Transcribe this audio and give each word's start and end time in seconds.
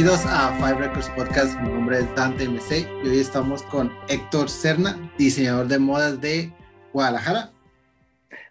Bienvenidos 0.00 0.24
a 0.32 0.56
Five 0.56 0.78
Records 0.78 1.10
Podcast. 1.10 1.60
Mi 1.60 1.68
nombre 1.68 1.98
es 1.98 2.14
Dante 2.14 2.48
MC 2.48 2.88
y 3.04 3.08
hoy 3.08 3.18
estamos 3.18 3.62
con 3.64 3.92
Héctor 4.08 4.48
Cerna, 4.48 5.12
diseñador 5.18 5.68
de 5.68 5.78
modas 5.78 6.18
de 6.22 6.50
Guadalajara. 6.94 7.52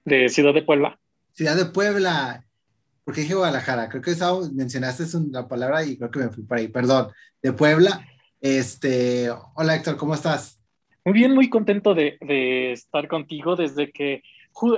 De 0.05 0.29
Ciudad 0.29 0.53
de 0.53 0.61
Puebla. 0.61 0.99
Ciudad 1.33 1.55
de 1.55 1.65
Puebla. 1.65 2.45
¿Por 3.03 3.15
qué 3.15 3.21
dije 3.21 3.33
Guadalajara? 3.33 3.89
Creo 3.89 4.03
que 4.03 4.15
mencionaste 4.53 5.05
la 5.31 5.47
palabra 5.47 5.83
y 5.83 5.97
creo 5.97 6.11
que 6.11 6.19
me 6.19 6.29
fui 6.29 6.43
por 6.43 6.59
ahí. 6.59 6.67
Perdón. 6.67 7.07
De 7.41 7.51
Puebla. 7.51 8.07
Este, 8.39 9.31
hola 9.55 9.73
Héctor, 9.73 9.97
¿cómo 9.97 10.13
estás? 10.13 10.61
Muy 11.03 11.15
bien, 11.15 11.33
muy 11.33 11.49
contento 11.49 11.95
de, 11.95 12.19
de 12.21 12.73
estar 12.73 13.07
contigo 13.07 13.55
desde 13.55 13.91
que 13.91 14.21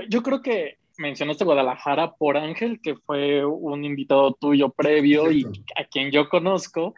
yo 0.10 0.24
creo 0.24 0.42
que 0.42 0.78
mencionaste 1.02 1.44
Guadalajara 1.44 2.14
por 2.14 2.38
Ángel, 2.38 2.80
que 2.82 2.96
fue 2.96 3.44
un 3.44 3.84
invitado 3.84 4.34
tuyo 4.34 4.70
previo 4.70 5.32
y 5.32 5.46
a 5.76 5.84
quien 5.86 6.12
yo 6.12 6.30
conozco. 6.30 6.94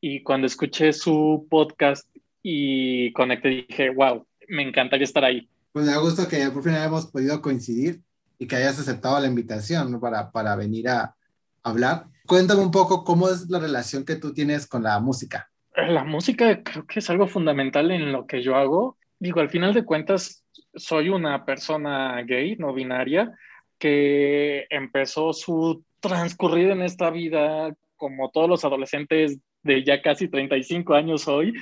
Y 0.00 0.22
cuando 0.22 0.46
escuché 0.46 0.92
su 0.92 1.46
podcast 1.48 2.08
y 2.42 3.12
conecté, 3.12 3.66
dije, 3.68 3.90
wow, 3.90 4.26
me 4.48 4.62
encantaría 4.62 5.04
estar 5.04 5.24
ahí. 5.24 5.48
Pues 5.72 5.86
me 5.86 5.92
da 5.92 5.98
gusto 5.98 6.26
que 6.26 6.50
por 6.50 6.62
fin 6.62 6.74
hemos 6.74 7.06
podido 7.06 7.40
coincidir 7.40 8.00
y 8.38 8.46
que 8.46 8.56
hayas 8.56 8.78
aceptado 8.80 9.20
la 9.20 9.28
invitación 9.28 10.00
para, 10.00 10.30
para 10.32 10.56
venir 10.56 10.88
a 10.88 11.14
hablar. 11.62 12.06
Cuéntame 12.26 12.62
un 12.62 12.70
poco 12.70 13.04
cómo 13.04 13.28
es 13.28 13.48
la 13.48 13.60
relación 13.60 14.04
que 14.04 14.16
tú 14.16 14.32
tienes 14.32 14.66
con 14.66 14.82
la 14.82 14.98
música. 14.98 15.50
La 15.76 16.04
música 16.04 16.62
creo 16.62 16.86
que 16.86 16.98
es 16.98 17.10
algo 17.10 17.28
fundamental 17.28 17.90
en 17.90 18.12
lo 18.12 18.26
que 18.26 18.42
yo 18.42 18.56
hago. 18.56 18.96
Digo, 19.20 19.40
al 19.40 19.50
final 19.50 19.74
de 19.74 19.84
cuentas, 19.84 20.44
soy 20.74 21.10
una 21.10 21.44
persona 21.44 22.22
gay, 22.22 22.56
no 22.56 22.72
binaria, 22.72 23.32
que 23.78 24.66
empezó 24.70 25.32
su 25.34 25.84
transcurrir 26.00 26.70
en 26.70 26.80
esta 26.80 27.10
vida 27.10 27.72
como 27.96 28.30
todos 28.30 28.48
los 28.48 28.64
adolescentes 28.64 29.38
de 29.62 29.84
ya 29.84 30.00
casi 30.00 30.28
35 30.28 30.94
años 30.94 31.28
hoy, 31.28 31.52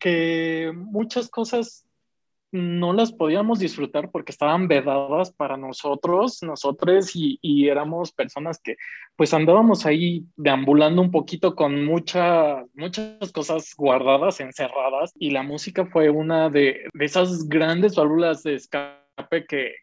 que 0.00 0.72
muchas 0.74 1.30
cosas 1.30 1.87
no 2.50 2.92
las 2.92 3.12
podíamos 3.12 3.58
disfrutar 3.58 4.10
porque 4.10 4.32
estaban 4.32 4.68
vedadas 4.68 5.32
para 5.32 5.56
nosotros, 5.56 6.42
nosotros, 6.42 7.14
y, 7.14 7.38
y, 7.42 7.68
éramos 7.68 8.12
personas 8.12 8.60
que 8.62 8.76
pues 9.16 9.34
andábamos 9.34 9.84
ahí 9.84 10.24
deambulando 10.36 11.02
un 11.02 11.10
poquito 11.10 11.54
con 11.54 11.84
mucha, 11.84 12.64
muchas 12.74 13.32
cosas 13.32 13.74
guardadas, 13.76 14.40
encerradas, 14.40 15.12
y 15.18 15.30
la 15.30 15.42
música 15.42 15.86
fue 15.86 16.08
una 16.08 16.48
de, 16.48 16.88
de 16.92 17.04
esas 17.04 17.48
grandes 17.48 17.96
válvulas 17.96 18.42
de 18.42 18.54
escape 18.54 19.46
que 19.46 19.74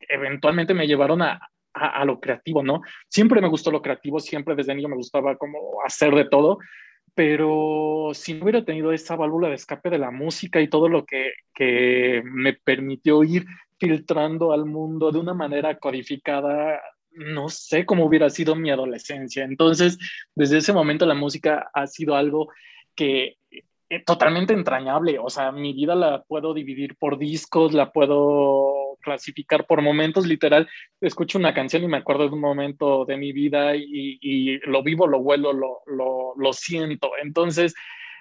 eventualmente 0.00 0.72
me 0.72 0.86
llevaron 0.86 1.20
a, 1.20 1.40
a, 1.74 2.00
a, 2.00 2.04
lo 2.04 2.20
creativo, 2.20 2.62
¿no? 2.62 2.80
Siempre 3.08 3.40
me 3.40 3.48
gustó 3.48 3.70
lo 3.70 3.82
creativo, 3.82 4.20
siempre 4.20 4.54
desde 4.54 4.74
niño 4.74 4.88
me 4.88 4.96
gustaba 4.96 5.36
como 5.36 5.58
hacer 5.84 6.14
de 6.14 6.24
todo, 6.26 6.58
pero 7.14 8.10
si 8.14 8.34
no 8.34 8.44
hubiera 8.44 8.64
tenido 8.64 8.92
esa 8.92 9.16
válvula 9.16 9.48
de 9.48 9.54
escape 9.54 9.90
de 9.90 9.98
la 9.98 10.10
música 10.10 10.60
y 10.60 10.68
todo 10.68 10.88
lo 10.88 11.04
que, 11.04 11.32
que 11.54 12.22
me 12.24 12.54
permitió 12.54 13.22
ir 13.22 13.46
filtrando 13.78 14.52
al 14.52 14.66
mundo 14.66 15.12
de 15.12 15.18
una 15.18 15.34
manera 15.34 15.78
codificada, 15.78 16.80
no 17.12 17.48
sé 17.48 17.86
cómo 17.86 18.06
hubiera 18.06 18.30
sido 18.30 18.56
mi 18.56 18.70
adolescencia. 18.70 19.44
Entonces, 19.44 19.98
desde 20.34 20.58
ese 20.58 20.72
momento 20.72 21.06
la 21.06 21.14
música 21.14 21.70
ha 21.72 21.86
sido 21.86 22.16
algo 22.16 22.48
que 22.94 23.36
eh, 23.50 24.02
totalmente 24.04 24.54
entrañable, 24.54 25.18
o 25.18 25.28
sea, 25.30 25.52
mi 25.52 25.72
vida 25.72 25.94
la 25.94 26.22
puedo 26.22 26.54
dividir 26.54 26.96
por 26.96 27.18
discos, 27.18 27.72
la 27.72 27.92
puedo 27.92 28.83
clasificar 29.04 29.66
por 29.66 29.82
momentos, 29.82 30.26
literal, 30.26 30.68
escucho 31.00 31.38
una 31.38 31.54
canción 31.54 31.84
y 31.84 31.88
me 31.88 31.98
acuerdo 31.98 32.26
de 32.26 32.34
un 32.34 32.40
momento 32.40 33.04
de 33.04 33.16
mi 33.16 33.32
vida 33.32 33.76
y, 33.76 34.58
lo 34.66 34.82
vivo, 34.82 35.06
lo 35.06 35.20
vuelo, 35.20 35.52
lo, 35.52 36.34
lo, 36.36 36.52
siento. 36.52 37.12
Entonces, 37.22 37.74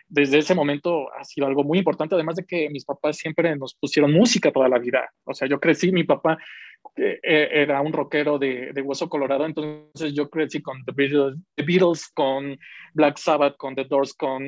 desde 0.08 0.40
ese 0.40 0.54
momento 0.54 1.12
ha 1.14 1.24
sido 1.24 1.48
algo 1.48 1.64
muy 1.64 1.80
importante, 1.80 2.16
además 2.16 2.36
de 2.36 2.46
que 2.46 2.70
mis 2.70 2.86
papás 2.86 3.18
siempre 3.18 3.56
nos 3.56 3.74
pusieron 3.74 4.12
música 4.12 4.52
toda 4.52 4.70
la 4.70 4.78
vida. 4.78 5.10
O 5.24 5.34
sea, 5.34 5.48
yo 5.48 5.60
crecí, 5.60 5.92
mi 5.92 6.04
papá 6.04 6.38
eh, 6.98 7.20
eh, 7.24 7.50
era 7.52 7.82
un 7.82 7.94
rockero 7.94 8.38
de, 8.38 8.72
de, 8.74 8.82
hueso 8.82 9.10
colorado, 9.10 9.46
entonces 9.46 10.14
yo 10.14 10.30
crecí 10.30 10.62
con 10.62 10.84
The 10.86 10.92
Beatles, 10.94 11.40
The 11.56 11.64
Beatles, 11.64 12.08
con 12.14 12.60
Black 12.94 13.18
Sabbath, 13.18 13.56
con 13.58 13.74
The 13.74 13.86
Doors, 13.86 14.14
con 14.14 14.44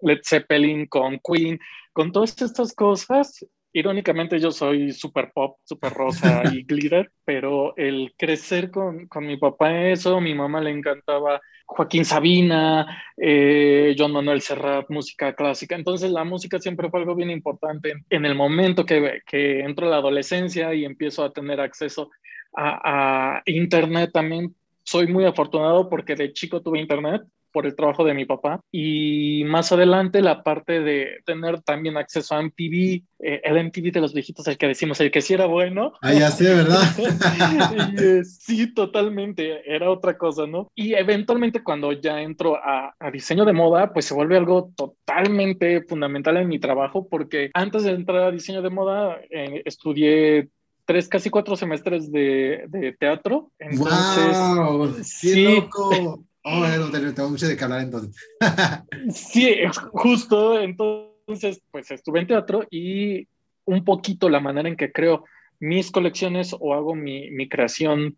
Led 0.00 0.20
Zeppelin, 0.24 0.86
con 0.86 1.18
Queen, 1.18 1.58
con 1.92 2.12
todas 2.12 2.40
estas 2.40 2.72
cosas 2.74 3.44
irónicamente 3.72 4.38
yo 4.38 4.50
soy 4.50 4.92
super 4.92 5.30
pop, 5.32 5.58
super 5.64 5.92
rosa 5.92 6.42
y 6.52 6.62
glitter, 6.66 7.10
pero 7.24 7.76
el 7.76 8.14
crecer 8.16 8.70
con, 8.70 9.06
con, 9.06 9.26
mi 9.26 9.36
papá 9.36 9.88
eso, 9.88 10.20
mi 10.20 10.34
mamá 10.34 10.60
le 10.60 10.70
encantaba 10.70 11.40
Joaquín 11.66 12.04
Sabina, 12.04 13.04
eh, 13.16 13.94
John 13.96 14.12
Manuel 14.12 14.40
Serrat, 14.40 14.90
música 14.90 15.34
clásica, 15.34 15.76
entonces 15.76 16.10
la 16.10 16.24
música 16.24 16.58
siempre 16.58 16.90
fue 16.90 17.00
algo 17.00 17.14
bien 17.14 17.30
importante. 17.30 17.94
En 18.10 18.24
el 18.24 18.34
momento 18.34 18.84
que, 18.84 19.20
que 19.26 19.60
entro 19.60 19.86
a 19.86 19.90
la 19.90 19.96
adolescencia 19.96 20.74
y 20.74 20.84
empiezo 20.84 21.24
a 21.24 21.32
tener 21.32 21.60
acceso 21.60 22.10
a, 22.56 23.36
a 23.36 23.42
internet 23.46 24.10
también, 24.12 24.54
soy 24.82 25.06
muy 25.06 25.24
afortunado 25.24 25.88
porque 25.88 26.16
de 26.16 26.32
chico 26.32 26.60
tuve 26.60 26.80
internet 26.80 27.22
por 27.52 27.66
el 27.66 27.74
trabajo 27.74 28.04
de 28.04 28.14
mi 28.14 28.24
papá. 28.24 28.60
Y 28.70 29.44
más 29.44 29.72
adelante 29.72 30.22
la 30.22 30.42
parte 30.42 30.80
de 30.80 31.18
tener 31.24 31.60
también 31.62 31.96
acceso 31.96 32.34
a 32.34 32.42
MTV, 32.42 33.02
eh, 33.20 33.40
el 33.44 33.64
MTV 33.64 33.92
de 33.92 34.00
los 34.00 34.14
viejitos, 34.14 34.46
el 34.48 34.58
que 34.58 34.68
decimos, 34.68 35.00
el 35.00 35.10
que 35.10 35.20
sí 35.20 35.34
era 35.34 35.46
bueno. 35.46 35.92
Ah, 36.02 36.12
ya 36.12 36.30
sé, 36.30 36.54
¿verdad? 36.54 36.82
y, 37.92 38.02
eh, 38.02 38.24
sí, 38.24 38.72
totalmente, 38.72 39.62
era 39.72 39.90
otra 39.90 40.16
cosa, 40.16 40.46
¿no? 40.46 40.70
Y 40.74 40.94
eventualmente 40.94 41.62
cuando 41.62 41.92
ya 41.92 42.20
entro 42.20 42.56
a, 42.56 42.94
a, 42.98 43.10
diseño 43.10 43.44
de 43.44 43.52
moda, 43.52 43.92
pues 43.92 44.06
se 44.06 44.14
vuelve 44.14 44.36
algo 44.36 44.72
totalmente 44.76 45.82
fundamental 45.82 46.36
en 46.36 46.48
mi 46.48 46.58
trabajo, 46.58 47.08
porque 47.08 47.50
antes 47.54 47.84
de 47.84 47.92
entrar 47.92 48.22
a 48.22 48.30
diseño 48.30 48.62
de 48.62 48.70
moda, 48.70 49.20
eh, 49.30 49.62
estudié 49.64 50.48
tres, 50.90 51.08
casi 51.08 51.30
cuatro 51.30 51.54
semestres 51.56 52.10
de, 52.10 52.64
de 52.68 52.92
teatro. 52.98 53.52
Entonces, 53.58 54.36
wow, 54.36 54.96
sí, 55.02 55.44
loco. 55.44 56.24
Oh, 56.42 56.64
tengo 56.90 57.30
mucho 57.30 57.46
de 57.46 57.56
qué 57.56 57.64
hablar 57.64 57.82
entonces. 57.82 58.16
sí, 59.14 59.56
justo. 59.92 60.60
Entonces, 60.60 61.60
pues 61.70 61.90
estuve 61.90 62.20
en 62.20 62.26
teatro 62.26 62.66
y 62.70 63.28
un 63.64 63.84
poquito 63.84 64.28
la 64.28 64.40
manera 64.40 64.68
en 64.68 64.76
que 64.76 64.90
creo 64.90 65.24
mis 65.58 65.90
colecciones 65.90 66.56
o 66.58 66.74
hago 66.74 66.94
mi, 66.94 67.30
mi 67.30 67.48
creación 67.48 68.16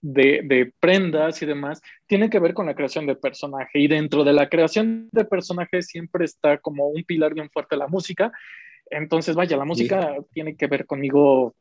de, 0.00 0.42
de, 0.44 0.72
prendas 0.78 1.40
y 1.42 1.46
demás, 1.46 1.80
tiene 2.06 2.28
que 2.28 2.38
ver 2.38 2.54
con 2.54 2.66
la 2.66 2.74
creación 2.74 3.06
de 3.06 3.16
personaje. 3.16 3.80
Y 3.80 3.88
dentro 3.88 4.22
de 4.22 4.32
la 4.32 4.48
creación 4.48 5.08
de 5.10 5.24
personaje 5.24 5.82
siempre 5.82 6.26
está 6.26 6.58
como 6.58 6.88
un 6.88 7.02
pilar 7.02 7.34
bien 7.34 7.50
fuerte 7.50 7.76
la 7.76 7.88
música. 7.88 8.30
Entonces, 8.90 9.34
vaya, 9.34 9.56
la 9.56 9.64
música 9.64 10.14
sí. 10.18 10.26
tiene 10.32 10.56
que 10.56 10.66
ver 10.66 10.86
conmigo 10.86 11.54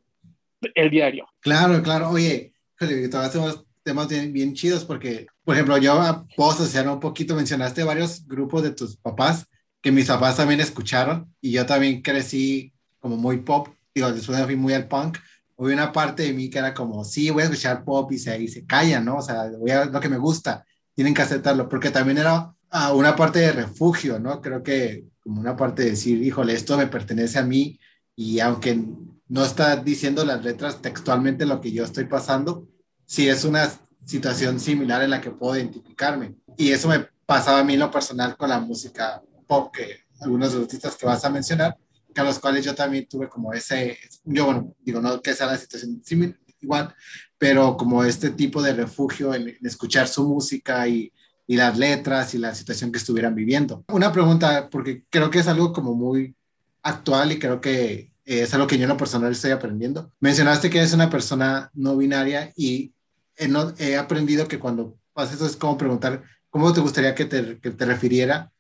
el 0.75 0.89
diario. 0.89 1.27
Claro, 1.39 1.81
claro. 1.81 2.09
Oye, 2.09 2.53
todavía 2.77 3.29
hacemos 3.29 3.65
temas 3.83 4.07
bien, 4.07 4.31
bien, 4.33 4.53
chidos 4.53 4.85
porque, 4.85 5.27
por 5.43 5.55
ejemplo, 5.55 5.77
yo 5.77 6.25
puedo 6.35 6.51
asociar 6.51 6.87
un 6.87 6.99
poquito, 6.99 7.35
mencionaste 7.35 7.83
varios 7.83 8.25
grupos 8.27 8.63
de 8.63 8.71
tus 8.71 8.97
papás 8.97 9.45
que 9.81 9.91
mis 9.91 10.07
papás 10.07 10.37
también 10.37 10.61
escucharon 10.61 11.33
y 11.41 11.51
yo 11.51 11.65
también 11.65 12.01
crecí 12.01 12.73
como 12.99 13.17
muy 13.17 13.39
pop, 13.39 13.67
digo, 13.93 14.11
después 14.13 14.39
me 14.39 14.45
fui 14.45 14.55
muy 14.55 14.73
al 14.73 14.87
punk, 14.87 15.17
hubo 15.57 15.67
una 15.67 15.91
parte 15.91 16.23
de 16.23 16.33
mí 16.33 16.49
que 16.49 16.59
era 16.59 16.73
como, 16.73 17.03
sí, 17.03 17.29
voy 17.29 17.41
a 17.43 17.45
escuchar 17.45 17.83
pop 17.83 18.09
y 18.13 18.17
se, 18.17 18.41
y 18.41 18.47
se 18.47 18.65
callan, 18.65 19.03
¿no? 19.03 19.17
O 19.17 19.21
sea, 19.21 19.51
voy 19.59 19.71
a 19.71 19.85
lo 19.85 19.99
que 19.99 20.07
me 20.07 20.17
gusta, 20.17 20.65
tienen 20.95 21.13
que 21.13 21.21
aceptarlo, 21.21 21.67
porque 21.67 21.91
también 21.91 22.17
era 22.17 22.53
uh, 22.71 22.95
una 22.95 23.13
parte 23.15 23.39
de 23.39 23.51
refugio, 23.51 24.19
¿no? 24.19 24.41
Creo 24.41 24.63
que 24.63 25.03
como 25.19 25.41
una 25.41 25.57
parte 25.57 25.83
de 25.83 25.91
decir, 25.91 26.23
híjole, 26.23 26.53
esto 26.53 26.77
me 26.77 26.87
pertenece 26.87 27.39
a 27.39 27.43
mí 27.43 27.77
y 28.15 28.39
aunque 28.39 28.79
no 29.27 29.43
está 29.43 29.75
diciendo 29.75 30.23
las 30.23 30.43
letras 30.45 30.81
textualmente 30.81 31.45
lo 31.45 31.59
que 31.59 31.71
yo 31.71 31.83
estoy 31.83 32.05
pasando, 32.05 32.67
sí 33.13 33.29
es 33.29 33.43
una 33.43 33.71
situación 34.03 34.59
similar 34.59 35.03
en 35.03 35.11
la 35.11 35.21
que 35.21 35.29
puedo 35.29 35.55
identificarme. 35.55 36.33
Y 36.57 36.71
eso 36.71 36.87
me 36.87 37.07
pasaba 37.27 37.59
a 37.59 37.63
mí 37.63 37.73
en 37.73 37.79
lo 37.79 37.91
personal 37.91 38.35
con 38.35 38.49
la 38.49 38.59
música 38.59 39.21
pop, 39.45 39.71
que 39.71 39.99
algunos 40.19 40.51
de 40.51 40.55
los 40.55 40.65
artistas 40.65 40.95
que 40.95 41.05
vas 41.05 41.23
a 41.23 41.29
mencionar, 41.29 41.77
que 42.11 42.21
a 42.21 42.23
los 42.23 42.39
cuales 42.39 42.65
yo 42.65 42.73
también 42.73 43.07
tuve 43.07 43.29
como 43.29 43.53
ese, 43.53 43.99
yo 44.23 44.45
bueno, 44.45 44.75
digo, 44.79 44.99
no 44.99 45.21
que 45.21 45.35
sea 45.35 45.45
la 45.45 45.57
situación 45.57 46.01
similar, 46.03 46.39
igual, 46.59 46.95
pero 47.37 47.77
como 47.77 48.03
este 48.03 48.31
tipo 48.31 48.63
de 48.63 48.73
refugio 48.73 49.35
en, 49.35 49.49
en 49.49 49.65
escuchar 49.65 50.07
su 50.07 50.27
música 50.27 50.87
y, 50.87 51.13
y, 51.45 51.55
las 51.55 51.77
letras 51.77 52.33
y 52.33 52.39
la 52.39 52.55
situación 52.55 52.91
que 52.91 52.97
estuvieran 52.97 53.35
viviendo. 53.35 53.83
Una 53.89 54.11
pregunta, 54.11 54.69
porque 54.71 55.03
creo 55.11 55.29
que 55.29 55.37
es 55.37 55.47
algo 55.47 55.71
como 55.71 55.93
muy 55.93 56.35
actual 56.81 57.31
y 57.31 57.37
creo 57.37 57.61
que 57.61 58.11
es 58.25 58.53
algo 58.53 58.67
que 58.67 58.77
yo 58.77 58.83
en 58.83 58.89
lo 58.89 58.97
personal 58.97 59.31
estoy 59.31 59.51
aprendiendo. 59.51 60.11
Mencionaste 60.19 60.69
que 60.69 60.79
eres 60.79 60.93
una 60.93 61.09
persona 61.09 61.69
no 61.73 61.97
binaria 61.97 62.51
y 62.55 62.92
he, 63.37 63.47
no, 63.47 63.73
he 63.77 63.97
aprendido 63.97 64.47
que 64.47 64.59
cuando 64.59 64.97
pasa 65.13 65.33
eso 65.33 65.45
es 65.45 65.55
como 65.55 65.77
preguntar, 65.77 66.23
¿cómo 66.49 66.73
te 66.73 66.81
gustaría 66.81 67.15
que 67.15 67.25
te, 67.25 67.59
que 67.59 67.71
te 67.71 67.85
refiriera 67.85 68.51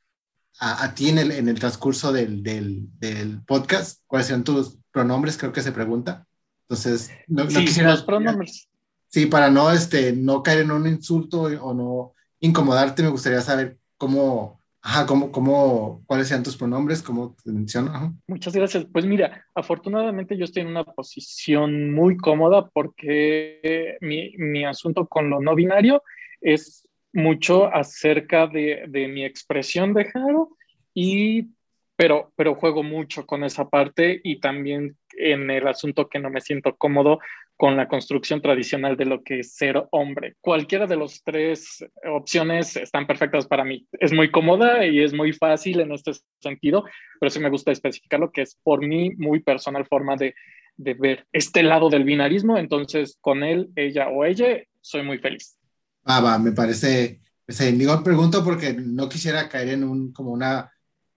a, 0.59 0.83
a, 0.83 0.95
ti 0.95 1.09
en 1.09 1.17
el, 1.19 1.31
en 1.31 1.47
el 1.49 1.59
transcurso 1.59 2.11
del, 2.11 2.43
del, 2.43 2.87
del, 2.99 3.41
podcast? 3.43 4.01
¿Cuáles 4.07 4.27
sean 4.27 4.43
tus 4.43 4.77
pronombres? 4.91 5.37
Creo 5.37 5.51
que 5.51 5.61
se 5.61 5.71
pregunta. 5.71 6.25
Entonces, 6.67 7.11
no, 7.27 7.47
sí, 7.49 7.55
no 7.55 7.59
quisiera... 7.61 7.91
Los 7.91 8.03
pronombres. 8.03 8.67
Sí, 9.07 9.27
para 9.27 9.51
no, 9.51 9.71
este, 9.71 10.13
no 10.13 10.41
caer 10.41 10.61
en 10.61 10.71
un 10.71 10.87
insulto 10.87 11.43
o 11.43 11.73
no 11.73 12.13
incomodarte, 12.39 13.03
me 13.03 13.09
gustaría 13.09 13.41
saber 13.41 13.77
cómo, 13.97 14.59
ajá, 14.83 15.05
cómo, 15.05 15.31
cómo, 15.31 16.03
cuáles 16.05 16.27
sean 16.27 16.43
tus 16.43 16.57
pronombres, 16.57 17.01
cómo 17.01 17.35
te 17.43 17.51
menciono. 17.51 18.15
Muchas 18.27 18.53
gracias. 18.53 18.85
Pues 18.91 19.05
mira, 19.05 19.45
afortunadamente 19.55 20.37
yo 20.37 20.43
estoy 20.43 20.63
en 20.63 20.67
una 20.67 20.83
posición 20.83 21.93
muy 21.93 22.17
cómoda 22.17 22.69
porque 22.69 23.97
mi, 24.01 24.35
mi 24.37 24.65
asunto 24.65 25.07
con 25.07 25.29
lo 25.29 25.39
no 25.39 25.55
binario 25.55 26.03
es 26.41 26.87
mucho 27.13 27.73
acerca 27.73 28.47
de, 28.47 28.83
de 28.89 29.07
mi 29.07 29.23
expresión 29.23 29.93
de 29.93 30.05
género 30.05 30.49
y 30.93 31.47
pero, 31.95 32.33
pero 32.35 32.55
juego 32.55 32.83
mucho 32.83 33.25
con 33.25 33.43
esa 33.43 33.69
parte 33.69 34.19
y 34.23 34.39
también 34.39 34.97
en 35.17 35.49
el 35.49 35.67
asunto 35.67 36.09
que 36.09 36.19
no 36.19 36.29
me 36.29 36.41
siento 36.41 36.75
cómodo 36.75 37.19
con 37.63 37.77
la 37.77 37.87
construcción 37.87 38.41
tradicional 38.41 38.97
de 38.97 39.05
lo 39.05 39.23
que 39.23 39.39
es 39.39 39.53
ser 39.53 39.87
hombre. 39.91 40.35
Cualquiera 40.41 40.85
de 40.85 40.97
las 40.97 41.23
tres 41.23 41.81
opciones 42.13 42.75
están 42.75 43.07
perfectas 43.07 43.47
para 43.47 43.63
mí. 43.63 43.87
Es 44.01 44.11
muy 44.11 44.29
cómoda 44.29 44.85
y 44.85 45.01
es 45.01 45.13
muy 45.13 45.31
fácil 45.31 45.79
en 45.79 45.93
este 45.93 46.11
sentido, 46.41 46.83
pero 47.21 47.29
sí 47.29 47.39
me 47.39 47.49
gusta 47.49 47.71
especificar 47.71 48.19
lo 48.19 48.33
que 48.33 48.41
es 48.41 48.59
por 48.63 48.85
mí 48.85 49.11
muy 49.15 49.39
personal 49.39 49.85
forma 49.85 50.17
de, 50.17 50.35
de 50.75 50.93
ver 50.93 51.25
este 51.31 51.63
lado 51.63 51.89
del 51.89 52.03
binarismo. 52.03 52.57
Entonces, 52.57 53.17
con 53.21 53.43
él, 53.43 53.69
ella 53.77 54.09
o 54.09 54.25
ella, 54.25 54.61
soy 54.81 55.03
muy 55.03 55.19
feliz. 55.19 55.55
Ah, 56.03 56.19
va, 56.19 56.37
me 56.39 56.51
parece, 56.51 57.21
digo, 57.47 58.03
pregunto 58.03 58.43
porque 58.43 58.73
no 58.73 59.07
quisiera 59.07 59.47
caer 59.47 59.69
en 59.69 59.85
un, 59.85 60.11
como 60.11 60.31
una, 60.31 60.69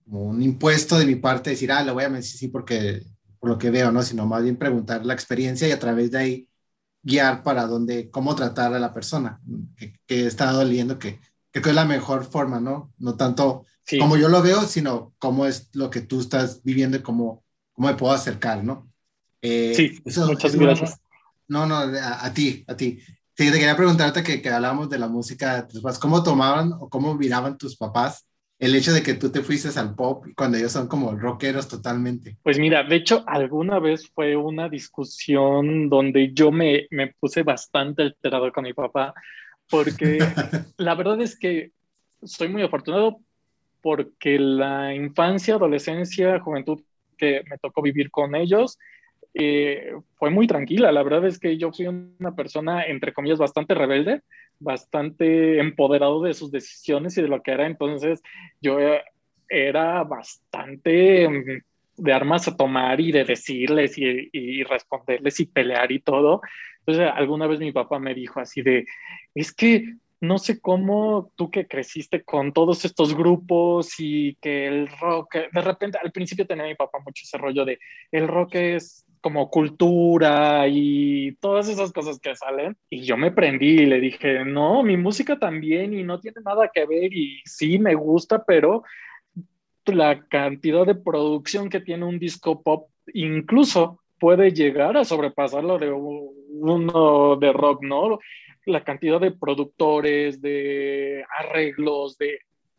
como 0.05 0.23
un 0.27 0.41
impuesto 0.41 0.97
de 0.97 1.07
mi 1.07 1.17
parte, 1.17 1.51
decir, 1.51 1.73
ah, 1.73 1.83
lo 1.83 1.95
voy 1.95 2.05
a 2.05 2.09
decir 2.09 2.39
sí 2.39 2.47
porque 2.47 3.03
por 3.47 3.53
lo 3.53 3.59
que 3.59 3.71
veo, 3.71 3.93
¿no? 3.93 4.03
Sino 4.03 4.27
más 4.27 4.43
bien 4.43 4.57
preguntar 4.57 5.07
la 5.07 5.15
experiencia 5.15 5.69
y 5.69 5.71
a 5.71 5.79
través 5.79 6.11
de 6.11 6.19
ahí 6.19 6.49
guiar 7.01 7.45
para 7.45 7.67
dónde, 7.67 8.11
cómo 8.11 8.35
tratar 8.35 8.75
a 8.75 8.81
la 8.81 8.93
persona 8.93 9.41
que, 9.77 10.01
que 10.05 10.27
está 10.27 10.51
doliendo, 10.51 10.99
que 10.99 11.21
creo 11.53 11.63
que 11.63 11.71
es 11.71 11.77
la 11.77 11.85
mejor 11.85 12.25
forma, 12.25 12.59
¿no? 12.59 12.93
No 12.99 13.17
tanto 13.17 13.65
como 14.01 14.17
yo 14.17 14.29
lo 14.29 14.43
veo, 14.43 14.63
sino 14.63 15.15
cómo 15.21 15.47
es 15.47 15.71
lo 15.75 15.91
que 15.91 16.01
tú 16.01 16.21
estás 16.21 16.61
viviendo 16.65 16.97
y 16.97 17.03
cómo, 17.03 17.45
cómo 17.73 17.87
me 17.87 17.95
puedo 17.95 18.13
acercar, 18.13 18.65
¿no? 18.65 18.91
Eh, 19.41 19.75
sí, 19.77 20.03
muchas 20.05 20.57
gracias. 20.57 21.01
No, 21.47 21.67
no, 21.67 21.77
a, 21.77 22.33
ti, 22.35 22.65
a 22.67 22.77
ti. 22.77 22.99
Sí, 23.37 23.51
te 23.53 23.53
quería 23.53 23.77
preguntarte 23.77 24.25
que, 24.25 24.43
que 24.43 24.51
hablábamos 24.51 24.91
de 24.91 24.99
la 24.99 25.07
música 25.07 25.69
¿cómo 26.01 26.25
tomaban 26.25 26.73
o 26.73 26.89
cómo 26.89 27.15
miraban 27.15 27.57
tus 27.57 27.77
papás 27.77 28.27
el 28.59 28.75
hecho 28.75 28.93
de 28.93 29.03
que 29.03 29.15
tú 29.15 29.31
te 29.31 29.43
fuiste 29.43 29.79
al 29.79 29.95
pop 29.95 30.25
cuando 30.35 30.57
ellos 30.57 30.73
son 30.73 30.89
como 30.89 31.15
rockeros 31.15 31.69
totalmente? 31.69 32.37
Pues 32.43 32.59
mira, 32.59 32.83
de 32.83 32.97
hecho, 32.97 33.23
alguna 33.27 33.79
vez 33.79 34.11
fue 34.15 34.37
una 34.37 34.69
discusión 34.69 35.89
donde 35.89 36.33
yo 36.33 36.51
me, 36.51 36.87
me 36.91 37.09
puse 37.09 37.43
bastante 37.43 38.03
alterado 38.03 38.51
con 38.53 38.65
mi 38.65 38.73
papá, 38.73 39.15
porque 39.69 40.19
la 40.79 40.95
verdad 40.95 41.21
es 41.21 41.39
que 41.39 41.73
soy 42.23 42.49
muy 42.49 42.63
afortunado 42.63 43.19
porque 43.83 44.39
la 44.39 44.95
infancia, 44.95 45.55
adolescencia, 45.55 46.41
juventud 46.41 46.81
que 47.17 47.43
me 47.49 47.59
tocó 47.59 47.83
vivir 47.83 48.11
con 48.11 48.35
ellos, 48.35 48.79
eh, 49.39 49.93
fue 50.15 50.31
muy 50.31 50.47
tranquila. 50.47 50.91
La 50.93 51.03
verdad 51.03 51.27
es 51.27 51.39
que 51.39 51.59
yo 51.59 51.71
fui 51.71 51.87
una 51.87 52.35
persona, 52.35 52.85
entre 52.85 53.13
comillas, 53.13 53.39
bastante 53.39 53.75
rebelde, 53.75 54.23
bastante 54.59 55.59
empoderado 55.61 56.23
de 56.23 56.33
sus 56.33 56.51
decisiones 56.51 57.19
y 57.19 57.23
de 57.23 57.29
lo 57.29 57.43
que 57.43 57.53
era. 57.53 57.67
Entonces, 57.67 58.23
yo 58.63 58.79
era 59.49 60.03
bastante 60.05 61.29
mm, 61.29 62.03
de 62.03 62.13
armas 62.13 62.49
a 62.49 62.57
tomar 62.57 63.01
y 63.01 63.13
de 63.13 63.25
decirles 63.25 63.99
y, 63.99 64.31
y, 64.33 64.63
responderles 64.63 65.39
y 65.41 65.47
pelear 65.47 65.93
y 65.93 66.01
todo. 66.01 66.41
Entonces, 66.81 67.13
alguna 67.15 67.47
vez 67.47 67.61
mi 67.61 67.73
papá 67.73 67.99
me 67.99 68.15
dijo 68.15 68.41
así 68.41 68.63
de, 68.63 68.87
es 69.35 69.53
que 69.53 69.97
no 70.21 70.39
sé 70.39 70.61
cómo 70.61 71.31
tú 71.37 71.51
que 71.51 71.67
creciste 71.67 72.23
con 72.25 72.53
todos 72.53 72.85
estos 72.85 73.15
grupos 73.15 73.95
y 73.99 74.37
que 74.37 74.67
el 74.67 74.89
rock, 74.99 75.37
de 75.53 75.61
repente 75.61 75.99
al 76.03 76.11
principio 76.11 76.47
tenía 76.47 76.65
mi 76.65 76.75
papá 76.75 76.99
mucho 77.05 77.23
ese 77.25 77.37
rollo 77.37 77.65
de, 77.65 77.79
el 78.11 78.27
rock 78.27 78.55
es 78.55 79.06
como 79.27 79.51
cultura 79.51 80.69
y 80.69 81.33
todas 81.41 81.69
esas 81.69 81.93
cosas 81.93 82.21
que 82.21 82.37
salen. 82.37 82.77
Y 82.89 83.01
yo 83.01 83.17
me 83.17 83.33
prendí 83.33 83.81
y 83.81 83.87
le 83.87 83.99
dije, 83.99 84.45
no, 84.45 84.85
mi 84.85 84.97
música 84.97 85.37
también 85.37 85.95
y 85.95 86.05
no 86.05 86.21
tiene 86.21 86.43
nada 86.45 86.71
que 86.73 86.87
ver 86.87 87.13
y 87.13 87.43
sí 87.45 87.81
me 87.81 87.97
gusta, 87.97 88.45
pero 88.45 88.85
la 89.85 90.25
cantidad 90.29 90.87
de 90.87 90.95
producción 90.95 91.69
que 91.69 91.81
tiene 91.81 92.05
un 92.05 92.21
disco 92.21 92.63
pop 92.63 92.89
incluso 93.15 94.01
puede 94.21 94.53
llegar 94.53 94.97
a 94.97 95.05
sobrepasar 95.05 95.65
lo 95.65 95.77
de 95.77 95.91
uno 95.91 97.35
de 97.35 97.53
rock, 97.53 97.83
¿no? 97.83 98.21
La 98.65 98.85
cantidad 98.85 99.21
de 99.21 99.33
productores, 99.33 100.41
de 100.41 101.25
arreglos, 101.37 102.17
de 102.17 102.39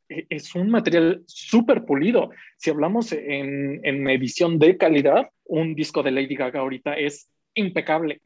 es 0.10 0.56
un 0.56 0.70
material 0.70 1.24
súper 1.26 1.86
pulido. 1.86 2.30
Si 2.58 2.70
hablamos 2.70 3.12
en, 3.12 3.82
en 3.84 4.10
edición 4.10 4.60
de 4.60 4.78
calidad, 4.78 5.30
un 5.46 5.76
disco 5.76 6.04
de 6.04 6.12
Lady 6.12 6.36
Gaga 6.36 6.60
ahorita 6.60 6.94
es 6.94 7.30
impecable 7.54 8.22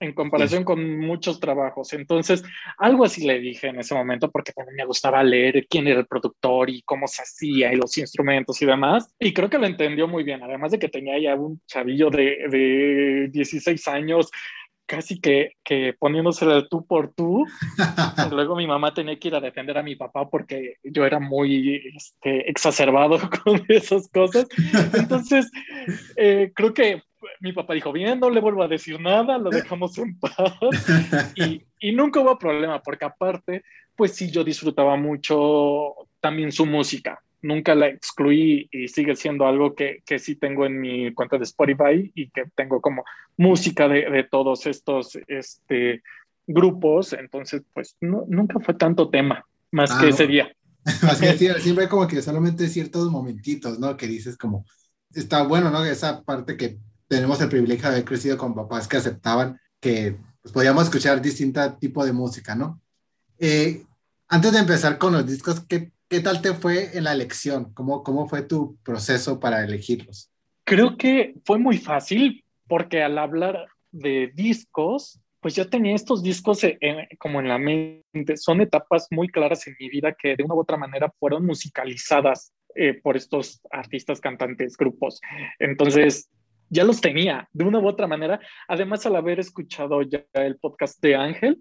en 0.00 0.14
comparación 0.14 0.64
con 0.64 0.98
muchos 0.98 1.38
trabajos. 1.38 1.92
Entonces, 1.92 2.42
algo 2.78 3.04
así 3.04 3.26
le 3.26 3.38
dije 3.38 3.68
en 3.68 3.78
ese 3.78 3.94
momento, 3.94 4.30
porque 4.30 4.52
también 4.52 4.76
me 4.76 4.86
gustaba 4.86 5.22
leer 5.22 5.66
quién 5.68 5.86
era 5.86 6.00
el 6.00 6.06
productor 6.06 6.70
y 6.70 6.80
cómo 6.82 7.06
se 7.06 7.22
hacía 7.22 7.72
y 7.72 7.76
los 7.76 7.96
instrumentos 7.98 8.60
y 8.62 8.66
demás. 8.66 9.14
Y 9.18 9.34
creo 9.34 9.50
que 9.50 9.58
lo 9.58 9.66
entendió 9.66 10.08
muy 10.08 10.24
bien, 10.24 10.42
además 10.42 10.72
de 10.72 10.78
que 10.78 10.88
tenía 10.88 11.18
ya 11.18 11.34
un 11.34 11.60
chavillo 11.66 12.08
de, 12.08 12.48
de 12.48 13.28
16 13.30 13.86
años 13.88 14.30
casi 14.90 15.20
que, 15.20 15.52
que 15.62 15.94
poniéndose 15.96 16.44
el 16.44 16.68
tú 16.68 16.84
por 16.84 17.14
tú. 17.14 17.46
Luego 18.32 18.56
mi 18.56 18.66
mamá 18.66 18.92
tenía 18.92 19.16
que 19.20 19.28
ir 19.28 19.36
a 19.36 19.40
defender 19.40 19.78
a 19.78 19.84
mi 19.84 19.94
papá 19.94 20.28
porque 20.28 20.78
yo 20.82 21.06
era 21.06 21.20
muy 21.20 21.76
este, 21.94 22.50
exacerbado 22.50 23.20
con 23.44 23.62
esas 23.68 24.08
cosas. 24.08 24.48
Entonces, 24.92 25.48
eh, 26.16 26.50
creo 26.56 26.74
que 26.74 27.04
mi 27.38 27.52
papá 27.52 27.74
dijo, 27.74 27.92
bien, 27.92 28.18
no 28.18 28.30
le 28.30 28.40
vuelvo 28.40 28.64
a 28.64 28.68
decir 28.68 29.00
nada, 29.00 29.38
lo 29.38 29.50
dejamos 29.50 29.96
en 29.98 30.18
paz. 30.18 30.34
Y, 31.36 31.62
y 31.78 31.92
nunca 31.92 32.18
hubo 32.18 32.36
problema, 32.36 32.82
porque 32.82 33.04
aparte, 33.04 33.62
pues 33.94 34.16
sí, 34.16 34.32
yo 34.32 34.42
disfrutaba 34.42 34.96
mucho 34.96 35.94
también 36.20 36.50
su 36.50 36.66
música 36.66 37.22
nunca 37.42 37.74
la 37.74 37.88
excluí 37.88 38.68
y 38.70 38.88
sigue 38.88 39.16
siendo 39.16 39.46
algo 39.46 39.74
que, 39.74 40.02
que, 40.04 40.18
sí 40.18 40.36
tengo 40.36 40.66
en 40.66 40.80
mi 40.80 41.12
cuenta 41.14 41.38
de 41.38 41.44
Spotify 41.44 42.10
y 42.14 42.30
que 42.30 42.44
tengo 42.54 42.80
como 42.80 43.04
música 43.36 43.88
de, 43.88 44.08
de 44.10 44.24
todos 44.24 44.66
estos 44.66 45.18
este, 45.26 46.02
grupos. 46.46 47.12
Entonces, 47.12 47.62
pues 47.72 47.96
no, 48.00 48.24
nunca 48.28 48.60
fue 48.60 48.74
tanto 48.74 49.08
tema, 49.10 49.44
más 49.70 49.92
que 49.92 50.06
ah, 50.06 50.10
ese 50.10 50.26
día. 50.26 50.52
más 51.02 51.20
que 51.20 51.36
siempre 51.36 51.88
como 51.88 52.06
que 52.06 52.22
solamente 52.22 52.68
ciertos 52.68 53.10
momentitos, 53.10 53.78
¿no? 53.78 53.96
Que 53.96 54.06
dices 54.06 54.36
como, 54.36 54.64
está 55.14 55.42
bueno, 55.42 55.70
¿no? 55.70 55.84
Esa 55.84 56.22
parte 56.22 56.56
que 56.56 56.78
tenemos 57.08 57.40
el 57.40 57.48
privilegio 57.48 57.88
de 57.88 57.96
haber 57.96 58.04
crecido 58.04 58.38
con 58.38 58.54
papás 58.54 58.86
que 58.86 58.96
aceptaban 58.96 59.58
que 59.80 60.16
pues, 60.42 60.52
podíamos 60.52 60.84
escuchar 60.84 61.20
distinto 61.20 61.74
tipo 61.74 62.04
de 62.04 62.12
música, 62.12 62.54
¿no? 62.54 62.80
Eh, 63.38 63.84
antes 64.28 64.52
de 64.52 64.58
empezar 64.60 64.98
con 64.98 65.12
los 65.12 65.26
discos, 65.26 65.60
¿qué 65.68 65.90
¿Qué 66.10 66.18
tal 66.18 66.42
te 66.42 66.54
fue 66.54 66.98
en 66.98 67.04
la 67.04 67.12
elección? 67.12 67.72
¿Cómo, 67.72 68.02
cómo 68.02 68.28
fue 68.28 68.42
tu 68.42 68.76
proceso 68.82 69.38
para 69.38 69.62
elegirlos? 69.64 70.28
Creo 70.64 70.96
que 70.96 71.34
fue 71.44 71.56
muy 71.56 71.78
fácil 71.78 72.44
porque 72.66 73.00
al 73.00 73.16
hablar 73.16 73.68
de 73.92 74.32
discos, 74.34 75.20
pues 75.38 75.54
yo 75.54 75.70
tenía 75.70 75.94
estos 75.94 76.24
discos 76.24 76.62
como 77.20 77.38
en 77.38 77.46
la 77.46 77.58
mente. 77.58 78.36
Son 78.36 78.60
etapas 78.60 79.06
muy 79.12 79.28
claras 79.28 79.64
en 79.68 79.76
mi 79.78 79.88
vida 79.88 80.12
que 80.20 80.34
de 80.34 80.42
una 80.42 80.54
u 80.54 80.58
otra 80.58 80.76
manera 80.76 81.14
fueron 81.20 81.46
musicalizadas 81.46 82.52
eh, 82.74 82.94
por 82.94 83.16
estos 83.16 83.60
artistas, 83.70 84.20
cantantes, 84.20 84.76
grupos. 84.76 85.20
Entonces, 85.60 86.28
ya 86.70 86.82
los 86.82 87.00
tenía 87.00 87.48
de 87.52 87.64
una 87.64 87.78
u 87.78 87.86
otra 87.86 88.08
manera. 88.08 88.40
Además, 88.66 89.06
al 89.06 89.14
haber 89.14 89.38
escuchado 89.38 90.02
ya 90.02 90.24
el 90.32 90.56
podcast 90.56 91.00
de 91.00 91.14
Ángel, 91.14 91.60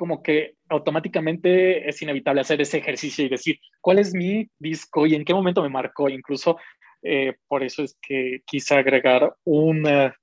como 0.00 0.22
que 0.22 0.54
automáticamente 0.70 1.86
es 1.86 2.00
inevitable 2.00 2.40
hacer 2.40 2.58
ese 2.58 2.78
ejercicio 2.78 3.22
y 3.22 3.28
decir, 3.28 3.60
¿cuál 3.82 3.98
es 3.98 4.14
mi 4.14 4.48
disco 4.58 5.06
y 5.06 5.14
en 5.14 5.26
qué 5.26 5.34
momento 5.34 5.62
me 5.62 5.68
marcó? 5.68 6.08
Incluso 6.08 6.56
eh, 7.02 7.34
por 7.46 7.62
eso 7.62 7.82
es 7.82 7.98
que 8.00 8.40
quise 8.46 8.76
agregar 8.76 9.34
una 9.44 10.16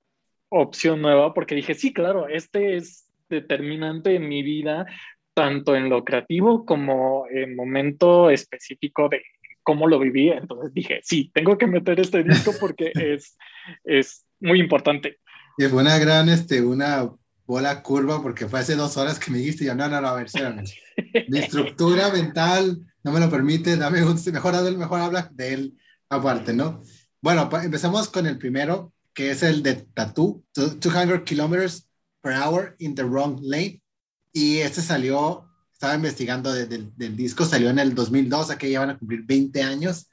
opción 0.48 1.00
nueva, 1.00 1.32
porque 1.32 1.54
dije, 1.54 1.74
sí, 1.74 1.92
claro, 1.92 2.26
este 2.26 2.74
es 2.74 3.08
determinante 3.28 4.16
en 4.16 4.28
mi 4.28 4.42
vida, 4.42 4.84
tanto 5.32 5.76
en 5.76 5.88
lo 5.88 6.02
creativo 6.02 6.66
como 6.66 7.26
en 7.30 7.54
momento 7.54 8.30
específico 8.30 9.08
de 9.08 9.22
cómo 9.62 9.86
lo 9.86 10.00
viví. 10.00 10.30
Entonces 10.30 10.74
dije, 10.74 10.98
sí, 11.04 11.30
tengo 11.32 11.56
que 11.56 11.68
meter 11.68 12.00
este 12.00 12.24
disco 12.24 12.50
porque 12.58 12.90
es, 12.96 13.38
es 13.84 14.26
muy 14.40 14.58
importante. 14.58 15.20
Y 15.56 15.66
fue 15.66 15.82
una 15.82 15.98
gran, 15.98 16.28
este, 16.28 16.62
una 16.62 17.12
bola 17.48 17.82
curva 17.82 18.22
porque 18.22 18.46
fue 18.46 18.60
hace 18.60 18.76
dos 18.76 18.98
horas 18.98 19.18
que 19.18 19.30
me 19.30 19.38
dijiste, 19.38 19.64
yo 19.64 19.74
no, 19.74 19.88
no, 19.88 20.02
no, 20.02 20.08
a 20.08 20.14
ver, 20.14 20.28
Mi 21.28 21.38
estructura 21.38 22.12
mental 22.12 22.78
no 23.02 23.10
me 23.10 23.20
lo 23.20 23.30
permite, 23.30 23.74
dame 23.76 24.04
un, 24.04 24.20
mejor, 24.32 24.76
mejor 24.76 25.00
habla 25.00 25.30
de 25.32 25.54
él 25.54 25.78
aparte, 26.10 26.52
¿no? 26.52 26.82
Bueno, 27.22 27.48
empezamos 27.62 28.10
con 28.10 28.26
el 28.26 28.36
primero, 28.36 28.92
que 29.14 29.30
es 29.30 29.42
el 29.42 29.62
de 29.62 29.76
Tattoo, 29.76 30.44
200 30.54 31.22
kilometers 31.22 31.88
per 32.20 32.34
hour 32.34 32.76
in 32.80 32.94
the 32.94 33.02
wrong 33.02 33.40
lane. 33.42 33.82
Y 34.30 34.58
este 34.58 34.82
salió, 34.82 35.48
estaba 35.72 35.94
investigando 35.94 36.52
del 36.52 37.16
disco, 37.16 37.46
salió 37.46 37.70
en 37.70 37.78
el 37.78 37.94
2002, 37.94 38.50
aquí 38.50 38.70
ya 38.70 38.80
van 38.80 38.90
a 38.90 38.98
cumplir 38.98 39.22
20 39.24 39.62
años. 39.62 40.10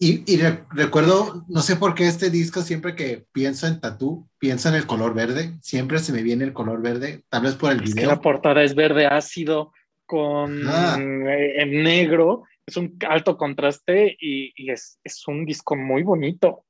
Y, 0.00 0.32
y 0.32 0.40
recuerdo, 0.70 1.44
no 1.48 1.60
sé 1.60 1.74
por 1.74 1.94
qué 1.94 2.06
este 2.06 2.30
disco, 2.30 2.62
siempre 2.62 2.94
que 2.94 3.26
pienso 3.32 3.66
en 3.66 3.80
Tatú, 3.80 4.28
pienso 4.38 4.68
en 4.68 4.76
el 4.76 4.86
color 4.86 5.12
verde, 5.12 5.58
siempre 5.60 5.98
se 5.98 6.12
me 6.12 6.22
viene 6.22 6.44
el 6.44 6.52
color 6.52 6.80
verde, 6.80 7.24
tal 7.28 7.42
vez 7.42 7.54
por 7.54 7.72
el 7.72 7.80
video. 7.80 8.08
la 8.08 8.20
portada 8.20 8.62
es 8.62 8.76
verde 8.76 9.06
ácido 9.06 9.72
con 10.06 10.68
ah. 10.68 10.96
en 10.98 11.82
negro, 11.82 12.44
es 12.64 12.76
un 12.76 12.96
alto 13.08 13.36
contraste 13.36 14.16
y, 14.20 14.52
y 14.56 14.70
es, 14.70 14.98
es, 15.02 15.26
un 15.26 15.44
disco 15.44 15.74
muy 15.74 16.02
bonito. 16.02 16.64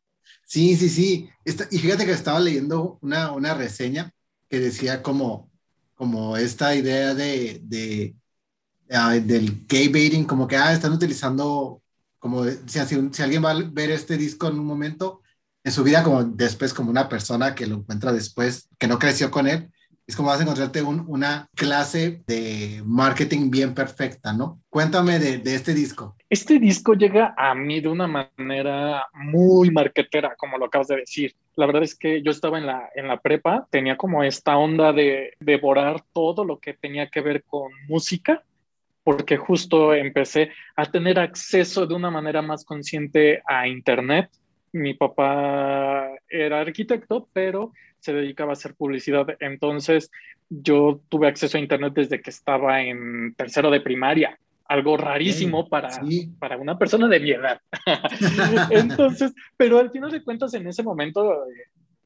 Sí, 0.45 0.77
sí, 0.77 0.89
sí. 0.89 1.29
y 1.45 1.79
fíjate 1.79 2.07
que 2.07 2.13
estaba 2.13 2.41
leyendo 2.41 2.99
una, 3.03 3.33
una 3.33 3.55
reseña 3.55 4.13
que 4.49 4.59
decía 4.59 5.03
como, 5.03 5.51
como 5.95 6.37
esta 6.37 6.75
idea 6.75 7.15
de, 7.15 7.61
de 7.63 8.15
uh, 8.91 9.21
del 9.21 9.67
gay 9.67 9.89
baiting, 9.89 10.25
como 10.25 10.47
que 10.47 10.57
ah, 10.57 10.73
están 10.73 10.93
utilizando, 10.93 11.83
como 12.19 12.45
si, 12.45 12.79
si 12.79 13.23
alguien 13.23 13.45
va 13.45 13.51
a 13.51 13.63
ver 13.71 13.91
este 13.91 14.17
disco 14.17 14.49
en 14.49 14.59
un 14.59 14.67
momento 14.67 15.23
en 15.65 15.73
su 15.73 15.85
vida, 15.85 16.03
como 16.03 16.25
después, 16.25 16.73
como 16.73 16.91
una 16.91 17.09
persona 17.09 17.55
que 17.55 17.67
lo 17.67 17.77
encuentra 17.77 18.13
después, 18.13 18.69
que 18.79 18.89
no 18.89 18.99
creció 18.99 19.31
con 19.31 19.47
él, 19.47 19.71
es 20.09 20.17
como 20.17 20.31
vas 20.31 20.41
a 20.41 20.43
encontrarte 20.43 20.83
una 20.83 21.51
clase 21.55 22.23
de 22.27 22.83
marketing 22.87 23.51
bien 23.51 23.75
perfecta, 23.75 24.33
¿no? 24.33 24.59
Cuéntame 24.71 25.19
de, 25.19 25.37
de, 25.37 25.55
este 25.55 25.75
disco. 25.75 26.17
Este 26.31 26.59
disco 26.59 26.95
llega 26.95 27.35
a 27.37 27.55
mí 27.55 27.83
de 27.83 27.89
una 27.89 28.07
manera 28.07 29.07
muy 29.13 29.71
marketera, 29.71 30.35
como 30.39 30.57
lo 30.57 30.65
acabas 30.65 30.89
de 30.89 30.97
decir. 30.97 31.35
La 31.57 31.67
verdad 31.67 31.83
es 31.83 31.95
que 31.95 32.23
yo 32.23 32.31
estaba 32.31 32.57
en 32.57 32.65
la, 32.65 32.89
en 32.95 33.07
la 33.07 33.21
prepa, 33.21 33.69
tenía 33.71 33.99
como 33.99 34.25
esta 34.25 34.57
onda 34.57 34.95
de 34.95 35.35
devorar 35.41 36.03
todo 36.15 36.43
lo 36.43 36.59
que 36.59 36.73
tenía 36.73 37.11
que 37.11 37.21
ver 37.21 37.45
con 37.45 37.71
música, 37.87 38.43
porque 39.09 39.39
justo 39.39 39.95
empecé 39.95 40.51
a 40.77 40.85
tener 40.85 41.19
acceso 41.19 41.87
de 41.87 41.95
una 41.95 42.11
manera 42.11 42.43
más 42.43 42.63
consciente 42.63 43.41
a 43.47 43.67
Internet. 43.67 44.29
Mi 44.73 44.93
papá 44.93 46.11
era 46.29 46.61
arquitecto, 46.61 47.27
pero 47.33 47.73
se 48.01 48.13
dedicaba 48.13 48.51
a 48.51 48.53
hacer 48.53 48.75
publicidad. 48.75 49.27
Entonces 49.41 50.11
yo 50.51 51.01
tuve 51.09 51.27
acceso 51.27 51.57
a 51.57 51.61
Internet 51.63 51.95
desde 51.95 52.21
que 52.21 52.29
estaba 52.29 52.83
en 52.83 53.33
tercero 53.35 53.71
de 53.71 53.81
primaria, 53.81 54.39
algo 54.67 54.99
rarísimo 54.99 55.71
para, 55.71 55.89
para 56.39 56.59
una 56.59 56.77
persona 56.77 57.09
de 57.09 57.21
mi 57.21 57.31
edad. 57.31 57.63
Entonces, 58.71 59.33
pero 59.57 59.79
al 59.79 59.91
final 59.91 60.11
de 60.11 60.23
cuentas, 60.23 60.53
en 60.53 60.67
ese 60.67 60.83
momento, 60.83 61.47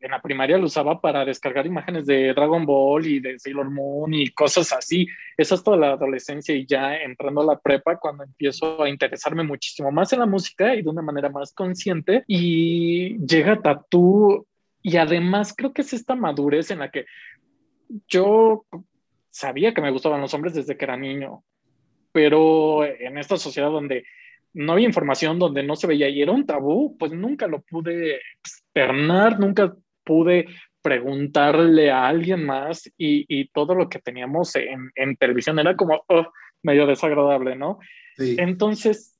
en 0.03 0.11
la 0.11 0.21
primaria 0.21 0.59
lo 0.59 0.67
usaba 0.67 1.01
para 1.01 1.25
descargar 1.25 1.65
imágenes 1.65 2.07
de 2.07 2.35
Dragon 2.35 2.67
Ball 2.67 3.07
y 3.07 3.21
de 3.21 3.39
Sailor 3.39 3.71
Moon 3.71 4.13
y 4.13 4.29
cosas 4.31 4.73
así. 4.73 5.07
Eso 5.37 5.55
es 5.55 5.63
toda 5.63 5.77
la 5.77 5.93
adolescencia 5.93 6.55
y 6.55 6.67
ya 6.67 6.97
entrando 6.97 7.41
a 7.41 7.47
la 7.47 7.59
prepa 7.59 7.99
cuando 7.99 8.25
empiezo 8.25 8.83
a 8.83 8.89
interesarme 8.89 9.45
muchísimo 9.45 9.93
más 9.93 10.13
en 10.13 10.19
la 10.19 10.27
música 10.27 10.75
y 10.75 10.83
de 10.83 10.91
una 10.91 11.03
manera 11.03 11.29
más 11.29 11.55
consciente. 11.55 12.25
Y 12.27 13.17
llega 13.25 13.63
Tatú 13.63 14.45
y 14.83 14.97
además 14.97 15.55
creo 15.57 15.73
que 15.73 15.83
es 15.83 15.93
esta 15.93 16.17
madurez 16.17 16.73
en 16.73 16.81
la 16.81 16.91
que 16.91 17.07
yo 18.09 18.67
sabía 19.31 19.73
que 19.73 19.83
me 19.83 19.93
gustaban 19.93 20.21
los 20.21 20.35
hombres 20.35 20.55
desde 20.55 20.77
que 20.77 20.85
era 20.85 20.97
niño, 20.97 21.45
pero 22.11 22.85
en 22.85 23.19
esta 23.19 23.37
sociedad 23.37 23.71
donde 23.71 24.05
no 24.53 24.73
había 24.73 24.87
información, 24.87 25.39
donde 25.39 25.63
no 25.63 25.77
se 25.77 25.87
veía 25.87 26.09
y 26.09 26.21
era 26.21 26.33
un 26.33 26.45
tabú, 26.45 26.97
pues 26.99 27.13
nunca 27.13 27.47
lo 27.47 27.63
pude 27.63 28.17
externar, 28.17 29.39
nunca 29.39 29.75
pude 30.13 30.47
preguntarle 30.83 31.91
a 31.91 32.07
alguien 32.07 32.45
más 32.45 32.91
y, 32.99 33.49
todo 33.49 33.75
lo 33.75 33.89
que 33.89 33.99
teníamos 33.99 34.55
en, 34.57 34.91
en 34.95 35.17
televisión 35.17 35.59
era 35.59 35.75
como 35.75 36.03
oh, 36.09 36.27
medio 36.63 36.87
desagradable, 36.87 37.57
¿no? 37.57 37.79
Entonces, 38.19 39.19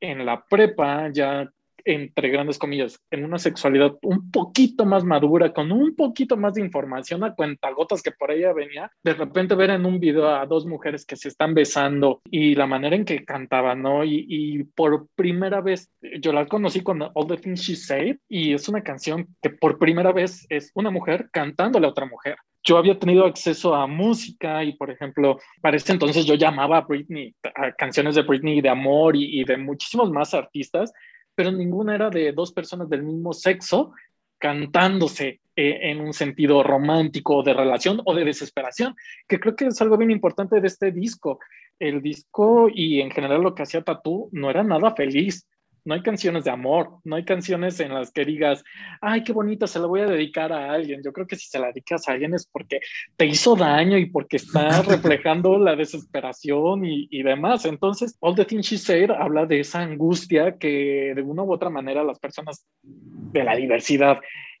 en 0.00 0.24
la 0.24 0.42
prepa 0.48 1.10
ya 1.12 1.50
entre 1.86 2.28
grandes 2.28 2.58
comillas, 2.58 3.00
en 3.10 3.24
una 3.24 3.38
sexualidad 3.38 3.96
un 4.02 4.30
poquito 4.30 4.84
más 4.84 5.04
madura, 5.04 5.52
con 5.52 5.72
un 5.72 5.94
poquito 5.94 6.36
más 6.36 6.54
de 6.54 6.60
información 6.60 7.24
a 7.24 7.34
cuentagotas 7.34 8.02
que 8.02 8.10
por 8.10 8.30
ella 8.30 8.52
venía, 8.52 8.90
de 9.02 9.14
repente 9.14 9.54
ver 9.54 9.70
en 9.70 9.86
un 9.86 9.98
video 9.98 10.28
a 10.28 10.44
dos 10.46 10.66
mujeres 10.66 11.06
que 11.06 11.16
se 11.16 11.28
están 11.28 11.54
besando 11.54 12.20
y 12.30 12.54
la 12.54 12.66
manera 12.66 12.96
en 12.96 13.04
que 13.04 13.24
cantaban, 13.24 13.82
¿no? 13.82 14.04
Y, 14.04 14.26
y 14.28 14.64
por 14.64 15.06
primera 15.14 15.60
vez, 15.60 15.90
yo 16.20 16.32
la 16.32 16.46
conocí 16.46 16.82
con 16.82 17.02
All 17.02 17.26
the 17.28 17.36
Things 17.36 17.60
She 17.60 17.76
Said 17.76 18.16
y 18.28 18.52
es 18.52 18.68
una 18.68 18.82
canción 18.82 19.28
que 19.40 19.50
por 19.50 19.78
primera 19.78 20.12
vez 20.12 20.46
es 20.48 20.72
una 20.74 20.90
mujer 20.90 21.28
cantándole 21.32 21.86
a 21.86 21.90
otra 21.90 22.06
mujer 22.06 22.36
yo 22.66 22.76
había 22.76 22.98
tenido 22.98 23.24
acceso 23.24 23.74
a 23.74 23.86
música 23.86 24.64
y, 24.64 24.72
por 24.72 24.90
ejemplo, 24.90 25.38
para 25.62 25.76
ese 25.76 25.92
entonces 25.92 26.26
yo 26.26 26.34
llamaba 26.34 26.78
a 26.78 26.80
Britney, 26.80 27.32
a 27.54 27.70
canciones 27.72 28.16
de 28.16 28.22
Britney 28.22 28.60
de 28.60 28.68
amor 28.68 29.14
y, 29.14 29.40
y, 29.40 29.44
de 29.44 29.56
muchísimos 29.56 30.10
más 30.10 30.34
artistas 30.34 30.92
pero 31.36 31.52
ninguna 31.52 31.94
era 31.94 32.10
de 32.10 32.32
dos 32.32 32.52
personas 32.52 32.88
del 32.88 33.04
mismo 33.04 33.32
sexo 33.32 33.92
cantándose 34.38 35.40
eh, 35.54 35.90
en 35.90 36.00
un 36.00 36.12
sentido 36.12 36.62
romántico 36.62 37.42
de 37.42 37.54
relación 37.54 38.00
o 38.04 38.14
de 38.14 38.24
desesperación, 38.24 38.94
que 39.28 39.38
creo 39.38 39.54
que 39.54 39.66
es 39.66 39.80
algo 39.80 39.96
bien 39.96 40.10
importante 40.10 40.60
de 40.60 40.66
este 40.66 40.90
disco. 40.90 41.38
El 41.78 42.02
disco 42.02 42.68
y 42.72 43.00
en 43.00 43.10
general 43.10 43.42
lo 43.42 43.54
que 43.54 43.62
hacía 43.62 43.82
Tatú 43.82 44.28
no 44.32 44.50
era 44.50 44.64
nada 44.64 44.94
feliz 44.94 45.46
no 45.86 45.94
hay 45.94 46.02
canciones 46.02 46.44
de 46.44 46.50
amor, 46.50 46.98
no 47.04 47.16
hay 47.16 47.24
canciones 47.24 47.78
en 47.80 47.94
las 47.94 48.10
que 48.10 48.24
digas, 48.24 48.62
ay, 49.00 49.22
qué 49.22 49.32
bonita, 49.32 49.66
se 49.66 49.78
la 49.78 49.86
voy 49.86 50.00
a 50.00 50.06
dedicar 50.06 50.52
a 50.52 50.72
alguien. 50.72 51.00
Yo 51.02 51.12
creo 51.12 51.26
que 51.26 51.36
si 51.36 51.46
se 51.46 51.58
la 51.58 51.68
dedicas 51.68 52.08
a 52.08 52.12
alguien 52.12 52.34
es 52.34 52.46
porque 52.46 52.80
te 53.16 53.24
hizo 53.24 53.54
daño 53.56 53.96
y 53.96 54.06
porque 54.06 54.36
está 54.36 54.82
reflejando 54.82 55.58
la 55.58 55.76
desesperación 55.76 56.84
y, 56.84 57.08
y, 57.10 57.22
demás. 57.22 57.64
Entonces, 57.64 58.16
All 58.20 58.34
the 58.34 58.44
Things 58.44 58.66
She 58.66 58.78
Said 58.78 59.10
habla 59.10 59.46
de 59.46 59.60
esa 59.60 59.80
angustia 59.80 60.58
que 60.58 61.12
de 61.14 61.22
una 61.22 61.44
u 61.44 61.52
otra 61.52 61.70
manera 61.70 62.02
las 62.02 62.18
personas 62.18 62.66
de 62.82 63.44
la 63.44 63.54
diversidad 63.54 64.18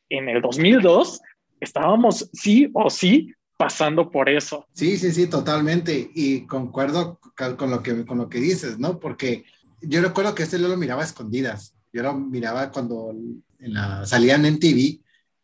en 0.08 0.28
el 0.28 0.40
2002 0.40 1.20
estábamos 1.60 2.30
sí 2.32 2.70
o 2.72 2.88
sí 2.88 3.32
pasando 3.56 4.10
por 4.10 4.28
eso. 4.28 4.66
Sí, 4.72 4.96
sí, 4.96 5.12
sí, 5.12 5.28
totalmente. 5.28 6.10
Y 6.14 6.46
concuerdo 6.46 7.18
con 7.56 7.70
lo 7.70 7.82
que, 7.82 8.04
con 8.04 8.18
lo 8.18 8.28
que 8.28 8.38
dices, 8.38 8.78
¿no? 8.78 9.00
Porque 9.00 9.44
yo 9.80 10.02
recuerdo 10.02 10.34
que 10.34 10.42
este 10.42 10.58
yo 10.58 10.68
lo 10.68 10.76
miraba 10.76 11.02
a 11.02 11.06
escondidas. 11.06 11.74
Yo 11.92 12.02
lo 12.02 12.14
miraba 12.14 12.70
cuando 12.70 13.14
la, 13.58 14.04
salían 14.06 14.44
en 14.44 14.58
TV, 14.58 15.00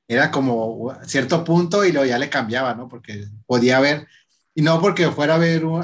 era 0.06 0.30
como 0.30 0.94
cierto 1.06 1.44
punto 1.44 1.84
y 1.84 1.92
luego 1.92 2.06
ya 2.06 2.18
le 2.18 2.28
cambiaba, 2.28 2.74
¿no? 2.74 2.88
Porque 2.88 3.26
podía 3.46 3.80
ver, 3.80 4.06
y 4.54 4.62
no 4.62 4.80
porque 4.80 5.10
fuera 5.10 5.36
a 5.36 5.38
ver 5.38 5.64
un, 5.64 5.82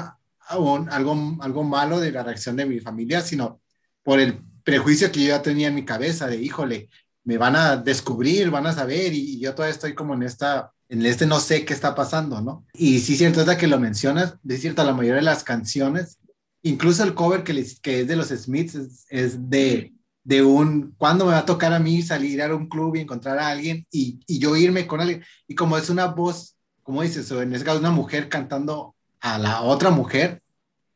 algo, 0.89 1.37
algo 1.41 1.63
malo 1.63 1.99
de 1.99 2.11
la 2.11 2.23
reacción 2.23 2.55
de 2.55 2.65
mi 2.65 2.79
familia, 2.79 3.21
sino 3.21 3.61
por 4.03 4.19
el 4.19 4.39
prejuicio 4.63 5.11
que 5.11 5.21
yo 5.21 5.27
ya 5.29 5.41
tenía 5.41 5.69
en 5.69 5.75
mi 5.75 5.85
cabeza 5.85 6.27
de, 6.27 6.37
híjole, 6.37 6.89
me 7.23 7.37
van 7.37 7.55
a 7.55 7.77
descubrir, 7.77 8.51
van 8.51 8.67
a 8.67 8.73
saber, 8.73 9.13
y, 9.13 9.39
yo 9.39 9.55
todavía 9.55 9.73
estoy 9.73 9.95
como 9.95 10.13
en 10.13 10.23
esta, 10.23 10.71
en 10.87 11.05
este 11.05 11.25
no 11.25 11.39
sé 11.39 11.65
qué 11.65 11.73
está 11.73 11.95
pasando, 11.95 12.41
¿no? 12.41 12.65
Y 12.73 12.99
sí, 12.99 13.17
cierto, 13.17 13.41
es 13.41 13.57
que 13.57 13.67
lo 13.67 13.79
mencionas, 13.79 14.35
es 14.47 14.61
cierto, 14.61 14.83
la 14.83 14.93
mayoría 14.93 15.15
de 15.15 15.21
las 15.23 15.43
canciones 15.43 16.18
incluso 16.63 17.03
el 17.03 17.13
cover 17.13 17.43
que, 17.43 17.65
que 17.81 18.01
es 18.01 18.07
de 18.07 18.15
los 18.15 18.29
Smiths 18.29 19.05
es, 19.09 19.49
de, 19.49 19.93
de 20.23 20.43
un, 20.43 20.93
¿cuándo 20.97 21.25
me 21.25 21.31
va 21.31 21.39
a 21.39 21.45
tocar 21.45 21.73
a 21.73 21.79
mí 21.79 22.01
salir 22.01 22.41
a 22.41 22.55
un 22.55 22.67
club 22.67 22.95
y 22.95 22.99
encontrar 22.99 23.39
a 23.39 23.49
alguien 23.49 23.85
y, 23.91 24.19
y 24.27 24.39
yo 24.39 24.55
irme 24.55 24.87
con 24.87 25.01
alguien? 25.01 25.23
Y 25.47 25.55
como 25.55 25.77
es 25.77 25.89
una 25.89 26.07
voz, 26.07 26.55
como 26.83 27.01
dices, 27.01 27.31
o 27.31 27.41
en 27.41 27.53
este 27.53 27.65
caso 27.65 27.79
una 27.79 27.91
mujer 27.91 28.29
cantando 28.29 28.95
a 29.19 29.37
la 29.37 29.61
otra 29.61 29.89
mujer 29.89 30.41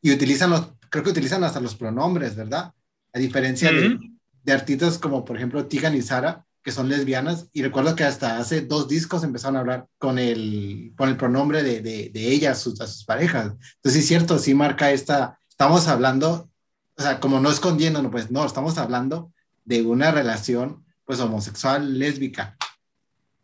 y 0.02 0.12
utilizan 0.12 0.50
los, 0.50 0.74
creo 0.90 1.04
que 1.04 1.12
utilizan 1.12 1.44
hasta 1.44 1.60
los 1.60 1.76
pronombres, 1.76 2.36
¿verdad? 2.36 2.74
A 3.14 3.20
diferencia 3.20 3.72
de, 3.72 4.00
de 4.44 4.54
artistas 4.54 4.98
como 4.98 5.24
por 5.24 5.38
ejemplo 5.38 5.66
Tigan 5.68 5.96
y 5.96 6.02
Sara, 6.02 6.46
que 6.64 6.72
son 6.72 6.88
lesbianas, 6.88 7.50
y 7.52 7.62
recuerdo 7.62 7.94
que 7.94 8.06
hasta 8.06 8.38
hace 8.38 8.62
dos 8.62 8.88
discos 8.88 9.26
empezaron 9.26 9.58
a 9.58 9.60
hablar 9.60 9.88
con 9.98 10.18
el, 10.18 10.94
con 10.96 11.10
el 11.10 11.18
pronombre 11.18 11.62
de, 11.62 11.82
de, 11.82 12.10
de 12.14 12.32
ellas, 12.32 12.62
sus, 12.62 12.80
a 12.80 12.88
sus 12.88 13.04
parejas. 13.04 13.52
Entonces, 13.76 14.02
es 14.02 14.08
cierto, 14.08 14.40
sí 14.40 14.54
marca 14.54 14.90
esta, 14.90 15.38
estamos 15.64 15.88
hablando, 15.88 16.50
o 16.98 17.02
sea, 17.02 17.22
como 17.22 17.40
no 17.40 17.50
escondiéndonos, 17.50 18.12
pues 18.12 18.30
no, 18.30 18.46
estamos 18.46 18.78
hablando 18.78 19.32
de 19.64 19.82
una 19.82 20.12
relación 20.12 20.84
pues 21.06 21.22
homosexual, 21.22 21.98
lésbica. 21.98 22.58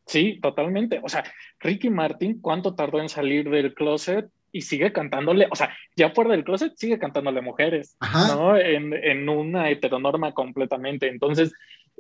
Sí, 0.06 0.38
totalmente. 0.42 1.00
O 1.02 1.08
sea, 1.08 1.24
Ricky 1.62 1.90
Martin, 1.90 2.42
¿cuánto 2.42 2.76
tardó 2.76 3.00
en 3.00 3.08
salir 3.08 3.50
del 3.50 3.74
closet? 3.74 4.30
Y 4.52 4.62
sigue 4.62 4.92
cantándole, 4.92 5.48
o 5.50 5.56
sea, 5.56 5.74
ya 5.96 6.10
fuera 6.10 6.32
del 6.32 6.44
closet, 6.44 6.74
sigue 6.76 7.00
cantándole 7.00 7.42
mujeres, 7.42 7.96
¿no? 8.28 8.58
En, 8.58 8.94
en, 8.94 9.30
una 9.30 9.70
heteronorma 9.70 10.34
completamente. 10.34 11.08
Entonces, 11.08 11.54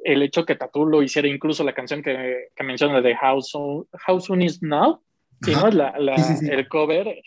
el 0.03 0.21
hecho 0.21 0.45
que 0.45 0.55
Tatu 0.55 0.85
lo 0.85 1.01
hiciera, 1.01 1.29
incluso 1.29 1.63
la 1.63 1.73
canción 1.73 2.03
que, 2.03 2.47
que 2.53 2.63
menciona 2.65 2.99
de 2.99 3.15
How 3.15 3.41
Soon, 3.41 3.85
How 4.05 4.19
Soon 4.19 4.41
Is 4.41 4.61
Now, 4.61 5.01
¿no? 5.47 5.69
La, 5.69 5.97
la, 5.97 6.15
el 6.15 6.67
cover, 6.67 7.21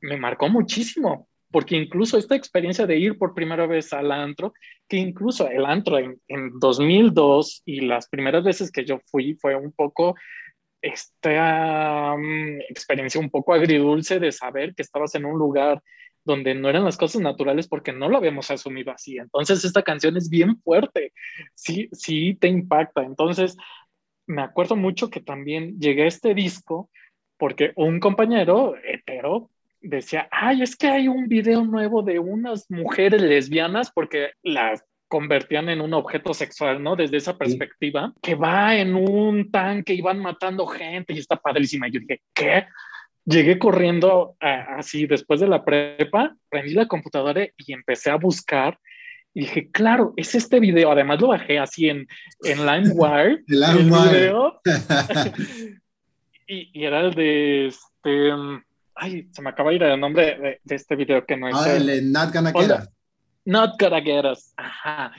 me 0.00 0.16
marcó 0.16 0.48
muchísimo, 0.48 1.28
porque 1.50 1.76
incluso 1.76 2.16
esta 2.16 2.36
experiencia 2.36 2.86
de 2.86 2.96
ir 2.96 3.18
por 3.18 3.34
primera 3.34 3.66
vez 3.66 3.92
al 3.92 4.12
antro, 4.12 4.52
que 4.88 4.96
incluso 4.96 5.48
el 5.48 5.64
antro 5.64 5.98
en, 5.98 6.20
en 6.28 6.58
2002 6.58 7.62
y 7.64 7.80
las 7.82 8.08
primeras 8.08 8.44
veces 8.44 8.70
que 8.70 8.84
yo 8.84 9.00
fui 9.06 9.34
fue 9.34 9.56
un 9.56 9.72
poco 9.72 10.14
esta 10.82 12.16
mm, 12.16 12.60
experiencia 12.68 13.20
un 13.20 13.30
poco 13.30 13.52
agridulce 13.52 14.18
de 14.18 14.32
saber 14.32 14.74
que 14.74 14.82
estabas 14.82 15.14
en 15.14 15.24
un 15.24 15.38
lugar 15.38 15.82
donde 16.24 16.54
no 16.54 16.68
eran 16.68 16.84
las 16.84 16.96
cosas 16.96 17.22
naturales 17.22 17.66
porque 17.66 17.92
no 17.92 18.08
lo 18.08 18.16
habíamos 18.16 18.50
asumido 18.50 18.92
así. 18.92 19.18
Entonces 19.18 19.64
esta 19.64 19.82
canción 19.82 20.16
es 20.16 20.28
bien 20.28 20.60
fuerte, 20.62 21.12
sí, 21.54 21.88
sí 21.92 22.34
te 22.34 22.48
impacta. 22.48 23.02
Entonces 23.02 23.56
me 24.26 24.42
acuerdo 24.42 24.76
mucho 24.76 25.10
que 25.10 25.20
también 25.20 25.78
llegué 25.80 26.04
a 26.04 26.08
este 26.08 26.34
disco 26.34 26.90
porque 27.38 27.72
un 27.76 28.00
compañero 28.00 28.74
hetero 28.84 29.50
decía, 29.80 30.28
ay, 30.30 30.62
es 30.62 30.76
que 30.76 30.88
hay 30.88 31.08
un 31.08 31.28
video 31.28 31.64
nuevo 31.64 32.02
de 32.02 32.18
unas 32.18 32.70
mujeres 32.70 33.22
lesbianas 33.22 33.90
porque 33.90 34.32
las 34.42 34.84
convertían 35.08 35.68
en 35.68 35.80
un 35.80 35.92
objeto 35.92 36.32
sexual, 36.32 36.82
¿no? 36.82 36.94
Desde 36.94 37.16
esa 37.16 37.36
perspectiva, 37.36 38.12
que 38.22 38.36
va 38.36 38.76
en 38.76 38.94
un 38.94 39.50
tanque 39.50 39.92
y 39.92 40.00
van 40.00 40.20
matando 40.20 40.66
gente 40.66 41.12
y 41.12 41.18
está 41.18 41.36
padrísima. 41.36 41.88
Yo 41.88 41.98
dije, 41.98 42.22
¿qué? 42.32 42.66
Llegué 43.24 43.58
corriendo 43.58 44.36
así 44.40 45.06
después 45.06 45.40
de 45.40 45.48
la 45.48 45.64
prepa, 45.64 46.36
prendí 46.48 46.74
la 46.74 46.86
computadora 46.86 47.44
y 47.56 47.72
empecé 47.72 48.10
a 48.10 48.16
buscar. 48.16 48.78
Y 49.34 49.40
dije, 49.40 49.68
claro, 49.70 50.14
es 50.16 50.34
este 50.36 50.60
video. 50.60 50.92
Además 50.92 51.20
lo 51.20 51.28
bajé 51.28 51.58
así 51.58 51.88
en, 51.88 52.06
en 52.44 52.66
LimeWire. 52.66 53.42
video. 53.48 54.60
y, 56.46 56.70
y, 56.72 56.84
era 56.84 57.00
el 57.00 57.14
de 57.14 57.66
este. 57.66 58.32
Ay, 58.94 59.28
se 59.32 59.42
me 59.42 59.50
acaba 59.50 59.70
de 59.70 59.76
ir 59.76 59.82
el 59.82 60.00
nombre 60.00 60.60
de, 60.62 60.74
este 60.74 60.96
video 60.96 61.24
que 61.24 61.36
no 61.36 61.48
es. 61.48 61.54
Ah, 61.56 61.76
el 61.76 61.86
de 61.86 62.02
Not 62.02 62.32
Gonna 62.32 62.52
Get 62.52 62.88
Not 63.44 63.80
gonna 63.80 64.00
get 64.00 64.24
us. 64.24 64.52
Ajá. 64.56 65.12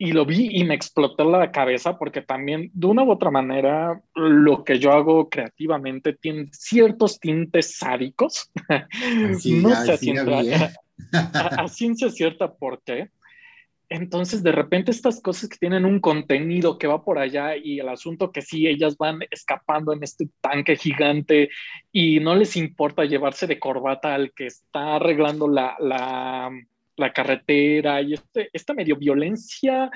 Y 0.00 0.12
lo 0.12 0.24
vi 0.24 0.48
y 0.52 0.64
me 0.64 0.74
explotó 0.74 1.28
la 1.28 1.50
cabeza 1.50 1.98
porque 1.98 2.22
también, 2.22 2.70
de 2.72 2.86
una 2.86 3.02
u 3.02 3.10
otra 3.10 3.30
manera, 3.30 4.00
lo 4.14 4.62
que 4.62 4.78
yo 4.78 4.92
hago 4.92 5.28
creativamente 5.28 6.12
tiene 6.12 6.48
ciertos 6.52 7.18
tintes 7.18 7.76
sádicos. 7.76 8.50
no 9.44 9.74
sé 9.74 10.72
a, 11.12 11.62
a, 11.62 11.68
ciencia 11.68 12.10
cierta 12.10 12.52
por 12.52 12.82
qué. 12.82 13.10
Entonces, 13.90 14.42
de 14.42 14.52
repente, 14.52 14.90
estas 14.90 15.20
cosas 15.22 15.48
que 15.48 15.56
tienen 15.56 15.84
un 15.84 16.00
contenido 16.00 16.76
que 16.76 16.86
va 16.86 17.02
por 17.02 17.18
allá 17.18 17.56
y 17.56 17.80
el 17.80 17.88
asunto 17.88 18.30
que 18.30 18.42
sí, 18.42 18.66
ellas 18.66 18.96
van 18.98 19.20
escapando 19.30 19.92
en 19.92 20.02
este 20.02 20.28
tanque 20.40 20.76
gigante 20.76 21.48
y 21.90 22.20
no 22.20 22.34
les 22.34 22.56
importa 22.56 23.04
llevarse 23.04 23.46
de 23.46 23.58
corbata 23.58 24.14
al 24.14 24.32
que 24.34 24.46
está 24.46 24.96
arreglando 24.96 25.48
la, 25.48 25.76
la 26.98 27.12
carretera 27.12 28.02
y 28.02 28.14
este, 28.14 28.50
esta 28.52 28.74
medio 28.74 28.96
violencia 28.96 29.90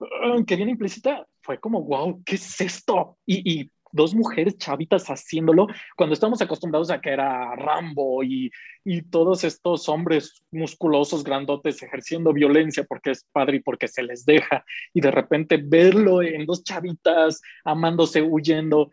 uh, 0.00 0.44
que 0.44 0.56
viene 0.56 0.72
implícita, 0.72 1.26
fue 1.42 1.60
como, 1.60 1.82
wow, 1.82 2.22
¿qué 2.24 2.36
es 2.36 2.60
esto? 2.60 3.18
Y, 3.26 3.70
dos 3.96 4.14
mujeres 4.14 4.56
chavitas 4.58 5.08
haciéndolo 5.08 5.66
cuando 5.96 6.14
estamos 6.14 6.40
acostumbrados 6.40 6.90
a 6.90 7.00
que 7.00 7.10
era 7.10 7.56
Rambo 7.56 8.22
y, 8.22 8.50
y, 8.84 9.02
todos 9.02 9.42
estos 9.42 9.88
hombres 9.88 10.44
musculosos, 10.52 11.24
grandotes, 11.24 11.82
ejerciendo 11.82 12.32
violencia 12.32 12.84
porque 12.84 13.10
es 13.10 13.26
padre 13.32 13.56
y 13.56 13.60
porque 13.60 13.88
se 13.88 14.04
les 14.04 14.24
deja. 14.24 14.64
Y 14.94 15.00
de 15.00 15.10
repente 15.10 15.56
verlo 15.56 16.22
en 16.22 16.46
dos 16.46 16.62
chavitas 16.62 17.42
amándose, 17.64 18.22
huyendo, 18.22 18.90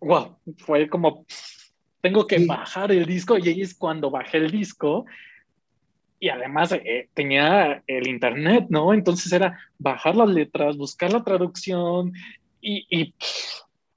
wow, 0.00 0.36
fue 0.58 0.88
como, 0.88 1.24
tengo 2.02 2.26
que 2.26 2.44
bajar 2.44 2.92
el 2.92 3.06
disco 3.06 3.38
y 3.38 3.48
ahí 3.48 3.62
es 3.62 3.74
cuando 3.74 4.10
bajé 4.10 4.38
el 4.38 4.50
disco 4.50 5.06
y 6.22 6.28
además 6.28 6.70
eh, 6.70 7.08
tenía 7.14 7.82
el 7.84 8.06
internet, 8.06 8.66
¿no? 8.68 8.94
Entonces 8.94 9.32
era 9.32 9.58
bajar 9.76 10.14
las 10.14 10.28
letras, 10.28 10.76
buscar 10.76 11.12
la 11.12 11.24
traducción 11.24 12.12
y, 12.60 13.12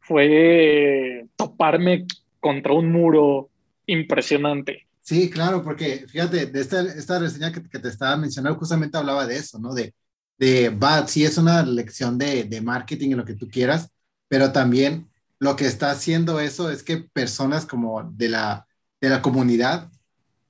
fue 0.06 1.26
toparme 1.36 2.06
contra 2.39 2.74
un 2.74 2.91
muro 2.91 3.50
impresionante. 3.88 4.88
Sí, 5.02 5.30
claro, 5.30 5.63
porque 5.63 6.06
fíjate, 6.08 6.48
de 6.48 6.62
esta, 6.62 6.82
esta 6.82 7.20
reseña 7.20 7.52
que, 7.52 7.62
te 7.62 7.88
estaba 7.88 8.15
mencionando 8.18 8.58
justamente 8.58 8.98
hablaba 8.98 9.28
de 9.28 9.38
eso, 9.38 9.60
¿no? 9.60 9.74
De, 9.74 9.94
de 10.38 10.70
va, 10.70 11.08
sí 11.08 11.26
es 11.26 11.38
una 11.38 11.63
lección 11.63 12.18
de, 12.18 12.44
de 12.44 12.62
marketing 12.62 13.10
y 13.12 13.15
lo 13.15 13.26
que 13.26 13.36
tú 13.36 13.48
quieras, 13.48 13.89
pero 14.28 14.52
también 14.52 15.08
lo 15.39 15.56
que 15.56 15.65
está 15.65 15.91
haciendo 15.91 16.39
eso 16.39 16.72
es 16.72 16.82
que 16.84 16.98
personas 16.98 17.65
como 17.65 18.04
de 18.04 18.30
la, 18.30 18.68
de 19.00 19.10
la 19.10 19.22
comunidad, 19.22 19.91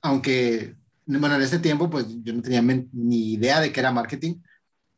aunque 0.01 0.75
bueno, 1.05 1.35
en 1.35 1.41
ese 1.41 1.59
tiempo 1.59 1.89
pues 1.89 2.05
yo 2.23 2.33
no 2.33 2.41
tenía 2.41 2.61
ni 2.93 3.33
idea 3.33 3.59
de 3.59 3.71
qué 3.71 3.79
era 3.79 3.91
marketing, 3.91 4.35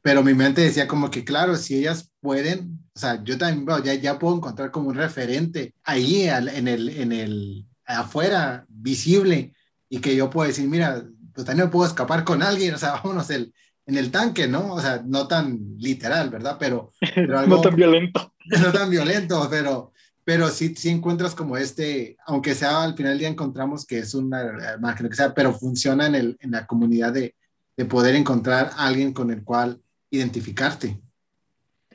pero 0.08 0.24
mi 0.24 0.34
mente 0.34 0.62
decía 0.62 0.88
como 0.88 1.12
que 1.12 1.26
claro, 1.26 1.58
si 1.58 1.76
ellas 1.76 2.10
pueden, 2.22 2.80
o 2.96 2.98
sea, 2.98 3.22
yo 3.26 3.38
también 3.38 3.68
ya, 3.84 3.94
ya 3.94 4.18
puedo 4.18 4.38
encontrar 4.38 4.72
como 4.72 4.88
un 4.88 4.96
referente 4.96 5.74
ahí 5.84 6.30
en 6.30 6.70
el, 6.70 6.88
en 6.88 7.12
el, 7.12 7.66
afuera, 7.86 8.66
visible, 8.70 9.54
y 9.90 10.00
que 10.00 10.16
yo 10.16 10.30
puedo 10.30 10.48
decir, 10.48 10.66
mira, 10.66 11.04
pues 11.34 11.46
también 11.46 11.70
puedo 11.70 11.86
escapar 11.86 12.24
con 12.24 12.42
alguien, 12.42 12.74
o 12.74 12.78
sea, 12.78 12.92
vámonos 13.04 13.30
el, 13.32 13.54
en 13.86 13.98
el 13.98 14.10
tanque, 14.10 14.48
¿no? 14.48 14.76
O 14.76 14.80
sea, 14.80 15.04
no 15.06 15.28
tan 15.28 15.76
literal, 15.78 16.30
¿verdad? 16.30 16.56
Pero, 16.58 16.94
pero 17.14 17.40
algo, 17.40 17.58
no 17.58 17.62
tan 17.62 17.76
violento. 17.76 18.34
No 18.46 18.72
tan 18.72 18.90
violento, 18.90 19.46
pero, 19.50 19.92
pero 20.24 20.48
sí, 20.48 20.74
sí 20.74 20.88
encuentras 20.88 21.36
como 21.36 21.58
este, 21.58 22.16
aunque 22.26 22.56
sea 22.56 22.82
al 22.82 22.96
final 22.96 23.12
del 23.12 23.20
día 23.20 23.28
encontramos 23.28 23.86
que 23.86 24.00
es 24.00 24.14
una 24.14 24.78
marca, 24.80 25.06
que 25.10 25.14
sea, 25.14 25.34
pero 25.34 25.52
funciona 25.52 26.08
en, 26.08 26.16
el, 26.16 26.38
en 26.40 26.52
la 26.52 26.66
comunidad 26.66 27.12
de, 27.12 27.36
de 27.76 27.84
poder 27.84 28.16
encontrar 28.16 28.72
a 28.78 28.88
alguien 28.88 29.12
con 29.12 29.32
el 29.32 29.44
cual 29.44 29.82
identificarte. 30.10 31.00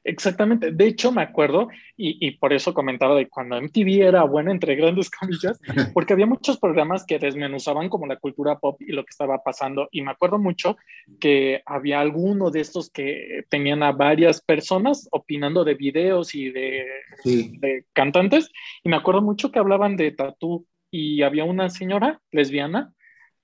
Exactamente. 0.05 0.73
De 0.73 0.87
hecho, 0.87 1.13
me 1.13 1.23
acuerdo, 1.23 1.69
y, 1.97 2.33
por 2.33 2.53
eso 2.53 2.75
comentaba 2.75 3.15
de 3.15 3.29
cuando 3.29 3.57
MTV 3.57 4.03
era 4.03 4.25
bueno, 4.25 4.51
entre 4.51 4.75
grandes 4.75 5.11
comillas, 5.11 5.61
porque 5.95 6.13
había 6.13 6.27
muchos 6.27 6.59
programas 6.59 7.05
que 7.05 7.19
desmenuzaban 7.19 7.89
como 7.89 8.07
la 8.07 8.17
cultura 8.17 8.59
pop 8.59 8.81
y 8.83 8.93
lo 8.93 9.05
que 9.05 9.11
estaba 9.11 9.43
pasando. 9.45 9.89
Y 9.93 10.03
me 10.03 10.11
acuerdo 10.11 10.39
mucho 10.39 10.77
que 11.21 11.63
había 11.67 12.01
alguno 12.01 12.51
de 12.51 12.61
estos 12.61 12.91
que 12.91 13.45
tenían 13.49 13.83
a 13.83 13.93
varias 13.93 14.41
personas 14.41 15.09
opinando 15.13 15.63
de 15.65 15.75
videos 15.75 16.35
y 16.35 16.51
de, 16.51 16.87
de 17.25 17.85
cantantes. 17.93 18.51
Y 18.83 18.89
me 18.89 18.97
acuerdo 18.97 19.23
mucho 19.23 19.53
que 19.53 19.61
hablaban 19.61 19.97
de 19.97 20.11
tatú 20.11 20.67
y 20.91 21.23
había 21.23 21.45
una 21.45 21.71
señora 21.71 22.21
lesbiana 22.33 22.93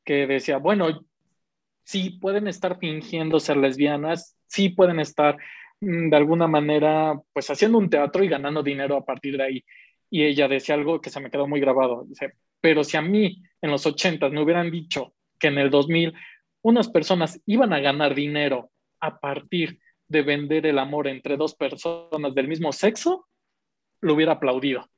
que 0.04 0.26
decía, 0.26 0.59
bueno, 0.59 1.07
sí 1.88 2.11
pueden 2.11 2.48
estar 2.48 2.79
fingiendo 2.79 3.40
ser 3.40 3.57
lesbianas, 3.57 4.37
sí 4.46 4.68
pueden 4.68 5.01
estar 5.01 5.38
Mm, 5.81 6.11
de 6.11 6.16
alguna 6.16 6.48
manera, 6.48 7.20
pues 7.33 7.51
haciendo 7.51 7.79
un 7.79 7.90
teatro 7.90 8.24
y 8.24 8.29
ganando 8.29 8.62
dinero 8.62 8.96
a 8.96 9.05
partir 9.05 9.37
de 9.37 9.44
ahí. 9.44 9.64
Y 10.11 10.24
ella 10.24 10.48
decía 10.48 10.74
algo 10.74 11.01
que 11.01 11.11
se 11.11 11.20
me 11.20 11.31
quedó 11.31 11.46
muy 11.46 11.61
grabado. 11.61 12.05
Dice, 12.09 12.33
pero 12.61 12.83
si 12.85 12.96
a 12.96 13.03
mí 13.03 13.42
en 13.61 13.70
los 13.70 13.87
80 13.87 14.29
me 14.31 14.42
hubieran 14.42 14.70
dicho 14.70 15.14
que 15.38 15.48
en 15.48 15.59
el 15.59 15.70
2000 15.70 16.14
unas 16.62 16.88
personas 16.88 17.40
iban 17.46 17.72
a 17.72 17.81
ganar 17.81 18.14
dinero 18.14 18.70
a 19.01 19.18
partir 19.20 19.79
de 20.09 20.22
vender 20.22 20.66
el 20.66 20.79
amor 20.79 21.07
entre 21.07 21.37
dos 21.37 21.55
personas 21.55 22.35
del 22.35 22.48
mismo 22.48 22.72
sexo, 22.72 23.29
lo 24.01 24.14
hubiera 24.14 24.33
aplaudido. 24.33 24.88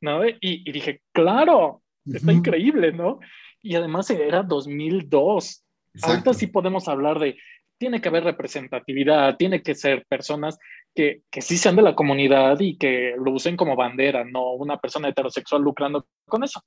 ¿no? 0.00 0.26
Y, 0.26 0.38
y 0.40 0.72
dije, 0.72 1.00
claro, 1.12 1.82
está 2.04 2.32
increíble, 2.32 2.92
¿no? 2.92 3.18
Y 3.62 3.74
además 3.74 4.10
era 4.10 4.42
2002. 4.42 5.63
Ahorita 6.02 6.34
sí 6.34 6.48
podemos 6.48 6.88
hablar 6.88 7.18
de 7.18 7.36
tiene 7.78 8.00
que 8.00 8.08
haber 8.08 8.24
representatividad, 8.24 9.36
tiene 9.36 9.62
que 9.62 9.74
ser 9.74 10.06
personas 10.06 10.58
que, 10.94 11.22
que 11.30 11.42
sí 11.42 11.56
sean 11.56 11.76
de 11.76 11.82
la 11.82 11.94
comunidad 11.94 12.58
y 12.60 12.76
que 12.78 13.14
lo 13.18 13.32
usen 13.32 13.56
como 13.56 13.76
bandera, 13.76 14.24
no 14.24 14.52
una 14.52 14.78
persona 14.78 15.08
heterosexual 15.08 15.62
lucrando 15.62 16.06
con 16.26 16.44
eso. 16.44 16.62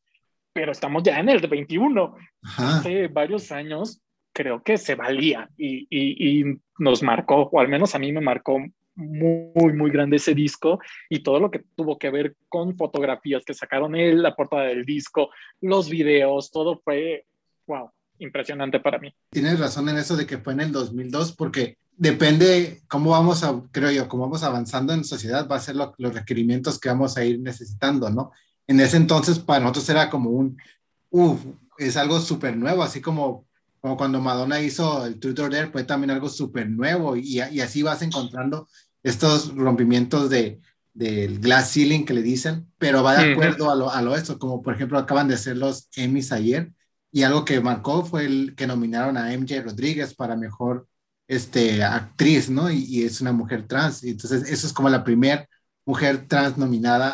Pero 0.54 0.72
estamos 0.72 1.04
ya 1.04 1.20
en 1.20 1.30
el 1.30 1.40
21. 1.40 2.16
Hace 2.58 3.08
varios 3.08 3.52
años 3.52 4.02
creo 4.34 4.62
que 4.62 4.78
se 4.78 4.96
valía 4.96 5.50
y, 5.58 5.88
y, 5.90 6.40
y, 6.40 6.60
nos 6.78 7.02
marcó, 7.02 7.50
o 7.52 7.60
al 7.60 7.68
menos 7.68 7.96
a 7.96 8.00
mí 8.00 8.12
me 8.12 8.22
marcó 8.22 8.60
muy, 8.94 9.74
muy 9.74 9.90
grande 9.90 10.18
ese 10.18 10.36
disco 10.36 10.80
y 11.10 11.24
todo 11.24 11.40
lo 11.40 11.50
que 11.50 11.64
tuvo 11.76 11.98
que 11.98 12.12
ver 12.12 12.36
con 12.48 12.76
fotografías 12.78 13.44
que 13.46 13.56
sacaron 13.56 13.96
él, 13.96 14.22
la 14.22 14.36
portada 14.36 14.66
del 14.66 14.86
disco, 14.86 15.30
los 15.62 15.90
videos, 15.90 16.52
todo 16.52 16.80
fue, 16.84 17.26
wow, 17.66 17.92
impresionante 18.20 18.80
para 18.80 19.00
mí. 19.00 19.14
Tienes 19.30 19.60
razón 19.60 19.90
en 19.90 19.98
eso 19.98 20.16
de 20.16 20.26
que 20.26 20.38
fue 20.38 20.54
en 20.54 20.62
el 20.62 20.72
2002, 20.72 21.34
porque 21.34 21.78
depende 21.96 22.82
cómo 22.88 23.12
vamos 23.12 23.44
a, 23.44 23.62
creo 23.72 23.92
yo, 23.92 24.08
cómo 24.08 24.24
vamos 24.24 24.44
avanzando 24.44 24.94
en 24.94 25.04
sociedad, 25.04 25.48
va 25.48 25.58
a 25.58 25.62
ser 25.62 25.76
los 25.76 26.14
requerimientos 26.14 26.80
que 26.80 26.90
vamos 26.90 27.18
a 27.18 27.26
ir 27.26 27.40
necesitando, 27.40 28.10
¿no? 28.10 28.32
En 28.68 28.80
ese 28.80 28.98
entonces 28.98 29.40
para 29.40 29.62
nosotros 29.62 29.90
era 29.90 30.10
como 30.10 30.30
un, 30.30 30.58
uff, 31.10 31.40
es 31.78 31.98
algo 31.98 32.20
súper 32.20 32.56
nuevo, 32.56 32.84
así 32.84 33.02
como, 33.02 33.46
como 33.82 33.98
cuando 33.98 34.22
Madonna 34.22 34.62
hizo 34.62 35.06
el 35.06 35.20
Truth 35.20 35.40
or 35.40 35.52
Dare, 35.52 35.72
fue 35.72 35.84
también 35.84 36.12
algo 36.12 36.30
súper 36.30 36.70
nuevo 36.70 37.16
y, 37.16 37.40
y, 37.40 37.62
así 37.62 37.82
vas 37.82 38.02
encontrando 38.02 38.68
estos 39.04 39.56
rompimientos 39.56 40.30
de 40.30 40.60
del 40.98 41.40
glass 41.40 41.74
ceiling 41.74 42.06
que 42.06 42.14
le 42.16 42.24
dicen, 42.24 42.66
pero 42.80 43.04
va 43.04 43.22
de 43.22 43.34
acuerdo 43.34 43.70
a 43.70 43.76
lo, 43.76 43.92
a 43.92 44.02
lo 44.02 44.16
esto, 44.16 44.40
como 44.40 44.64
por 44.64 44.74
ejemplo 44.74 44.98
acaban 44.98 45.28
de 45.28 45.38
ser 45.38 45.56
los 45.56 45.90
Emmys 45.96 46.32
ayer, 46.32 46.72
y 47.18 47.24
algo 47.24 47.46
que 47.46 47.60
marcó 47.62 48.06
fue 48.06 48.26
el 48.26 48.54
que 48.56 48.68
nominaron 48.68 49.18
a 49.18 49.36
MJ 49.36 49.64
Rodríguez 49.64 50.14
para 50.14 50.36
mejor 50.36 50.88
este, 51.28 51.84
actriz, 51.84 52.48
¿no? 52.48 52.70
Y, 52.70 53.02
es 53.02 53.22
una 53.22 53.32
mujer 53.32 53.68
trans. 53.68 54.04
Entonces, 54.04 54.48
eso 54.48 54.68
es 54.68 54.72
como 54.72 54.88
la 54.88 55.04
primera 55.04 55.50
mujer 55.84 56.28
trans 56.28 56.60
nominada 56.60 57.10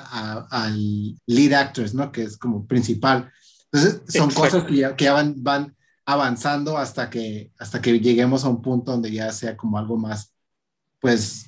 al 0.51 1.15
lead 1.25 1.53
actress, 1.53 1.93
¿no? 1.93 2.11
Que 2.11 2.23
es 2.23 2.35
como 2.37 2.67
principal. 2.67 3.31
Entonces, 3.71 4.01
son 4.09 4.29
cosas 4.31 4.65
que 4.65 4.75
ya, 4.75 4.93
que 4.93 5.09
van, 5.09 5.41
van, 5.41 5.73
avanzando 6.05 6.77
hasta 6.77 7.09
que, 7.09 7.53
hasta 7.57 7.81
que 7.81 7.97
lleguemos 7.97 8.43
a 8.43 8.49
un 8.49 8.61
punto 8.61 8.91
donde 8.91 9.09
ya 9.09 9.31
sea 9.31 9.55
como 9.55 9.77
algo 9.77 9.95
más, 9.95 10.33
pues, 10.99 11.45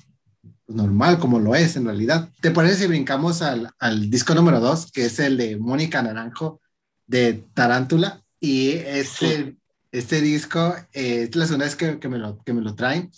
normal, 0.66 1.18
como 1.18 1.40
lo 1.40 1.54
es 1.54 1.76
en 1.76 1.84
realidad. 1.84 2.30
¿Te 2.40 2.52
parece 2.52 2.76
si 2.76 2.86
brincamos 2.86 3.42
al, 3.42 3.70
al 3.78 4.08
disco 4.08 4.34
número 4.34 4.60
dos, 4.60 4.90
que 4.90 5.04
es 5.04 5.18
el 5.18 5.36
de 5.36 5.58
Mónica 5.58 6.00
Naranjo 6.00 6.62
de 7.06 7.44
Tarántula? 7.52 8.22
Y 8.40 8.72
este, 8.72 9.56
este 9.90 10.20
disco 10.20 10.74
eh, 10.92 11.28
es 11.28 11.36
la 11.36 11.46
segunda 11.46 11.66
vez 11.66 11.76
que, 11.76 11.98
que, 11.98 12.08
me 12.08 12.18
lo, 12.18 12.42
que 12.42 12.52
me 12.52 12.60
lo 12.60 12.74
traen 12.74 13.10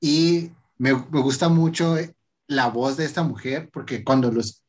y 0.00 0.50
me, 0.76 0.92
me, 0.94 1.20
gusta 1.20 1.48
mucho 1.48 1.96
la 2.46 2.68
voz 2.68 2.96
de 2.96 3.04
esta 3.04 3.22
mujer 3.22 3.70
porque 3.72 4.04
cuando 4.04 4.30
los... 4.30 4.62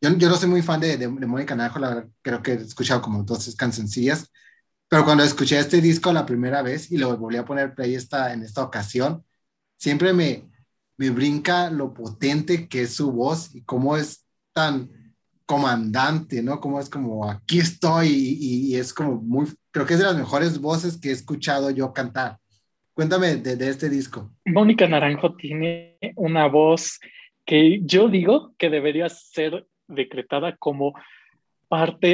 Yo, 0.00 0.16
yo 0.16 0.28
no 0.28 0.36
soy 0.36 0.48
muy 0.48 0.62
fan 0.62 0.80
de, 0.80 0.96
de, 0.96 1.08
de 1.08 1.26
Mónica 1.26 1.56
Naranjo, 1.56 1.78
la 1.78 1.88
verdad, 1.88 2.08
creo 2.22 2.42
que 2.42 2.52
he 2.52 2.56
escuchado 2.56 3.02
como 3.02 3.24
dos 3.24 3.54
cancioncillas, 3.56 4.30
pero 4.88 5.04
cuando 5.04 5.24
escuché 5.24 5.58
este 5.58 5.80
disco 5.80 6.12
la 6.12 6.24
primera 6.24 6.62
vez 6.62 6.90
y 6.90 6.98
lo 6.98 7.16
volví 7.16 7.36
a 7.36 7.44
poner 7.44 7.74
play 7.74 7.94
esta, 7.94 8.32
en 8.32 8.42
esta 8.42 8.62
ocasión, 8.62 9.24
siempre 9.76 10.12
me, 10.12 10.48
me 10.96 11.10
brinca 11.10 11.70
lo 11.70 11.94
potente 11.94 12.68
que 12.68 12.82
es 12.82 12.94
su 12.94 13.12
voz 13.12 13.54
y 13.54 13.62
cómo 13.62 13.96
es 13.96 14.24
tan 14.52 14.90
comandante, 15.48 16.42
¿no? 16.42 16.60
Cómo 16.60 16.78
es 16.78 16.90
como, 16.90 17.28
aquí 17.28 17.58
estoy 17.58 18.08
y, 18.08 18.68
y, 18.68 18.76
es 18.76 18.92
como 18.92 19.14
muy, 19.16 19.46
creo 19.70 19.86
que 19.86 19.94
es 19.94 19.98
de 19.98 20.04
las 20.04 20.16
mejores 20.16 20.60
voces 20.60 21.00
que 21.00 21.08
he 21.08 21.12
escuchado 21.12 21.70
yo 21.70 21.94
cantar. 21.94 22.36
Cuéntame 22.92 23.36
de, 23.36 23.56
de 23.56 23.68
este 23.70 23.88
disco. 23.88 24.30
Mónica 24.44 24.86
Naranjo 24.86 25.36
tiene 25.36 25.96
una 26.16 26.48
voz 26.48 27.00
que 27.46 27.80
yo 27.82 28.10
digo 28.10 28.52
que 28.58 28.68
debería 28.68 29.08
ser 29.08 29.66
decretada 29.86 30.54
como 30.58 30.92
parte 31.66 32.06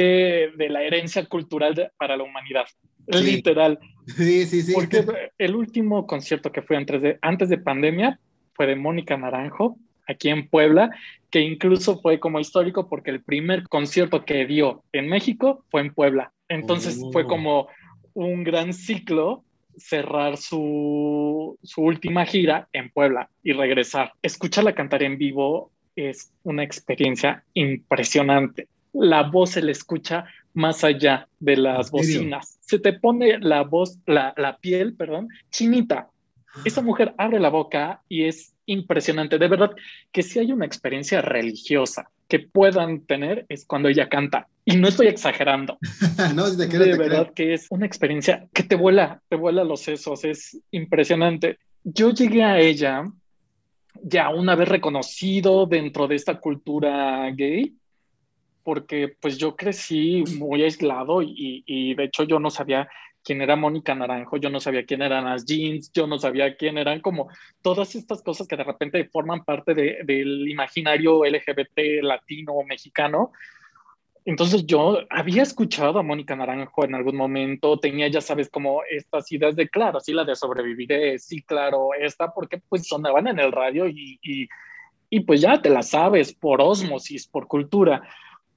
de 0.55 0.69
la 0.69 0.83
herencia 0.83 1.25
cultural 1.25 1.75
de, 1.75 1.89
para 1.97 2.15
la 2.15 2.23
humanidad. 2.23 2.67
Sí. 3.11 3.21
Literal. 3.21 3.77
Sí, 4.15 4.45
sí, 4.45 4.61
sí. 4.61 4.71
Porque 4.73 5.05
el 5.37 5.55
último 5.57 6.07
concierto 6.07 6.53
que 6.53 6.61
fue 6.61 6.77
antes 6.77 7.01
de, 7.01 7.19
antes 7.21 7.49
de 7.49 7.57
pandemia 7.57 8.17
fue 8.53 8.67
de 8.67 8.77
Mónica 8.77 9.17
Naranjo, 9.17 9.77
aquí 10.07 10.29
en 10.29 10.47
Puebla, 10.47 10.91
que 11.31 11.41
incluso 11.41 11.99
fue 11.99 12.19
como 12.19 12.39
histórico 12.39 12.87
porque 12.89 13.11
el 13.11 13.21
primer 13.21 13.67
concierto 13.67 14.25
que 14.25 14.45
dio 14.45 14.83
en 14.91 15.07
México 15.07 15.63
fue 15.69 15.81
en 15.81 15.93
Puebla. 15.93 16.31
Entonces 16.47 16.99
oh. 17.01 17.11
fue 17.11 17.25
como 17.25 17.67
un 18.13 18.43
gran 18.43 18.73
ciclo 18.73 19.43
cerrar 19.77 20.37
su, 20.37 21.57
su 21.63 21.81
última 21.81 22.25
gira 22.25 22.69
en 22.71 22.89
Puebla 22.89 23.29
y 23.43 23.51
regresar. 23.51 24.13
Escucharla 24.21 24.73
cantar 24.73 25.03
en 25.03 25.17
vivo 25.17 25.71
es 25.95 26.31
una 26.43 26.63
experiencia 26.63 27.43
impresionante 27.53 28.67
la 28.95 29.23
voz 29.23 29.51
se 29.51 29.61
le 29.61 29.71
escucha 29.71 30.25
más 30.53 30.83
allá 30.83 31.27
de 31.39 31.57
las 31.57 31.91
bocinas. 31.91 32.57
Se 32.61 32.79
te 32.79 32.93
pone 32.93 33.39
la 33.39 33.63
voz, 33.63 33.99
la, 34.05 34.33
la 34.37 34.57
piel, 34.57 34.95
perdón, 34.95 35.27
chinita. 35.51 36.09
Esa 36.63 36.81
mujer 36.81 37.13
abre 37.17 37.39
la 37.39 37.49
boca 37.49 38.01
y 38.07 38.23
es 38.23 38.54
impresionante. 38.65 39.37
De 39.37 39.47
verdad 39.47 39.71
que 40.11 40.23
si 40.23 40.39
hay 40.39 40.51
una 40.51 40.65
experiencia 40.65 41.21
religiosa 41.21 42.09
que 42.27 42.39
puedan 42.39 43.01
tener 43.01 43.45
es 43.49 43.65
cuando 43.65 43.89
ella 43.89 44.09
canta. 44.09 44.47
Y 44.65 44.77
no 44.77 44.87
estoy 44.87 45.07
exagerando. 45.07 45.77
no, 46.35 46.49
de, 46.49 46.67
de 46.67 46.97
verdad 46.97 47.31
que 47.33 47.53
es 47.53 47.67
una 47.69 47.85
experiencia 47.85 48.47
que 48.53 48.63
te 48.63 48.75
vuela, 48.75 49.21
te 49.29 49.35
vuela 49.35 49.63
los 49.63 49.81
sesos. 49.81 50.23
Es 50.25 50.57
impresionante. 50.71 51.59
Yo 51.83 52.11
llegué 52.11 52.43
a 52.43 52.59
ella 52.59 53.07
ya 54.01 54.29
una 54.29 54.55
vez 54.55 54.67
reconocido 54.67 55.65
dentro 55.65 56.07
de 56.07 56.15
esta 56.15 56.39
cultura 56.39 57.29
gay 57.31 57.75
porque 58.65 59.15
pues 59.21 59.37
yo 59.37 59.55
crecí 59.55 60.23
muy 60.39 60.63
aislado 60.63 61.21
y, 61.21 61.63
y, 61.67 61.93
de 61.93 62.05
hecho 62.05 62.23
yo 62.23 62.39
no 62.39 62.49
sabía 62.49 62.89
quién 63.25 63.41
era 63.41 63.55
Mónica 63.55 63.95
Naranjo, 63.95 64.37
yo 64.37 64.49
no 64.49 64.59
sabía 64.59 64.85
quién 64.85 65.01
eran 65.01 65.25
las 65.25 65.45
jeans, 65.45 65.91
yo 65.91 66.07
no 66.07 66.19
sabía 66.19 66.55
quién 66.55 66.77
eran 66.77 67.01
como 67.01 67.27
todas 67.61 67.95
estas 67.95 68.21
cosas 68.21 68.47
que 68.47 68.55
de 68.55 68.63
repente 68.63 69.03
forman 69.05 69.43
parte 69.43 69.73
de, 69.73 69.99
del 70.05 70.47
imaginario 70.47 71.25
LGBT 71.25 72.03
latino 72.03 72.53
mexicano. 72.67 73.31
Entonces 74.23 74.65
yo 74.65 74.99
había 75.09 75.43
escuchado 75.43 75.99
a 75.99 76.03
Mónica 76.03 76.35
Naranjo 76.35 76.85
en 76.85 76.95
algún 76.95 77.15
momento, 77.15 77.79
tenía 77.79 78.07
ya 78.07 78.21
sabes 78.21 78.49
como 78.49 78.81
estas 78.89 79.31
ideas 79.31 79.55
de, 79.55 79.67
claro, 79.67 79.99
sí, 79.99 80.13
la 80.13 80.23
de 80.23 80.35
sobrevivir, 80.35 81.19
sí, 81.19 81.41
claro, 81.41 81.89
esta, 81.99 82.33
porque 82.33 82.61
pues 82.69 82.87
sonaban 82.87 83.27
en 83.27 83.39
el 83.39 83.51
radio 83.51 83.87
y, 83.87 84.19
y, 84.21 84.47
y 85.09 85.19
pues 85.21 85.41
ya 85.41 85.61
te 85.61 85.69
la 85.69 85.81
sabes 85.81 86.33
por 86.33 86.61
osmosis, 86.61 87.27
por 87.27 87.47
cultura 87.47 88.01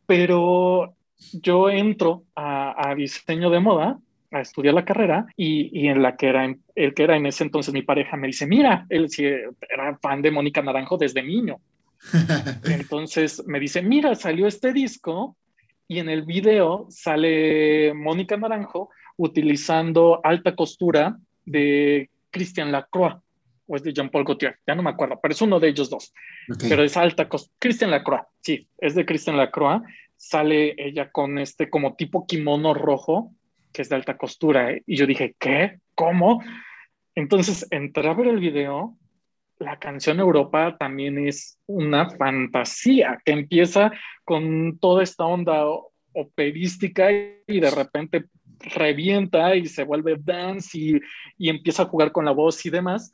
pero 0.09 0.95
yo 1.35 1.69
entro 1.69 2.25
a, 2.35 2.91
a, 2.91 2.95
diseño 2.95 3.51
de 3.51 3.61
moda 3.61 3.99
a 4.31 4.41
estudiar 4.41 4.75
la 4.75 4.85
carrera 4.85 5.27
y, 5.37 5.71
y, 5.73 5.89
en 5.89 6.03
la 6.03 6.17
que 6.17 6.29
era 6.29 6.45
el 6.75 6.95
que 6.95 7.03
era 7.03 7.17
en 7.17 7.27
ese 7.27 7.45
entonces 7.45 7.73
mi 7.73 7.83
pareja 7.83 8.17
me 8.17 8.27
dice 8.27 8.47
mira 8.47 8.87
él 8.91 9.09
sí 9.09 9.25
era 9.25 9.99
fan 10.03 10.23
de 10.23 10.31
Mónica 10.31 10.63
Naranjo 10.63 10.99
desde 10.99 11.23
niño 11.23 11.61
entonces 12.65 13.43
me 13.47 13.59
dice 13.59 13.83
mira 13.83 14.15
salió 14.15 14.47
este 14.47 14.73
disco 14.73 15.37
y 15.87 15.99
en 15.99 16.11
el 16.11 16.23
video 16.23 16.87
sale 16.91 17.95
Mónica 17.95 18.37
Naranjo 18.37 18.91
utilizando 19.17 20.21
alta 20.23 20.55
costura 20.55 21.17
de 21.45 22.11
Christian 22.31 22.71
Lacroix 22.71 23.17
o 23.69 23.77
es 23.77 23.83
de 23.83 23.93
Jean-Paul 23.93 24.25
Gaultier, 24.25 24.59
ya 24.67 24.75
no 24.75 24.83
me 24.83 24.91
acuerdo, 24.91 25.21
pero 25.23 25.33
es 25.33 25.43
uno 25.43 25.61
de 25.61 25.69
ellos 25.69 25.91
dos. 25.91 26.13
Okay. 26.53 26.71
Pero 26.71 26.83
es 26.83 26.97
alta 26.97 27.29
costura. 27.29 27.55
Christian 27.59 27.91
Lacroix, 27.91 28.23
sí, 28.41 28.67
es 28.79 28.95
de 28.95 29.05
Christian 29.05 29.37
Lacroix. 29.37 29.83
Sale 30.17 30.75
ella 30.79 31.13
con 31.13 31.39
este 31.39 31.69
como 31.71 31.95
tipo 31.95 32.27
kimono 32.27 32.75
rojo, 32.75 33.33
que 33.73 33.83
es 33.83 33.89
de 33.89 33.97
alta 33.97 34.17
costura. 34.17 34.73
¿eh? 34.73 34.83
Y 34.87 34.97
yo 34.97 35.07
dije, 35.07 35.35
¿qué? 35.39 35.79
¿Cómo? 35.95 36.43
Entonces 37.15 37.67
entré 37.71 38.09
a 38.09 38.15
ver 38.15 38.29
el 38.29 38.41
video. 38.41 38.97
La 39.59 39.79
canción 39.79 40.21
Europa 40.21 40.77
también 40.79 41.27
es 41.27 41.59
una 41.67 42.11
fantasía 42.11 43.21
que 43.25 43.33
empieza 43.33 43.91
con 44.25 44.79
toda 44.79 45.03
esta 45.03 45.25
onda 45.25 45.65
operística 46.13 47.11
y 47.11 47.61
de 47.61 47.71
repente 47.71 48.27
revienta 48.61 49.57
y 49.57 49.67
se 49.67 49.85
vuelve 49.85 50.17
dance 50.19 50.77
y, 50.79 51.01
y 51.37 51.49
empieza 51.49 51.83
a 51.83 51.87
jugar 51.87 52.13
con 52.13 52.25
la 52.25 52.33
voz 52.33 52.65
y 52.67 52.71
demás 52.71 53.13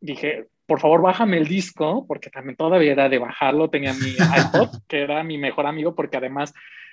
dije, 0.00 0.46
por 0.66 0.80
favor, 0.80 1.02
bájame 1.02 1.38
el 1.38 1.46
disco, 1.46 2.06
porque 2.06 2.30
también 2.30 2.56
todavía 2.56 2.92
era 2.92 3.08
de 3.08 3.18
bajarlo, 3.18 3.70
tenía 3.70 3.92
mi 3.92 4.10
iPod, 4.38 4.82
que 4.88 5.02
era 5.02 5.22
mi 5.22 5.38
mejor 5.38 5.66
amigo, 5.66 5.94
porque 5.94 6.16
además 6.16 6.52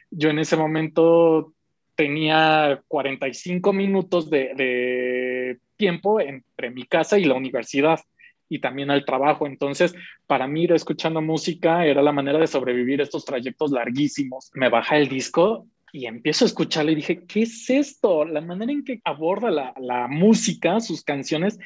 yo 0.10 0.30
en 0.30 0.40
ese 0.40 0.58
momento 0.58 1.54
tenía 1.98 2.82
45 2.88 3.74
minutos 3.74 4.30
de, 4.30 4.54
de 4.56 5.60
tiempo 5.76 6.22
entre 6.22 6.70
mi 6.70 6.86
casa 6.86 7.18
y 7.18 7.26
la 7.26 7.34
universidad 7.34 8.00
y 8.48 8.60
también 8.60 8.92
al 8.92 9.04
trabajo. 9.04 9.48
Entonces, 9.48 9.96
para 10.28 10.48
mí 10.48 10.64
ir 10.64 10.74
escuchando 10.74 11.22
música 11.22 11.86
era 11.86 12.02
la 12.04 12.12
manera 12.12 12.38
de 12.38 12.48
sobrevivir 12.48 13.02
estos 13.02 13.26
trayectos 13.26 13.72
larguísimos. 13.72 14.52
Me 14.54 14.70
baja 14.70 14.96
el 14.98 15.10
disco 15.10 15.66
y 15.92 16.06
empiezo 16.06 16.46
a 16.46 16.48
escucharle 16.48 16.92
y 16.92 16.96
dije, 16.96 17.26
¿qué 17.26 17.42
es 17.42 17.68
esto? 17.70 18.26
La 18.26 18.42
manera 18.42 18.72
en 18.72 18.84
que 18.84 19.02
aborda 19.04 19.50
la, 19.50 19.74
la 19.80 20.08
música, 20.08 20.80
sus 20.80 21.04
canciones, 21.04 21.58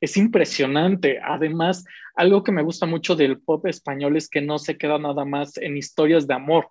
es 0.00 0.16
impresionante. 0.16 1.18
Además, 1.24 1.84
algo 2.14 2.44
que 2.44 2.52
me 2.52 2.62
gusta 2.62 2.86
mucho 2.86 3.16
del 3.16 3.40
pop 3.40 3.66
español 3.66 4.16
es 4.16 4.28
que 4.28 4.40
no 4.40 4.60
se 4.60 4.78
queda 4.78 4.98
nada 4.98 5.24
más 5.24 5.56
en 5.56 5.76
historias 5.76 6.28
de 6.28 6.34
amor, 6.34 6.70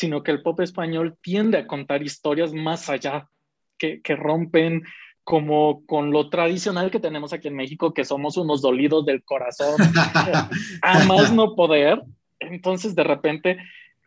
sino 0.00 0.22
que 0.22 0.30
el 0.30 0.40
pop 0.40 0.58
español 0.60 1.18
tiende 1.20 1.58
a 1.58 1.66
contar 1.66 2.02
historias 2.02 2.54
más 2.54 2.88
allá, 2.88 3.28
que, 3.76 4.00
que 4.00 4.16
rompen 4.16 4.82
como 5.24 5.84
con 5.84 6.10
lo 6.10 6.30
tradicional 6.30 6.90
que 6.90 7.00
tenemos 7.00 7.34
aquí 7.34 7.48
en 7.48 7.56
México, 7.56 7.92
que 7.92 8.06
somos 8.06 8.38
unos 8.38 8.62
dolidos 8.62 9.04
del 9.04 9.22
corazón, 9.22 9.76
a 10.82 11.04
más 11.04 11.34
no 11.34 11.54
poder. 11.54 12.00
Entonces, 12.38 12.94
de 12.94 13.04
repente, 13.04 13.58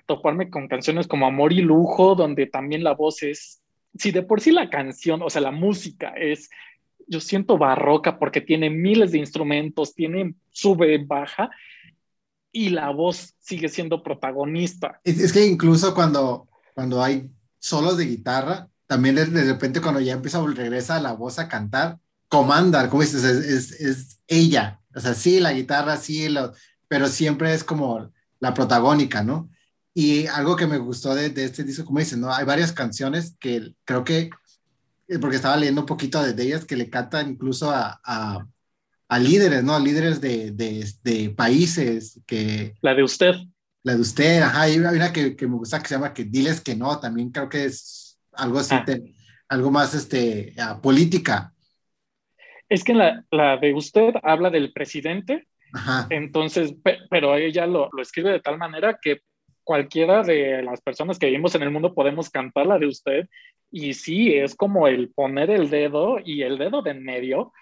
toparme 0.08 0.50
con 0.50 0.68
canciones 0.68 1.06
como 1.06 1.28
Amor 1.28 1.54
y 1.54 1.62
Lujo, 1.62 2.16
donde 2.16 2.48
también 2.48 2.84
la 2.84 2.96
voz 2.96 3.22
es, 3.22 3.62
si 3.96 4.10
de 4.10 4.24
por 4.24 4.42
sí 4.42 4.52
la 4.52 4.72
canción, 4.72 5.22
o 5.22 5.30
sea, 5.30 5.44
la 5.44 5.52
música 5.52 6.16
es 6.18 6.50
yo 7.06 7.20
siento 7.20 7.60
barroca 7.60 8.18
porque 8.18 8.42
tiene 8.42 8.72
miles 8.72 9.12
de 9.12 9.20
instrumentos, 9.20 9.94
tiene 9.94 10.34
sube, 10.50 10.98
baja 11.06 11.52
y 12.54 12.70
la 12.70 12.92
voz 12.92 13.34
sigue 13.39 13.68
siendo 13.68 14.02
protagonista. 14.02 15.02
Es, 15.04 15.34
que 15.34 15.46
incluso 15.46 15.94
cuando, 15.94 16.48
cuando 16.74 17.04
hay 17.04 17.30
solos 17.60 17.98
de 17.98 18.06
guitarra, 18.06 18.70
también 18.88 19.16
de, 19.16 19.26
de 19.26 19.44
repente 19.44 19.82
cuando 19.82 20.00
ya 20.00 20.13
empieza, 20.13 20.42
regresa 20.42 21.02
la 21.02 21.12
voz 21.12 21.39
a 21.39 21.50
cantar, 21.50 22.00
comanda, 22.30 22.89
como 22.89 23.02
dices, 23.02 23.24
es, 23.24 23.72
es, 23.82 24.20
ella. 24.28 24.80
O 24.96 25.00
sea, 25.02 25.13
sí, 25.16 25.39
la 25.42 25.52
guitarra, 25.52 25.98
sí, 25.98 26.28
pero 26.88 27.08
siempre 27.08 27.54
es 27.54 27.66
como 27.66 28.12
la 28.39 28.54
protagónica, 28.54 29.24
¿no? 29.24 29.50
Y 29.94 30.28
algo 30.28 30.56
que 30.56 30.68
me 30.68 30.78
gustó 30.78 31.13
de, 31.13 31.30
de 31.30 31.46
este 31.46 31.63
disco, 31.63 31.86
como 31.86 32.00
dicen, 32.00 32.22
¿no? 32.22 32.34
Hay 32.34 32.46
varias 32.46 32.72
canciones 32.72 33.36
que 33.39 33.74
creo 33.84 34.04
que 34.04 34.30
eh, 35.08 35.20
porque 35.20 35.36
estaba 35.36 35.58
leyendo 35.58 35.82
un 35.82 35.88
poquito 35.88 36.22
de 36.24 36.44
ellas, 36.44 36.66
que 36.66 36.76
le 36.76 36.89
cantan 36.89 37.32
incluso 37.32 37.72
a, 37.72 38.48
a 39.13 39.19
líderes, 39.19 39.63
¿no? 39.63 39.76
A 39.76 39.80
líderes 39.80 40.19
de, 40.21 40.52
de, 40.52 40.84
de, 41.04 41.30
países 41.30 42.19
que... 42.26 42.73
La 42.82 42.95
de 42.95 43.04
usted. 43.04 43.36
La 43.84 43.93
de 43.93 44.02
usted, 44.02 44.41
ajá, 44.41 44.62
hay 44.62 44.80
una 44.80 45.13
que, 45.13 45.36
que, 45.36 45.45
me 45.45 45.56
gusta 45.56 45.80
que 45.80 45.88
se 45.88 45.95
llama 45.95 46.13
que 46.13 46.23
Diles 46.23 46.62
que 46.62 46.76
no, 46.76 46.99
también 46.99 47.30
creo 47.30 47.47
que 47.47 47.65
es 47.65 48.19
algo 48.32 48.58
así, 48.58 48.73
ah. 48.73 48.84
te, 48.84 49.13
algo 49.49 49.69
más 49.69 49.93
este, 49.93 50.56
política. 50.82 51.54
Es 52.67 52.84
que 52.84 52.95
la, 52.95 53.23
la 53.30 53.58
de 53.58 53.76
usted 53.76 54.15
habla 54.23 54.49
del 54.49 54.73
presidente, 54.73 55.47
entonces, 56.10 56.73
pero 57.12 57.36
ella 57.36 57.67
lo, 57.67 57.89
lo 57.91 58.02
escribe 58.02 58.32
de 58.32 58.39
tal 58.39 58.58
manera 58.58 58.97
que 58.99 59.21
cualquiera 59.63 60.23
de 60.23 60.63
las 60.63 60.82
personas 60.82 61.19
que 61.19 61.28
vivimos 61.28 61.54
en 61.54 61.62
el 61.62 61.69
mundo 61.71 61.93
podemos 61.93 62.32
cantar 62.32 62.65
la 62.65 62.80
de 62.80 62.88
usted. 62.88 63.30
Y 63.69 63.93
sí, 63.93 64.34
es 64.34 64.56
como 64.56 64.88
el 64.88 65.10
poner 65.10 65.52
el 65.52 65.69
dedo 65.69 66.17
y 66.23 66.41
el 66.41 66.58
dedo 66.58 66.82
de 66.82 66.91
en 66.91 67.04
medio 67.04 67.54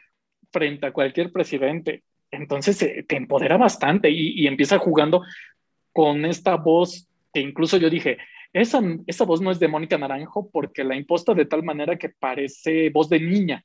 frente 0.52 0.86
a 0.86 0.94
cualquier 0.94 1.32
presidente. 1.32 2.04
Entonces 2.30 2.82
eh, 2.82 3.06
te 3.08 3.16
empodera 3.16 3.58
bastante 3.58 4.10
y, 4.10 4.48
empieza 4.48 4.78
jugando 4.80 5.24
con 5.92 6.26
esta 6.26 6.56
voz 6.56 7.08
que 7.34 7.42
incluso 7.42 7.78
yo 7.78 7.90
dije, 7.90 8.18
esa, 8.54 8.82
esa 9.08 9.26
voz 9.26 9.42
no 9.42 9.52
es 9.52 9.60
de 9.60 9.68
Mónica 9.68 9.98
Naranjo 9.98 10.50
porque 10.50 10.84
la 10.84 10.96
imposta 10.96 11.34
de 11.34 11.46
tal 11.46 11.64
manera 11.64 11.98
que 11.98 12.10
parece 12.10 12.90
voz 12.90 13.10
de 13.10 13.20
niña. 13.20 13.64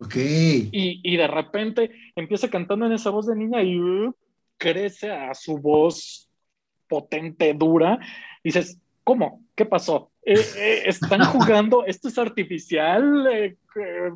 Ok. 0.00 0.16
Y, 0.16 1.00
y 1.02 1.16
de 1.16 1.26
repente 1.26 1.90
empieza 2.14 2.48
cantando 2.48 2.86
en 2.86 2.92
esa 2.92 3.10
voz 3.10 3.26
de 3.26 3.36
niña 3.36 3.62
y 3.62 3.78
uh, 3.78 4.14
crece 4.56 5.10
a 5.10 5.34
su 5.34 5.58
voz 5.58 6.28
potente, 6.88 7.52
dura. 7.54 7.98
Dices, 8.42 8.78
¿cómo? 9.04 9.42
¿Qué 9.54 9.64
pasó? 9.64 10.10
Eh, 10.30 10.44
eh, 10.58 10.82
están 10.84 11.24
jugando, 11.24 11.86
esto 11.86 12.08
es 12.08 12.18
artificial, 12.18 13.26
eh, 13.32 13.56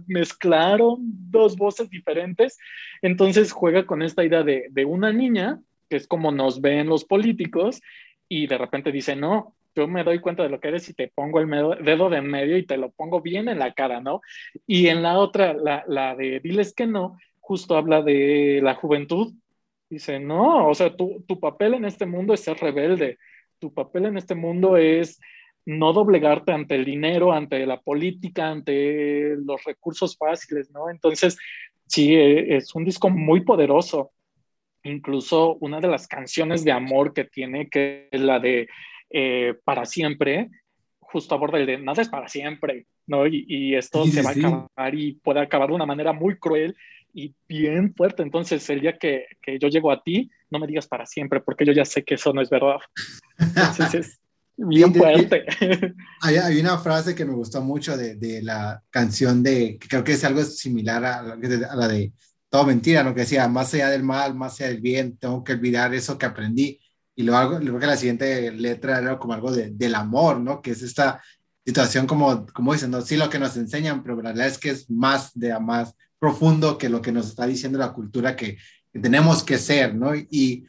mezclaron 0.07 0.99
dos 1.01 1.57
voces 1.57 1.89
diferentes, 1.89 2.59
entonces 3.01 3.51
juega 3.51 3.87
con 3.87 4.03
esta 4.03 4.23
idea 4.23 4.43
de, 4.43 4.85
una 4.85 5.11
niña, 5.11 5.59
que 5.89 5.97
es 5.97 6.07
como 6.07 6.31
nos 6.31 6.61
ven 6.61 6.87
los 6.87 7.07
políticos, 7.07 7.81
y 8.29 8.47
de 8.47 8.59
repente 8.59 8.93
dice, 8.93 9.17
no, 9.17 9.55
yo 9.75 9.89
me 9.89 10.05
doy 10.05 10.19
cuenta 10.19 10.43
de 10.43 10.51
lo 10.51 10.61
que 10.61 10.69
eres 10.69 10.87
y 10.91 10.93
te 10.93 11.09
pongo 11.09 11.41
el 11.41 11.49
dedo 11.83 12.11
de 12.11 12.19
en 12.19 12.27
medio 12.27 12.59
y 12.59 12.67
te 12.67 12.77
lo 12.77 12.91
pongo 12.91 13.23
bien 13.23 13.49
en 13.49 13.59
la 13.59 13.73
cara, 13.73 14.03
¿no? 14.03 14.21
Y 14.67 14.89
en 14.89 15.03
la 15.03 15.17
otra, 15.17 15.55
la, 15.55 15.83
la 15.89 16.15
de 16.15 16.41
diles 16.41 16.75
que 16.75 16.87
no, 16.87 17.17
justo 17.41 17.75
habla 17.75 18.03
de 18.03 18.61
la 18.63 18.75
juventud. 18.75 19.33
Dice, 19.89 20.21
no, 20.21 20.69
o 20.69 20.75
sea, 20.75 20.95
tu, 20.95 21.25
tu 21.27 21.41
papel 21.41 21.73
en 21.73 21.87
este 21.87 22.05
mundo 22.05 22.35
es 22.35 22.41
ser 22.41 22.59
rebelde, 22.59 23.17
tu 23.59 23.73
papel 23.73 24.05
en 24.05 24.19
este 24.19 24.35
mundo 24.35 24.77
es 24.77 25.19
no 25.65 25.93
doblegarte 25.93 26.53
ante 26.53 26.75
el 26.75 26.85
dinero, 26.85 27.33
ante 27.33 27.65
la 27.67 27.81
política, 27.81 28.49
ante 28.49 29.37
los 29.37 29.63
recursos 29.65 30.17
fáciles, 30.17 30.71
¿no? 30.71 30.91
Entonces, 30.91 31.39
sí, 31.87 32.15
e, 32.15 32.57
es 32.57 32.75
un 32.75 32.85
disco 32.85 33.11
muy 33.11 33.43
poderoso. 33.43 34.13
Incluso 34.85 35.55
una 35.61 35.81
de 35.81 35.89
las 35.89 36.09
canciones 36.09 36.65
de 36.65 36.73
amor 36.73 37.13
que 37.13 37.25
tiene, 37.25 37.69
que 37.69 38.09
es 38.11 38.21
la 38.21 38.41
de 38.41 38.69
eh, 39.11 39.55
Para 39.65 39.85
siempre, 39.85 40.51
justo 40.99 41.35
aborda 41.35 41.59
el 41.59 41.67
de 41.67 41.79
nada 41.79 42.03
es 42.03 42.09
para 42.09 42.27
siempre, 42.27 42.87
¿no? 43.07 43.27
Y, 43.27 43.45
y 43.47 43.75
esto 43.75 44.07
se 44.07 44.23
va 44.23 44.31
a 44.31 44.33
acabar 44.33 44.95
y 44.95 45.13
puede 45.13 45.41
acabar 45.41 45.69
de 45.69 45.75
una 45.75 45.87
manera 45.87 46.13
muy 46.13 46.39
cruel 46.39 46.75
y 47.13 47.35
bien 47.47 47.95
fuerte. 47.95 48.23
Entonces, 48.23 48.69
el 48.71 48.81
día 48.81 48.97
que, 48.99 49.27
que, 49.41 49.59
yo 49.59 49.69
llego 49.69 49.91
a 49.93 50.03
ti, 50.03 50.31
no 50.51 50.59
me 50.59 50.67
digas 50.67 50.87
para 50.87 51.07
siempre, 51.07 51.41
porque 51.41 51.65
yo 51.65 51.73
ya 51.73 51.85
sé 51.85 52.03
que 52.03 52.15
eso 52.15 52.33
no 52.33 52.41
es 52.41 52.51
verdad. 52.51 52.79
Entonces, 53.39 53.95
es 53.95 54.22
bien 54.57 54.95
fuerte. 54.95 55.45
Hay, 56.21 56.37
hay, 56.37 56.61
una 56.61 56.79
frase 56.79 57.15
que 57.15 57.25
me 57.25 57.35
gustó 57.35 57.61
mucho 57.63 57.97
de, 57.97 58.15
de, 58.17 58.43
la 58.43 58.83
canción 58.91 59.43
de, 59.43 59.79
que 59.79 59.89
creo 59.89 60.05
que 60.05 60.13
es 60.13 60.25
algo 60.25 60.45
similar 60.45 61.05
a, 61.05 61.19
a 61.21 61.77
la 61.77 61.89
de 61.89 62.13
Todo 62.49 62.65
Mentira, 62.67 63.03
¿no? 63.03 63.15
Que 63.15 63.23
decía, 63.23 63.49
más 63.49 63.73
allá 63.75 63.89
del 63.91 64.03
mal, 64.03 64.35
más 64.35 64.61
allá 64.61 64.71
del 64.71 64.81
bien, 64.81 65.17
tengo 65.17 65.43
que 65.43 65.53
olvidar 65.53 65.95
eso 65.95 66.19
que 66.19 66.27
aprendí. 66.27 66.81
Y 67.15 67.25
luego, 67.25 67.59
luego 67.59 67.79
que 67.79 67.87
la 67.87 67.97
siguiente 67.97 68.51
letra 68.53 68.99
era 68.99 69.19
como 69.19 69.35
algo 69.35 69.53
de, 69.53 69.71
del 69.71 69.95
amor, 69.95 70.41
¿no? 70.41 70.63
Que 70.63 70.71
es 70.71 70.83
esta 70.83 71.21
situación 71.65 72.07
como, 72.07 72.47
como 72.47 72.73
dicen, 72.73 72.91
¿no? 72.91 73.03
Sí, 73.03 73.17
lo 73.17 73.31
que 73.31 73.39
nos 73.39 73.57
enseñan, 73.57 74.03
pero 74.03 74.17
la 74.23 74.31
verdad 74.31 74.47
es 74.47 74.59
que 74.59 74.71
es 74.71 74.91
más 74.91 75.31
de 75.35 75.59
más 75.61 75.95
profundo 76.19 76.79
que 76.79 76.89
lo 76.89 77.03
que 77.03 77.13
nos 77.13 77.29
está 77.29 77.47
diciendo 77.47 77.79
la 77.79 77.93
cultura 77.93 78.37
que, 78.37 78.57
tenemos 78.93 79.43
que 79.43 79.57
ser, 79.57 79.95
¿no? 79.95 80.15
Y, 80.15 80.67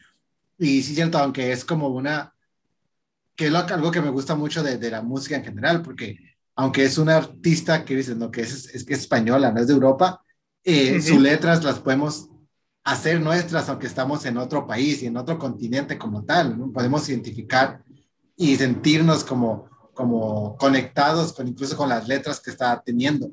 y 0.57 0.81
sí, 0.81 0.95
cierto, 0.95 1.17
aunque 1.17 1.51
es 1.51 1.65
como 1.65 1.89
una, 1.89 2.32
que 3.35 3.47
es 3.47 3.53
algo 3.53 3.91
que 3.91 4.01
me 4.01 4.09
gusta 4.09 4.35
mucho 4.35 4.63
de, 4.63 4.77
de, 4.77 4.91
la 4.91 5.01
música 5.01 5.35
en 5.35 5.43
general, 5.43 5.81
porque 5.81 6.17
aunque 6.55 6.83
es 6.83 6.97
una 6.97 7.17
artista 7.17 7.83
que 7.83 7.95
dicen, 7.95 8.19
no, 8.19 8.29
que 8.31 8.41
es, 8.41 8.73
es, 8.73 8.83
que 8.83 8.93
es 8.93 9.01
española, 9.01 9.51
no 9.51 9.59
es 9.59 9.67
de 9.67 9.73
Europa, 9.73 10.23
eh, 10.63 11.01
sus 11.01 11.19
letras 11.19 11.63
las 11.63 11.79
podemos 11.79 12.29
hacer 12.83 13.19
nuestras, 13.21 13.69
aunque 13.69 13.87
estamos 13.87 14.25
en 14.25 14.37
otro 14.37 14.67
país 14.67 15.01
y 15.01 15.07
en 15.07 15.17
otro 15.17 15.39
continente 15.39 15.97
como 15.97 16.23
tal, 16.23 16.57
¿no? 16.57 16.71
podemos 16.71 17.07
identificar 17.09 17.83
y 18.35 18.55
sentirnos 18.55 19.23
como, 19.23 19.69
como 19.93 20.55
conectados 20.57 21.33
con 21.33 21.47
incluso 21.47 21.75
con 21.75 21.89
las 21.89 22.07
letras 22.07 22.39
que 22.39 22.51
está 22.51 22.81
teniendo 22.85 23.31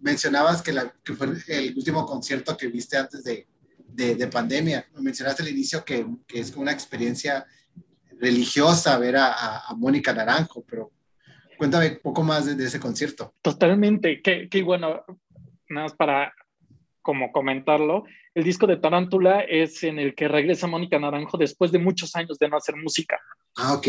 mencionabas 0.00 0.62
que, 0.62 0.72
la, 0.72 0.92
que 1.02 1.14
fue 1.14 1.28
el 1.48 1.76
último 1.76 2.06
concierto 2.06 2.56
que 2.56 2.68
viste 2.68 2.96
antes 2.96 3.24
de, 3.24 3.46
de, 3.88 4.26
pandemia. 4.28 4.86
Mencionaste 4.94 5.42
al 5.42 5.48
inicio 5.48 5.84
que, 5.84 6.06
que, 6.26 6.40
es 6.40 6.54
una 6.56 6.72
experiencia 6.72 7.46
religiosa 8.20 8.98
ver 8.98 9.16
a, 9.16 9.68
a, 9.68 9.74
Mónica 9.74 10.12
Naranjo, 10.12 10.64
pero 10.68 10.92
cuéntame 11.56 11.88
un 11.88 12.00
poco 12.02 12.22
más 12.22 12.56
de, 12.56 12.64
ese 12.64 12.80
concierto. 12.80 13.34
Totalmente, 13.42 14.20
que, 14.22 14.48
que, 14.48 14.62
bueno, 14.62 15.04
nada 15.68 15.86
más 15.86 15.94
para 15.94 16.32
como 17.02 17.32
comentarlo, 17.32 18.04
el 18.34 18.44
disco 18.44 18.66
de 18.66 18.76
Tarántula 18.76 19.40
es 19.40 19.82
en 19.82 19.98
el 19.98 20.14
que 20.14 20.28
regresa 20.28 20.66
Mónica 20.66 20.98
Naranjo 20.98 21.38
después 21.38 21.72
de 21.72 21.78
muchos 21.78 22.14
años 22.14 22.38
de 22.38 22.48
no 22.48 22.58
hacer 22.58 22.76
música. 22.76 23.18
Ah, 23.56 23.72
ok. 23.72 23.88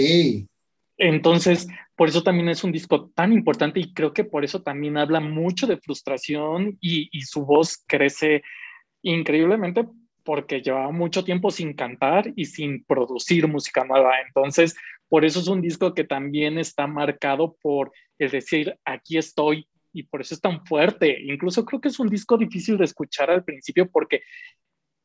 Entonces, 0.98 1.68
por 1.96 2.10
eso 2.10 2.24
también 2.24 2.50
es 2.50 2.64
un 2.64 2.72
disco 2.72 3.10
tan 3.16 3.32
importante 3.32 3.80
y 3.80 3.94
creo 3.94 4.14
que 4.14 4.26
por 4.26 4.44
eso 4.44 4.62
también 4.62 4.98
habla 4.98 5.20
mucho 5.20 5.66
de 5.66 5.78
frustración 5.78 6.78
y, 6.82 7.10
su 7.24 7.46
voz 7.46 7.84
crece 7.88 8.42
increíblemente 9.02 9.86
porque 10.30 10.62
llevaba 10.62 10.92
mucho 10.92 11.24
tiempo 11.24 11.50
sin 11.50 11.74
cantar 11.74 12.32
y 12.36 12.46
sin 12.46 12.84
producir 12.84 13.48
música 13.48 13.84
nueva. 13.84 14.12
Entonces, 14.28 14.76
por 15.08 15.26
eso 15.26 15.40
es 15.40 15.48
un 15.48 15.60
disco 15.60 15.96
que 15.96 16.04
también 16.04 16.60
está 16.60 16.86
marcado 16.86 17.58
por 17.64 17.92
el 18.20 18.30
decir, 18.30 18.78
aquí 18.86 19.18
estoy, 19.18 19.68
y 19.92 20.04
por 20.04 20.22
eso 20.22 20.36
es 20.36 20.40
tan 20.40 20.64
fuerte. 20.68 21.20
Incluso 21.24 21.66
creo 21.66 21.82
que 21.82 21.88
es 21.88 22.00
un 22.00 22.10
disco 22.10 22.38
difícil 22.38 22.78
de 22.78 22.86
escuchar 22.86 23.32
al 23.32 23.44
principio 23.44 23.90
porque 23.90 24.22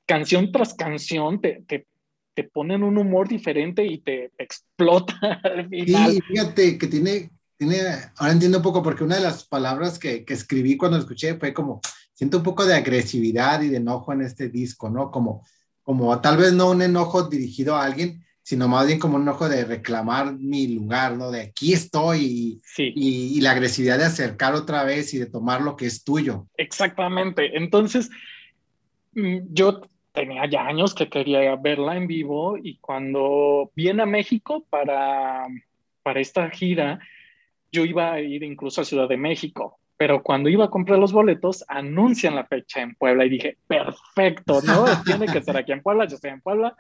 canción 0.05 0.53
tras 0.53 0.75
canción 0.75 1.41
te, 1.41 1.63
te 1.67 1.87
te 2.35 2.45
ponen 2.45 2.83
un 2.83 2.99
humor 2.99 3.27
diferente 3.29 3.87
y 3.87 3.99
te, 3.99 4.31
explota 4.37 5.15
al 5.43 5.71
final. 5.71 6.11
Sí, 6.11 6.21
fíjate 6.21 6.77
que 6.77 6.87
tiene, 6.89 7.31
tiene, 7.57 7.79
ahora 8.19 8.33
entiendo 8.33 8.59
un 8.59 8.65
poco 8.65 8.83
porque 8.83 9.05
una 9.05 9.17
de 9.17 9.23
las 9.23 9.45
palabras 9.45 9.99
que, 9.99 10.25
que 10.27 10.35
escribí 10.35 10.77
cuando 10.77 10.99
escuché 10.99 11.37
fue 11.37 11.55
como, 11.55 11.81
siento 12.15 12.39
un 12.39 12.43
poco 12.43 12.65
de 12.65 12.75
agresividad 12.75 13.61
y 13.61 13.69
de 13.69 13.77
enojo 13.79 14.13
en 14.13 14.23
este 14.23 14.49
disco, 14.49 14.89
¿no? 14.89 15.11
Como, 15.11 15.45
como 15.83 16.19
tal 16.21 16.37
vez 16.37 16.53
no 16.53 16.71
un 16.71 16.83
enojo 16.83 17.25
dirigido 17.25 17.77
a 17.77 17.85
alguien, 17.85 18.25
sino 18.43 18.69
más 18.69 18.87
bien 18.87 18.99
como 18.99 19.17
un 19.17 19.23
enojo 19.23 19.49
de 19.49 19.65
reclamar 19.65 20.35
mi 20.35 20.69
lugar, 20.69 21.17
¿no? 21.17 21.31
De 21.31 21.41
aquí 21.43 21.73
estoy 21.73 22.19
y, 22.21 22.63
y, 22.79 23.39
y, 23.39 23.41
la 23.41 23.53
agresividad 23.53 23.99
de 23.99 24.05
acercar 24.05 24.55
otra 24.55 24.85
vez 24.85 25.15
y 25.15 25.19
de 25.19 25.27
tomar 25.27 25.63
lo 25.63 25.77
que 25.77 25.87
es 25.87 26.05
tuyo. 26.05 26.47
Exactamente. 26.59 27.57
Entonces, 27.57 28.11
mm, 29.15 29.39
yo 29.51 29.81
tenía 30.13 30.47
ya 30.47 30.67
años 30.67 30.95
que 30.95 31.09
quería 31.09 31.57
verla 31.57 31.97
en 31.97 32.07
vivo 32.07 32.57
y 32.57 32.77
cuando 32.77 33.73
viene 33.75 34.03
a 34.03 34.07
México 34.07 34.65
para, 34.71 35.47
para 36.03 36.21
esta 36.21 36.49
gira, 36.51 37.01
yo 37.73 37.85
iba 37.85 38.13
a 38.13 38.21
ir 38.21 38.43
incluso 38.45 38.81
a 38.83 38.85
Ciudad 38.85 39.09
de 39.09 39.17
México, 39.17 39.81
pero 39.97 40.23
cuando 40.23 40.49
iba 40.49 40.67
a 40.67 40.71
comprar 40.71 40.99
los 40.99 41.13
boletos, 41.13 41.65
anuncian 41.69 42.35
la 42.35 42.47
fecha 42.47 42.83
en 42.83 42.95
Puebla 42.95 43.25
y 43.25 43.31
dije, 43.31 43.59
perfecto, 43.67 44.61
¿no? 44.63 44.85
Tiene 45.05 45.27
que 45.27 45.39
estar 45.39 45.57
aquí 45.57 45.73
en 45.73 45.83
Puebla, 45.83 46.07
yo 46.07 46.17
estoy 46.17 46.31
en 46.31 46.41
Puebla 46.41 46.77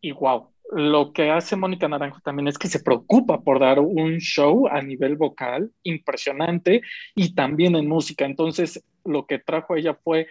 y 0.00 0.12
wow. 0.12 0.48
Lo 0.70 1.14
que 1.14 1.30
hace 1.30 1.56
Mónica 1.56 1.88
Naranjo 1.88 2.20
también 2.20 2.46
es 2.46 2.58
que 2.58 2.68
se 2.68 2.80
preocupa 2.80 3.40
por 3.40 3.58
dar 3.58 3.78
un 3.78 4.18
show 4.18 4.68
a 4.68 4.82
nivel 4.82 5.16
vocal 5.16 5.72
impresionante 5.82 6.82
y 7.14 7.34
también 7.34 7.74
en 7.74 7.88
música. 7.88 8.26
Entonces, 8.26 8.84
lo 9.02 9.24
que 9.24 9.38
trajo 9.38 9.76
ella 9.76 9.94
fue 9.94 10.26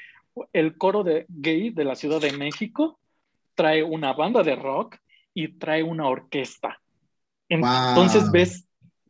el 0.54 0.78
coro 0.78 1.04
de 1.04 1.26
gay 1.28 1.72
de 1.72 1.86
la 1.86 1.96
Ciudad 1.96 2.22
de 2.22 2.32
México 2.34 3.00
trae 3.56 3.84
una 3.84 4.14
banda 4.14 4.44
de 4.44 4.56
rock 4.56 4.98
y 5.34 5.58
trae 5.58 5.82
una 5.84 6.08
orquesta. 6.08 6.80
Entonces 7.50 8.32
ves 8.32 8.68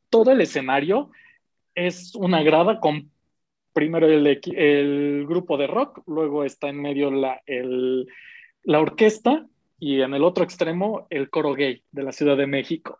todo 0.10 0.32
el 0.32 0.42
escenario, 0.42 1.12
es 1.76 2.16
una 2.16 2.42
grada 2.44 2.80
con 2.80 3.12
primero 3.78 4.08
el, 4.08 5.28
grupo 5.28 5.56
de 5.56 5.68
rock, 5.68 6.02
luego 6.08 6.44
está 6.44 6.68
en 6.68 6.82
medio 6.82 7.12
la, 7.12 7.40
la 8.64 8.80
orquesta 8.80 9.46
y 9.78 10.02
en 10.02 10.16
el 10.16 10.24
otro 10.24 10.44
extremo 10.44 11.06
el 11.12 11.30
coro 11.30 11.54
gay 11.54 11.84
de 11.92 12.02
la 12.02 12.12
Ciudad 12.12 12.36
de 12.36 12.48
México. 12.48 12.98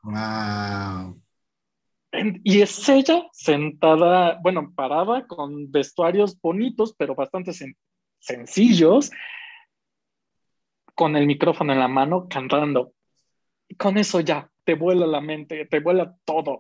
y 2.44 2.62
es 2.62 2.90
ella 2.90 3.26
sentada, 3.32 4.38
bueno, 4.44 4.72
parada 4.76 5.26
con 5.26 5.72
vestuarios 5.72 6.40
bonitos, 6.40 6.94
pero 6.96 7.16
bastante 7.16 7.54
sencillos, 8.20 9.10
con 10.94 11.16
el 11.16 11.26
micrófono 11.26 11.74
en 11.74 11.80
la 11.80 11.88
mano, 11.88 12.28
cantando. 12.30 12.94
Y 13.68 13.74
con 13.74 13.98
eso 13.98 14.20
ya, 14.20 14.48
te 14.68 14.76
vuela 14.76 15.08
la 15.08 15.22
mente, 15.22 15.66
te 15.66 15.80
vuela 15.80 16.14
todo. 16.26 16.60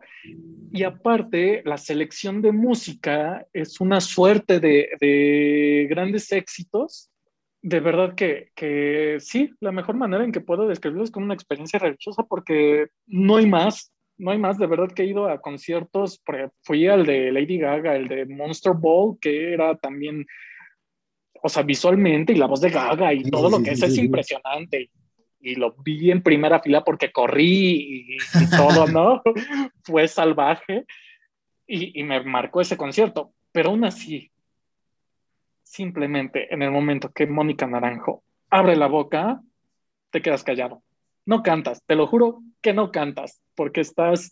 Y 0.71 0.83
aparte, 0.83 1.61
la 1.65 1.75
selección 1.75 2.41
de 2.41 2.53
música 2.53 3.45
es 3.51 3.81
una 3.81 3.99
suerte 3.99 4.61
de, 4.61 4.91
de 5.01 5.87
grandes 5.89 6.31
éxitos. 6.31 7.11
De 7.61 7.81
verdad 7.81 8.15
que, 8.15 8.51
que, 8.55 9.17
sí, 9.19 9.51
la 9.59 9.73
mejor 9.73 9.97
manera 9.97 10.23
en 10.23 10.31
que 10.31 10.39
puedo 10.39 10.69
describirlo 10.69 11.03
es 11.03 11.11
como 11.11 11.25
una 11.25 11.33
experiencia 11.33 11.79
religiosa 11.79 12.23
porque 12.23 12.87
no 13.07 13.35
hay 13.35 13.45
más, 13.45 13.91
no 14.17 14.31
hay 14.31 14.37
más. 14.37 14.57
De 14.57 14.67
verdad 14.67 14.93
que 14.95 15.03
he 15.03 15.07
ido 15.07 15.27
a 15.27 15.41
conciertos, 15.41 16.23
fui 16.63 16.87
al 16.87 17.05
de 17.05 17.33
Lady 17.33 17.57
Gaga, 17.57 17.97
el 17.97 18.07
de 18.07 18.25
Monster 18.25 18.71
Ball, 18.73 19.17
que 19.19 19.51
era 19.51 19.75
también, 19.75 20.25
o 21.43 21.49
sea, 21.49 21.63
visualmente 21.63 22.31
y 22.31 22.37
la 22.37 22.47
voz 22.47 22.61
de 22.61 22.69
Gaga 22.69 23.13
y 23.13 23.23
todo 23.23 23.49
lo 23.49 23.61
que 23.61 23.71
es, 23.71 23.83
es 23.83 23.97
impresionante 23.97 24.89
y 25.39 25.55
lo 25.55 25.73
vi 25.73 26.11
en 26.11 26.21
primera 26.21 26.59
fila 26.61 26.83
porque 26.83 27.11
corrí 27.11 28.15
y, 28.15 28.17
todo, 28.55 28.87
¿no? 28.87 29.21
Fue 29.83 30.07
salvaje 30.07 30.85
y, 31.65 31.99
y, 31.99 32.03
me 32.03 32.23
marcó 32.23 32.61
ese 32.61 32.77
concierto. 32.77 33.33
Pero 33.51 33.69
aún 33.69 33.85
así, 33.85 34.31
simplemente 35.63 36.53
en 36.53 36.61
el 36.61 36.71
momento 36.71 37.11
que 37.11 37.27
Mónica 37.27 37.67
Naranjo 37.67 38.23
abre 38.49 38.75
la 38.75 38.87
boca, 38.87 39.41
te 40.11 40.21
quedas 40.21 40.43
callado. 40.43 40.83
No 41.25 41.43
cantas, 41.43 41.83
te 41.85 41.95
lo 41.95 42.07
juro 42.07 42.41
que 42.61 42.73
no 42.73 42.91
cantas, 42.91 43.41
porque 43.55 43.81
estás 43.81 44.31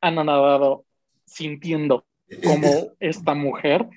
anonadado, 0.00 0.84
sintiendo 1.26 2.06
como 2.44 2.68
esta 3.00 3.34
mujer 3.34 3.88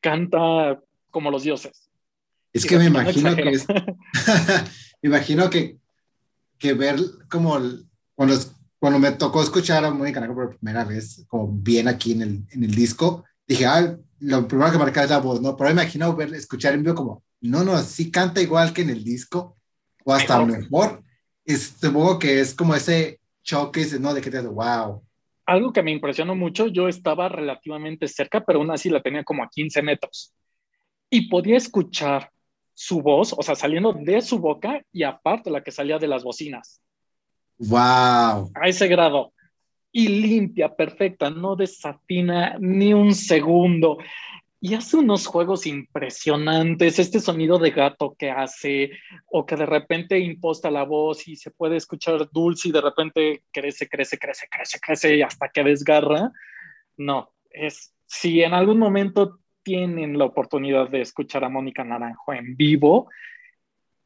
canta 0.00 0.80
como 1.10 1.30
los 1.30 1.42
dioses. 1.42 1.90
Es 2.52 2.66
que 2.66 2.76
me 2.78 2.86
imagino 2.86 3.36
que 3.36 3.50
es, 3.50 3.68
me 3.68 5.08
imagino 5.08 5.50
que 5.50 5.76
que 6.60 6.74
ver 6.74 6.96
como 7.28 7.58
cuando, 8.14 8.36
cuando 8.78 8.98
me 9.00 9.10
tocó 9.12 9.42
escuchar 9.42 9.84
a 9.84 9.90
Mónica 9.90 10.20
Naranjo 10.20 10.42
por 10.42 10.56
primera 10.56 10.84
vez, 10.84 11.24
como 11.26 11.48
bien 11.48 11.88
aquí 11.88 12.12
en 12.12 12.22
el, 12.22 12.44
en 12.52 12.62
el 12.62 12.74
disco, 12.74 13.24
dije, 13.48 13.66
ah, 13.66 13.96
lo 14.20 14.46
primero 14.46 14.70
que 14.70 14.78
marca 14.78 15.02
es 15.02 15.10
la 15.10 15.18
voz, 15.18 15.40
¿no? 15.40 15.56
Pero 15.56 15.68
me 15.68 15.82
imagino 15.82 16.14
ver, 16.14 16.32
escuchar 16.34 16.74
en 16.74 16.82
vivo 16.82 16.94
como, 16.94 17.24
no, 17.40 17.64
no, 17.64 17.78
sí 17.78 18.10
canta 18.10 18.42
igual 18.42 18.72
que 18.74 18.82
en 18.82 18.90
el 18.90 19.02
disco, 19.02 19.56
o 20.04 20.12
hasta 20.12 20.44
mejor. 20.44 21.02
Es, 21.44 21.74
supongo 21.80 22.18
que 22.18 22.40
es 22.40 22.54
como 22.54 22.74
ese 22.74 23.20
choque, 23.42 23.86
¿no? 23.98 24.12
De 24.12 24.20
que 24.20 24.30
te 24.30 24.36
dices, 24.36 24.52
wow. 24.52 25.02
Algo 25.46 25.72
que 25.72 25.82
me 25.82 25.90
impresionó 25.90 26.36
mucho, 26.36 26.68
yo 26.68 26.88
estaba 26.88 27.28
relativamente 27.28 28.06
cerca, 28.06 28.44
pero 28.44 28.58
aún 28.58 28.70
así 28.70 28.90
la 28.90 29.02
tenía 29.02 29.24
como 29.24 29.42
a 29.42 29.48
15 29.48 29.82
metros. 29.82 30.34
Y 31.08 31.28
podía 31.28 31.56
escuchar 31.56 32.30
su 32.80 33.02
voz, 33.02 33.34
o 33.36 33.42
sea, 33.42 33.54
saliendo 33.54 33.92
de 33.92 34.22
su 34.22 34.38
boca 34.38 34.82
y 34.90 35.02
aparte 35.02 35.50
la 35.50 35.62
que 35.62 35.70
salía 35.70 35.98
de 35.98 36.08
las 36.08 36.24
bocinas. 36.24 36.80
¡Wow! 37.58 38.52
A 38.54 38.68
ese 38.68 38.88
grado. 38.88 39.34
Y 39.92 40.08
limpia, 40.08 40.74
perfecta, 40.74 41.28
no 41.28 41.56
desafina 41.56 42.56
ni 42.58 42.94
un 42.94 43.14
segundo. 43.14 43.98
Y 44.62 44.72
hace 44.72 44.96
unos 44.96 45.26
juegos 45.26 45.66
impresionantes, 45.66 46.98
este 46.98 47.20
sonido 47.20 47.58
de 47.58 47.70
gato 47.70 48.16
que 48.18 48.30
hace, 48.30 48.92
o 49.26 49.44
que 49.44 49.56
de 49.56 49.66
repente 49.66 50.18
imposta 50.18 50.70
la 50.70 50.84
voz 50.84 51.28
y 51.28 51.36
se 51.36 51.50
puede 51.50 51.76
escuchar 51.76 52.30
dulce 52.32 52.70
y 52.70 52.72
de 52.72 52.80
repente 52.80 53.42
crece, 53.52 53.90
crece, 53.90 54.16
crece, 54.16 54.46
crece, 54.50 54.80
crece 54.80 55.22
hasta 55.22 55.50
que 55.50 55.64
desgarra. 55.64 56.32
No, 56.96 57.30
es, 57.50 57.92
si 58.06 58.42
en 58.42 58.54
algún 58.54 58.78
momento 58.78 59.38
tienen 59.70 60.18
la 60.18 60.24
oportunidad 60.24 60.88
de 60.88 61.00
escuchar 61.00 61.44
a 61.44 61.48
Mónica 61.48 61.84
Naranjo 61.84 62.32
en 62.32 62.56
vivo, 62.56 63.08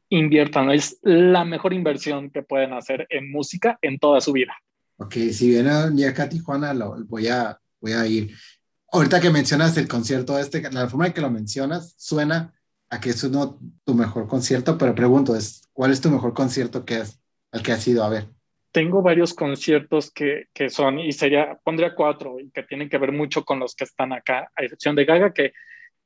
inviertan. 0.09 0.69
Es 0.69 0.99
la 1.01 1.43
mejor 1.43 1.73
inversión 1.73 2.29
que 2.29 2.43
pueden 2.43 2.73
hacer 2.73 3.07
en 3.09 3.31
música 3.31 3.79
en 3.81 3.97
toda 3.97 4.21
su 4.21 4.31
vida. 4.31 4.53
Ok, 4.97 5.13
si 5.31 5.49
vienen 5.49 5.97
ya 5.97 6.09
acá 6.09 6.29
Tijuana, 6.29 6.71
lo, 6.71 7.03
voy, 7.05 7.29
a, 7.29 7.59
voy 7.81 7.93
a 7.93 8.05
ir. 8.05 8.31
Ahorita 8.91 9.19
que 9.19 9.31
mencionas 9.31 9.75
el 9.77 9.87
concierto 9.87 10.37
este, 10.37 10.61
la 10.71 10.87
forma 10.87 11.07
en 11.07 11.13
que 11.13 11.21
lo 11.21 11.31
mencionas 11.31 11.95
suena 11.97 12.53
a 12.89 12.99
que 12.99 13.09
es 13.09 13.23
uno 13.23 13.59
tu 13.83 13.95
mejor 13.95 14.27
concierto, 14.27 14.77
pero 14.77 14.93
pregunto, 14.93 15.35
¿cuál 15.73 15.91
es 15.91 15.99
tu 15.99 16.11
mejor 16.11 16.35
concierto 16.35 16.85
que 16.85 16.99
es, 16.99 17.19
al 17.51 17.63
que 17.63 17.71
has 17.71 17.87
ido 17.87 18.03
a 18.03 18.09
ver? 18.09 18.29
Tengo 18.75 19.01
varios 19.01 19.33
conciertos 19.33 20.11
que, 20.11 20.47
que, 20.53 20.69
son, 20.69 20.99
y 20.99 21.13
sería, 21.13 21.57
pondría 21.63 21.95
cuatro, 21.95 22.41
y 22.41 22.51
que 22.51 22.63
tienen 22.63 22.89
que 22.89 22.97
ver 22.97 23.13
mucho 23.13 23.45
con 23.45 23.57
los 23.57 23.73
que 23.73 23.85
están 23.85 24.11
acá, 24.11 24.51
a 24.53 24.63
excepción 24.63 24.97
de 24.97 25.05
Gaga, 25.05 25.31
que, 25.31 25.53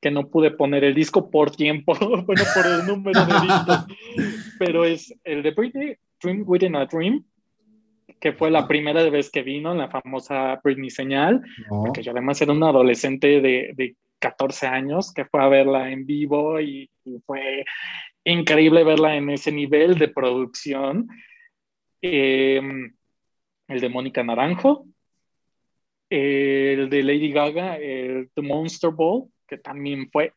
que 0.00 0.12
no 0.12 0.28
pude 0.28 0.52
poner 0.52 0.84
el 0.84 0.94
disco 0.94 1.32
por 1.32 1.50
tiempo, 1.50 1.94
bueno, 1.98 2.44
por 2.54 2.66
el 2.66 2.86
número 2.86 3.26
de 3.26 3.32
discos, 3.40 3.86
pero 4.60 4.84
es 4.84 5.12
el 5.24 5.42
de 5.42 5.50
Britney, 5.50 5.96
Dream 6.22 6.44
Within 6.46 6.76
a 6.76 6.86
Dream, 6.86 7.24
que 8.20 8.34
fue 8.34 8.52
la 8.52 8.68
primera 8.68 9.02
vez 9.10 9.32
que 9.32 9.42
vino, 9.42 9.74
la 9.74 9.88
famosa 9.88 10.60
Britney 10.62 10.90
señal, 10.90 11.42
porque 11.68 12.04
yo 12.04 12.12
además 12.12 12.40
era 12.40 12.52
un 12.52 12.62
adolescente 12.62 13.40
de, 13.40 13.72
de 13.74 13.96
14 14.20 14.68
años 14.68 15.12
que 15.12 15.24
fue 15.24 15.42
a 15.42 15.48
verla 15.48 15.90
en 15.90 16.06
vivo 16.06 16.60
y, 16.60 16.88
y 17.04 17.18
fue 17.26 17.64
increíble 18.22 18.84
verla 18.84 19.16
en 19.16 19.28
ese 19.30 19.50
nivel 19.50 19.98
de 19.98 20.06
producción 20.06 21.08
Em, 22.02 22.94
el 23.68 23.80
de 23.80 23.88
Mónica 23.88 24.22
Naranjo, 24.22 24.86
el 26.08 26.90
de 26.90 27.02
Lady 27.02 27.30
Gaga, 27.30 27.76
el 27.76 28.30
The 28.34 28.42
Monster 28.42 28.90
Ball, 28.90 29.28
que 29.46 29.58
también 29.58 30.10
fue 30.10 30.34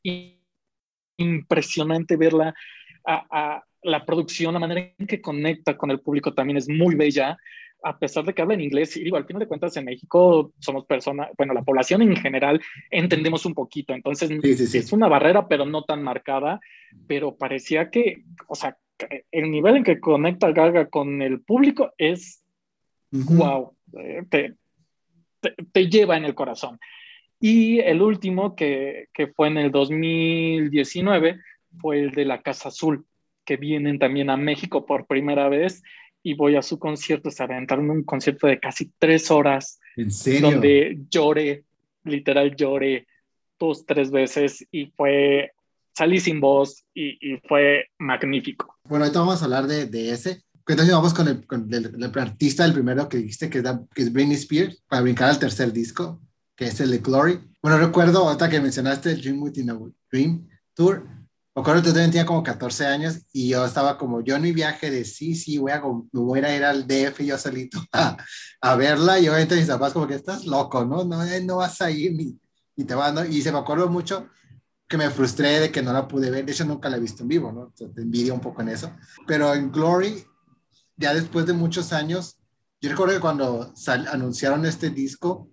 impresionante 1.17 2.17
verla, 2.17 2.53
a, 3.05 3.63
la 3.81 4.05
producción, 4.05 4.53
la 4.53 4.59
manera 4.59 4.93
en 4.97 5.07
que 5.07 5.21
conecta 5.21 5.75
con 5.75 5.91
el 5.91 5.99
público 5.99 6.33
también 6.33 6.57
es 6.57 6.69
muy 6.69 6.95
bella, 6.95 7.37
a 7.83 7.99
pesar 7.99 8.23
de 8.23 8.33
que 8.33 8.41
habla 8.41 8.53
en 8.53 8.61
inglés, 8.61 8.95
y 8.95 9.03
digo, 9.03 9.17
al 9.17 9.25
final 9.25 9.41
de 9.41 9.47
cuentas 9.47 9.75
en 9.75 9.83
México 9.83 10.53
somos 10.59 10.85
personas, 10.85 11.29
bueno, 11.37 11.53
la 11.53 11.63
población 11.63 12.01
en 12.01 12.15
general 12.15 12.61
entendemos 12.89 13.45
un 13.45 13.53
poquito, 13.53 13.93
entonces 13.93 14.31
es 14.73 14.93
una 14.93 15.09
barrera, 15.09 15.49
pero 15.49 15.65
no 15.65 15.83
tan 15.83 16.01
marcada, 16.01 16.61
pero 17.07 17.35
parecía 17.35 17.89
que, 17.89 18.23
o 18.47 18.55
sea, 18.55 18.77
el 19.31 19.51
nivel 19.51 19.77
en 19.77 19.83
que 19.83 19.99
conecta 19.99 20.51
Gaga 20.51 20.87
con 20.87 21.21
el 21.21 21.41
público 21.41 21.93
es 21.97 22.43
wow, 23.11 23.75
eh, 23.97 24.23
te, 24.29 24.55
te, 25.71 25.89
lleva 25.89 26.17
en 26.17 26.25
el 26.25 26.35
corazón. 26.35 26.79
Y 27.39 27.79
el 27.79 28.01
último 28.01 28.55
que, 28.55 29.09
que, 29.13 29.27
fue 29.27 29.47
en 29.47 29.57
el 29.57 29.71
2019 29.71 31.39
fue 31.79 31.99
el 31.99 32.11
de 32.11 32.25
la 32.25 32.41
Casa 32.41 32.69
Azul, 32.69 33.05
que 33.45 33.57
vienen 33.57 33.99
también 33.99 34.29
a 34.29 34.37
México 34.37 34.85
por 34.85 35.05
primera 35.05 35.49
vez 35.49 35.83
y 36.23 36.35
voy 36.35 36.55
a 36.55 36.61
su 36.61 36.79
concierto, 36.79 37.29
se 37.29 37.43
aventaron 37.43 37.89
un 37.89 38.03
concierto 38.03 38.47
de 38.47 38.59
casi 38.59 38.91
tres 38.97 39.29
horas. 39.29 39.79
¿En 39.97 40.09
serio? 40.09 40.51
Donde 40.51 40.97
lloré, 41.09 41.65
literal 42.05 42.55
lloré 42.55 43.05
dos, 43.59 43.85
tres 43.85 44.09
veces 44.09 44.65
y 44.71 44.87
fue 44.87 45.51
salí 45.95 46.19
sin 46.19 46.39
voz 46.39 46.85
y, 46.93 47.37
fue 47.47 47.85
magnífico. 47.99 48.75
Bueno, 48.83 49.05
ahorita 49.05 49.19
vamos 49.19 49.41
a 49.41 49.45
hablar 49.45 49.67
de, 49.67 49.85
de 49.85 50.11
ese. 50.11 50.43
Entonces 50.65 50.93
vamos 50.93 51.13
con, 51.13 51.27
el, 51.27 51.45
con 51.45 51.67
el, 51.73 52.11
artista, 52.15 52.63
el 52.63 52.73
primero 52.73 53.09
que 53.09 53.17
dijiste, 53.17 53.49
que 53.49 53.59
es, 53.59 53.65
que 53.93 54.01
es 54.03 54.13
Britney 54.13 54.35
Spears, 54.35 54.81
para 54.87 55.01
brincar 55.01 55.29
al 55.29 55.39
tercer 55.39 55.73
disco, 55.73 56.21
que 56.55 56.67
es 56.67 56.79
el 56.79 56.91
de 56.91 56.99
Glory. 56.99 57.39
Bueno, 57.61 57.77
recuerdo, 57.77 58.25
ahorita 58.27 58.49
que 58.49 58.61
mencionaste 58.61 59.11
el 59.11 59.21
Dream 59.21 59.41
Within 59.41 59.71
a 59.71 59.79
Dream 60.09 60.47
Tour, 60.73 61.05
me 61.55 61.61
acuerdo 61.61 61.83
que 61.83 61.89
yo 61.89 61.93
tenía 61.93 62.25
como 62.25 62.41
14 62.41 62.87
años 62.87 63.19
y 63.31 63.49
yo 63.49 63.63
estaba 63.63 63.97
como, 63.97 64.21
yo 64.21 64.37
en 64.37 64.41
mi 64.41 64.53
viaje 64.53 64.89
de 64.89 65.05
sí, 65.05 65.35
sí, 65.35 65.59
voy 65.59 65.71
a, 65.71 65.81
voy 65.81 66.39
a 66.39 66.55
ir 66.55 66.63
al 66.63 66.87
DF 66.87 67.19
yo 67.23 67.37
solito 67.37 67.79
a, 67.91 68.17
a 68.61 68.75
verla 68.75 69.19
y 69.19 69.27
obviamente 69.27 69.55
mis 69.55 69.67
papás 69.67 69.93
como 69.93 70.07
que 70.07 70.15
estás 70.15 70.45
loco, 70.45 70.83
¿no? 70.83 71.03
No, 71.03 71.23
eh, 71.23 71.43
no 71.43 71.57
vas 71.57 71.79
a 71.81 71.91
ir 71.91 72.13
ni, 72.13 72.39
ni 72.75 72.85
te 72.85 72.95
van, 72.95 73.13
¿no? 73.13 73.25
Y 73.25 73.41
se 73.41 73.51
me 73.51 73.59
acuerdo 73.59 73.87
mucho 73.87 74.29
que 74.93 74.97
me 74.97 75.09
frustré 75.09 75.59
de 75.59 75.71
que 75.71 75.81
no 75.81 75.91
la 75.91 76.07
pude 76.07 76.29
ver. 76.29 76.45
De 76.45 76.51
hecho, 76.51 76.65
nunca 76.65 76.87
la 76.87 76.97
he 76.97 76.99
visto 76.99 77.23
en 77.23 77.27
vivo, 77.27 77.51
¿no? 77.51 77.73
te 77.75 77.99
envidio 77.99 78.31
un 78.31 78.39
poco 78.39 78.61
en 78.61 78.69
eso. 78.69 78.95
Pero 79.25 79.55
en 79.55 79.71
Glory, 79.71 80.23
ya 80.95 81.15
después 81.15 81.47
de 81.47 81.53
muchos 81.53 81.91
años, 81.93 82.37
yo 82.79 82.91
recuerdo 82.91 83.15
que 83.15 83.19
cuando 83.19 83.73
anunciaron 84.11 84.67
este 84.67 84.91
disco, 84.91 85.49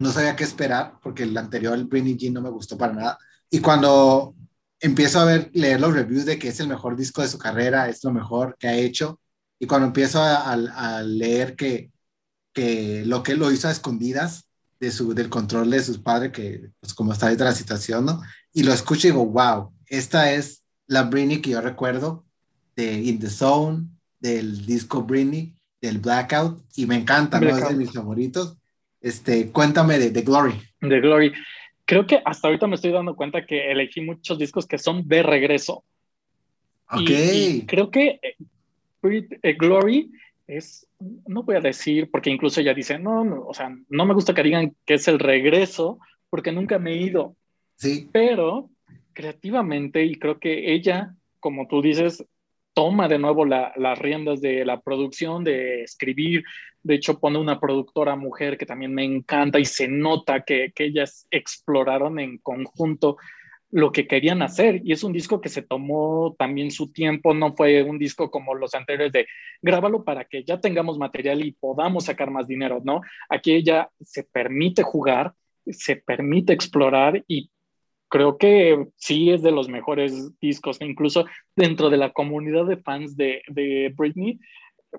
no 0.00 0.10
sabía 0.10 0.34
qué 0.34 0.42
esperar, 0.42 0.98
porque 1.00 1.22
el 1.22 1.38
anterior, 1.38 1.74
el 1.74 1.84
Britney 1.84 2.16
Jean, 2.16 2.34
no 2.34 2.42
me 2.42 2.50
gustó 2.50 2.76
para 2.76 2.92
nada. 2.92 3.18
Y 3.48 3.60
cuando 3.60 4.34
empiezo 4.80 5.20
a 5.20 5.26
ver, 5.26 5.48
leer 5.54 5.80
los 5.80 5.94
reviews 5.94 6.24
de 6.24 6.36
que 6.36 6.48
es 6.48 6.58
el 6.58 6.66
mejor 6.66 6.96
disco 6.96 7.22
de 7.22 7.28
su 7.28 7.38
carrera, 7.38 7.88
es 7.88 8.02
lo 8.02 8.10
mejor 8.10 8.56
que 8.58 8.66
ha 8.66 8.74
hecho, 8.74 9.20
y 9.60 9.68
cuando 9.68 9.86
empiezo 9.86 10.20
a, 10.20 10.54
a 10.54 11.02
leer 11.04 11.54
que, 11.54 11.92
que 12.52 13.04
lo 13.06 13.22
que 13.22 13.36
lo 13.36 13.52
hizo 13.52 13.68
a 13.68 13.70
escondidas, 13.70 14.45
de 14.78 14.90
su, 14.90 15.14
del 15.14 15.28
control 15.28 15.70
de 15.70 15.82
sus 15.82 15.98
padres, 15.98 16.32
que 16.32 16.70
pues 16.80 16.94
como 16.94 17.12
está 17.12 17.26
ahorita 17.26 17.44
la 17.44 17.52
situación, 17.52 18.04
¿no? 18.04 18.20
y 18.56 18.62
lo 18.62 18.72
escucho 18.72 19.06
y 19.06 19.10
digo, 19.10 19.26
wow, 19.26 19.70
esta 19.86 20.32
es 20.32 20.64
la 20.86 21.02
Britney 21.02 21.42
que 21.42 21.50
yo 21.50 21.60
recuerdo 21.60 22.24
de 22.74 22.94
In 22.94 23.18
the 23.18 23.28
Zone, 23.28 23.84
del 24.18 24.64
disco 24.64 25.02
Britney, 25.02 25.54
del 25.78 25.98
Blackout, 25.98 26.64
y 26.74 26.86
me 26.86 26.96
encanta, 26.96 27.38
¿no? 27.38 27.54
Es 27.54 27.68
de 27.68 27.74
mis 27.74 27.92
favoritos. 27.92 28.56
Este, 29.02 29.52
cuéntame 29.52 29.98
de, 29.98 30.10
The 30.10 30.22
Glory. 30.22 30.54
De 30.80 31.00
Glory. 31.02 31.34
Creo 31.84 32.06
que 32.06 32.22
hasta 32.24 32.48
ahorita 32.48 32.66
me 32.66 32.76
estoy 32.76 32.92
dando 32.92 33.14
cuenta 33.14 33.44
que 33.44 33.70
elegí 33.70 34.00
muchos 34.00 34.38
discos 34.38 34.66
que 34.66 34.78
son 34.78 35.06
de 35.06 35.22
regreso. 35.22 35.84
Ok. 36.90 37.10
Y, 37.10 37.66
creo 37.66 37.90
que 37.90 38.20
eh, 38.22 39.28
eh, 39.42 39.52
Glory 39.52 40.10
es, 40.46 40.86
no 41.26 41.42
voy 41.42 41.56
a 41.56 41.60
decir, 41.60 42.10
porque 42.10 42.30
incluso 42.30 42.60
ella 42.60 42.74
dice, 42.74 42.98
no, 42.98 43.24
no, 43.24 43.46
o 43.46 43.54
sea, 43.54 43.76
no 43.88 44.06
me 44.06 44.14
gusta 44.14 44.34
que 44.34 44.42
digan 44.42 44.76
que 44.84 44.94
es 44.94 45.08
el 45.08 45.18
regreso, 45.18 45.98
porque 46.30 46.52
nunca 46.52 46.78
me 46.78 46.92
he 46.92 46.96
ido. 46.96 47.36
Sí. 47.76 48.08
Pero 48.12 48.70
creativamente, 49.12 50.04
y 50.04 50.16
creo 50.16 50.38
que 50.38 50.72
ella, 50.72 51.14
como 51.40 51.66
tú 51.66 51.82
dices, 51.82 52.24
toma 52.74 53.08
de 53.08 53.18
nuevo 53.18 53.46
las 53.46 53.98
riendas 53.98 54.42
de 54.42 54.64
la 54.66 54.82
producción, 54.82 55.42
de 55.44 55.82
escribir. 55.82 56.44
De 56.82 56.96
hecho, 56.96 57.18
pone 57.18 57.38
una 57.38 57.58
productora 57.58 58.16
mujer 58.16 58.58
que 58.58 58.66
también 58.66 58.92
me 58.92 59.02
encanta 59.02 59.58
y 59.58 59.64
se 59.64 59.88
nota 59.88 60.42
que, 60.42 60.72
que 60.74 60.84
ellas 60.84 61.26
exploraron 61.30 62.18
en 62.18 62.36
conjunto 62.36 63.16
lo 63.70 63.92
que 63.92 64.06
querían 64.06 64.42
hacer. 64.42 64.80
Y 64.84 64.92
es 64.92 65.04
un 65.04 65.12
disco 65.12 65.40
que 65.40 65.48
se 65.48 65.62
tomó 65.62 66.34
también 66.38 66.70
su 66.70 66.92
tiempo, 66.92 67.34
no 67.34 67.54
fue 67.54 67.82
un 67.82 67.98
disco 67.98 68.30
como 68.30 68.54
los 68.54 68.74
anteriores 68.74 69.12
de 69.12 69.26
grábalo 69.62 70.04
para 70.04 70.24
que 70.24 70.44
ya 70.44 70.60
tengamos 70.60 70.98
material 70.98 71.44
y 71.44 71.52
podamos 71.52 72.04
sacar 72.04 72.30
más 72.30 72.46
dinero, 72.46 72.80
¿no? 72.84 73.00
Aquí 73.28 73.52
ella 73.52 73.90
se 74.00 74.24
permite 74.24 74.82
jugar, 74.82 75.34
se 75.66 75.96
permite 75.96 76.52
explorar 76.52 77.22
y 77.26 77.50
creo 78.08 78.38
que 78.38 78.86
sí 78.96 79.30
es 79.30 79.42
de 79.42 79.50
los 79.50 79.68
mejores 79.68 80.38
discos, 80.40 80.78
incluso 80.80 81.26
dentro 81.56 81.90
de 81.90 81.96
la 81.96 82.12
comunidad 82.12 82.66
de 82.66 82.76
fans 82.76 83.16
de, 83.16 83.42
de 83.48 83.92
Britney. 83.96 84.38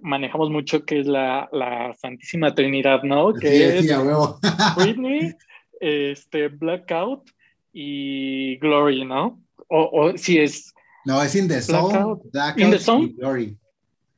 Manejamos 0.02 0.50
mucho 0.50 0.84
que 0.86 1.00
es 1.00 1.08
la, 1.08 1.50
la 1.52 1.94
Santísima 1.94 2.54
Trinidad, 2.54 3.04
¿no? 3.04 3.34
Que 3.34 3.82
sí, 3.82 3.90
es 3.90 4.76
Britney, 4.76 5.34
este, 5.80 6.50
Blackout 6.50 7.32
y 7.80 8.58
Glory, 8.58 9.06
¿no? 9.06 9.40
O, 9.68 9.90
o 10.12 10.18
si 10.18 10.40
es. 10.40 10.74
No, 11.06 11.22
es 11.22 11.36
In 11.36 11.48
the 11.48 11.62
Song, 11.62 12.20
Blackout, 12.34 12.60
in 12.60 12.72
the 12.72 12.80
song, 12.80 13.04
y 13.04 13.14
Glory. 13.14 13.58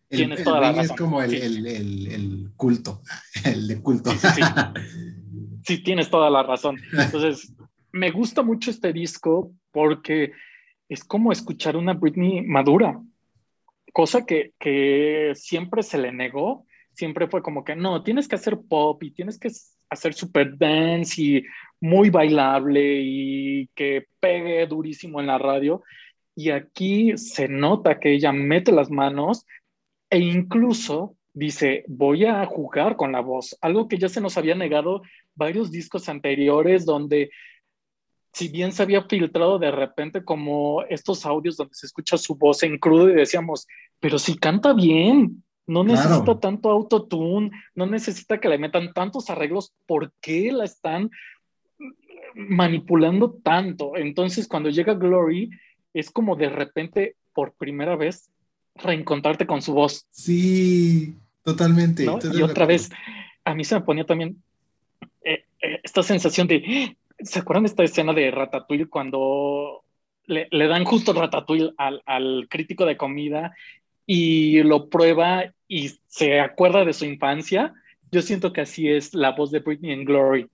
El, 0.10 0.18
Tienes 0.18 0.44
toda 0.44 0.62
la 0.62 0.72
razón. 0.72 0.86
es 0.86 0.92
como 0.94 1.22
el, 1.22 1.30
Sí. 1.32 1.36
el, 1.38 1.68
el, 1.68 2.08
el 2.08 2.50
culto, 2.56 3.02
el 3.44 3.68
de 3.68 3.82
culto. 3.82 4.12
Sí, 4.12 4.18
sí, 4.36 4.42
Sí, 5.68 5.84
tienes 5.84 6.10
toda 6.10 6.30
la 6.30 6.42
razón. 6.42 6.78
Entonces, 6.94 7.54
me 7.92 8.10
gusta 8.12 8.42
mucho 8.42 8.72
este 8.72 8.94
disco 8.94 9.52
porque 9.72 10.32
es 10.88 11.04
como 11.04 11.32
escuchar 11.32 11.76
una 11.76 11.94
Britney 11.94 12.42
madura, 12.44 13.00
cosa 13.94 14.26
que, 14.26 14.54
que 14.58 15.34
siempre 15.36 15.84
se 15.84 15.98
le 15.98 16.12
negó. 16.14 16.66
Siempre 16.94 17.28
fue 17.28 17.44
como 17.44 17.64
que 17.64 17.76
no, 17.76 18.02
tienes 18.04 18.28
que 18.28 18.36
hacer 18.36 18.58
pop 18.68 19.04
y 19.04 19.12
tienes 19.12 19.38
que 19.38 19.52
hacer 19.90 20.14
super 20.14 20.58
dance 20.58 21.22
y 21.22 21.44
muy 21.82 22.10
bailable 22.10 23.02
y 23.02 23.68
que 23.76 24.08
pegue 24.20 24.66
durísimo 24.68 25.20
en 25.20 25.28
la 25.28 25.38
radio. 25.38 25.84
Y 26.36 26.52
aquí 26.52 27.18
se 27.18 27.48
nota 27.48 28.00
que 28.00 28.14
ella 28.14 28.32
mete 28.32 28.72
las 28.72 28.90
manos 28.90 29.46
e 30.10 30.20
incluso 30.20 31.16
dice, 31.34 31.84
voy 31.88 32.26
a 32.26 32.46
jugar 32.46 32.96
con 32.96 33.12
la 33.12 33.22
voz, 33.22 33.58
algo 33.62 33.88
que 33.88 33.98
ya 33.98 34.10
se 34.10 34.22
nos 34.22 34.38
había 34.38 34.56
negado 34.56 35.02
varios 35.36 35.72
discos 35.72 36.10
anteriores 36.10 36.86
donde 36.86 37.30
si 38.34 38.48
bien 38.50 38.72
se 38.72 38.84
había 38.84 39.04
filtrado 39.04 39.58
de 39.58 39.72
repente 39.72 40.24
como 40.24 40.84
estos 40.84 41.26
audios 41.26 41.58
donde 41.58 41.74
se 41.74 41.88
escucha 41.88 42.18
su 42.18 42.36
voz 42.36 42.64
en 42.64 42.78
crudo 42.78 43.10
y 43.10 43.14
decíamos, 43.14 43.68
pero 44.00 44.20
si 44.20 44.38
canta 44.38 44.74
bien, 44.74 45.44
no 45.70 45.84
necesita 45.84 46.24
Claro. 46.24 46.40
tanto 46.40 46.72
autotune, 46.72 47.52
no 47.76 47.86
necesita 47.86 48.40
que 48.40 48.50
le 48.50 48.58
metan 48.58 48.92
tantos 48.92 49.30
arreglos, 49.30 49.72
¿por 49.86 50.12
qué 50.20 50.52
la 50.52 50.66
están 50.66 51.12
manipulando 52.34 53.32
tanto? 53.44 53.96
Entonces 53.96 54.48
cuando 54.48 54.70
llega 54.70 54.96
Glory 54.96 55.52
es 55.94 56.10
como 56.10 56.36
de 56.36 56.50
repente 56.50 57.16
por 57.34 57.54
primera 57.54 57.96
vez 57.96 58.30
reencontrarte 58.76 59.46
con 59.46 59.62
su 59.62 59.74
voz. 59.74 60.08
Sí, 60.10 61.16
totalmente. 61.44 62.04
Y 62.34 62.42
otra 62.42 62.66
vez, 62.66 62.90
a 63.46 63.54
mí 63.54 63.64
se 63.64 63.76
me 63.76 63.82
ponía 63.82 64.06
también 64.06 64.42
eh, 65.24 65.46
eh, 65.62 65.80
esta 65.84 66.02
sensación 66.02 66.48
de, 66.48 66.98
¿se 67.20 67.40
acuerdan 67.40 67.64
de 67.64 67.70
esta 67.70 67.84
escena 67.84 68.14
de 68.14 68.32
Ratatouille 68.32 68.88
cuando 68.88 69.84
le, 70.26 70.48
le 70.50 70.68
dan 70.68 70.84
justo 70.84 71.14
Ratatouille 71.14 71.74
al, 71.78 72.02
al, 72.08 72.48
crítico 72.50 72.86
de 72.86 72.98
comida 72.98 73.54
y 74.12 74.64
lo 74.64 74.90
prueba 74.90 75.54
y 75.68 75.92
se 76.08 76.40
acuerda 76.40 76.84
de 76.84 76.94
su 76.94 77.06
infancia? 77.06 77.76
Yo 78.12 78.24
siento 78.24 78.52
que 78.52 78.62
así 78.62 78.90
es 78.90 79.14
la 79.14 79.34
voz 79.34 79.52
de 79.52 79.60
Britney 79.60 79.92
en 79.92 80.04
Glory. 80.04 80.48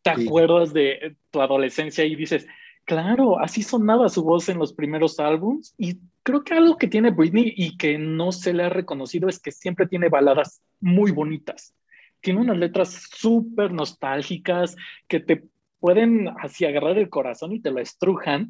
Te 0.00 0.14
Sí. 0.16 0.26
acuerdas 0.26 0.72
de 0.72 1.14
tu 1.30 1.42
adolescencia 1.42 2.06
y 2.06 2.16
dices, 2.16 2.46
claro, 2.86 3.38
así 3.38 3.62
sonaba 3.62 4.08
su 4.08 4.24
voz 4.24 4.48
en 4.48 4.58
los 4.58 4.72
primeros 4.72 5.20
álbums 5.20 5.74
y 5.76 5.98
creo 6.22 6.42
que 6.42 6.54
algo 6.54 6.78
que 6.78 6.88
tiene 6.88 7.10
Britney 7.10 7.52
y 7.54 7.76
que 7.76 7.98
no 7.98 8.32
se 8.32 8.54
le 8.54 8.62
ha 8.62 8.70
reconocido 8.70 9.28
es 9.28 9.38
que 9.38 9.52
siempre 9.52 9.86
tiene 9.86 10.08
baladas 10.08 10.62
muy 10.80 11.10
bonitas. 11.10 11.74
Tiene 12.22 12.40
unas 12.40 12.56
letras 12.56 13.10
súper 13.14 13.72
nostálgicas 13.72 14.74
que 15.06 15.20
te 15.20 15.42
pueden 15.80 16.28
así 16.40 16.64
agarrar 16.64 16.96
el 16.96 17.10
corazón 17.10 17.52
y 17.52 17.60
te 17.60 17.70
lo 17.70 17.78
estrujan. 17.78 18.48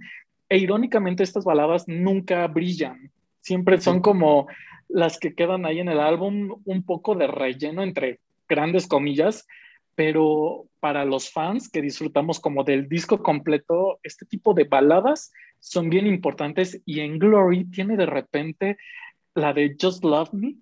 E 0.48 0.58
irónicamente 0.58 1.24
estas 1.24 1.44
baladas 1.44 1.88
nunca 1.88 2.46
brillan. 2.46 3.10
Siempre 3.46 3.80
son 3.80 4.00
como 4.00 4.48
las 4.88 5.20
que 5.20 5.32
quedan 5.32 5.66
ahí 5.66 5.78
en 5.78 5.88
el 5.88 6.00
álbum, 6.00 6.60
un 6.64 6.82
poco 6.82 7.14
de 7.14 7.28
relleno 7.28 7.84
entre 7.84 8.18
grandes 8.48 8.88
comillas, 8.88 9.46
pero 9.94 10.64
para 10.80 11.04
los 11.04 11.30
fans 11.30 11.68
que 11.68 11.80
disfrutamos 11.80 12.40
como 12.40 12.64
del 12.64 12.88
disco 12.88 13.22
completo, 13.22 14.00
este 14.02 14.26
tipo 14.26 14.52
de 14.52 14.64
baladas 14.64 15.32
son 15.60 15.90
bien 15.90 16.08
importantes 16.08 16.82
y 16.84 16.98
en 16.98 17.20
Glory 17.20 17.66
tiene 17.70 17.96
de 17.96 18.06
repente 18.06 18.78
la 19.36 19.52
de 19.52 19.76
Just 19.80 20.02
Love 20.02 20.32
Me. 20.32 20.56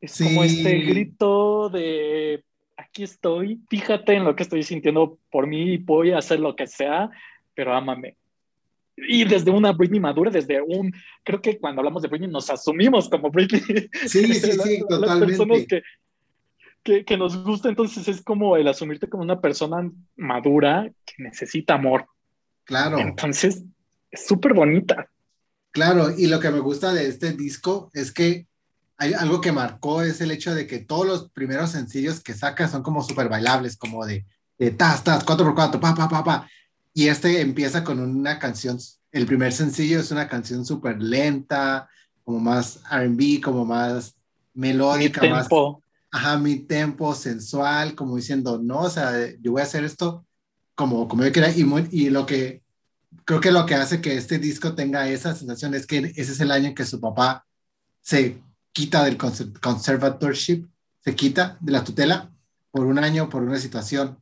Es 0.00 0.12
Sí. 0.12 0.24
como 0.24 0.42
este 0.42 0.78
grito 0.78 1.68
de 1.68 2.42
aquí 2.78 3.02
estoy, 3.02 3.60
fíjate 3.68 4.14
en 4.14 4.24
lo 4.24 4.34
que 4.34 4.44
estoy 4.44 4.62
sintiendo 4.62 5.18
por 5.30 5.46
mí 5.46 5.74
y 5.74 5.76
voy 5.76 6.12
a 6.12 6.18
hacer 6.18 6.40
lo 6.40 6.56
que 6.56 6.66
sea, 6.66 7.10
pero 7.54 7.74
ámame. 7.74 8.16
Y 8.96 9.24
desde 9.24 9.50
una 9.50 9.72
Britney 9.72 10.00
madura, 10.00 10.30
desde 10.30 10.60
un, 10.60 10.92
creo 11.24 11.40
que 11.40 11.58
cuando 11.58 11.80
hablamos 11.80 12.02
de 12.02 12.08
Britney 12.08 12.28
nos 12.30 12.50
asumimos 12.50 13.08
como 13.08 13.30
Britney. 13.30 13.62
Sí, 14.06 14.34
sí, 14.34 14.52
sí, 14.62 14.82
la- 14.88 14.98
Las 14.98 15.18
personas 15.18 15.36
totalmente. 15.38 15.82
que, 16.82 16.92
que, 16.98 17.04
que 17.04 17.16
nos 17.16 17.42
gusta, 17.44 17.68
entonces 17.68 18.06
es 18.08 18.22
como 18.22 18.56
el 18.56 18.68
asumirte 18.68 19.08
como 19.08 19.22
una 19.22 19.40
persona 19.40 19.90
madura 20.16 20.90
que 21.06 21.14
necesita 21.22 21.74
amor. 21.74 22.06
Claro. 22.64 22.98
Entonces, 22.98 23.62
es 24.10 24.26
súper 24.26 24.52
bonita. 24.54 25.08
Claro, 25.70 26.08
y 26.16 26.26
lo 26.26 26.38
que 26.38 26.50
me 26.50 26.60
gusta 26.60 26.92
de 26.92 27.08
este 27.08 27.32
disco 27.32 27.90
es 27.94 28.12
que 28.12 28.46
hay 28.98 29.14
algo 29.14 29.40
que 29.40 29.52
marcó 29.52 30.02
es 30.02 30.20
el 30.20 30.30
hecho 30.30 30.54
de 30.54 30.66
que 30.66 30.78
todos 30.80 31.06
los 31.06 31.30
primeros 31.30 31.70
sencillos 31.70 32.22
que 32.22 32.34
saca 32.34 32.68
son 32.68 32.82
como 32.82 33.02
súper 33.02 33.28
bailables, 33.28 33.76
como 33.76 34.04
de, 34.04 34.26
de 34.58 34.70
tas, 34.72 35.02
tas, 35.02 35.24
4x4, 35.24 35.80
pa, 35.80 35.94
pa, 35.94 36.08
pa, 36.08 36.22
pa. 36.22 36.48
Y 36.94 37.08
este 37.08 37.40
empieza 37.40 37.84
con 37.84 38.00
una 38.00 38.38
canción, 38.38 38.78
el 39.12 39.26
primer 39.26 39.52
sencillo 39.52 40.00
es 40.00 40.10
una 40.10 40.28
canción 40.28 40.64
súper 40.66 41.02
lenta, 41.02 41.88
como 42.24 42.38
más 42.40 42.80
RB, 42.90 43.40
como 43.42 43.64
más 43.64 44.14
Mi 44.54 44.68
melódica, 44.68 45.22
más, 45.24 45.48
tempo. 45.48 45.82
ajá, 46.10 46.38
mi 46.38 46.56
tempo 46.60 47.14
sensual, 47.14 47.94
como 47.94 48.16
diciendo, 48.16 48.60
no, 48.62 48.80
o 48.80 48.90
sea, 48.90 49.12
yo 49.40 49.52
voy 49.52 49.60
a 49.62 49.64
hacer 49.64 49.84
esto 49.84 50.24
como, 50.74 51.08
como 51.08 51.24
yo 51.24 51.32
quiera. 51.32 51.50
Y, 51.50 51.64
muy- 51.64 51.88
y 51.90 52.10
lo 52.10 52.26
que 52.26 52.62
creo 53.24 53.40
que 53.40 53.50
lo 53.52 53.66
que 53.66 53.74
hace 53.74 54.00
que 54.00 54.16
este 54.16 54.38
disco 54.38 54.74
tenga 54.74 55.08
esa 55.08 55.34
sensación 55.34 55.74
es 55.74 55.86
que 55.86 55.98
ese 56.16 56.32
es 56.32 56.40
el 56.40 56.50
año 56.50 56.68
en 56.68 56.74
que 56.74 56.84
su 56.86 57.00
papá 57.00 57.46
se 58.00 58.42
quita 58.72 59.04
del 59.04 59.16
conser- 59.18 59.58
conservatorship, 59.60 60.66
se 61.00 61.14
quita 61.16 61.56
de 61.60 61.72
la 61.72 61.84
tutela 61.84 62.30
por 62.70 62.86
un 62.86 62.98
año, 62.98 63.28
por 63.28 63.42
una 63.42 63.58
situación. 63.58 64.18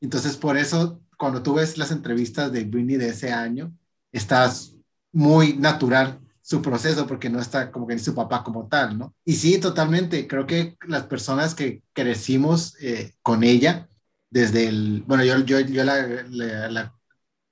Entonces, 0.00 0.36
por 0.36 0.56
eso, 0.56 1.00
cuando 1.22 1.42
tú 1.42 1.54
ves 1.54 1.78
las 1.78 1.92
entrevistas 1.92 2.52
de 2.52 2.64
Britney 2.64 2.96
de 2.98 3.10
ese 3.10 3.32
año, 3.32 3.72
estás 4.12 4.76
muy 5.12 5.54
natural 5.54 6.20
su 6.42 6.60
proceso 6.60 7.06
porque 7.06 7.30
no 7.30 7.40
está 7.40 7.70
como 7.70 7.86
que 7.86 7.94
ni 7.94 8.00
su 8.00 8.14
papá 8.14 8.42
como 8.44 8.66
tal, 8.68 8.98
¿no? 8.98 9.14
Y 9.24 9.34
sí, 9.34 9.58
totalmente, 9.60 10.26
creo 10.26 10.46
que 10.46 10.76
las 10.88 11.04
personas 11.04 11.54
que 11.54 11.82
crecimos 11.92 12.76
eh, 12.82 13.14
con 13.22 13.44
ella, 13.44 13.88
desde 14.30 14.66
el, 14.68 15.04
bueno, 15.06 15.24
yo, 15.24 15.38
yo, 15.40 15.60
yo 15.60 15.84
la, 15.84 16.06
la- 16.30 16.68
la- 16.70 16.94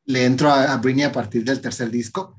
le 0.06 0.24
entro 0.24 0.50
a, 0.50 0.72
a 0.72 0.76
Britney 0.78 1.04
a 1.04 1.12
partir 1.12 1.44
del 1.44 1.60
tercer 1.60 1.90
disco 1.90 2.34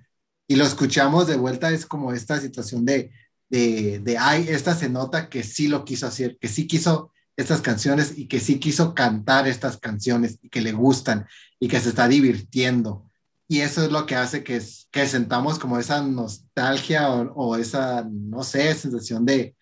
y 0.47 0.55
lo 0.55 0.65
escuchamos 0.65 1.27
de 1.27 1.37
vuelta, 1.37 1.71
es 1.71 1.85
como 1.85 2.11
esta 2.13 2.39
situación 2.39 2.85
de, 2.85 3.11
de, 3.49 3.99
de, 3.99 4.17
ay, 4.17 4.47
esta 4.49 4.75
se 4.75 4.89
nota 4.89 5.29
que 5.29 5.43
sí 5.43 5.67
lo 5.67 5.85
quiso 5.85 6.07
hacer, 6.07 6.37
que 6.39 6.47
sí 6.49 6.67
quiso 6.67 7.10
estas 7.37 7.61
canciones 7.61 8.17
y 8.17 8.27
que 8.27 8.39
sí 8.39 8.59
quiso 8.59 8.93
cantar 8.93 9.47
estas 9.47 9.77
canciones 9.77 10.39
y 10.41 10.49
que 10.49 10.61
le 10.61 10.71
gustan 10.71 11.25
y 11.59 11.67
que 11.67 11.79
se 11.79 11.89
está 11.89 12.07
divirtiendo. 12.07 13.05
Y 13.47 13.61
eso 13.61 13.83
es 13.83 13.91
lo 13.91 14.05
que 14.05 14.15
hace 14.15 14.43
que, 14.43 14.61
que 14.91 15.05
sentamos 15.07 15.59
como 15.59 15.77
esa 15.77 16.01
nostalgia 16.01 17.09
o, 17.09 17.33
o 17.33 17.55
esa, 17.57 18.07
no 18.09 18.43
sé, 18.43 18.73
sensación 18.73 19.25
de, 19.25 19.55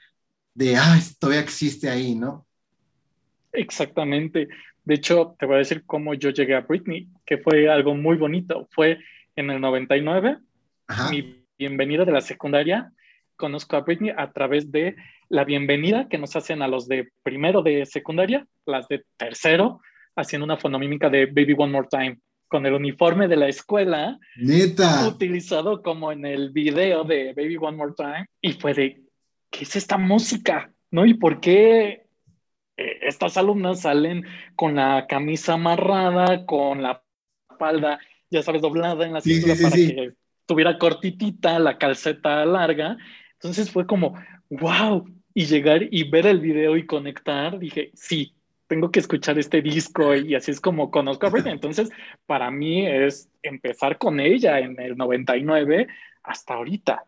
de, 0.54 0.76
ay, 0.76 1.02
todavía 1.20 1.42
existe 1.42 1.90
ahí, 1.90 2.16
¿no? 2.16 2.46
Exactamente. 3.52 4.48
De 4.84 4.96
hecho, 4.96 5.36
te 5.40 5.46
voy 5.46 5.56
a 5.56 5.60
decir 5.60 5.84
cómo 5.86 6.14
yo 6.14 6.30
llegué 6.30 6.56
a 6.56 6.62
Britney, 6.62 7.08
que 7.26 7.38
fue 7.38 7.70
algo 7.70 7.96
muy 7.96 8.18
bonito. 8.18 8.68
Fue 8.72 9.00
en 9.36 9.50
el 9.50 9.62
99, 9.62 10.38
Ajá. 10.88 11.10
mi 11.10 11.46
bienvenida 11.58 12.06
de 12.06 12.12
la 12.12 12.22
secundaria, 12.22 12.92
conozco 13.40 13.78
a 13.78 13.82
Britney 13.82 14.12
a 14.16 14.32
través 14.32 14.72
de 14.72 14.96
la 15.30 15.46
bienvenida 15.46 16.10
que 16.10 16.18
nos 16.18 16.36
hacen 16.36 16.62
a 16.62 16.68
los 16.68 16.88
de 16.88 17.10
primero 17.24 17.64
de 17.64 17.86
secundaria, 17.86 18.46
las 18.66 18.88
de 18.90 19.06
tercero, 19.18 19.80
haciendo 20.16 20.44
una 20.46 20.58
fonomímica 20.58 21.10
de 21.10 21.26
Baby 21.26 21.56
One 21.58 21.72
More 21.72 21.88
Time 21.90 22.20
con 22.50 22.66
el 22.66 22.74
uniforme 22.74 23.28
de 23.28 23.38
la 23.38 23.48
escuela. 23.48 24.20
Neta. 24.36 25.08
Utilizado 25.08 25.82
como 25.82 26.12
en 26.12 26.26
el 26.26 26.50
video 26.52 27.06
de 27.06 27.34
Baby 27.34 27.58
One 27.58 27.78
More 27.78 27.94
Time. 27.96 28.26
Y 28.42 28.54
fue 28.54 28.74
de, 28.74 29.04
¿qué 29.50 29.64
es 29.64 29.76
esta 29.76 29.98
música? 29.98 30.74
¿No? 30.92 31.06
¿Y 31.06 31.14
por 31.14 31.40
qué 31.40 32.08
eh, 32.76 33.00
estas 33.04 33.38
alumnas 33.38 33.82
salen 33.82 34.26
con 34.56 34.76
la 34.76 35.06
camisa 35.08 35.54
amarrada, 35.54 36.46
con 36.46 36.82
la 36.82 37.02
falda, 37.58 38.00
ya 38.30 38.44
sabes, 38.44 38.62
doblada 38.62 39.06
en 39.06 39.14
la 39.14 39.22
cintura 39.22 39.56
para 39.62 39.76
que 39.76 40.12
tuviera 40.46 40.78
cortitita, 40.78 41.58
la 41.60 41.78
calceta 41.78 42.44
larga? 42.46 42.98
Entonces 43.42 43.72
fue 43.72 43.88
como, 43.88 44.16
wow. 44.50 45.08
Y 45.34 45.46
llegar 45.46 45.82
y 45.90 46.10
ver 46.10 46.28
el 46.28 46.40
video 46.40 46.76
y 46.76 46.86
conectar, 46.86 47.58
dije, 47.58 47.92
sí, 47.94 48.36
tengo 48.68 48.92
que 48.92 49.00
escuchar 49.00 49.40
este 49.40 49.62
disco 49.62 50.14
y 50.14 50.36
así 50.36 50.52
es 50.52 50.60
como 50.60 50.92
conozco 50.92 51.26
a 51.26 51.30
Britney. 51.30 51.54
Entonces, 51.54 51.90
para 52.26 52.52
mí 52.52 52.86
es 52.86 53.30
empezar 53.42 53.98
con 53.98 54.20
ella 54.20 54.60
en 54.60 54.80
el 54.80 54.98
99 54.98 55.88
hasta 56.24 56.56
ahorita. 56.56 57.06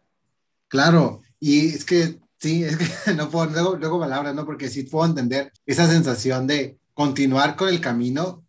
Claro, 0.70 1.22
y 1.40 1.68
es 1.68 1.84
que 1.84 2.20
sí, 2.40 2.64
es 2.64 2.78
que 2.78 2.86
no 3.16 3.30
puedo, 3.30 3.48
luego, 3.48 3.76
luego 3.76 4.00
palabras, 4.00 4.34
¿no? 4.34 4.46
Porque 4.46 4.70
sí 4.70 4.84
puedo 4.84 5.06
entender 5.06 5.52
esa 5.66 5.88
sensación 5.88 6.48
de 6.48 6.78
continuar 6.94 7.56
con 7.56 7.68
el 7.68 7.82
camino 7.82 8.44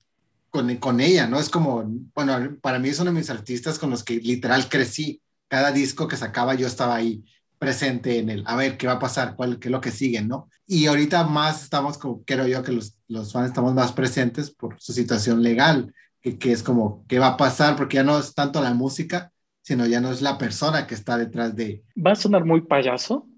con, 0.50 0.76
con 0.76 1.00
ella, 1.00 1.26
¿no? 1.26 1.40
Es 1.40 1.48
como, 1.48 1.84
bueno, 2.14 2.56
para 2.60 2.78
mí 2.78 2.90
es 2.90 3.00
uno 3.00 3.10
de 3.10 3.18
mis 3.18 3.30
artistas 3.30 3.78
con 3.78 3.90
los 3.90 4.04
que 4.04 4.16
literal 4.16 4.68
crecí. 4.68 5.20
Cada 5.48 5.72
disco 5.72 6.06
que 6.06 6.16
sacaba 6.16 6.54
yo 6.54 6.66
estaba 6.66 6.94
ahí 6.94 7.24
presente 7.62 8.18
en 8.18 8.28
el, 8.28 8.42
a 8.44 8.56
ver, 8.56 8.76
¿qué 8.76 8.88
va 8.88 8.94
a 8.94 8.98
pasar? 8.98 9.36
¿Cuál, 9.36 9.60
¿Qué 9.60 9.68
es 9.68 9.72
lo 9.72 9.80
que 9.80 9.92
sigue? 9.92 10.20
¿no? 10.20 10.48
Y 10.66 10.86
ahorita 10.86 11.22
más 11.22 11.62
estamos, 11.62 11.96
como, 11.96 12.24
creo 12.24 12.48
yo, 12.48 12.60
que 12.64 12.72
los, 12.72 12.98
los 13.06 13.32
fans 13.32 13.46
estamos 13.46 13.72
más 13.72 13.92
presentes 13.92 14.50
por 14.50 14.80
su 14.80 14.92
situación 14.92 15.44
legal, 15.44 15.94
que, 16.20 16.38
que, 16.38 16.50
es 16.50 16.64
como, 16.64 17.04
¿qué 17.06 17.20
va 17.20 17.28
a 17.28 17.36
pasar? 17.36 17.76
Porque 17.76 17.98
ya 17.98 18.02
no 18.02 18.18
es 18.18 18.34
tanto 18.34 18.60
la 18.60 18.74
música, 18.74 19.30
sino 19.62 19.86
ya 19.86 20.00
no 20.00 20.10
es 20.10 20.22
la 20.22 20.38
persona 20.38 20.88
que 20.88 20.94
está 20.94 21.16
detrás 21.16 21.54
de... 21.54 21.84
Va 21.96 22.12
a 22.12 22.16
sonar 22.16 22.44
muy 22.44 22.62
payaso, 22.62 23.28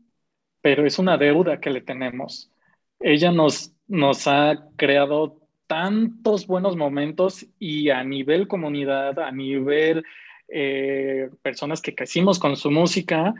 pero 0.62 0.86
es 0.86 0.98
una 0.98 1.18
deuda 1.18 1.60
que 1.60 1.68
le 1.68 1.82
tenemos. 1.82 2.50
Ella 3.00 3.30
nos, 3.30 3.72
nos 3.88 4.26
ha 4.26 4.54
creado 4.76 5.38
tantos 5.66 6.46
buenos 6.46 6.76
momentos 6.76 7.44
y 7.58 7.90
a 7.90 8.02
nivel 8.02 8.48
comunidad, 8.48 9.18
a 9.18 9.30
nivel 9.32 10.02
eh, 10.48 11.28
personas 11.42 11.82
que 11.82 11.94
crecimos 11.94 12.38
con 12.38 12.56
su 12.56 12.70
música, 12.70 13.34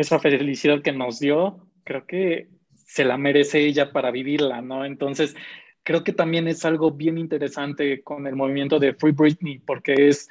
esa 0.00 0.18
felicidad 0.18 0.82
que 0.82 0.92
nos 0.92 1.18
dio, 1.18 1.66
creo 1.84 2.06
que 2.06 2.48
se 2.74 3.04
la 3.04 3.16
merece 3.18 3.60
ella 3.60 3.92
para 3.92 4.10
vivirla, 4.10 4.62
¿no? 4.62 4.84
Entonces, 4.84 5.34
creo 5.82 6.04
que 6.04 6.12
también 6.12 6.48
es 6.48 6.64
algo 6.64 6.90
bien 6.90 7.18
interesante 7.18 8.02
con 8.02 8.26
el 8.26 8.36
movimiento 8.36 8.78
de 8.78 8.94
Free 8.94 9.12
Britney, 9.12 9.58
porque 9.58 10.08
es 10.08 10.28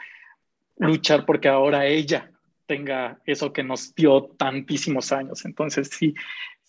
luchar 0.77 1.25
porque 1.25 1.47
ahora 1.47 1.85
ella 1.85 2.31
tenga 2.65 3.19
eso 3.25 3.53
que 3.53 3.63
nos 3.63 3.93
dio 3.95 4.23
tantísimos 4.37 5.11
años. 5.11 5.45
Entonces, 5.45 5.89
sí, 5.91 6.13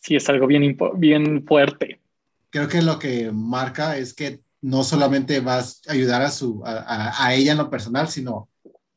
sí 0.01 0.16
es 0.16 0.28
algo 0.28 0.46
bien, 0.46 0.76
bien 0.96 1.44
fuerte. 1.46 2.01
Creo 2.51 2.68
que 2.68 2.82
lo 2.82 2.99
que 2.99 3.30
marca 3.32 3.96
es 3.96 4.14
que 4.14 4.40
no 4.61 4.84
solamente 4.84 5.40
vas 5.40 5.82
a 5.88 5.92
ayudar 5.92 6.22
a, 6.22 6.30
su, 6.30 6.62
a, 6.64 7.24
a 7.24 7.34
ella 7.34 7.53
en 7.53 7.59
lo 7.59 7.70
personal, 7.70 8.09
sino 8.09 8.49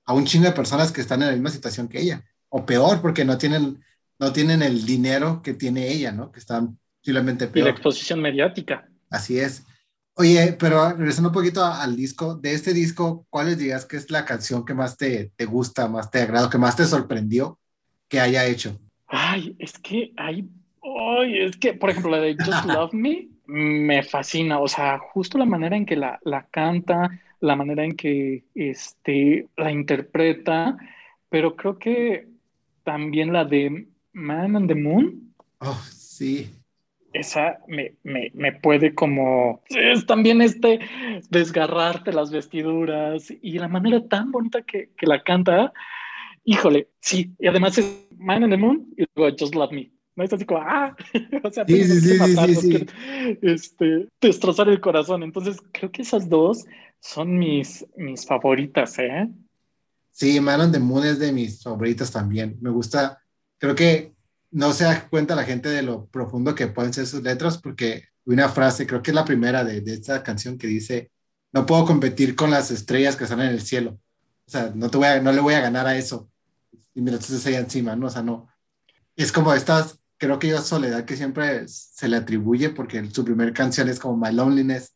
a 0.06 0.14
un 0.14 0.26
chingo 0.26 0.46
de 0.46 0.52
personas 0.54 0.92
que 0.92 1.02
están 1.02 1.22
en 1.22 1.28
la 1.28 1.34
misma 1.34 1.50
situación 1.50 1.88
que 1.88 2.00
ella 2.00 2.24
o 2.52 2.66
peor, 2.66 3.02
porque 3.02 3.26
no 3.26 3.38
tienen, 3.38 3.82
no 4.22 4.32
tienen 4.32 4.62
el 4.62 4.86
dinero 4.86 5.42
que 5.42 5.56
tiene 5.56 5.92
ella, 5.92 6.12
¿no? 6.12 6.32
Que 6.32 6.40
están 6.40 6.78
simplemente 7.02 7.48
peor. 7.48 7.66
Y 7.66 7.70
la 7.70 7.72
exposición 7.72 8.22
mediática. 8.22 8.88
Así 9.10 9.40
es. 9.40 9.66
Oye, 10.14 10.56
pero 10.60 10.92
regresando 10.92 11.30
un 11.30 11.34
poquito 11.34 11.66
al 11.66 11.96
disco, 11.96 12.36
de 12.36 12.54
este 12.54 12.72
disco, 12.72 13.26
¿cuál 13.32 13.58
dirías 13.58 13.86
que 13.86 13.98
es 13.98 14.12
la 14.12 14.24
canción 14.24 14.64
que 14.64 14.76
más 14.76 14.96
te, 14.96 15.32
te 15.36 15.46
gusta, 15.46 15.88
más 15.88 16.12
te 16.12 16.22
agrada, 16.22 16.52
que 16.52 16.60
más 16.60 16.76
te 16.76 16.86
sorprendió 16.86 17.60
que 18.08 18.20
haya 18.20 18.46
hecho? 18.46 18.80
Ay, 19.08 19.56
es 19.58 19.80
que 19.80 20.14
hay, 20.18 20.48
ay, 20.84 21.40
es 21.40 21.58
que, 21.58 21.74
por 21.74 21.90
ejemplo, 21.90 22.12
la 22.12 22.20
de 22.20 22.36
Just 22.36 22.66
Love 22.66 22.94
Me 22.94 23.28
me 23.48 24.04
fascina, 24.04 24.60
o 24.60 24.68
sea, 24.68 25.00
justo 25.00 25.38
la 25.38 25.46
manera 25.46 25.76
en 25.76 25.86
que 25.86 25.98
la, 25.98 26.20
la 26.24 26.46
canta, 26.46 27.10
la 27.42 27.56
manera 27.56 27.84
en 27.84 27.98
que 27.98 28.46
este, 28.54 29.48
la 29.58 29.72
interpreta, 29.72 30.78
pero 31.28 31.56
creo 31.56 31.78
que 31.78 32.28
también 32.84 33.34
la 33.34 33.44
de 33.44 33.88
Man 34.14 34.56
on 34.56 34.68
the 34.68 34.76
Moon. 34.76 35.34
Oh, 35.60 35.82
sí. 35.92 36.50
Esa 37.14 37.60
me, 37.68 37.96
me, 38.04 38.32
me, 38.34 38.54
puede 38.54 38.96
como... 38.96 39.62
Es 39.70 40.06
también 40.06 40.42
este 40.42 40.80
desgarrarte 41.30 42.14
las 42.14 42.32
vestiduras 42.32 43.32
y 43.42 43.60
la 43.60 43.68
manera 43.68 44.08
tan 44.08 44.32
bonita 44.32 44.62
que, 44.62 44.92
que 44.98 45.06
la 45.08 45.22
canta. 45.22 45.74
Híjole, 46.44 46.90
sí. 47.02 47.34
Y 47.38 47.48
además 47.48 47.78
es 47.78 48.08
Man 48.18 48.44
on 48.44 48.50
the 48.50 48.58
Moon 48.58 48.94
y 48.98 49.06
luego 49.16 49.36
Just 49.38 49.56
Love 49.56 49.72
Me. 49.72 49.92
No 50.16 50.24
es 50.24 50.34
así 50.34 50.46
como, 50.46 50.62
ah, 50.62 50.96
o 51.44 51.52
sea, 51.52 51.66
sí, 51.66 51.84
sí, 51.84 52.18
que 52.18 52.56
sí, 52.56 52.70
que, 52.70 53.40
este, 53.42 54.08
destrozar 54.20 54.70
el 54.70 54.82
corazón. 54.82 55.24
Entonces, 55.24 55.58
creo 55.72 55.92
que 55.92 56.02
esas 56.02 56.30
dos 56.30 56.66
son 57.00 57.38
mis, 57.38 57.86
mis 57.96 58.26
favoritas, 58.26 59.00
¿eh? 59.00 59.30
Sí, 60.12 60.40
Man 60.40 60.62
on 60.62 60.72
the 60.72 60.80
Moon 60.80 61.06
es 61.06 61.20
de 61.20 61.32
mis 61.32 61.64
favoritas 61.64 62.12
también. 62.12 62.58
Me 62.62 62.70
gusta, 62.70 63.21
creo 63.62 63.76
que 63.76 64.14
no 64.50 64.74
se 64.74 64.86
da 64.86 65.08
cuenta 65.08 65.36
la 65.36 65.44
gente 65.44 65.70
de 65.70 65.84
lo 65.84 66.08
profundo 66.08 66.56
que 66.56 66.68
pueden 66.68 66.94
ser 66.94 67.06
sus 67.06 67.22
letras, 67.22 67.60
porque 67.60 68.06
una 68.26 68.50
frase, 68.50 68.88
creo 68.88 69.04
que 69.04 69.12
es 69.12 69.16
la 69.16 69.24
primera 69.24 69.64
de, 69.64 69.82
de 69.82 69.94
esta 69.94 70.24
canción 70.24 70.58
que 70.58 70.68
dice, 70.68 71.12
no 71.54 71.66
puedo 71.66 71.86
competir 71.86 72.36
con 72.36 72.50
las 72.50 72.72
estrellas 72.72 73.16
que 73.16 73.24
están 73.24 73.40
en 73.42 73.50
el 73.50 73.62
cielo. 73.62 74.00
O 74.48 74.52
sea, 74.52 74.72
no, 74.76 74.90
te 74.90 74.98
voy 74.98 75.08
a, 75.08 75.22
no 75.22 75.32
le 75.32 75.42
voy 75.42 75.54
a 75.54 75.62
ganar 75.62 75.86
a 75.86 75.96
eso. 75.96 76.30
Y 76.96 77.02
mira, 77.02 77.18
entonces 77.18 77.46
ahí 77.46 77.54
encima, 77.54 77.96
¿no? 77.96 78.08
O 78.08 78.10
sea, 78.10 78.24
no. 78.24 78.50
Es 79.16 79.32
como 79.32 79.54
estas, 79.54 80.00
creo 80.18 80.40
que 80.40 80.48
yo 80.48 80.60
soledad 80.60 81.06
que 81.06 81.16
siempre 81.16 81.68
se 81.68 82.08
le 82.08 82.18
atribuye, 82.18 82.70
porque 82.72 83.08
su 83.12 83.24
primera 83.24 83.54
canción 83.54 83.90
es 83.90 84.00
como 84.00 84.18
My 84.18 84.34
Loneliness, 84.34 84.92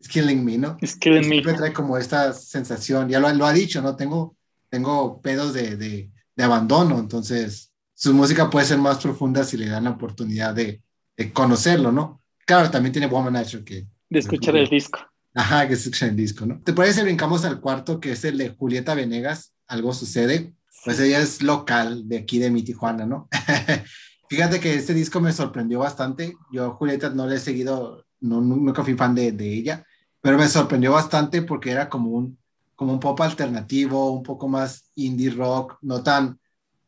is 0.00 0.08
Killing 0.08 0.44
Me, 0.44 0.58
¿no? 0.58 0.76
Es 0.80 0.96
Killing 0.96 1.28
Me. 1.28 1.36
Siempre 1.36 1.54
trae 1.54 1.72
como 1.72 1.96
esta 1.96 2.32
sensación, 2.32 3.08
ya 3.08 3.20
lo, 3.20 3.32
lo 3.32 3.46
ha 3.46 3.52
dicho, 3.52 3.80
¿no? 3.80 3.94
Tengo 3.94 4.36
tengo 4.68 5.20
pedos 5.20 5.52
de, 5.52 5.76
de, 5.76 6.10
de, 6.36 6.44
abandono, 6.44 7.00
entonces 7.00 7.69
su 8.00 8.14
música 8.14 8.48
puede 8.48 8.64
ser 8.64 8.78
más 8.78 8.96
profunda 8.96 9.44
si 9.44 9.58
le 9.58 9.68
dan 9.68 9.84
la 9.84 9.90
oportunidad 9.90 10.54
de, 10.54 10.80
de 11.18 11.32
conocerlo, 11.34 11.92
¿no? 11.92 12.22
Claro, 12.46 12.70
también 12.70 12.92
tiene 12.92 13.06
Woman 13.06 13.44
que... 13.62 13.86
De 14.08 14.18
escuchar 14.18 14.56
el 14.56 14.70
disco. 14.70 15.00
Ajá, 15.34 15.68
que 15.68 15.74
escuchar 15.74 16.08
el 16.08 16.16
disco, 16.16 16.46
¿no? 16.46 16.62
¿Te 16.62 16.72
parece? 16.72 17.02
Brincamos 17.02 17.44
al 17.44 17.60
cuarto, 17.60 18.00
que 18.00 18.12
es 18.12 18.24
el 18.24 18.38
de 18.38 18.48
Julieta 18.48 18.94
Venegas, 18.94 19.52
Algo 19.66 19.92
Sucede. 19.92 20.54
Pues 20.82 20.98
ella 20.98 21.20
es 21.20 21.42
local 21.42 22.08
de 22.08 22.16
aquí 22.16 22.38
de 22.38 22.50
mi 22.50 22.62
Tijuana, 22.62 23.04
¿no? 23.04 23.28
Fíjate 24.30 24.60
que 24.60 24.76
este 24.76 24.94
disco 24.94 25.20
me 25.20 25.34
sorprendió 25.34 25.80
bastante. 25.80 26.34
Yo 26.50 26.72
Julieta 26.76 27.10
no 27.10 27.26
le 27.26 27.36
he 27.36 27.38
seguido, 27.38 28.06
no, 28.20 28.40
nunca 28.40 28.82
fui 28.82 28.94
fan 28.94 29.14
de, 29.14 29.32
de 29.32 29.52
ella, 29.52 29.84
pero 30.22 30.38
me 30.38 30.48
sorprendió 30.48 30.92
bastante 30.92 31.42
porque 31.42 31.70
era 31.70 31.90
como 31.90 32.12
un 32.12 32.38
como 32.76 32.94
un 32.94 33.00
pop 33.00 33.20
alternativo, 33.20 34.10
un 34.10 34.22
poco 34.22 34.48
más 34.48 34.90
indie 34.94 35.28
rock, 35.28 35.76
no 35.82 36.02
tan 36.02 36.39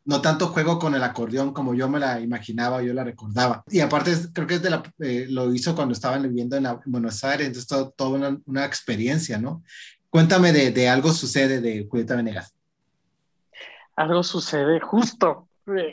no 0.04 0.20
tanto 0.20 0.48
juego 0.48 0.78
con 0.78 0.94
el 0.94 1.02
acordeón 1.02 1.52
como 1.52 1.74
yo 1.74 1.88
me 1.88 2.00
la 2.00 2.20
imaginaba, 2.20 2.82
yo 2.82 2.92
la 2.92 3.04
recordaba. 3.04 3.62
Y 3.68 3.80
aparte, 3.80 4.12
creo 4.32 4.46
que 4.46 4.54
es 4.54 4.62
de 4.62 4.70
la, 4.70 4.82
eh, 4.98 5.26
lo 5.28 5.52
hizo 5.54 5.74
cuando 5.74 5.92
estaban 5.92 6.22
viviendo 6.22 6.56
en, 6.56 6.66
Buenos 6.86 7.22
Aires, 7.24 7.46
entonces 7.46 7.68
todo, 7.68 7.90
toda 7.90 8.10
una, 8.10 8.38
una, 8.46 8.64
experiencia, 8.64 9.38
¿no? 9.38 9.62
Cuéntame 10.10 10.52
de, 10.52 10.70
de, 10.72 10.88
algo 10.88 11.12
sucede 11.12 11.60
de 11.60 11.86
Julieta 11.88 12.16
Venegas. 12.16 12.54
Algo 13.96 14.22
sucede 14.22 14.80
justo. 14.80 15.48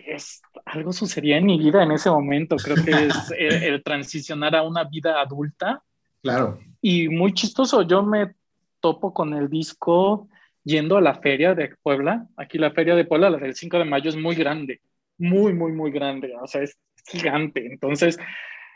Es, 0.07 0.41
algo 0.65 0.91
sucedía 0.91 1.37
en 1.37 1.45
mi 1.45 1.57
vida 1.57 1.83
en 1.83 1.91
ese 1.91 2.09
momento. 2.09 2.55
Creo 2.57 2.83
que 2.83 2.91
es 2.91 3.15
el, 3.37 3.63
el 3.63 3.83
transicionar 3.83 4.55
a 4.55 4.63
una 4.63 4.83
vida 4.83 5.21
adulta. 5.21 5.83
Claro. 6.21 6.59
Y 6.81 7.07
muy 7.07 7.33
chistoso. 7.33 7.83
Yo 7.83 8.03
me 8.03 8.33
topo 8.79 9.13
con 9.13 9.33
el 9.33 9.49
disco 9.49 10.27
yendo 10.69 10.97
a 10.97 11.01
la 11.01 11.15
feria 11.15 11.55
de 11.55 11.75
Puebla. 11.81 12.27
Aquí 12.37 12.57
la 12.57 12.71
feria 12.71 12.95
de 12.95 13.05
Puebla, 13.05 13.29
la 13.29 13.37
del 13.37 13.55
5 13.55 13.79
de 13.79 13.85
mayo, 13.85 14.09
es 14.09 14.15
muy 14.15 14.35
grande, 14.35 14.81
muy, 15.17 15.53
muy, 15.53 15.71
muy 15.71 15.91
grande, 15.91 16.33
o 16.39 16.47
sea, 16.47 16.61
es 16.61 16.77
gigante. 17.07 17.65
Entonces, 17.65 18.19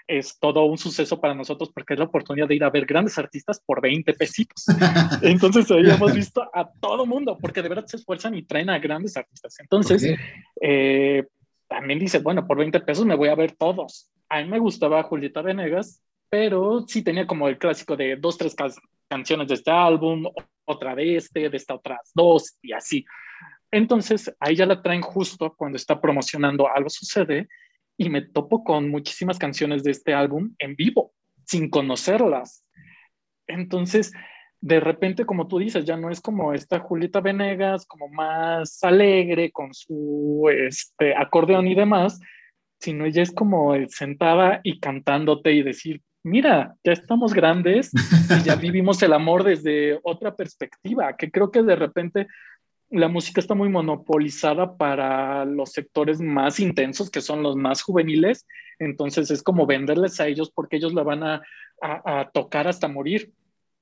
es 0.07 0.37
todo 0.39 0.65
un 0.65 0.77
suceso 0.77 1.21
para 1.21 1.33
nosotros 1.33 1.71
porque 1.73 1.93
es 1.93 1.99
la 1.99 2.05
oportunidad 2.05 2.47
de 2.47 2.55
ir 2.55 2.63
a 2.63 2.69
ver 2.69 2.85
grandes 2.85 3.17
artistas 3.17 3.61
por 3.65 3.81
20 3.81 4.13
pesitos. 4.13 4.65
Entonces, 5.21 5.69
ahí 5.71 5.89
hemos 5.89 6.13
visto 6.13 6.49
a 6.53 6.69
todo 6.81 7.05
mundo 7.05 7.37
porque 7.39 7.61
de 7.61 7.69
verdad 7.69 7.85
se 7.85 7.97
esfuerzan 7.97 8.35
y 8.35 8.43
traen 8.43 8.69
a 8.69 8.79
grandes 8.79 9.15
artistas. 9.15 9.59
Entonces, 9.59 10.03
okay. 10.03 10.15
eh, 10.61 11.27
también 11.67 11.99
dice, 11.99 12.19
bueno, 12.19 12.45
por 12.45 12.57
20 12.57 12.79
pesos 12.81 13.05
me 13.05 13.15
voy 13.15 13.29
a 13.29 13.35
ver 13.35 13.53
todos. 13.53 14.09
A 14.29 14.41
mí 14.41 14.49
me 14.49 14.59
gustaba 14.59 15.03
Julieta 15.03 15.41
Venegas, 15.41 16.01
pero 16.29 16.85
sí 16.87 17.03
tenía 17.03 17.27
como 17.27 17.47
el 17.47 17.57
clásico 17.57 17.95
de 17.95 18.15
dos, 18.15 18.37
tres 18.37 18.55
canciones 19.13 19.47
de 19.47 19.53
este 19.53 19.69
álbum, 19.69 20.25
otra 20.65 20.95
de 20.95 21.17
este, 21.17 21.47
de 21.47 21.57
esta 21.57 21.75
otras 21.75 22.11
dos 22.15 22.57
y 22.63 22.73
así. 22.73 23.05
Entonces, 23.69 24.35
ahí 24.39 24.55
ya 24.55 24.65
la 24.65 24.81
traen 24.81 25.01
justo 25.01 25.53
cuando 25.55 25.75
está 25.75 26.01
promocionando 26.01 26.67
Algo 26.67 26.89
Sucede 26.89 27.47
y 27.95 28.09
me 28.09 28.21
topo 28.21 28.63
con 28.63 28.89
muchísimas 28.89 29.37
canciones 29.37 29.83
de 29.83 29.91
este 29.91 30.15
álbum 30.15 30.55
en 30.57 30.75
vivo, 30.75 31.13
sin 31.45 31.69
conocerlas. 31.69 32.65
Entonces, 33.45 34.11
de 34.61 34.79
repente, 34.79 35.25
como 35.25 35.47
tú 35.47 35.59
dices, 35.59 35.85
ya 35.85 35.95
no 35.95 36.09
es 36.09 36.19
como 36.19 36.53
esta 36.53 36.79
Julieta 36.79 37.21
Venegas, 37.21 37.85
como 37.85 38.07
más 38.07 38.83
alegre 38.83 39.51
con 39.51 39.75
su 39.75 40.49
este, 40.51 41.13
acordeón 41.15 41.67
y 41.67 41.75
demás, 41.75 42.19
sino 42.79 43.05
ella 43.05 43.21
es 43.21 43.31
como 43.31 43.75
sentada 43.89 44.59
y 44.63 44.79
cantándote 44.79 45.51
y 45.51 45.61
decir, 45.61 46.01
mira, 46.23 46.75
ya 46.83 46.93
estamos 46.93 47.33
grandes 47.33 47.91
y 47.93 48.43
ya 48.43 48.55
vivimos 48.55 49.01
el 49.03 49.13
amor 49.13 49.43
desde 49.43 49.99
otra 50.03 50.35
perspectiva, 50.35 51.15
que 51.17 51.29
creo 51.29 51.51
que 51.51 51.61
de 51.61 51.75
repente 51.75 52.27
la 52.89 53.07
música 53.07 53.41
está 53.41 53.55
muy 53.55 53.69
monopolizada 53.69 54.77
para 54.77 55.45
los 55.45 55.71
sectores 55.71 56.21
más 56.21 56.59
intensos, 56.59 57.09
que 57.09 57.21
son 57.21 57.41
los 57.41 57.55
más 57.55 57.81
juveniles, 57.81 58.45
entonces 58.79 59.31
es 59.31 59.41
como 59.41 59.65
venderles 59.65 60.19
a 60.19 60.27
ellos 60.27 60.51
porque 60.53 60.77
ellos 60.77 60.93
la 60.93 61.03
van 61.03 61.23
a, 61.23 61.41
tocar 62.33 62.65
hasta 62.67 62.87
morir. 62.87 63.33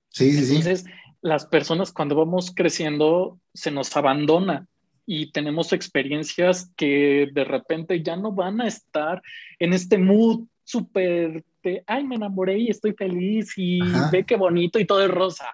Sí, 0.09 0.31
sí, 0.31 0.55
entonces, 0.55 0.85
las 1.21 1.45
personas 1.45 1.91
cuando 1.91 2.15
vamos 2.15 2.51
creciendo 2.55 3.39
se 3.53 3.69
nos 3.69 3.95
abandona 3.95 4.65
y 5.05 5.31
tenemos 5.31 5.71
experiencias 5.71 6.71
que 6.75 7.29
de 7.31 7.43
repente 7.43 8.01
ya 8.01 8.15
no 8.15 8.31
van 8.31 8.59
a 8.61 8.67
estar 8.67 9.21
en 9.59 9.73
este 9.73 9.99
mood 9.99 10.47
súper 10.63 11.43
de, 11.63 11.83
ay, 11.87 12.03
me 12.03 12.15
enamoré 12.15 12.57
y 12.59 12.69
estoy 12.69 12.93
feliz 12.93 13.53
y 13.57 13.79
ve 14.11 14.23
qué 14.25 14.35
bonito 14.35 14.79
y 14.79 14.85
todo 14.85 15.03
es 15.03 15.11
rosa 15.11 15.45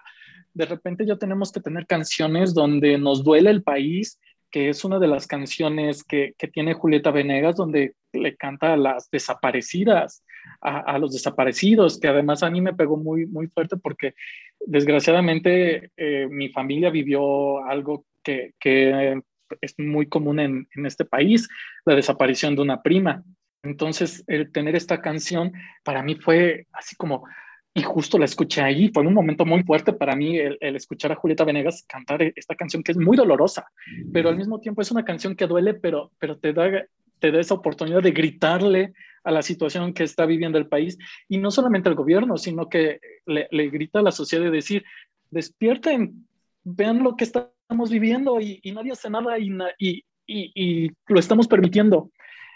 de 0.58 0.66
repente 0.66 1.06
ya 1.06 1.16
tenemos 1.16 1.52
que 1.52 1.60
tener 1.60 1.86
canciones 1.86 2.52
donde 2.52 2.98
nos 2.98 3.22
duele 3.22 3.48
el 3.48 3.62
país, 3.62 4.18
que 4.50 4.68
es 4.68 4.84
una 4.84 4.98
de 4.98 5.06
las 5.06 5.28
canciones 5.28 6.02
que, 6.02 6.34
tiene 6.52 6.74
Julieta 6.74 7.12
Venegas, 7.12 7.54
donde 7.54 7.94
le 8.12 8.34
canta 8.36 8.72
a 8.72 8.76
las 8.76 9.08
desaparecidas, 9.08 10.24
a, 10.60 10.98
los 10.98 11.12
desaparecidos, 11.12 12.00
que 12.00 12.08
además 12.08 12.42
a 12.42 12.50
mí 12.50 12.60
me 12.60 12.74
pegó 12.74 12.96
muy, 12.96 13.26
muy 13.26 13.46
fuerte 13.46 13.76
porque 13.76 14.14
desgraciadamente 14.58 15.92
eh, 15.96 16.26
mi 16.28 16.48
familia 16.48 16.90
vivió 16.90 17.64
algo 17.64 18.04
que, 18.24 18.52
es 19.62 19.74
muy 19.78 20.08
común 20.08 20.40
en, 20.40 20.68
en, 20.74 20.86
este 20.86 21.04
país, 21.04 21.48
la 21.86 21.94
desaparición 21.94 22.56
de 22.56 22.62
una 22.62 22.82
prima. 22.82 23.22
Entonces, 23.62 24.24
el 24.26 24.52
tener 24.52 24.76
esta 24.76 25.00
canción 25.00 25.52
para 25.84 26.02
mí 26.02 26.14
fue 26.16 26.66
así 26.72 26.96
como, 26.96 27.24
y 27.74 27.82
justo 27.82 28.18
la 28.18 28.24
escuché 28.24 28.60
ahí. 28.60 28.90
Fue 28.92 29.06
un 29.06 29.14
momento 29.14 29.44
muy 29.44 29.62
fuerte 29.62 29.92
para 29.92 30.16
mí 30.16 30.36
el, 30.36 30.58
escuchar 30.60 31.12
a 31.12 31.16
Julieta 31.16 31.44
Venegas 31.44 31.84
cantar 31.88 32.22
esta 32.22 32.54
canción 32.54 32.82
que 32.82 32.92
es 32.92 32.98
muy 32.98 33.16
dolorosa, 33.16 33.66
pero 34.12 34.28
al 34.28 34.36
mismo 34.36 34.60
tiempo 34.60 34.82
es 34.82 34.90
una 34.90 35.04
canción 35.04 35.34
que 35.36 35.46
duele, 35.46 35.74
pero, 35.74 36.10
pero 36.18 36.38
te, 36.38 36.52
da, 36.52 36.68
te 37.18 37.30
da 37.30 37.40
esa 37.40 37.54
oportunidad 37.54 38.02
de 38.02 38.10
gritarle 38.10 38.92
a 39.24 39.30
la 39.30 39.42
situación 39.42 39.92
que 39.92 40.04
está 40.04 40.26
viviendo 40.26 40.58
el 40.58 40.68
país 40.68 40.98
y 41.28 41.38
no 41.38 41.50
solamente 41.50 41.88
al 41.88 41.94
gobierno, 41.94 42.36
sino 42.36 42.68
que 42.68 43.00
le, 43.26 43.68
grita 43.68 44.00
a 44.00 44.02
la 44.02 44.12
sociedad 44.12 44.44
de 44.44 44.50
decir, 44.50 44.84
despierten, 45.30 46.26
vean 46.64 47.02
lo 47.02 47.14
que 47.16 47.24
estamos 47.24 47.90
viviendo 47.90 48.40
y, 48.40 48.60
nadie 48.72 48.92
hace 48.92 49.10
nada 49.10 49.38
y, 49.38 49.52
y, 49.78 50.04
y, 50.26 50.90
lo 51.06 51.20
estamos 51.20 51.46
permitiendo. 51.46 52.10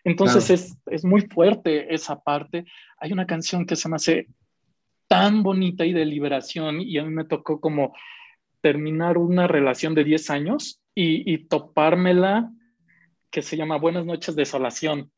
Entonces 0.04 0.50
es, 0.50 0.76
es, 0.86 1.04
muy 1.04 1.22
fuerte 1.22 1.94
esa 1.94 2.20
parte. 2.20 2.64
Hay 2.98 3.12
una 3.12 3.26
canción 3.26 3.66
que 3.66 3.76
se 3.76 3.88
me 3.88 3.96
hace 3.96 4.26
tan 5.08 5.42
bonita 5.42 5.84
y 5.84 5.92
de 5.92 6.04
liberación 6.04 6.80
y 6.80 6.98
a 6.98 7.04
mí 7.04 7.10
me 7.10 7.24
tocó 7.24 7.60
como 7.60 7.94
terminar 8.62 9.18
una 9.18 9.46
relación 9.46 9.94
de 9.94 10.04
10 10.04 10.30
años 10.30 10.80
y, 10.94 11.38
topármela 11.48 12.50
que 13.30 13.42
se 13.42 13.56
llama 13.56 13.78
Buenas 13.78 14.06
noches 14.06 14.36
desolación. 14.36 15.10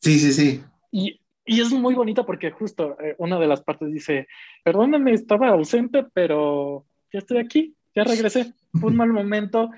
Sí, 0.00 0.18
sí, 0.18 0.32
sí. 0.32 0.62
Y, 0.90 1.20
y 1.44 1.60
es 1.60 1.70
muy 1.72 1.94
bonita 1.94 2.24
porque 2.24 2.50
justo 2.50 2.96
eh, 3.00 3.14
una 3.18 3.38
de 3.38 3.46
las 3.46 3.62
partes 3.62 3.92
dice, 3.92 4.28
perdóname, 4.62 5.12
estaba 5.12 5.48
ausente, 5.48 6.06
pero 6.12 6.84
ya 7.12 7.18
estoy 7.18 7.38
aquí, 7.38 7.74
ya 7.94 8.04
regresé, 8.04 8.54
fue 8.72 8.90
un 8.90 8.96
mal 8.96 9.12
momento 9.12 9.70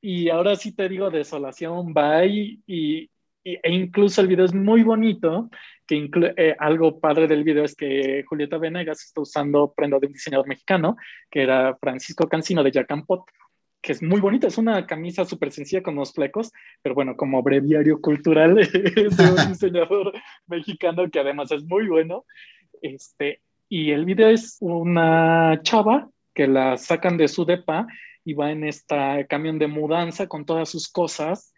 y 0.00 0.28
ahora 0.28 0.56
sí 0.56 0.72
te 0.72 0.88
digo 0.88 1.10
desolación, 1.10 1.94
bye 1.94 2.60
y, 2.66 3.08
e 3.44 3.72
incluso 3.72 4.20
el 4.20 4.28
video 4.28 4.44
es 4.44 4.54
muy 4.54 4.82
bonito, 4.82 5.50
que 5.86 6.08
eh, 6.36 6.56
algo 6.58 7.00
padre 7.00 7.26
del 7.26 7.44
video 7.44 7.64
es 7.64 7.74
que 7.74 8.24
Julieta 8.26 8.58
Venegas 8.58 9.02
está 9.02 9.20
usando 9.20 9.72
prenda 9.74 9.98
de 9.98 10.06
un 10.06 10.12
diseñador 10.12 10.46
mexicano, 10.46 10.96
que 11.30 11.42
era 11.42 11.76
Francisco 11.80 12.28
Cancino 12.28 12.62
de 12.62 12.72
Jacampot, 12.72 13.24
que 13.80 13.92
es 13.92 14.02
muy 14.02 14.20
bonita, 14.20 14.46
es 14.46 14.58
una 14.58 14.86
camisa 14.86 15.24
súper 15.24 15.50
sencilla 15.50 15.82
con 15.82 15.94
unos 15.94 16.12
flecos, 16.12 16.52
pero 16.82 16.94
bueno, 16.94 17.16
como 17.16 17.42
breviario 17.42 18.00
cultural 18.00 18.54
de 18.72 19.08
un 19.08 19.48
diseñador 19.48 20.12
mexicano 20.46 21.10
que 21.10 21.18
además 21.18 21.50
es 21.50 21.64
muy 21.64 21.88
bueno. 21.88 22.24
Este, 22.80 23.42
y 23.68 23.90
el 23.90 24.04
video 24.04 24.28
es 24.28 24.58
una 24.60 25.60
chava 25.62 26.08
que 26.32 26.46
la 26.46 26.76
sacan 26.76 27.16
de 27.16 27.26
su 27.26 27.44
depa 27.44 27.86
y 28.24 28.34
va 28.34 28.52
en 28.52 28.64
este 28.64 29.26
camión 29.28 29.58
de 29.58 29.66
mudanza 29.66 30.28
con 30.28 30.46
todas 30.46 30.68
sus 30.68 30.88
cosas 30.88 31.51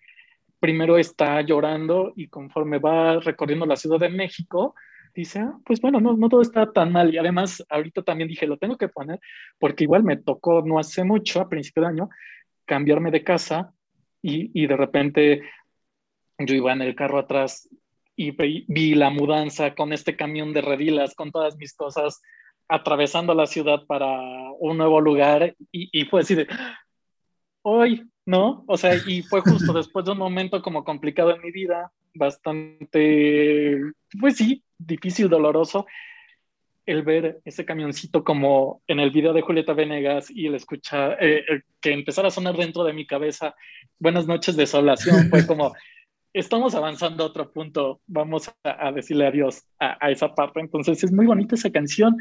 primero 0.64 0.96
está 0.96 1.42
llorando 1.42 2.14
y 2.16 2.28
conforme 2.28 2.78
va 2.78 3.20
recorriendo 3.20 3.66
la 3.66 3.76
Ciudad 3.76 3.98
de 4.00 4.08
México, 4.08 4.74
dice, 5.14 5.40
ah, 5.40 5.58
pues 5.62 5.78
bueno, 5.78 6.00
no, 6.00 6.16
no 6.16 6.30
todo 6.30 6.40
está 6.40 6.72
tan 6.72 6.90
mal. 6.90 7.12
Y 7.12 7.18
además, 7.18 7.62
ahorita 7.68 8.02
también 8.02 8.30
dije, 8.30 8.46
lo 8.46 8.56
tengo 8.56 8.78
que 8.78 8.88
poner, 8.88 9.20
porque 9.58 9.84
igual 9.84 10.04
me 10.04 10.16
tocó 10.16 10.62
no 10.62 10.78
hace 10.78 11.04
mucho, 11.04 11.42
a 11.42 11.50
principio 11.50 11.82
de 11.82 11.88
año, 11.90 12.08
cambiarme 12.64 13.10
de 13.10 13.22
casa 13.22 13.74
y, 14.22 14.58
y 14.58 14.66
de 14.66 14.74
repente 14.74 15.42
yo 16.38 16.54
iba 16.54 16.72
en 16.72 16.80
el 16.80 16.94
carro 16.94 17.18
atrás 17.18 17.68
y 18.16 18.30
vi, 18.30 18.94
la 18.94 19.10
mudanza 19.10 19.74
con 19.74 19.92
este 19.92 20.16
camión 20.16 20.54
de 20.54 20.62
redilas, 20.62 21.14
con 21.14 21.30
todas 21.30 21.58
mis 21.58 21.74
cosas, 21.74 22.22
atravesando 22.68 23.34
la 23.34 23.44
ciudad 23.44 23.84
para 23.86 24.08
un 24.58 24.78
nuevo 24.78 24.98
lugar 25.02 25.54
y, 25.70 25.90
y 25.92 26.06
fue 26.06 26.22
así 26.22 26.34
de, 26.34 26.46
hoy 27.60 28.08
¿no? 28.26 28.64
O 28.66 28.76
sea, 28.76 28.94
y 29.06 29.22
fue 29.22 29.40
justo 29.40 29.72
después 29.72 30.04
de 30.04 30.12
un 30.12 30.18
momento 30.18 30.62
como 30.62 30.84
complicado 30.84 31.34
en 31.34 31.42
mi 31.42 31.50
vida, 31.50 31.92
bastante, 32.14 33.80
pues 34.18 34.36
sí, 34.36 34.62
difícil, 34.78 35.28
doloroso, 35.28 35.86
el 36.86 37.02
ver 37.02 37.40
ese 37.44 37.64
camioncito 37.64 38.24
como 38.24 38.82
en 38.86 39.00
el 39.00 39.10
video 39.10 39.32
de 39.32 39.40
Julieta 39.40 39.72
Venegas 39.72 40.30
y 40.30 40.46
el 40.46 40.54
escuchar, 40.54 41.16
eh, 41.20 41.62
que 41.80 41.92
empezara 41.92 42.28
a 42.28 42.30
sonar 42.30 42.56
dentro 42.56 42.84
de 42.84 42.92
mi 42.92 43.06
cabeza, 43.06 43.54
buenas 43.98 44.26
noches 44.26 44.56
desolación, 44.56 45.28
fue 45.30 45.46
como, 45.46 45.72
estamos 46.32 46.74
avanzando 46.74 47.24
a 47.24 47.28
otro 47.28 47.50
punto, 47.52 48.00
vamos 48.06 48.50
a, 48.64 48.92
decirle 48.92 49.26
adiós 49.26 49.62
a, 49.78 49.96
a 50.04 50.10
esa 50.10 50.34
parte. 50.34 50.60
Entonces 50.60 51.02
es 51.02 51.12
muy 51.12 51.26
bonita 51.26 51.54
esa 51.54 51.70
canción 51.70 52.16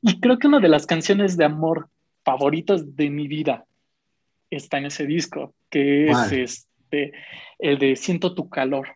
y 0.00 0.20
creo 0.20 0.38
que 0.38 0.46
una 0.46 0.60
de 0.60 0.68
las 0.68 0.86
canciones 0.86 1.36
de 1.36 1.44
amor 1.44 1.88
favoritas 2.24 2.96
de 2.96 3.10
mi 3.10 3.28
vida 3.28 3.66
está 4.50 4.78
en 4.78 4.86
ese 4.86 5.06
disco, 5.06 5.54
que 5.70 6.10
es 6.10 6.32
este, 6.32 7.12
el 7.58 7.78
de 7.78 7.96
Siento 7.96 8.34
tu 8.34 8.48
calor. 8.48 8.88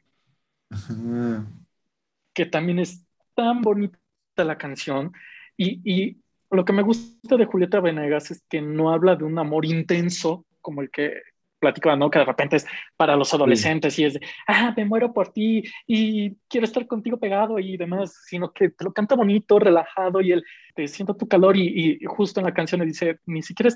Que 2.34 2.46
también 2.46 2.78
es 2.78 3.05
tan 3.34 3.62
bonita 3.62 3.98
la 4.36 4.59
canción. 4.59 5.12
Y, 5.57 5.80
y, 5.84 6.16
lo 6.53 6.64
que 6.64 6.72
me 6.72 6.82
gusta 6.82 7.36
de 7.36 7.44
Julieta 7.44 7.78
Venegas 7.78 8.32
es 8.32 8.42
que 8.48 8.61
no 8.61 8.92
habla 8.92 9.14
de 9.14 9.22
un 9.22 9.38
amor 9.38 9.64
intenso 9.64 10.44
como 10.61 10.82
el 10.82 10.90
que 10.90 11.22
platicaba, 11.61 11.94
¿no? 11.94 12.11
Que 12.11 12.18
de 12.18 12.24
repente 12.24 12.57
es 12.57 12.66
para 12.96 13.14
los 13.14 13.32
adolescentes 13.32 13.96
y 13.98 14.05
es 14.05 14.14
de, 14.14 14.20
ah, 14.48 14.74
me 14.76 14.84
muero 14.84 15.12
por 15.12 15.32
ti 15.32 15.62
y 15.86 16.34
quiero 16.48 16.64
estar 16.64 16.86
contigo 16.88 17.18
pegado 17.18 17.61
y 17.61 17.76
demás, 17.76 18.24
sino 18.26 18.53
que 18.53 18.70
te 18.70 18.82
lo 18.82 18.92
canta 18.92 19.14
bonito, 19.14 19.61
relajado 19.61 20.20
y 20.20 20.32
él 20.32 20.44
te 20.74 20.88
siento 20.88 21.14
tu 21.14 21.28
calor 21.28 21.57
y, 21.57 21.98
y 22.01 22.05
justo 22.07 22.40
en 22.40 22.46
la 22.46 22.55
canción 22.55 22.80
le 22.80 22.86
dice, 22.86 23.20
ni 23.26 23.42
siquiera 23.42 23.70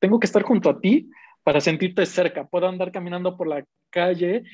tengo 0.00 0.18
que 0.18 0.26
estar 0.26 0.42
junto 0.42 0.70
a 0.70 0.80
ti, 0.80 1.10
para 1.42 1.60
sentirte 1.60 2.04
cerca. 2.06 2.46
Puedo 2.46 2.68
andar 2.68 2.92
caminando 2.92 3.36
por 3.36 3.46
la 3.46 3.64
calle 3.90 4.44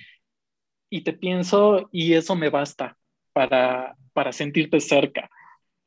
y 0.90 1.02
te 1.02 1.12
pienso 1.12 1.88
y 1.92 2.12
eso 2.14 2.36
me 2.36 2.50
basta 2.50 2.96
para, 3.32 3.96
para 4.12 4.32
sentirte 4.32 4.80
cerca. 4.80 5.28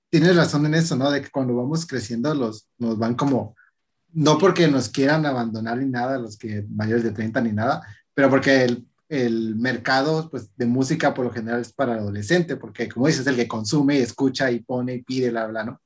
Tienes 0.09 0.35
razón 0.35 0.65
en 0.65 0.73
eso, 0.73 0.95
¿no? 0.95 1.11
De 1.11 1.21
que 1.21 1.29
cuando 1.29 1.55
vamos 1.55 1.85
creciendo 1.85 2.33
los, 2.33 2.67
nos 2.77 2.97
van 2.97 3.15
como, 3.15 3.55
no 4.11 4.37
porque 4.37 4.67
nos 4.67 4.89
quieran 4.89 5.25
abandonar 5.25 5.77
ni 5.77 5.85
nada, 5.85 6.17
los 6.17 6.37
que 6.37 6.65
mayores 6.69 7.03
de 7.03 7.11
30 7.11 7.41
ni 7.41 7.53
nada, 7.53 7.81
pero 8.13 8.29
porque 8.29 8.63
el, 8.63 8.85
el 9.07 9.55
mercado 9.55 10.29
pues, 10.29 10.55
de 10.57 10.65
música 10.65 11.13
por 11.13 11.25
lo 11.25 11.31
general 11.31 11.61
es 11.61 11.71
para 11.71 11.93
adolescente, 11.93 12.55
porque 12.55 12.89
como 12.89 13.07
dices, 13.07 13.25
el 13.27 13.35
que 13.35 13.47
consume, 13.47 13.99
escucha 13.99 14.51
y 14.51 14.59
pone 14.59 14.95
y 14.95 15.03
pide, 15.03 15.29
bla, 15.29 15.47
bla, 15.47 15.63
¿no? 15.63 15.81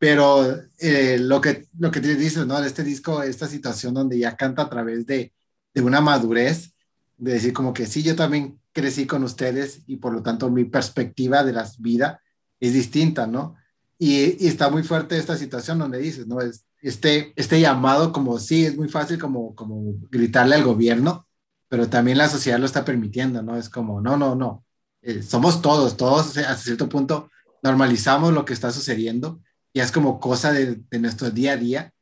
Pero 0.00 0.56
eh, 0.78 1.18
lo, 1.20 1.42
que, 1.42 1.68
lo 1.78 1.90
que 1.90 2.00
te 2.00 2.16
dices, 2.16 2.46
¿no? 2.46 2.58
Este 2.58 2.82
disco, 2.82 3.22
esta 3.22 3.46
situación 3.46 3.92
donde 3.92 4.18
ya 4.18 4.34
canta 4.34 4.62
a 4.62 4.70
través 4.70 5.04
de, 5.04 5.34
de 5.74 5.82
una 5.82 6.00
madurez, 6.00 6.72
de 7.18 7.34
decir 7.34 7.52
como 7.52 7.74
que 7.74 7.84
sí, 7.84 8.02
yo 8.02 8.16
también 8.16 8.58
crecí 8.72 9.06
con 9.06 9.24
ustedes 9.24 9.82
y 9.86 9.96
por 9.96 10.14
lo 10.14 10.22
tanto 10.22 10.50
mi 10.50 10.64
perspectiva 10.64 11.44
de 11.44 11.52
la 11.52 11.70
vida 11.78 12.22
es 12.60 12.72
distinta, 12.72 13.26
¿no? 13.26 13.56
Y, 13.98 14.42
y, 14.42 14.48
está 14.48 14.70
muy 14.70 14.82
fuerte 14.82 15.18
esta 15.18 15.36
situación 15.36 15.78
donde 15.78 15.98
dices, 15.98 16.26
¿no? 16.26 16.40
Es, 16.40 16.64
este, 16.80 17.34
este 17.36 17.60
llamado 17.60 18.10
como 18.10 18.38
sí, 18.38 18.64
es 18.64 18.78
muy 18.78 18.88
fácil 18.88 19.18
como, 19.18 19.54
como 19.54 19.96
gritarle 20.10 20.54
al 20.54 20.64
gobierno, 20.64 21.26
pero 21.68 21.90
también 21.90 22.16
la 22.16 22.30
sociedad 22.30 22.58
lo 22.58 22.64
está 22.64 22.86
permitiendo, 22.86 23.42
¿no? 23.42 23.58
Es 23.58 23.68
como, 23.68 24.00
no, 24.00 24.16
no, 24.16 24.34
no, 24.34 24.64
eh, 25.02 25.22
somos 25.22 25.60
todos, 25.60 25.98
todos 25.98 26.38
hasta 26.38 26.56
cierto 26.56 26.88
punto 26.88 27.30
normalizamos 27.62 28.32
lo 28.32 28.44
que 28.44 28.54
está 28.54 28.70
sucediendo, 28.72 29.42
y 29.72 29.80
es 29.80 29.92
como 29.92 30.20
cosa 30.20 30.52
de, 30.52 30.80
de 30.90 30.98
nuestro 30.98 31.30
día 31.30 31.52
a 31.52 31.56
día 31.56 31.92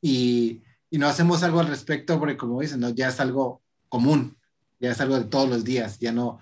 y, 0.00 0.62
y, 0.90 0.98
no 0.98 1.06
hacemos 1.08 1.42
algo 1.42 1.60
al 1.60 1.68
respecto 1.68 2.18
porque 2.18 2.36
como 2.36 2.60
dicen, 2.60 2.80
¿no? 2.80 2.90
ya 2.90 3.08
es 3.08 3.20
algo 3.20 3.62
común, 3.88 4.36
ya 4.78 4.90
es 4.90 5.00
algo 5.00 5.18
de 5.18 5.24
todos 5.24 5.48
los 5.48 5.64
días, 5.64 5.98
ya 5.98 6.12
no, 6.12 6.38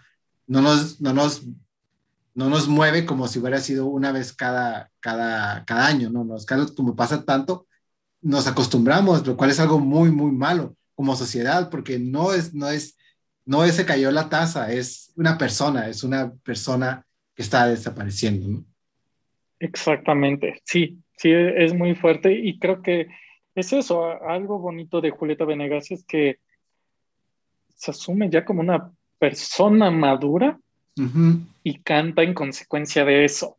no, 0.46 0.60
nos, 0.60 1.00
no, 1.00 1.12
nos, 1.12 1.42
no 2.34 2.50
nos 2.50 2.68
mueve 2.68 3.06
como 3.06 3.28
si 3.28 3.38
hubiera 3.38 3.60
sido 3.60 3.86
una 3.86 4.12
vez 4.12 4.32
cada, 4.32 4.90
cada, 5.00 5.64
cada 5.64 5.86
año, 5.86 6.10
¿no? 6.10 6.24
Nos, 6.24 6.46
como 6.74 6.96
pasa 6.96 7.24
tanto, 7.24 7.66
nos 8.20 8.46
acostumbramos, 8.46 9.26
lo 9.26 9.36
cual 9.36 9.50
es 9.50 9.60
algo 9.60 9.78
muy, 9.78 10.10
muy 10.10 10.32
malo 10.32 10.76
como 10.94 11.16
sociedad, 11.16 11.70
porque 11.70 11.98
no 11.98 12.32
es, 12.32 12.54
no 12.54 12.68
es, 12.68 12.96
no 13.44 13.64
es 13.64 13.76
se 13.76 13.86
cayó 13.86 14.10
la 14.10 14.28
taza, 14.28 14.72
es 14.72 15.12
una 15.16 15.38
persona, 15.38 15.88
es 15.88 16.02
una 16.02 16.32
persona 16.32 17.06
que 17.34 17.42
está 17.42 17.66
desapareciendo, 17.66 18.48
¿no? 18.48 18.64
Exactamente, 19.58 20.60
sí, 20.64 20.98
sí, 21.16 21.30
es 21.32 21.74
muy 21.74 21.94
fuerte 21.94 22.32
y 22.32 22.58
creo 22.58 22.82
que 22.82 23.08
es 23.54 23.72
eso, 23.72 24.20
algo 24.22 24.58
bonito 24.58 25.00
de 25.00 25.10
Julieta 25.10 25.44
Venegas 25.44 25.90
es 25.90 26.04
que 26.04 26.38
se 27.68 27.92
asume 27.92 28.28
ya 28.30 28.44
como 28.44 28.60
una 28.60 28.92
persona 29.18 29.90
madura 29.90 30.58
y 31.62 31.80
canta 31.82 32.22
en 32.22 32.34
consecuencia 32.34 33.04
de 33.04 33.24
eso. 33.24 33.58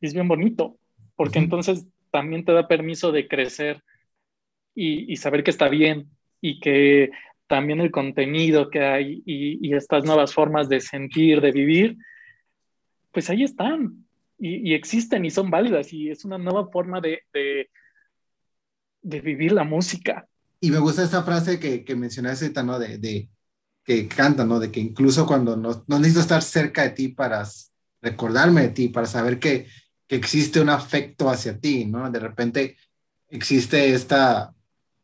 Y 0.00 0.06
es 0.06 0.14
bien 0.14 0.28
bonito, 0.28 0.76
porque 1.16 1.38
entonces 1.38 1.86
también 2.10 2.44
te 2.44 2.52
da 2.52 2.68
permiso 2.68 3.12
de 3.12 3.28
crecer 3.28 3.82
y, 4.74 5.16
saber 5.16 5.42
que 5.42 5.50
está 5.50 5.68
bien 5.68 6.08
y 6.40 6.60
que 6.60 7.10
también 7.46 7.80
el 7.80 7.90
contenido 7.90 8.70
que 8.70 8.80
hay 8.80 9.22
y, 9.26 9.74
estas 9.74 10.04
nuevas 10.04 10.32
formas 10.32 10.68
de 10.68 10.80
sentir, 10.80 11.40
de 11.40 11.52
vivir, 11.52 11.96
pues 13.12 13.28
ahí 13.30 13.42
están 13.42 13.99
y, 14.40 14.74
existen 14.74 15.24
y 15.24 15.30
son 15.30 15.50
válidas 15.50 15.92
y 15.92 16.10
es 16.10 16.24
una 16.24 16.38
nueva 16.38 16.68
forma 16.70 17.00
de, 17.00 17.20
de, 17.32 19.20
vivir 19.20 19.52
la 19.52 19.64
música. 19.64 20.26
Y 20.60 20.70
me 20.70 20.78
gusta 20.78 21.04
esa 21.04 21.22
frase 21.22 21.60
que, 21.60 21.84
que 21.84 21.94
mencionaste, 21.94 22.50
¿no? 22.62 22.78
De, 22.78 22.98
de, 22.98 23.28
que 23.84 24.08
canta, 24.08 24.44
¿no? 24.44 24.58
De 24.58 24.70
que 24.70 24.80
incluso 24.80 25.26
cuando 25.26 25.56
no, 25.56 25.84
no 25.86 25.98
necesito 25.98 26.20
estar 26.20 26.42
cerca 26.42 26.82
de 26.82 26.90
ti 26.90 27.08
para 27.08 27.46
recordarme 28.00 28.62
de 28.62 28.68
ti, 28.70 28.88
para 28.88 29.06
saber 29.06 29.38
que, 29.38 29.66
que 30.06 30.16
existe 30.16 30.60
un 30.60 30.70
afecto 30.70 31.28
hacia 31.28 31.58
ti, 31.58 31.84
¿no? 31.84 32.10
De 32.10 32.18
repente 32.18 32.76
existe 33.28 33.92
esta, 33.92 34.54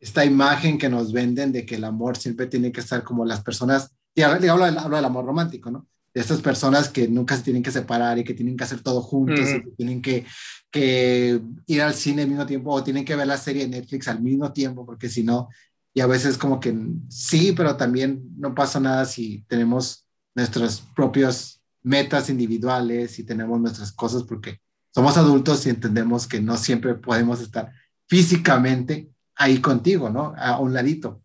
esta 0.00 0.24
imagen 0.24 0.78
que 0.78 0.88
nos 0.88 1.12
venden 1.12 1.52
de 1.52 1.66
que 1.66 1.76
el 1.76 1.84
amor 1.84 2.16
siempre 2.16 2.46
tiene 2.46 2.72
que 2.72 2.80
estar 2.80 3.04
como 3.04 3.24
las 3.24 3.42
personas, 3.42 3.94
y 4.14 4.22
hablo, 4.22 4.50
hablo 4.52 4.96
del 4.96 5.04
amor 5.04 5.26
romántico, 5.26 5.70
¿no? 5.70 5.86
Estas 6.16 6.40
personas 6.40 6.88
que 6.88 7.08
nunca 7.08 7.36
se 7.36 7.42
tienen 7.42 7.62
que 7.62 7.70
separar 7.70 8.18
y 8.18 8.24
que 8.24 8.32
tienen 8.32 8.56
que 8.56 8.64
hacer 8.64 8.80
todo 8.80 9.02
juntos, 9.02 9.50
y 9.50 9.60
que 9.62 9.70
tienen 9.76 10.00
que, 10.00 10.24
que, 10.70 11.40
ir 11.66 11.82
al 11.82 11.92
cine 11.92 12.22
al 12.22 12.28
mismo 12.28 12.46
tiempo 12.46 12.72
o 12.72 12.82
tienen 12.82 13.04
que 13.04 13.14
ver 13.14 13.26
la 13.26 13.36
serie 13.36 13.64
de 13.64 13.68
Netflix 13.68 14.08
al 14.08 14.22
mismo 14.22 14.50
tiempo, 14.50 14.86
porque 14.86 15.10
si 15.10 15.22
no, 15.22 15.48
y 15.92 16.00
a 16.00 16.06
veces 16.06 16.38
como 16.38 16.58
que 16.58 16.74
sí, 17.10 17.52
pero 17.52 17.76
también 17.76 18.22
no 18.38 18.54
pasa 18.54 18.80
nada 18.80 19.04
si 19.04 19.44
tenemos 19.46 20.06
nuestras 20.34 20.80
propias 20.94 21.60
metas 21.82 22.30
individuales 22.30 23.18
y 23.18 23.24
tenemos 23.24 23.60
nuestras 23.60 23.92
cosas, 23.92 24.22
porque 24.22 24.60
somos 24.94 25.18
adultos 25.18 25.66
y 25.66 25.70
entendemos 25.70 26.26
que 26.26 26.40
no 26.40 26.56
siempre 26.56 26.94
podemos 26.94 27.42
estar 27.42 27.70
físicamente 28.08 29.10
ahí 29.34 29.60
contigo, 29.60 30.08
¿no? 30.08 30.32
A 30.38 30.58
un 30.60 30.72
ladito. 30.72 31.22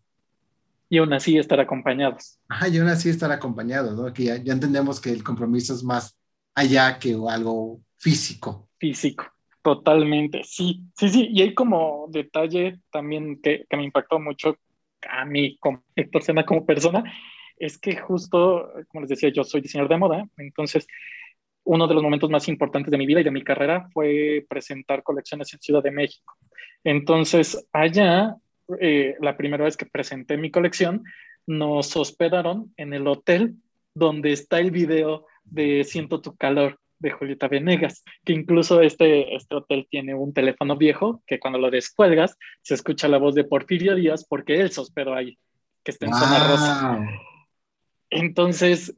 Y 0.92 0.98
aún 0.98 1.10
así 1.14 1.38
estar 1.38 1.58
acompañados. 1.58 2.38
Ajá, 2.50 2.68
y 2.68 2.76
aún 2.76 2.88
así 2.88 3.08
estar 3.08 3.32
acompañados, 3.32 3.96
¿no? 3.96 4.12
Que 4.12 4.24
ya, 4.24 4.34
entendemos 4.52 5.00
que 5.00 5.08
el 5.08 5.24
compromiso 5.24 5.72
es 5.72 5.82
más 5.82 6.18
allá 6.54 6.98
que 6.98 7.16
algo 7.30 7.80
físico. 7.96 8.68
Físico, 8.76 9.24
totalmente, 9.62 10.42
sí, 10.44 10.82
sí, 10.94 11.08
sí. 11.08 11.28
Y 11.32 11.40
hay 11.40 11.54
como 11.54 12.08
detalle 12.10 12.78
también 12.90 13.40
que, 13.40 13.64
que 13.70 13.76
me 13.78 13.84
impactó 13.84 14.20
mucho 14.20 14.58
a 15.08 15.24
mí 15.24 15.56
como 15.60 15.82
Héctor 15.96 16.22
Sena 16.24 16.44
como 16.44 16.66
persona, 16.66 17.02
es 17.56 17.78
que 17.78 17.96
justo, 17.96 18.70
como 18.88 19.00
les 19.00 19.08
decía, 19.08 19.30
yo 19.30 19.44
soy 19.44 19.62
diseñador 19.62 19.88
de 19.88 19.96
moda, 19.96 20.28
entonces 20.36 20.86
uno 21.64 21.88
de 21.88 21.94
los 21.94 22.02
momentos 22.02 22.28
más 22.28 22.48
importantes 22.48 22.90
de 22.90 22.98
mi 22.98 23.06
vida 23.06 23.22
y 23.22 23.24
de 23.24 23.30
mi 23.30 23.42
carrera 23.42 23.88
fue 23.94 24.44
presentar 24.46 25.02
colecciones 25.02 25.54
en 25.54 25.60
Ciudad 25.60 25.82
de 25.82 25.90
México. 25.90 26.36
Entonces, 26.84 27.66
allá, 27.72 28.36
eh, 28.80 29.16
la 29.20 29.36
primera 29.36 29.64
vez 29.64 29.76
que 29.76 29.86
presenté 29.86 30.36
mi 30.36 30.50
colección, 30.50 31.04
nos 31.46 31.96
hospedaron 31.96 32.72
en 32.76 32.92
el 32.92 33.06
hotel 33.06 33.54
donde 33.94 34.32
está 34.32 34.60
el 34.60 34.70
video 34.70 35.26
de 35.44 35.84
Siento 35.84 36.20
tu 36.20 36.36
calor 36.36 36.78
de 36.98 37.10
Julieta 37.10 37.48
Venegas, 37.48 38.04
que 38.24 38.32
incluso 38.32 38.80
este, 38.80 39.34
este 39.34 39.56
hotel 39.56 39.86
tiene 39.90 40.14
un 40.14 40.32
teléfono 40.32 40.76
viejo 40.76 41.22
que 41.26 41.40
cuando 41.40 41.58
lo 41.58 41.70
descuelgas 41.70 42.38
se 42.62 42.74
escucha 42.74 43.08
la 43.08 43.18
voz 43.18 43.34
de 43.34 43.44
Porfirio 43.44 43.96
Díaz 43.96 44.24
porque 44.24 44.60
él 44.60 44.70
se 44.70 44.80
hospedó 44.80 45.14
ahí, 45.14 45.36
que 45.82 45.90
está 45.90 46.06
en 46.06 46.14
zona 46.14 46.48
rosa. 46.48 47.06
Entonces, 48.08 48.94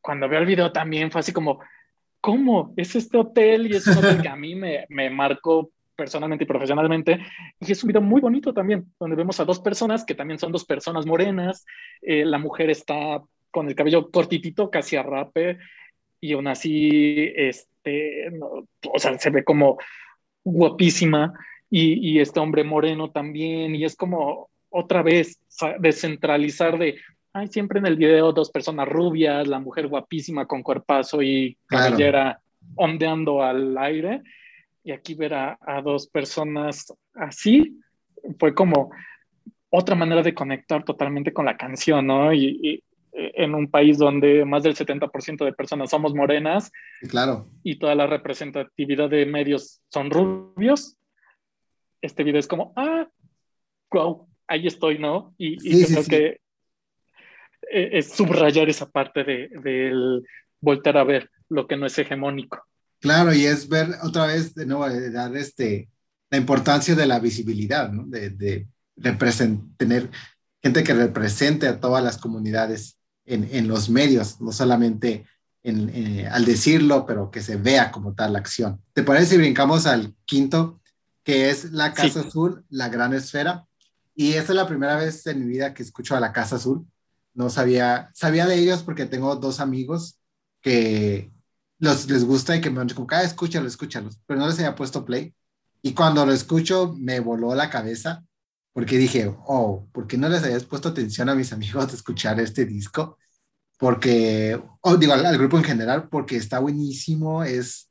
cuando 0.00 0.28
veo 0.28 0.40
el 0.40 0.46
video 0.46 0.70
también 0.70 1.10
fue 1.10 1.20
así 1.20 1.32
como, 1.32 1.60
¿cómo? 2.20 2.72
Es 2.76 2.94
este 2.94 3.18
hotel 3.18 3.66
y 3.66 3.76
es 3.76 3.86
un 3.86 3.98
hotel 3.98 4.22
que 4.22 4.28
a 4.28 4.36
mí 4.36 4.54
me, 4.54 4.86
me 4.88 5.10
marcó 5.10 5.72
personalmente 6.00 6.44
y 6.44 6.46
profesionalmente. 6.46 7.20
Y 7.60 7.70
es 7.70 7.84
un 7.84 7.88
video 7.88 8.00
muy 8.00 8.22
bonito 8.22 8.54
también, 8.54 8.90
donde 8.98 9.16
vemos 9.16 9.38
a 9.38 9.44
dos 9.44 9.60
personas 9.60 10.02
que 10.06 10.14
también 10.14 10.38
son 10.38 10.50
dos 10.50 10.64
personas 10.64 11.04
morenas. 11.04 11.66
Eh, 12.00 12.24
la 12.24 12.38
mujer 12.38 12.70
está 12.70 13.22
con 13.50 13.68
el 13.68 13.74
cabello 13.74 14.10
cortitito, 14.10 14.70
casi 14.70 14.96
a 14.96 15.02
rape, 15.02 15.58
y 16.18 16.32
aún 16.32 16.46
así, 16.46 17.30
este, 17.36 18.30
o 18.90 18.98
sea, 18.98 19.18
se 19.18 19.28
ve 19.28 19.44
como 19.44 19.76
guapísima. 20.42 21.34
Y, 21.68 22.14
y, 22.14 22.18
este 22.18 22.40
hombre 22.40 22.64
moreno 22.64 23.10
también, 23.10 23.76
y 23.76 23.84
es 23.84 23.94
como 23.94 24.48
otra 24.70 25.02
vez 25.02 25.38
descentralizar 25.78 26.78
de, 26.78 26.96
hay 27.32 27.46
siempre 27.46 27.78
en 27.78 27.86
el 27.86 27.96
video 27.96 28.32
dos 28.32 28.50
personas 28.50 28.88
rubias, 28.88 29.46
la 29.46 29.60
mujer 29.60 29.86
guapísima 29.86 30.46
con 30.46 30.62
cuerpazo 30.64 31.22
y 31.22 31.56
cabellera 31.66 32.40
ondeando 32.74 33.42
al 33.42 33.78
aire, 33.78 34.22
y 34.90 34.92
aquí 34.92 35.14
ver 35.14 35.34
a, 35.34 35.56
dos 35.84 36.08
personas 36.08 36.92
así 37.14 37.78
fue 38.40 38.52
como 38.52 38.90
otra 39.70 39.94
manera 39.94 40.20
de 40.20 40.34
conectar 40.34 40.84
totalmente 40.84 41.32
con 41.32 41.46
la 41.46 41.56
canción, 41.56 42.08
¿no? 42.08 42.34
Y, 42.34 42.82
en 43.12 43.54
un 43.56 43.68
país 43.68 43.98
donde 43.98 44.44
más 44.44 44.62
del 44.62 44.76
70% 44.76 45.44
de 45.44 45.52
personas 45.52 45.90
somos 45.90 46.14
morenas 46.14 46.70
claro. 47.08 47.48
y 47.64 47.76
toda 47.76 47.96
la 47.96 48.06
representatividad 48.06 49.10
de 49.10 49.26
medios 49.26 49.80
son 49.88 50.10
rubios, 50.10 50.96
este 52.00 52.22
video 52.22 52.38
es 52.38 52.46
como, 52.46 52.72
ah, 52.76 53.08
wow, 53.90 54.28
ahí 54.46 54.68
estoy, 54.68 54.98
¿no? 54.98 55.34
Y, 55.38 55.56
creo 55.86 56.04
que 56.08 56.40
e, 57.68 57.98
es 57.98 58.12
subrayar 58.12 58.68
esa 58.68 58.88
parte 58.88 59.24
del 59.24 59.60
de, 59.60 60.22
volver 60.60 60.96
a 60.96 61.04
ver 61.04 61.30
lo 61.48 61.66
que 61.66 61.76
no 61.76 61.86
es 61.86 61.98
hegemónico. 61.98 62.64
Claro, 63.00 63.34
y 63.34 63.46
es 63.46 63.68
ver 63.68 63.96
otra 64.02 64.26
vez, 64.26 64.54
de 64.54 64.66
nuevo, 64.66 64.88
dar 65.10 65.36
este, 65.36 65.88
la 66.30 66.38
importancia 66.38 66.94
de 66.94 67.06
la 67.06 67.18
visibilidad, 67.18 67.90
¿no? 67.90 68.04
De, 68.06 68.30
de 68.30 68.66
tener 69.76 70.10
gente 70.62 70.84
que 70.84 70.94
represente 70.94 71.66
a 71.66 71.80
todas 71.80 72.04
las 72.04 72.18
comunidades 72.18 72.98
en, 73.24 73.48
en 73.50 73.68
los 73.68 73.88
medios, 73.88 74.40
no 74.40 74.52
solamente 74.52 75.24
en, 75.62 75.90
eh, 75.90 76.26
al 76.26 76.44
decirlo, 76.44 77.06
pero 77.06 77.30
que 77.30 77.42
se 77.42 77.56
vea 77.56 77.90
como 77.90 78.14
tal 78.14 78.34
la 78.34 78.38
acción. 78.40 78.82
¿Te 78.92 79.02
parece 79.02 79.30
si 79.30 79.36
brincamos 79.38 79.86
al 79.86 80.14
quinto, 80.24 80.80
que 81.24 81.50
es 81.50 81.72
la 81.72 81.94
Casa 81.94 82.20
Azul, 82.20 82.64
la 82.68 82.88
gran 82.88 83.14
esfera? 83.14 83.66
Y 84.14 84.32
esta 84.32 84.52
es 84.52 84.56
la 84.56 84.66
primera 84.66 84.96
vez 84.96 85.26
en 85.26 85.40
mi 85.40 85.46
vida 85.46 85.72
que 85.72 85.82
escucho 85.82 86.16
a 86.16 86.20
la 86.20 86.32
Casa 86.32 86.56
Azul. 86.56 86.86
No 87.32 87.48
sabía, 87.48 88.10
sabía 88.12 88.46
de 88.46 88.56
ellos 88.56 88.82
porque 88.82 89.06
tengo 89.06 89.36
dos 89.36 89.60
amigos 89.60 90.18
que 90.60 91.30
los, 91.80 92.08
les 92.08 92.24
gusta 92.24 92.56
y 92.56 92.60
que 92.60 92.70
me 92.70 92.80
han 92.80 92.86
dicho, 92.86 93.06
ah, 93.10 93.22
escúchalo, 93.22 93.66
escúchalo, 93.66 94.10
pero 94.26 94.38
no 94.38 94.46
les 94.46 94.58
había 94.58 94.76
puesto 94.76 95.04
play. 95.04 95.34
Y 95.82 95.94
cuando 95.94 96.24
lo 96.24 96.32
escucho, 96.32 96.94
me 96.98 97.20
voló 97.20 97.54
la 97.54 97.70
cabeza 97.70 98.22
porque 98.72 98.98
dije, 98.98 99.34
oh, 99.46 99.88
¿por 99.92 100.06
qué 100.06 100.16
no 100.16 100.28
les 100.28 100.44
habías 100.44 100.64
puesto 100.64 100.90
atención 100.90 101.28
a 101.28 101.34
mis 101.34 101.52
amigos 101.54 101.88
de 101.88 101.96
escuchar 101.96 102.38
este 102.40 102.64
disco? 102.64 103.18
Porque, 103.78 104.62
oh, 104.82 104.96
digo, 104.96 105.14
al, 105.14 105.38
grupo 105.38 105.56
en 105.56 105.64
general, 105.64 106.08
porque 106.08 106.36
está 106.36 106.58
buenísimo, 106.58 107.42
es, 107.42 107.90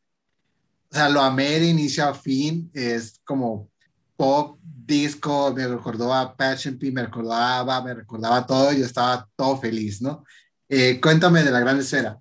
o 0.91 0.95
sea, 0.95 1.09
lo 1.09 1.21
amé 1.21 1.59
de 1.59 1.65
inicio 1.65 2.05
a 2.05 2.13
fin, 2.13 2.69
es 2.73 3.19
como 3.25 3.69
pop, 4.15 4.59
disco, 4.61 5.53
me 5.55 5.67
recordó 5.67 6.13
a 6.13 6.35
Passion 6.35 6.77
P, 6.77 6.91
me 6.91 7.03
recordaba, 7.03 7.81
me 7.83 7.93
recordaba 7.93 8.45
todo, 8.45 8.71
yo 8.73 8.85
estaba 8.85 9.27
todo 9.35 9.57
feliz, 9.57 10.01
¿no? 10.01 10.23
Eh, 10.67 10.99
cuéntame 11.01 11.43
de 11.43 11.51
la 11.51 11.59
gran 11.59 11.79
esfera. 11.79 12.19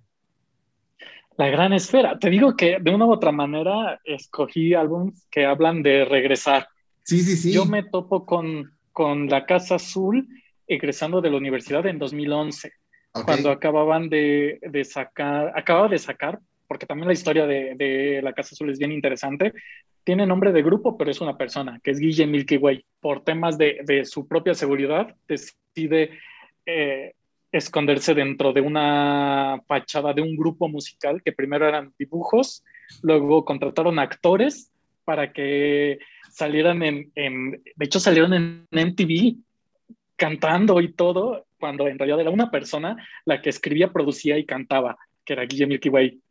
La 1.39 1.47
gran 1.47 1.71
esfera. 1.71 2.19
Te 2.19 2.29
digo 2.29 2.53
que 2.57 2.79
de 2.81 2.91
una 2.91 3.05
u 3.05 3.13
otra 3.13 3.31
manera 3.31 3.97
escogí 4.03 4.73
álbumes 4.73 5.25
que 5.31 5.45
hablan 5.45 5.81
de 5.81 6.03
regresar. 6.03 6.67
Sí, 7.05 7.21
sí, 7.21 7.37
sí. 7.37 7.53
Yo 7.53 7.63
me 7.63 7.83
topo 7.83 8.25
con, 8.25 8.73
con 8.91 9.29
la 9.29 9.45
Casa 9.45 9.75
Azul 9.75 10.27
egresando 10.67 11.21
de 11.21 11.29
la 11.29 11.37
universidad 11.37 11.85
en 11.85 11.97
2011, 11.97 12.73
cuando 13.13 13.51
acababan 13.51 14.09
de, 14.09 14.59
de, 14.61 14.83
sacar, 14.83 15.53
acababa 15.55 15.87
de 15.87 15.97
sacar, 15.97 16.39
porque 16.67 16.85
también 16.85 17.07
la 17.07 17.13
historia 17.13 17.47
de, 17.47 17.73
de, 17.77 18.19
la 18.21 18.33
Casa 18.33 18.49
Azul 18.51 18.69
es 18.69 18.77
bien 18.77 18.91
interesante, 18.91 19.53
tiene 20.03 20.27
nombre 20.27 20.51
de 20.51 20.61
grupo, 20.61 20.97
pero 20.97 21.09
es 21.09 21.21
una 21.21 21.37
persona, 21.37 21.79
que 21.81 21.91
es 21.91 21.99
Guille 21.99 22.27
Milky 22.27 22.57
Way. 22.57 22.83
Por 22.99 23.23
temas 23.23 23.57
de, 23.57 23.79
de 23.85 24.03
su 24.03 24.27
propia 24.27 24.55
seguridad, 24.55 25.15
decide 25.25 26.19
eh, 26.65 27.13
esconderse 27.51 28.13
dentro 28.13 28.53
de 28.53 28.61
una 28.61 29.61
fachada 29.67 30.13
de 30.13 30.21
un 30.21 30.35
grupo 30.35 30.67
musical, 30.67 31.21
que 31.23 31.31
primero 31.31 31.67
eran 31.67 31.93
dibujos, 31.97 32.63
luego 33.01 33.45
contrataron 33.45 33.99
actores 33.99 34.71
para 35.03 35.33
que 35.33 35.99
salieran 36.29 36.83
en, 36.83 37.11
en 37.15 37.51
de 37.51 37.85
hecho 37.85 37.99
salieron 37.99 38.33
en 38.33 38.67
MTV 38.71 39.37
cantando 40.15 40.79
y 40.81 40.93
todo, 40.93 41.47
cuando 41.59 41.87
en 41.87 41.97
realidad 41.97 42.21
era 42.21 42.29
una 42.29 42.51
persona 42.51 42.95
la 43.25 43.41
que 43.41 43.49
escribía, 43.49 43.91
producía 43.91 44.37
y 44.37 44.45
cantaba, 44.45 44.97
que 45.25 45.33
era 45.33 45.45
Guille 45.45 45.65
Milky 45.65 45.89
Way. 45.89 46.21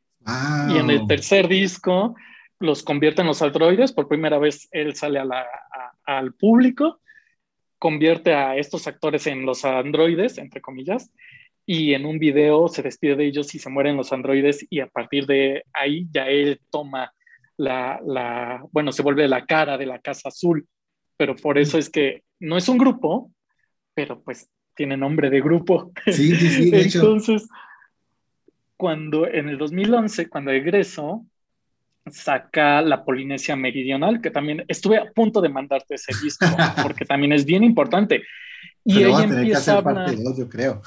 Y 0.68 0.78
en 0.78 0.90
el 0.90 1.06
tercer 1.06 1.48
disco 1.48 2.14
los 2.60 2.82
convierte 2.82 3.22
en 3.22 3.28
los 3.28 3.40
androides, 3.40 3.92
por 3.92 4.08
primera 4.08 4.38
vez 4.38 4.68
él 4.72 4.94
sale 4.94 5.18
a 5.18 5.24
la, 5.24 5.46
al 6.04 6.34
público, 6.34 7.00
convierte 7.78 8.34
a 8.34 8.56
estos 8.56 8.86
actores 8.86 9.26
en 9.26 9.46
los 9.46 9.64
androides, 9.64 10.38
entre 10.38 10.60
comillas, 10.60 11.10
y 11.64 11.94
en 11.94 12.06
un 12.06 12.18
video 12.18 12.68
se 12.68 12.82
despide 12.82 13.16
de 13.16 13.26
ellos 13.26 13.54
y 13.54 13.58
se 13.58 13.68
mueren 13.68 13.96
los 13.96 14.12
androides 14.12 14.66
y 14.70 14.80
a 14.80 14.86
partir 14.86 15.26
de 15.26 15.64
ahí 15.72 16.06
ya 16.10 16.26
él 16.26 16.60
toma 16.70 17.12
la, 17.56 18.00
la 18.06 18.64
bueno, 18.72 18.90
se 18.90 19.02
vuelve 19.02 19.28
la 19.28 19.44
cara 19.44 19.76
de 19.76 19.86
la 19.86 19.98
Casa 19.98 20.28
Azul, 20.28 20.66
pero 21.16 21.36
por 21.36 21.58
eso 21.58 21.76
es 21.76 21.90
que 21.90 22.22
no 22.40 22.56
es 22.56 22.68
un 22.68 22.78
grupo, 22.78 23.30
pero 23.94 24.22
pues 24.22 24.48
tiene 24.74 24.96
nombre 24.96 25.28
de 25.28 25.40
grupo. 25.40 25.92
Sí, 26.06 26.34
sí, 26.36 26.48
sí. 26.48 26.70
Entonces, 26.72 27.48
cuando 28.76 29.26
en 29.26 29.48
el 29.48 29.58
2011, 29.58 30.28
cuando 30.28 30.52
egreso, 30.52 31.26
saca 32.10 32.82
la 32.82 33.04
Polinesia 33.04 33.56
Meridional, 33.56 34.20
que 34.20 34.30
también 34.30 34.64
estuve 34.68 34.98
a 34.98 35.10
punto 35.12 35.40
de 35.40 35.48
mandarte 35.48 35.94
ese 35.94 36.12
disco, 36.22 36.46
porque 36.82 37.04
también 37.04 37.32
es 37.32 37.44
bien 37.44 37.64
importante. 37.64 38.22
Y 38.84 39.02
ahí 39.02 39.24
empieza 39.24 39.78
a 39.78 39.82
parte 39.82 40.16
yo 40.36 40.48
creo. 40.48 40.82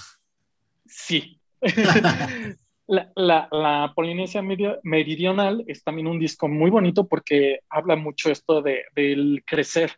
Sí. 0.86 1.39
la, 2.88 3.11
la, 3.15 3.47
la, 3.51 3.93
Polinesia 3.95 4.41
Meridional 4.41 5.63
es 5.67 5.84
también 5.84 6.07
un 6.07 6.19
disco 6.19 6.47
muy 6.47 6.69
bonito 6.72 7.07
porque 7.07 7.59
habla 7.69 7.95
mucho 7.95 8.32
esto 8.32 8.61
de, 8.61 8.84
del 8.95 9.43
crecer, 9.45 9.91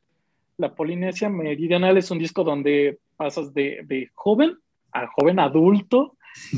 la 0.57 0.74
Polinesia 0.76 1.30
Meridional 1.30 1.97
es 1.97 2.11
un 2.11 2.19
disco 2.19 2.43
donde 2.43 2.99
pasas 3.17 3.53
de, 3.53 4.09
joven 4.13 4.57
a 4.91 5.07
joven 5.07 5.39
adulto 5.39 6.15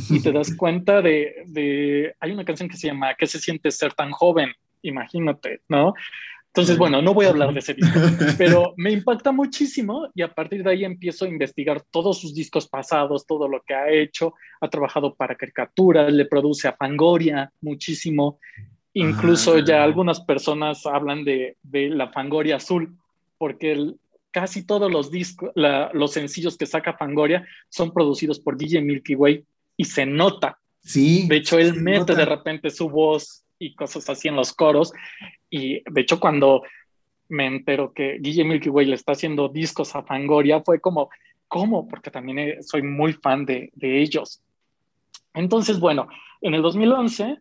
y 0.09 0.21
te 0.21 0.31
das 0.31 0.55
cuenta 0.55 1.01
de, 1.01 2.15
Hay 2.19 2.31
una 2.31 2.45
canción 2.45 2.69
que 2.69 2.77
se 2.77 2.87
llama 2.87 3.15
¿Qué 3.15 3.27
se 3.27 3.39
siente 3.39 3.71
ser 3.71 3.93
tan 3.93 4.11
joven? 4.11 4.51
Imagínate, 4.81 5.61
¿no? 5.67 5.93
Entonces, 6.47 6.77
bueno, 6.77 7.01
no 7.01 7.13
voy 7.13 7.25
a 7.25 7.29
hablar 7.29 7.51
de 7.51 7.59
ese 7.59 7.73
disco, 7.73 7.99
pero 8.37 8.73
me 8.77 8.89
impacta 8.91 9.33
muchísimo 9.33 10.07
y 10.15 10.21
a 10.21 10.33
partir 10.33 10.63
de 10.63 10.71
ahí 10.71 10.85
empiezo 10.85 11.25
a 11.25 11.27
investigar 11.27 11.81
todos 11.91 12.21
sus 12.21 12.33
discos 12.33 12.65
pasados, 12.69 13.27
todo 13.27 13.49
lo 13.49 13.61
que 13.61 13.73
ha 13.73 13.91
hecho. 13.91 14.35
Ha 14.61 14.69
trabajado 14.69 15.15
para 15.15 15.35
caricaturas, 15.35 16.13
le 16.13 16.23
produce 16.25 16.69
a 16.69 16.73
Fangoria 16.73 17.51
muchísimo. 17.59 18.39
Incluso 18.93 19.59
ya 19.59 19.81
ah. 19.81 19.83
algunas 19.83 20.21
personas 20.21 20.85
hablan 20.85 21.25
de, 21.25 21.57
de 21.61 21.89
la 21.89 22.07
Fangoria 22.13 22.55
azul, 22.55 22.95
porque 23.37 23.95
casi 24.31 24.65
todos 24.65 24.89
los 24.89 25.11
discos, 25.11 25.51
los 25.55 26.13
sencillos 26.13 26.57
que 26.57 26.65
saca 26.65 26.93
Fangoria 26.93 27.45
son 27.67 27.91
producidos 27.91 28.39
por 28.39 28.57
DJ 28.57 28.81
Milky 28.81 29.15
Way 29.15 29.43
y 29.77 29.85
se 29.85 30.05
nota. 30.05 30.59
Sí. 30.81 31.27
De 31.27 31.37
hecho, 31.37 31.57
él 31.57 31.75
mete 31.75 32.15
de 32.15 32.25
repente 32.25 32.69
su 32.69 32.89
voz 32.89 33.43
y 33.57 33.73
cosas 33.75 34.09
así 34.09 34.27
en 34.27 34.35
los 34.35 34.53
coros. 34.53 34.93
Y 35.49 35.81
de 35.89 36.01
hecho, 36.01 36.19
cuando 36.19 36.63
me 37.29 37.47
entero 37.47 37.93
que 37.93 38.17
DJ 38.19 38.43
Milky 38.43 38.69
Way 38.69 38.87
le 38.87 38.95
está 38.95 39.13
haciendo 39.13 39.49
discos 39.49 39.95
a 39.95 40.03
Fangoria, 40.03 40.61
fue 40.61 40.79
como, 40.79 41.09
¿cómo? 41.47 41.87
Porque 41.87 42.11
también 42.11 42.39
eh, 42.39 42.57
soy 42.61 42.83
muy 42.83 43.13
fan 43.13 43.45
de, 43.45 43.71
de 43.73 44.01
ellos. 44.01 44.41
Entonces, 45.33 45.79
bueno, 45.79 46.07
en 46.41 46.53
el 46.53 46.61
2011 46.61 47.39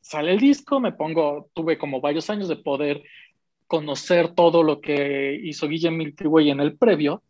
sale 0.00 0.32
el 0.32 0.40
disco, 0.40 0.80
me 0.80 0.92
pongo, 0.92 1.48
tuve 1.54 1.78
como 1.78 2.00
varios 2.00 2.28
años 2.30 2.48
de 2.48 2.56
poder 2.56 3.02
conocer 3.66 4.34
todo 4.34 4.62
lo 4.62 4.80
que 4.80 5.40
hizo 5.42 5.68
Guillermo 5.68 5.98
Milky 5.98 6.26
Way 6.26 6.50
en 6.50 6.60
el 6.60 6.76
previo, 6.76 7.22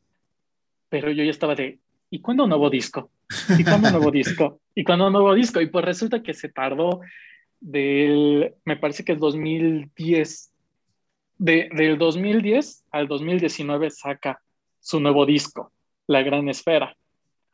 pero 0.88 1.10
yo 1.10 1.22
ya 1.22 1.30
estaba 1.30 1.54
de, 1.54 1.78
¿y 2.10 2.20
cuándo 2.20 2.44
un 2.44 2.50
nuevo 2.50 2.68
disco? 2.68 3.10
¿Y 3.58 3.64
cuándo 3.64 3.90
nuevo 3.90 4.10
disco? 4.10 4.60
¿Y 4.74 4.84
cuándo 4.84 5.10
nuevo 5.10 5.34
disco? 5.34 5.60
Y 5.60 5.66
pues 5.66 5.84
resulta 5.84 6.22
que 6.22 6.34
se 6.34 6.48
tardó 6.48 7.00
del, 7.60 8.54
me 8.64 8.76
parece 8.76 9.04
que 9.04 9.12
es 9.12 9.18
2010, 9.18 10.50
de, 11.38 11.68
del 11.74 11.98
2010 11.98 12.84
al 12.90 13.08
2019 13.08 13.90
saca 13.90 14.40
su 14.80 15.00
nuevo 15.00 15.24
disco, 15.26 15.72
La 16.06 16.22
Gran 16.22 16.48
Esfera. 16.48 16.96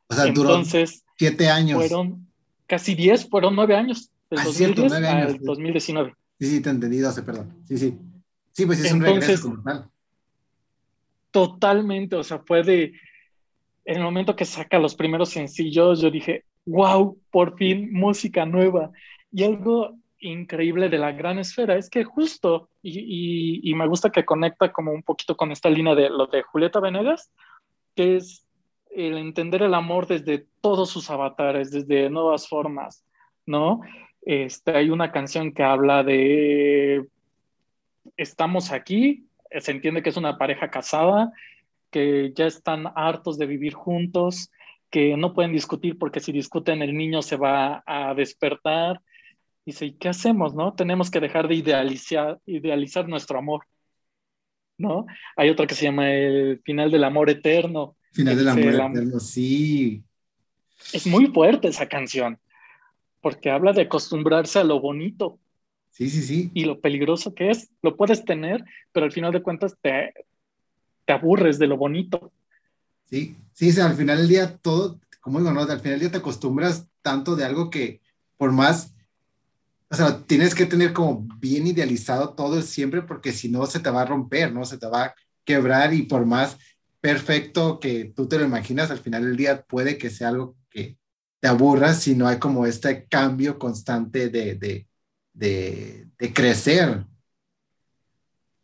O 0.08 0.14
sea, 0.14 0.26
Entonces, 0.26 1.04
siete 1.16 1.48
años. 1.48 1.78
Fueron 1.78 2.26
casi 2.66 2.94
diez, 2.94 3.28
fueron 3.28 3.54
nueve 3.54 3.76
años, 3.76 4.10
del 4.30 4.44
2010 4.44 4.92
ah, 4.92 5.22
al 5.22 5.38
2019. 5.38 6.14
Sí, 6.40 6.46
sí, 6.46 6.60
te 6.60 6.68
he 6.68 6.72
entendido, 6.72 7.08
hace 7.08 7.22
perdón. 7.22 7.62
Sí, 7.66 7.76
sí. 7.78 7.98
Sí, 8.52 8.66
pues 8.66 8.80
es 8.80 8.92
Entonces, 8.92 9.44
un 9.44 9.54
regreso 9.54 9.62
como 9.64 9.90
Totalmente, 11.30 12.16
o 12.16 12.24
sea, 12.24 12.38
fue 12.38 12.62
de, 12.62 12.92
en 13.88 13.96
el 13.96 14.02
momento 14.02 14.36
que 14.36 14.44
saca 14.44 14.78
los 14.78 14.94
primeros 14.94 15.30
sencillos, 15.30 16.02
yo 16.02 16.10
dije, 16.10 16.44
wow, 16.66 17.18
por 17.30 17.56
fin 17.56 17.90
música 17.90 18.44
nueva. 18.44 18.90
Y 19.32 19.44
algo 19.44 19.96
increíble 20.18 20.90
de 20.90 20.98
la 20.98 21.12
gran 21.12 21.38
esfera 21.38 21.74
es 21.74 21.88
que 21.88 22.04
justo, 22.04 22.68
y, 22.82 23.60
y, 23.62 23.74
me 23.74 23.88
gusta 23.88 24.10
que 24.10 24.26
conecta 24.26 24.72
como 24.72 24.92
un 24.92 25.02
poquito 25.02 25.38
con 25.38 25.52
esta 25.52 25.70
línea 25.70 25.94
de 25.94 26.10
lo 26.10 26.26
de 26.26 26.42
Julieta 26.42 26.80
Venegas, 26.80 27.32
que 27.96 28.16
es 28.16 28.44
el 28.90 29.16
entender 29.16 29.62
el 29.62 29.72
amor 29.72 30.06
desde 30.06 30.46
todos 30.60 30.90
sus 30.90 31.08
avatares, 31.08 31.70
desde 31.70 32.10
nuevas 32.10 32.46
formas, 32.46 33.06
¿no? 33.46 33.80
Este, 34.20 34.72
hay 34.72 34.90
una 34.90 35.12
canción 35.12 35.50
que 35.50 35.62
habla 35.62 36.02
de 36.02 37.06
estamos 38.18 38.70
aquí, 38.70 39.26
se 39.58 39.70
entiende 39.70 40.02
que 40.02 40.10
es 40.10 40.18
una 40.18 40.36
pareja 40.36 40.68
casada, 40.68 41.32
que 41.90 42.32
ya 42.34 42.46
están 42.46 42.86
hartos 42.94 43.38
de 43.38 43.46
vivir 43.46 43.74
juntos, 43.74 44.50
que 44.90 45.16
no 45.16 45.34
pueden 45.34 45.52
discutir 45.52 45.98
porque 45.98 46.20
si 46.20 46.32
discuten 46.32 46.82
el 46.82 46.96
niño 46.96 47.22
se 47.22 47.36
va 47.36 47.82
a 47.86 48.14
despertar. 48.14 49.00
Dice, 49.64 49.86
¿y 49.86 49.92
qué 49.92 50.08
hacemos, 50.08 50.54
no? 50.54 50.74
Tenemos 50.74 51.10
que 51.10 51.20
dejar 51.20 51.46
de 51.46 51.56
idealizar, 51.56 52.38
idealizar 52.46 53.06
nuestro 53.06 53.38
amor, 53.38 53.66
¿no? 54.78 55.06
Hay 55.36 55.50
otra 55.50 55.66
que 55.66 55.74
se 55.74 55.84
llama 55.84 56.10
El 56.10 56.60
final 56.64 56.90
del 56.90 57.04
amor 57.04 57.28
eterno. 57.28 57.96
Final 58.12 58.36
del 58.36 58.48
amor 58.48 58.74
eterno, 58.74 59.20
sí. 59.20 60.02
Es 60.92 61.06
muy 61.06 61.26
fuerte 61.26 61.68
esa 61.68 61.86
canción, 61.86 62.38
porque 63.20 63.50
habla 63.50 63.72
de 63.72 63.82
acostumbrarse 63.82 64.58
a 64.58 64.64
lo 64.64 64.80
bonito, 64.80 65.38
Sí, 65.98 66.08
sí, 66.10 66.22
sí. 66.22 66.50
Y 66.54 66.64
lo 66.64 66.80
peligroso 66.80 67.34
que 67.34 67.50
es, 67.50 67.70
lo 67.82 67.96
puedes 67.96 68.24
tener, 68.24 68.64
pero 68.92 69.06
al 69.06 69.10
final 69.10 69.32
de 69.32 69.42
cuentas 69.42 69.76
te, 69.80 70.12
te 71.08 71.14
aburres 71.14 71.58
de 71.58 71.66
lo 71.66 71.78
bonito. 71.78 72.30
Sí, 73.06 73.34
sí, 73.54 73.80
al 73.80 73.94
final 73.94 74.18
del 74.18 74.28
día 74.28 74.58
todo, 74.58 75.00
como 75.20 75.38
digo, 75.38 75.52
¿no? 75.54 75.62
Al 75.62 75.80
final 75.80 75.92
del 75.92 76.00
día 76.00 76.10
te 76.10 76.18
acostumbras 76.18 76.86
tanto 77.00 77.34
de 77.34 77.46
algo 77.46 77.70
que 77.70 78.02
por 78.36 78.52
más, 78.52 78.92
o 79.88 79.96
sea, 79.96 80.22
tienes 80.26 80.54
que 80.54 80.66
tener 80.66 80.92
como 80.92 81.26
bien 81.38 81.66
idealizado 81.66 82.34
todo 82.34 82.60
siempre 82.60 83.00
porque 83.00 83.32
si 83.32 83.48
no 83.48 83.64
se 83.64 83.80
te 83.80 83.88
va 83.88 84.02
a 84.02 84.04
romper, 84.04 84.52
¿no? 84.52 84.66
Se 84.66 84.76
te 84.76 84.86
va 84.86 85.04
a 85.04 85.14
quebrar 85.46 85.94
y 85.94 86.02
por 86.02 86.26
más 86.26 86.58
perfecto 87.00 87.80
que 87.80 88.12
tú 88.14 88.28
te 88.28 88.38
lo 88.38 88.44
imaginas, 88.44 88.90
al 88.90 88.98
final 88.98 89.24
del 89.24 89.36
día 89.38 89.62
puede 89.62 89.96
que 89.96 90.10
sea 90.10 90.28
algo 90.28 90.56
que 90.68 90.98
te 91.40 91.48
aburra 91.48 91.94
si 91.94 92.14
no 92.16 92.28
hay 92.28 92.38
como 92.38 92.66
este 92.66 93.06
cambio 93.06 93.58
constante 93.58 94.28
de, 94.28 94.56
de, 94.56 94.86
de, 95.32 96.32
crecer. 96.34 97.06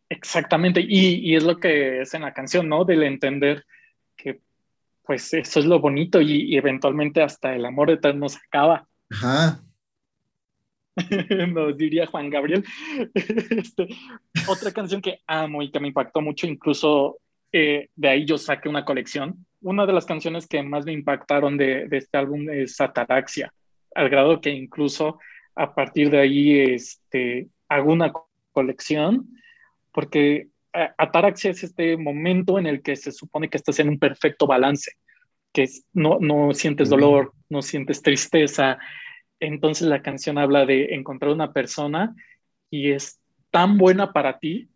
Exactamente, 0.08 0.80
y, 0.80 1.30
y, 1.30 1.34
es 1.34 1.42
lo 1.42 1.58
que 1.58 2.02
es 2.02 2.14
en 2.14 2.22
la 2.22 2.34
canción, 2.34 2.68
¿no? 2.68 2.84
Del 2.84 3.02
entender 3.02 3.64
que 4.16 4.40
pues 5.04 5.32
eso 5.34 5.60
es 5.60 5.66
lo 5.66 5.80
bonito 5.80 6.20
y, 6.20 6.56
eventualmente 6.56 7.22
hasta 7.22 7.54
el 7.54 7.64
amor 7.64 7.90
eterno 7.90 8.28
se 8.28 8.38
acaba. 8.46 8.86
Ajá. 9.10 9.60
Nos 11.48 11.76
diría 11.76 12.06
Juan 12.06 12.30
Gabriel. 12.30 12.64
Este, 13.14 13.88
otra 14.48 14.72
canción 14.72 15.00
que 15.00 15.20
amo 15.26 15.62
y 15.62 15.70
que 15.70 15.80
me 15.80 15.88
impactó 15.88 16.20
mucho, 16.20 16.46
incluso 16.46 17.18
eh, 17.52 17.88
de 17.94 18.08
ahí 18.08 18.24
yo 18.24 18.38
saqué 18.38 18.68
una 18.68 18.84
colección. 18.84 19.46
Una 19.60 19.86
de 19.86 19.92
las 19.92 20.06
canciones 20.06 20.46
que 20.46 20.62
más 20.62 20.84
me 20.84 20.92
impactaron 20.92 21.56
de, 21.56 21.88
de 21.88 21.96
este 21.98 22.18
álbum 22.18 22.48
es 22.50 22.80
Ataraxia, 22.80 23.52
al 23.94 24.08
grado 24.08 24.40
que 24.40 24.50
incluso 24.50 25.18
a 25.56 25.74
partir 25.74 26.10
de 26.10 26.20
ahí 26.20 26.60
este, 26.60 27.48
hago 27.68 27.92
una 27.92 28.12
colección, 28.52 29.28
porque 29.94 30.48
ataraxia 30.98 31.52
es 31.52 31.62
este 31.62 31.96
momento 31.96 32.58
en 32.58 32.66
el 32.66 32.82
que 32.82 32.96
se 32.96 33.12
supone 33.12 33.48
que 33.48 33.56
estás 33.56 33.78
en 33.78 33.88
un 33.88 33.98
perfecto 33.98 34.46
balance, 34.46 34.90
que 35.52 35.68
no, 35.92 36.18
no 36.20 36.52
sientes 36.52 36.90
dolor, 36.90 37.32
no 37.48 37.62
sientes 37.62 38.02
tristeza. 38.02 38.78
Entonces 39.38 39.86
la 39.86 40.02
canción 40.02 40.36
habla 40.36 40.66
de 40.66 40.96
encontrar 40.96 41.30
una 41.30 41.52
persona 41.52 42.14
y 42.70 42.90
es 42.90 43.20
tan 43.52 43.78
buena 43.78 44.12
para 44.12 44.40
ti 44.40 44.68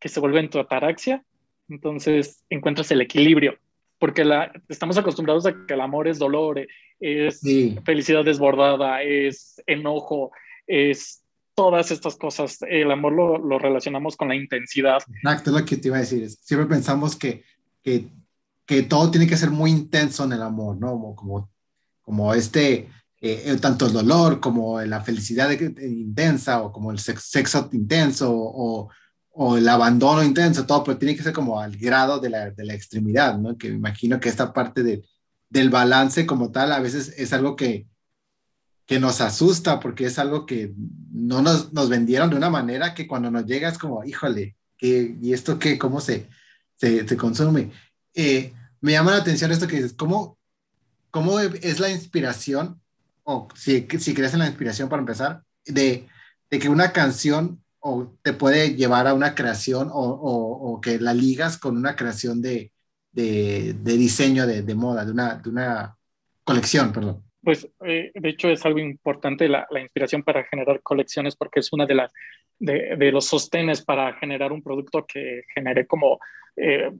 que 0.00 0.08
se 0.08 0.18
vuelve 0.18 0.40
en 0.40 0.48
tu 0.48 0.58
ataraxia. 0.58 1.22
Entonces 1.68 2.42
encuentras 2.48 2.90
el 2.90 3.02
equilibrio, 3.02 3.58
porque 3.98 4.24
la, 4.24 4.50
estamos 4.70 4.96
acostumbrados 4.96 5.44
a 5.44 5.66
que 5.66 5.74
el 5.74 5.80
amor 5.82 6.08
es 6.08 6.18
dolor, 6.18 6.66
es 7.00 7.42
felicidad 7.84 8.24
desbordada, 8.24 9.02
es 9.02 9.62
enojo, 9.66 10.32
es 10.66 11.23
todas 11.54 11.90
estas 11.90 12.16
cosas. 12.16 12.58
El 12.68 12.90
amor 12.90 13.12
lo, 13.12 13.38
lo, 13.38 13.58
relacionamos 13.58 14.16
con 14.16 14.28
la 14.28 14.36
intensidad. 14.36 15.02
Exacto, 15.14 15.50
es 15.50 15.60
lo 15.60 15.64
que 15.64 15.76
te 15.76 15.88
iba 15.88 15.96
a 15.96 16.00
decir. 16.00 16.28
Siempre 16.28 16.66
pensamos 16.66 17.16
que, 17.16 17.44
que, 17.82 18.08
que 18.66 18.82
todo 18.82 19.10
tiene 19.10 19.26
que 19.26 19.36
ser 19.36 19.50
muy 19.50 19.70
intenso 19.70 20.24
en 20.24 20.32
el 20.32 20.42
amor, 20.42 20.76
¿no? 20.76 21.14
Como, 21.14 21.50
como, 22.02 22.34
este, 22.34 22.88
eh, 23.20 23.42
eh, 23.46 23.56
tanto 23.60 23.86
el 23.86 23.92
dolor 23.92 24.40
como 24.40 24.80
la 24.82 25.00
felicidad 25.02 25.50
intensa 25.50 26.62
o 26.62 26.72
como 26.72 26.90
el 26.90 26.98
sexo, 26.98 27.68
intenso 27.72 28.32
o, 28.32 28.90
o, 29.30 29.56
el 29.56 29.68
abandono 29.68 30.22
intenso, 30.22 30.66
todo, 30.66 30.84
pero 30.84 30.98
tiene 30.98 31.16
que 31.16 31.22
ser 31.22 31.32
como 31.32 31.60
al 31.60 31.76
grado 31.76 32.18
de 32.18 32.30
la, 32.30 32.50
de 32.50 32.64
la 32.64 32.74
extremidad, 32.74 33.38
¿no? 33.38 33.56
Que 33.56 33.70
me 33.70 33.76
imagino 33.76 34.20
que 34.20 34.28
esta 34.28 34.52
parte 34.52 34.82
de, 34.82 35.04
del 35.48 35.70
balance 35.70 36.26
como 36.26 36.50
tal 36.50 36.72
a 36.72 36.80
veces 36.80 37.14
es 37.16 37.32
algo 37.32 37.56
que, 37.56 37.86
que 38.86 39.00
nos 39.00 39.20
asusta 39.20 39.80
porque 39.80 40.06
es 40.06 40.18
algo 40.18 40.46
que 40.46 40.74
no 41.12 41.42
nos, 41.42 41.72
nos 41.72 41.88
vendieron 41.88 42.30
de 42.30 42.36
una 42.36 42.50
manera 42.50 42.94
que 42.94 43.06
cuando 43.06 43.30
nos 43.30 43.46
llega 43.46 43.68
es 43.68 43.78
como, 43.78 44.04
híjole, 44.04 44.56
¿qué, 44.76 45.16
¿y 45.20 45.32
esto 45.32 45.58
qué? 45.58 45.78
¿Cómo 45.78 46.00
se, 46.00 46.28
se, 46.76 47.06
se 47.08 47.16
consume? 47.16 47.70
Eh, 48.14 48.52
me 48.80 48.92
llama 48.92 49.12
la 49.12 49.18
atención 49.18 49.50
esto 49.50 49.66
que 49.66 49.76
dices, 49.76 49.94
¿cómo, 49.94 50.38
cómo 51.10 51.40
es 51.40 51.80
la 51.80 51.90
inspiración, 51.90 52.80
o 53.22 53.48
si, 53.54 53.86
si 53.98 54.14
crees 54.14 54.34
en 54.34 54.40
la 54.40 54.48
inspiración 54.48 54.88
para 54.88 55.00
empezar, 55.00 55.42
de, 55.64 56.06
de 56.50 56.58
que 56.58 56.68
una 56.68 56.92
canción 56.92 57.62
o 57.80 58.14
te 58.22 58.32
puede 58.32 58.74
llevar 58.74 59.06
a 59.06 59.14
una 59.14 59.34
creación 59.34 59.88
o, 59.90 60.00
o, 60.00 60.72
o 60.72 60.80
que 60.80 60.98
la 60.98 61.14
ligas 61.14 61.56
con 61.58 61.76
una 61.76 61.96
creación 61.96 62.42
de, 62.42 62.72
de, 63.12 63.74
de 63.80 63.96
diseño 63.96 64.46
de, 64.46 64.62
de, 64.62 64.74
moda, 64.74 65.04
de 65.04 65.12
una, 65.12 65.36
de 65.36 65.48
una 65.48 65.96
colección, 66.44 66.92
perdón? 66.92 67.22
Pues 67.44 67.68
eh, 67.84 68.10
de 68.14 68.28
hecho 68.28 68.48
es 68.48 68.64
algo 68.64 68.78
importante 68.78 69.48
la, 69.48 69.66
la, 69.70 69.80
inspiración 69.80 70.22
para 70.22 70.44
generar 70.44 70.80
colecciones 70.82 71.36
porque 71.36 71.60
es 71.60 71.72
una 71.72 71.86
de 71.86 71.94
las 71.94 72.12
de, 72.58 72.96
de, 72.96 73.12
los 73.12 73.26
sostenes 73.26 73.84
para 73.84 74.14
generar 74.14 74.52
un 74.52 74.62
producto 74.62 75.04
que 75.06 75.42
genere 75.54 75.86
como 75.86 76.18
eh, 76.56 76.90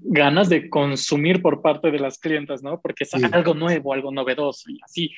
ganas 0.00 0.48
de 0.48 0.68
consumir 0.68 1.42
por 1.42 1.62
parte 1.62 1.90
de 1.90 1.98
las 1.98 2.18
clientas, 2.18 2.62
¿no? 2.62 2.80
Porque 2.80 3.04
es 3.04 3.10
sí. 3.10 3.20
algo 3.32 3.54
nuevo, 3.54 3.92
algo 3.92 4.10
novedoso 4.10 4.70
y 4.70 4.78
así. 4.82 5.10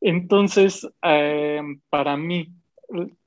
Entonces, 0.00 0.86
eh, 1.02 1.62
para 1.88 2.16
mí 2.16 2.48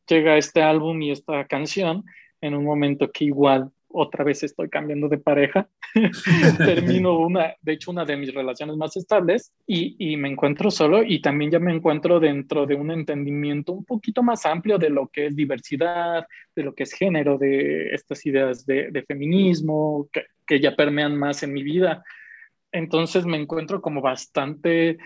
llega 0.08 0.38
este 0.38 0.62
álbum 0.62 1.02
y 1.02 1.12
esta 1.12 1.46
canción 1.46 2.04
en 2.42 2.56
un 2.56 2.66
momento 2.66 3.12
que 3.12 3.26
igual 3.26 3.72
otra 3.94 4.24
vez 4.24 4.44
estoy 4.44 4.70
cambiando 4.70 5.08
de 5.08 5.18
pareja, 5.18 5.70
termino 6.58 7.18
una, 7.20 7.54
de 7.62 7.74
hecho, 7.74 7.92
una 7.92 8.06
de 8.06 8.18
mis 8.18 8.34
relaciones 8.34 8.76
más 8.76 8.98
estables 8.98 9.54
y, 9.66 9.96
y, 10.00 10.18
me 10.18 10.30
encuentro 10.30 10.72
solo 10.72 11.04
y 11.04 11.22
también 11.22 11.52
ya 11.52 11.60
me 11.60 11.74
encuentro 11.74 12.20
dentro 12.20 12.66
de 12.66 12.76
un 12.76 12.92
entendimiento 12.92 13.74
un 13.74 13.86
poquito 13.86 14.24
más 14.24 14.46
amplio 14.46 14.78
de 14.78 14.90
lo 14.90 15.08
que 15.08 15.28
es 15.28 15.36
diversidad, 15.36 16.26
de 16.56 16.64
lo 16.64 16.74
que 16.74 16.84
es 16.84 16.94
género, 16.94 17.38
de 17.38 17.94
estas 17.94 18.26
ideas 18.26 18.66
de, 18.66 18.92
de 18.92 19.04
feminismo 19.04 20.10
que, 20.12 20.26
que 20.46 20.60
ya 20.60 20.76
permean 20.76 21.18
más 21.18 21.44
en 21.44 21.54
mi 21.54 21.64
vida. 21.64 22.04
Entonces 22.72 23.26
me 23.26 23.38
encuentro 23.38 23.82
como 23.82 24.02
bastante 24.02 24.98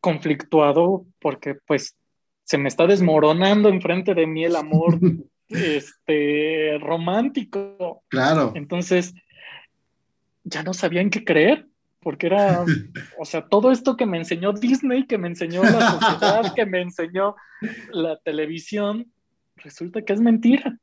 conflictuado 0.00 1.04
porque 1.18 1.56
pues 1.66 1.96
se 2.44 2.58
me 2.58 2.68
está 2.68 2.86
desmoronando 2.86 3.68
enfrente 3.68 4.14
de 4.14 4.26
mí 4.26 4.44
el 4.44 4.54
amor 4.54 4.98
este, 5.48 6.78
romántico. 6.80 8.02
Claro. 8.08 8.52
Entonces, 8.54 9.14
ya 10.44 10.62
no 10.62 10.74
sabía 10.74 11.00
en 11.00 11.10
qué 11.10 11.24
creer, 11.24 11.66
porque 12.00 12.26
era, 12.26 12.64
o 13.18 13.24
sea, 13.24 13.46
todo 13.46 13.70
esto 13.70 13.96
que 13.96 14.06
me 14.06 14.18
enseñó 14.18 14.52
Disney, 14.52 15.06
que 15.06 15.18
me 15.18 15.28
enseñó 15.28 15.62
la 15.62 15.92
sociedad, 15.92 16.54
que 16.54 16.66
me 16.66 16.80
enseñó 16.80 17.34
la 17.90 18.16
televisión, 18.18 19.10
resulta 19.56 20.02
que 20.02 20.12
es 20.12 20.20
mentira. 20.20 20.78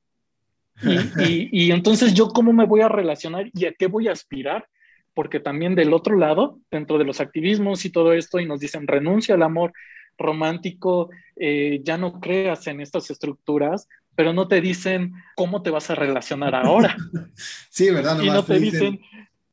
Y, 0.82 0.96
y, 1.24 1.50
y, 1.52 1.72
entonces 1.72 2.16
yo 2.16 2.30
cómo 2.30 2.52
me 2.52 2.66
voy 2.66 2.82
a 2.82 2.90
relacionar 2.90 3.46
y 3.54 3.66
a 3.66 3.74
qué 3.74 3.86
voy 3.86 4.08
a 4.08 4.12
aspirar, 4.12 4.68
porque 5.14 5.40
también 5.40 5.76
del 5.76 5.94
otro 5.94 6.18
lado, 6.18 6.60
dentro 6.72 6.98
de 6.98 7.06
los 7.06 7.22
activismos 7.22 7.86
y 7.86 7.92
todo 7.92 8.14
esto, 8.14 8.40
y 8.40 8.48
nos 8.48 8.60
dicen 8.60 8.88
renuncia 8.88 9.36
al 9.36 9.44
amor 9.44 9.72
romántico, 10.18 11.10
eh, 11.36 11.82
ya 11.84 11.98
no 11.98 12.20
creas 12.20 12.68
en 12.68 12.82
estas 12.82 13.10
estructuras, 13.10 13.88
pero 14.16 14.34
no 14.34 14.48
te 14.48 14.62
dicen 14.62 15.14
cómo 15.36 15.62
te 15.62 15.70
vas 15.70 15.90
a 15.90 15.96
relacionar 15.96 16.56
ahora. 16.56 16.96
sí, 17.70 17.90
¿verdad? 17.90 18.20
y 18.22 18.28
no 18.28 18.44
te 18.44 18.60
dicen... 18.60 19.00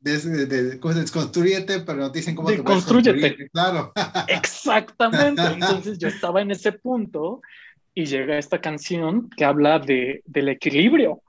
Desconstruyete, 0.02 1.80
pero 1.80 1.98
no 1.98 2.10
te 2.10 2.20
dicen 2.20 2.34
cómo 2.34 2.48
te 2.48 2.62
vas 2.62 2.90
a 2.90 3.48
Claro. 3.52 3.92
Exactamente. 4.28 5.42
Entonces 5.42 5.98
yo 5.98 6.08
estaba 6.08 6.40
en 6.40 6.50
ese 6.50 6.72
punto 6.72 7.42
y 7.94 8.06
llega 8.06 8.38
esta 8.38 8.60
canción 8.60 9.28
que 9.36 9.44
habla 9.44 9.78
de, 9.78 10.22
del 10.24 10.48
equilibrio. 10.48 11.22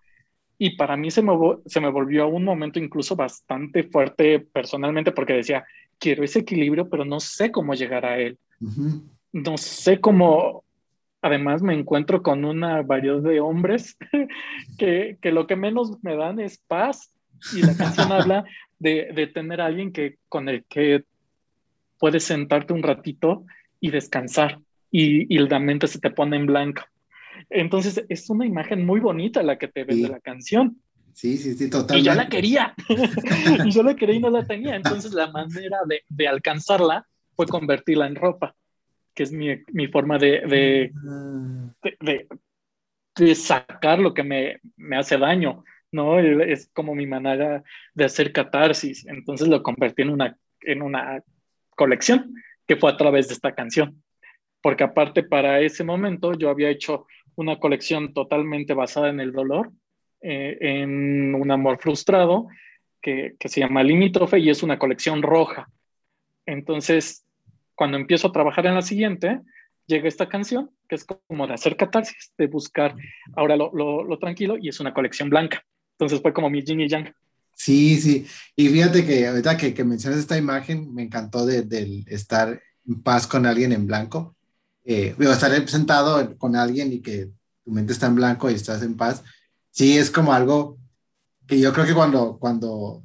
Y 0.57 0.77
para 0.77 0.95
mí 0.95 1.11
se 1.11 1.21
me, 1.21 1.33
se 1.65 1.81
me 1.81 1.89
volvió 1.89 2.27
un 2.27 2.45
momento 2.45 2.79
incluso 2.79 3.15
bastante 3.15 3.83
fuerte 3.83 4.39
personalmente 4.39 5.11
porque 5.11 5.33
decía, 5.33 5.65
quiero 5.97 6.23
ese 6.23 6.39
equilibrio, 6.39 6.87
pero 6.87 7.03
no 7.03 7.19
sé 7.19 7.51
cómo 7.51 7.73
llegar 7.73 8.05
a 8.05 8.19
él. 8.19 8.37
Uh 8.61 8.67
-huh. 8.67 9.01
No 9.33 9.57
sé 9.57 9.99
cómo, 9.99 10.60
además 11.21 11.61
me 11.61 11.73
encuentro 11.73 12.23
con 12.23 12.45
una 12.45 12.81
variedad 12.81 13.21
de 13.21 13.39
hombres 13.39 13.97
que, 14.77 15.17
que, 15.21 15.31
lo 15.31 15.47
que 15.47 15.55
menos 15.55 16.03
me 16.03 16.15
dan 16.15 16.39
es 16.39 16.57
paz 16.57 17.13
y 17.55 17.61
la 17.61 17.75
canción 17.75 18.11
habla 18.11 18.45
de, 18.79 19.11
de, 19.13 19.27
tener 19.27 19.61
a 19.61 19.67
alguien 19.67 19.91
que, 19.91 20.17
con 20.27 20.49
el 20.49 20.65
que 20.65 21.03
puedes 21.99 22.23
sentarte 22.23 22.73
un 22.73 22.83
ratito 22.83 23.45
y 23.79 23.91
descansar 23.91 24.59
y, 24.89 25.33
y, 25.33 25.37
la 25.39 25.59
mente 25.59 25.87
se 25.87 25.99
te 25.99 26.09
pone 26.09 26.35
en 26.35 26.47
blanco. 26.47 26.81
Entonces 27.49 28.03
es 28.09 28.29
una 28.29 28.45
imagen 28.45 28.85
muy 28.85 28.99
bonita 28.99 29.41
la 29.43 29.57
que 29.57 29.67
te 29.67 29.83
ves 29.83 29.97
sí. 29.97 30.03
de 30.03 30.09
la 30.09 30.19
canción. 30.19 30.77
Sí, 31.13 31.37
sí, 31.37 31.53
sí, 31.53 31.69
totalmente. 31.69 31.99
Y 31.99 32.03
yo 32.03 32.15
la 32.15 32.29
quería. 32.29 32.73
y 33.65 33.71
yo 33.71 33.83
la 33.83 33.95
quería 33.95 34.15
y 34.15 34.19
no 34.19 34.29
la 34.29 34.45
tenía. 34.45 34.75
Entonces 34.75 35.13
la 35.13 35.31
manera 35.31 35.77
de, 35.87 36.01
de 36.09 36.27
alcanzarla 36.27 37.05
fue 37.35 37.45
convertirla 37.45 38.07
en 38.07 38.15
ropa 38.15 38.55
que 39.13 39.23
es 39.23 39.31
mi, 39.31 39.61
mi 39.71 39.87
forma 39.87 40.17
de, 40.17 40.41
de, 40.41 40.91
de, 41.99 42.27
de, 43.15 43.35
sacar 43.35 43.99
lo 43.99 44.13
que 44.13 44.23
me, 44.23 44.59
me 44.77 44.97
hace 44.97 45.17
daño, 45.17 45.63
¿no? 45.91 46.19
Es 46.19 46.69
como 46.73 46.95
mi 46.95 47.05
manera 47.05 47.63
de 47.93 48.05
hacer 48.05 48.31
catarsis. 48.31 49.05
Entonces 49.07 49.47
lo 49.47 49.61
convertí 49.63 50.03
en 50.03 50.11
una, 50.11 50.37
en 50.61 50.81
una 50.81 51.23
colección 51.75 52.33
que 52.65 52.77
fue 52.77 52.91
a 52.91 52.97
través 52.97 53.27
de 53.27 53.33
esta 53.33 53.53
canción. 53.53 54.01
Porque 54.61 54.83
aparte 54.83 55.23
para 55.23 55.59
ese 55.59 55.83
momento 55.83 56.33
yo 56.33 56.49
había 56.49 56.69
hecho 56.69 57.07
una 57.35 57.59
colección 57.59 58.13
totalmente 58.13 58.73
basada 58.73 59.09
en 59.09 59.19
el 59.19 59.31
dolor, 59.31 59.71
eh, 60.21 60.57
en 60.61 61.35
un 61.35 61.51
amor 61.51 61.79
frustrado, 61.81 62.47
que, 63.01 63.33
que 63.39 63.49
se 63.49 63.59
llama 63.59 63.83
Limítrofe 63.83 64.39
y 64.39 64.49
es 64.49 64.61
una 64.61 64.77
colección 64.77 65.23
roja. 65.23 65.67
Entonces 66.45 67.25
cuando 67.75 67.97
empiezo 67.97 68.27
a 68.27 68.31
trabajar 68.31 68.65
en 68.65 68.75
la 68.75 68.81
siguiente, 68.81 69.41
llega 69.87 70.07
esta 70.07 70.29
canción, 70.29 70.71
que 70.87 70.95
es 70.95 71.05
como 71.05 71.47
de 71.47 71.53
hacer 71.53 71.75
catarsis, 71.75 72.31
de 72.37 72.47
buscar 72.47 72.95
ahora 73.35 73.55
lo, 73.55 73.71
lo, 73.73 74.03
lo 74.03 74.19
tranquilo, 74.19 74.57
y 74.59 74.69
es 74.69 74.79
una 74.79 74.93
colección 74.93 75.29
blanca. 75.29 75.63
Entonces 75.93 76.21
fue 76.21 76.33
como 76.33 76.49
mi 76.49 76.63
yin 76.63 76.81
y 76.81 76.87
yang. 76.87 77.13
Sí, 77.53 77.99
sí. 78.01 78.25
Y 78.55 78.69
fíjate 78.69 79.05
que 79.05 79.27
ahorita 79.27 79.57
que, 79.57 79.73
que 79.73 79.83
mencionas 79.83 80.19
esta 80.19 80.37
imagen, 80.37 80.93
me 80.93 81.03
encantó 81.03 81.45
de, 81.45 81.61
de, 81.61 82.03
estar 82.07 82.59
en 82.87 83.03
paz 83.03 83.27
con 83.27 83.45
alguien 83.45 83.71
en 83.71 83.85
blanco. 83.85 84.35
Eh, 84.83 85.15
estar 85.19 85.69
sentado 85.69 86.37
con 86.37 86.55
alguien 86.55 86.91
y 86.91 87.01
que 87.01 87.29
tu 87.63 87.71
mente 87.71 87.93
está 87.93 88.07
en 88.07 88.15
blanco 88.15 88.49
y 88.49 88.55
estás 88.55 88.81
en 88.81 88.97
paz. 88.97 89.23
Sí, 89.69 89.97
es 89.97 90.09
como 90.09 90.33
algo 90.33 90.79
que 91.47 91.59
yo 91.59 91.71
creo 91.71 91.85
que 91.85 91.93
cuando, 91.93 92.37
cuando, 92.39 93.03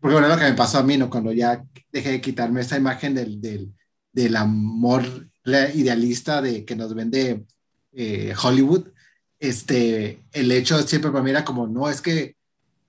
porque 0.00 0.14
bueno, 0.14 0.28
lo 0.28 0.36
que 0.36 0.44
me 0.44 0.54
pasó 0.54 0.78
a 0.78 0.82
mí, 0.82 0.96
¿no? 0.96 1.08
Cuando 1.08 1.32
ya 1.32 1.64
dejé 1.92 2.10
de 2.10 2.20
quitarme 2.20 2.62
esta 2.62 2.76
imagen 2.76 3.14
del, 3.14 3.40
del, 3.40 3.72
del 4.16 4.34
amor 4.34 5.04
idealista 5.44 6.40
de 6.40 6.64
que 6.64 6.74
nos 6.74 6.94
vende 6.94 7.44
eh, 7.92 8.34
Hollywood, 8.42 8.88
este, 9.38 10.24
el 10.32 10.50
hecho 10.50 10.80
siempre 10.82 11.10
para 11.10 11.22
mí 11.22 11.30
era 11.30 11.44
como, 11.44 11.66
no, 11.66 11.90
es 11.90 12.00
que 12.00 12.34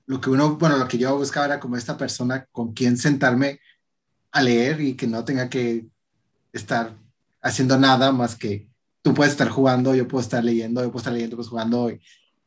lo 0.06 0.22
que 0.22 0.30
uno, 0.30 0.56
bueno, 0.56 0.78
lo 0.78 0.88
que 0.88 0.98
yo 0.98 1.18
buscaba 1.18 1.46
era 1.46 1.60
como 1.60 1.76
esta 1.76 1.98
persona 1.98 2.48
con 2.50 2.74
quien 2.74 2.96
sentarme 2.96 3.60
a 4.32 4.42
leer 4.42 4.80
y 4.80 4.94
que 4.94 5.06
no 5.06 5.26
tenga 5.26 5.50
que 5.50 5.86
estar 6.54 6.96
haciendo 7.42 7.78
nada 7.78 8.14
más 8.14 8.38
que 8.38 8.70
tú 9.02 9.14
puedes 9.14 9.34
estar 9.34 9.50
jugando, 9.50 9.94
yo 9.94 10.08
puedo 10.08 10.22
estar 10.22 10.42
leyendo, 10.42 10.82
yo 10.82 10.92
puedo 10.92 11.00
estar 11.00 11.14
leyendo, 11.14 11.36
pues 11.36 11.50
jugando 11.50 11.92
y, 11.92 12.02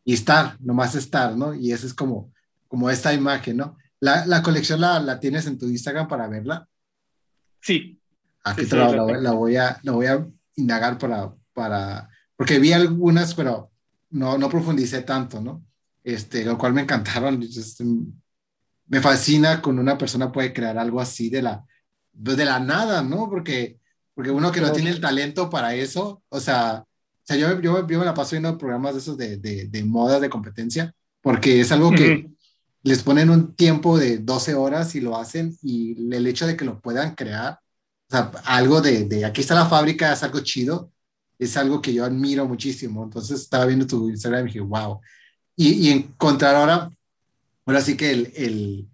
y 0.06 0.14
estar, 0.14 0.58
nomás 0.58 0.94
estar, 0.94 1.36
¿no? 1.36 1.52
Y 1.54 1.72
eso 1.72 1.86
es 1.86 1.92
como, 1.92 2.32
como 2.66 2.88
esta 2.88 3.12
imagen, 3.12 3.58
¿no? 3.58 3.76
La, 4.00 4.24
la 4.24 4.42
colección 4.42 4.80
la, 4.80 4.98
la, 5.00 5.20
tienes 5.20 5.46
en 5.46 5.58
tu 5.58 5.66
Instagram 5.66 6.08
para 6.08 6.28
verla. 6.28 6.66
Sí. 7.60 7.99
Aquí 8.44 8.66
te 8.66 8.76
la, 8.76 8.90
la, 8.90 9.32
voy 9.32 9.56
a, 9.56 9.78
la 9.82 9.92
voy 9.92 10.06
a 10.06 10.26
indagar 10.56 10.98
para, 10.98 11.34
para, 11.52 12.08
porque 12.36 12.58
vi 12.58 12.72
algunas, 12.72 13.34
pero 13.34 13.70
no, 14.10 14.38
no 14.38 14.48
profundicé 14.48 15.02
tanto, 15.02 15.40
¿no? 15.40 15.64
Este, 16.02 16.44
lo 16.44 16.56
cual 16.56 16.72
me 16.72 16.82
encantaron. 16.82 17.42
Este, 17.50 17.84
me 18.86 19.00
fascina 19.00 19.62
cuando 19.62 19.82
una 19.82 19.96
persona 19.96 20.32
puede 20.32 20.52
crear 20.52 20.76
algo 20.76 21.00
así 21.00 21.30
de 21.30 21.42
la, 21.42 21.64
pues, 22.24 22.36
de 22.36 22.44
la 22.44 22.58
nada, 22.58 23.02
¿no? 23.02 23.28
Porque, 23.30 23.78
porque 24.14 24.32
uno 24.32 24.50
que 24.50 24.60
no 24.60 24.72
tiene 24.72 24.90
el 24.90 25.00
talento 25.00 25.48
para 25.48 25.74
eso, 25.74 26.22
o 26.28 26.40
sea, 26.40 26.84
o 26.84 27.22
sea 27.22 27.36
yo, 27.36 27.60
yo, 27.60 27.86
yo 27.86 27.98
me 27.98 28.04
la 28.04 28.14
paso 28.14 28.32
viendo 28.32 28.58
programas 28.58 28.94
de 28.94 28.98
esos 28.98 29.16
de, 29.16 29.36
de, 29.36 29.68
de 29.68 29.84
moda, 29.84 30.18
de 30.18 30.28
competencia, 30.28 30.92
porque 31.22 31.60
es 31.60 31.70
algo 31.70 31.92
que 31.92 32.30
les 32.82 33.02
ponen 33.02 33.30
un 33.30 33.54
tiempo 33.54 33.98
de 33.98 34.18
12 34.18 34.54
horas 34.54 34.94
y 34.94 35.00
lo 35.00 35.16
hacen 35.16 35.56
y 35.62 36.12
el 36.12 36.26
hecho 36.26 36.46
de 36.46 36.56
que 36.56 36.64
lo 36.64 36.80
puedan 36.80 37.14
crear, 37.14 37.60
o 38.10 38.16
sea, 38.16 38.32
algo 38.44 38.80
de, 38.80 39.04
de 39.04 39.24
aquí 39.24 39.40
está 39.40 39.54
la 39.54 39.66
fábrica, 39.66 40.12
es 40.12 40.22
algo 40.24 40.40
chido, 40.40 40.90
es 41.38 41.56
algo 41.56 41.80
que 41.80 41.94
yo 41.94 42.04
admiro 42.04 42.44
muchísimo. 42.48 43.04
Entonces 43.04 43.40
estaba 43.40 43.66
viendo 43.66 43.86
tu 43.86 44.10
Instagram 44.10 44.42
y 44.42 44.46
dije, 44.46 44.60
wow. 44.60 45.00
Y, 45.54 45.68
y 45.74 45.90
encontrar 45.90 46.56
ahora, 46.56 46.90
ahora 47.64 47.80
sí 47.80 47.96
que 47.96 48.10
el, 48.10 48.32
el, 48.34 48.88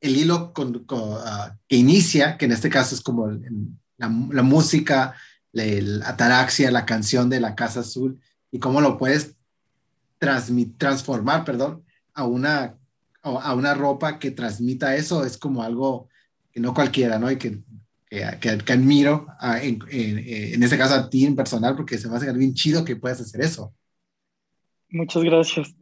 el 0.00 0.16
hilo 0.16 0.52
con, 0.52 0.86
ah, 0.90 1.56
que 1.66 1.76
inicia, 1.76 2.36
que 2.38 2.44
en 2.44 2.52
este 2.52 2.70
caso 2.70 2.94
es 2.94 3.00
como 3.00 3.28
la, 3.28 4.08
la, 4.30 4.42
música, 4.42 5.16
la 5.50 6.08
ataraxia, 6.08 6.70
la 6.70 6.86
canción 6.86 7.28
de 7.28 7.40
la 7.40 7.56
Casa 7.56 7.80
Azul, 7.80 8.20
y 8.52 8.60
cómo 8.60 8.80
lo 8.80 8.96
puedes 8.96 9.34
transformar, 10.78 11.44
perdón, 11.44 11.82
a 12.14 12.24
una 12.24 12.76
a 13.22 13.54
una 13.54 13.74
ropa 13.74 14.18
que 14.18 14.32
transmita 14.32 14.96
eso 14.96 15.24
es 15.24 15.38
como 15.38 15.62
algo 15.62 16.08
que 16.50 16.60
no 16.60 16.74
cualquiera, 16.74 17.18
¿no? 17.18 17.30
Y 17.30 17.36
que, 17.36 17.62
que, 18.40 18.58
que, 18.64 18.72
admiro 18.72 19.26
en, 19.62 19.78
en, 19.90 20.18
en, 20.54 20.62
este 20.62 20.76
caso 20.76 20.94
a 20.94 21.08
ti 21.08 21.24
en 21.24 21.36
personal, 21.36 21.74
porque 21.76 21.98
se 21.98 22.08
me 22.08 22.16
hace 22.16 22.32
bien 22.32 22.54
chido 22.54 22.84
que 22.84 22.96
puedas 22.96 23.20
hacer 23.20 23.40
eso. 23.40 23.74
Muchas 24.90 25.22
gracias. 25.24 25.74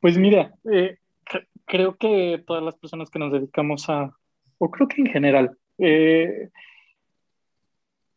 Pues 0.00 0.18
mira, 0.18 0.54
eh, 0.70 0.98
creo 1.64 1.96
que 1.96 2.42
todas 2.46 2.62
las 2.62 2.76
personas 2.76 3.08
que 3.10 3.18
nos 3.18 3.32
dedicamos 3.32 3.88
a, 3.88 4.10
o 4.58 4.70
creo 4.70 4.88
que 4.88 5.02
en 5.02 5.06
general, 5.06 5.56
eh, 5.78 6.50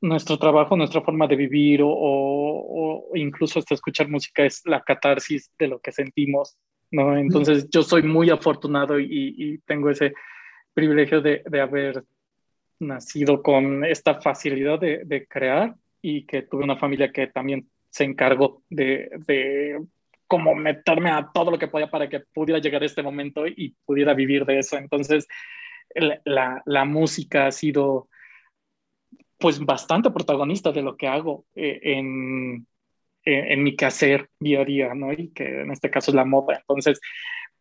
nuestro 0.01 0.37
trabajo, 0.37 0.75
nuestra 0.75 1.01
forma 1.01 1.27
de 1.27 1.35
vivir 1.35 1.81
o, 1.83 1.89
o, 1.89 3.15
incluso 3.15 3.59
hasta 3.59 3.75
escuchar 3.75 4.09
música 4.09 4.45
es 4.45 4.61
la 4.65 4.81
catarsis 4.81 5.51
de 5.59 5.67
lo 5.67 5.79
que 5.79 5.91
sentimos 5.91 6.57
¿no? 6.91 7.17
Entonces 7.17 7.69
yo 7.69 7.83
soy 7.83 8.03
muy 8.03 8.29
afortunado 8.29 8.99
y, 8.99 9.59
tengo 9.65 9.89
ese 9.89 10.13
privilegio 10.73 11.21
de, 11.21 11.43
haber 11.61 12.03
nacido 12.79 13.41
con 13.41 13.83
esta 13.85 14.21
facilidad 14.21 14.79
de, 14.79 15.27
crear 15.27 15.75
y 16.01 16.25
que 16.25 16.43
tuve 16.43 16.63
una 16.63 16.77
familia 16.77 17.11
que 17.11 17.27
también 17.27 17.69
se 17.89 18.05
encargó 18.05 18.63
de, 18.69 19.09
de 19.27 19.79
como 20.27 20.55
meterme 20.55 21.09
a 21.09 21.29
todo 21.33 21.51
lo 21.51 21.59
que 21.59 21.67
podía 21.67 21.89
para 21.89 22.07
que 22.07 22.21
pudiera 22.21 22.59
llegar 22.59 22.83
a 22.83 22.85
este 22.85 23.03
momento 23.03 23.47
y 23.47 23.75
pudiera 23.85 24.13
vivir 24.13 24.45
de 24.45 24.59
eso. 24.59 24.77
Entonces, 24.77 25.27
la, 26.23 26.61
la 26.65 26.85
música 26.85 27.47
ha 27.47 27.51
sido 27.51 28.09
pues 29.39 29.59
bastante 29.59 30.11
protagonista 30.11 30.71
de 30.71 30.81
lo 30.81 30.97
que 30.97 31.07
hago 31.07 31.45
eh, 31.55 31.79
en, 31.81 32.67
en, 33.23 33.63
mi 33.63 33.75
quehacer 33.75 34.29
día 34.39 34.61
a 34.61 34.65
día, 34.65 34.93
¿no? 34.93 35.13
Y 35.13 35.29
que 35.29 35.61
en 35.61 35.71
este 35.71 35.89
caso 35.89 36.11
es 36.11 36.15
la 36.15 36.25
moda. 36.25 36.57
Entonces, 36.59 36.99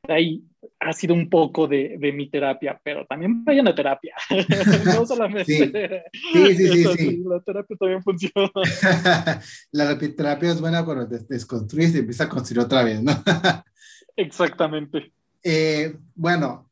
ahí 0.07 0.44
ha 0.80 0.92
sido 0.92 1.14
un 1.14 1.28
poco 1.28 1.66
de, 1.66 1.96
de 1.99 2.12
mi 2.12 2.28
terapia, 2.30 2.80
pero 2.82 3.07
también 3.07 3.44
vayan 3.44 3.68
a 3.68 3.74
terapia. 3.74 4.14
no 4.84 5.07
solamente. 5.07 6.05
Sí, 6.32 6.57
sí, 6.57 6.68
sí. 6.68 6.84
sí, 6.96 7.24
La 7.26 7.40
terapia 7.40 7.76
también 7.76 8.03
funciona. 8.03 8.51
la 9.72 9.99
terapia 9.99 10.51
es 10.51 10.61
buena 10.61 10.84
cuando 10.84 11.09
te 11.09 11.18
desconstruyes 11.28 11.94
y 11.94 11.99
empiezas 11.99 12.26
a 12.26 12.30
construir 12.30 12.61
otra 12.61 12.84
vez, 12.84 13.03
¿no? 13.03 13.12
Exactamente. 14.16 15.12
Eh, 15.42 15.96
bueno, 16.14 16.70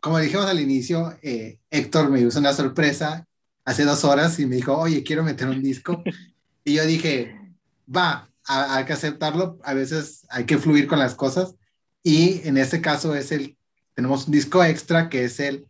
como 0.00 0.18
dijimos 0.18 0.46
al 0.46 0.60
inicio, 0.60 1.16
eh, 1.22 1.58
Héctor 1.70 2.10
me 2.10 2.20
hizo 2.20 2.38
una 2.38 2.52
sorpresa 2.52 3.26
hace 3.64 3.84
dos 3.84 4.04
horas 4.04 4.38
y 4.38 4.46
me 4.46 4.56
dijo, 4.56 4.76
oye, 4.76 5.02
quiero 5.02 5.24
meter 5.24 5.48
un 5.48 5.62
disco. 5.62 6.02
y 6.64 6.74
yo 6.74 6.86
dije, 6.86 7.36
va, 7.94 8.28
hay 8.46 8.84
que 8.84 8.92
aceptarlo, 8.92 9.58
a 9.64 9.74
veces 9.74 10.26
hay 10.30 10.44
que 10.44 10.58
fluir 10.58 10.86
con 10.86 10.98
las 10.98 11.14
cosas 11.14 11.56
y 12.06 12.40
en 12.44 12.56
este 12.56 12.80
caso 12.80 13.16
es 13.16 13.32
el, 13.32 13.58
tenemos 13.92 14.26
un 14.26 14.32
disco 14.32 14.62
extra 14.62 15.08
que 15.08 15.24
es 15.24 15.40
el 15.40 15.66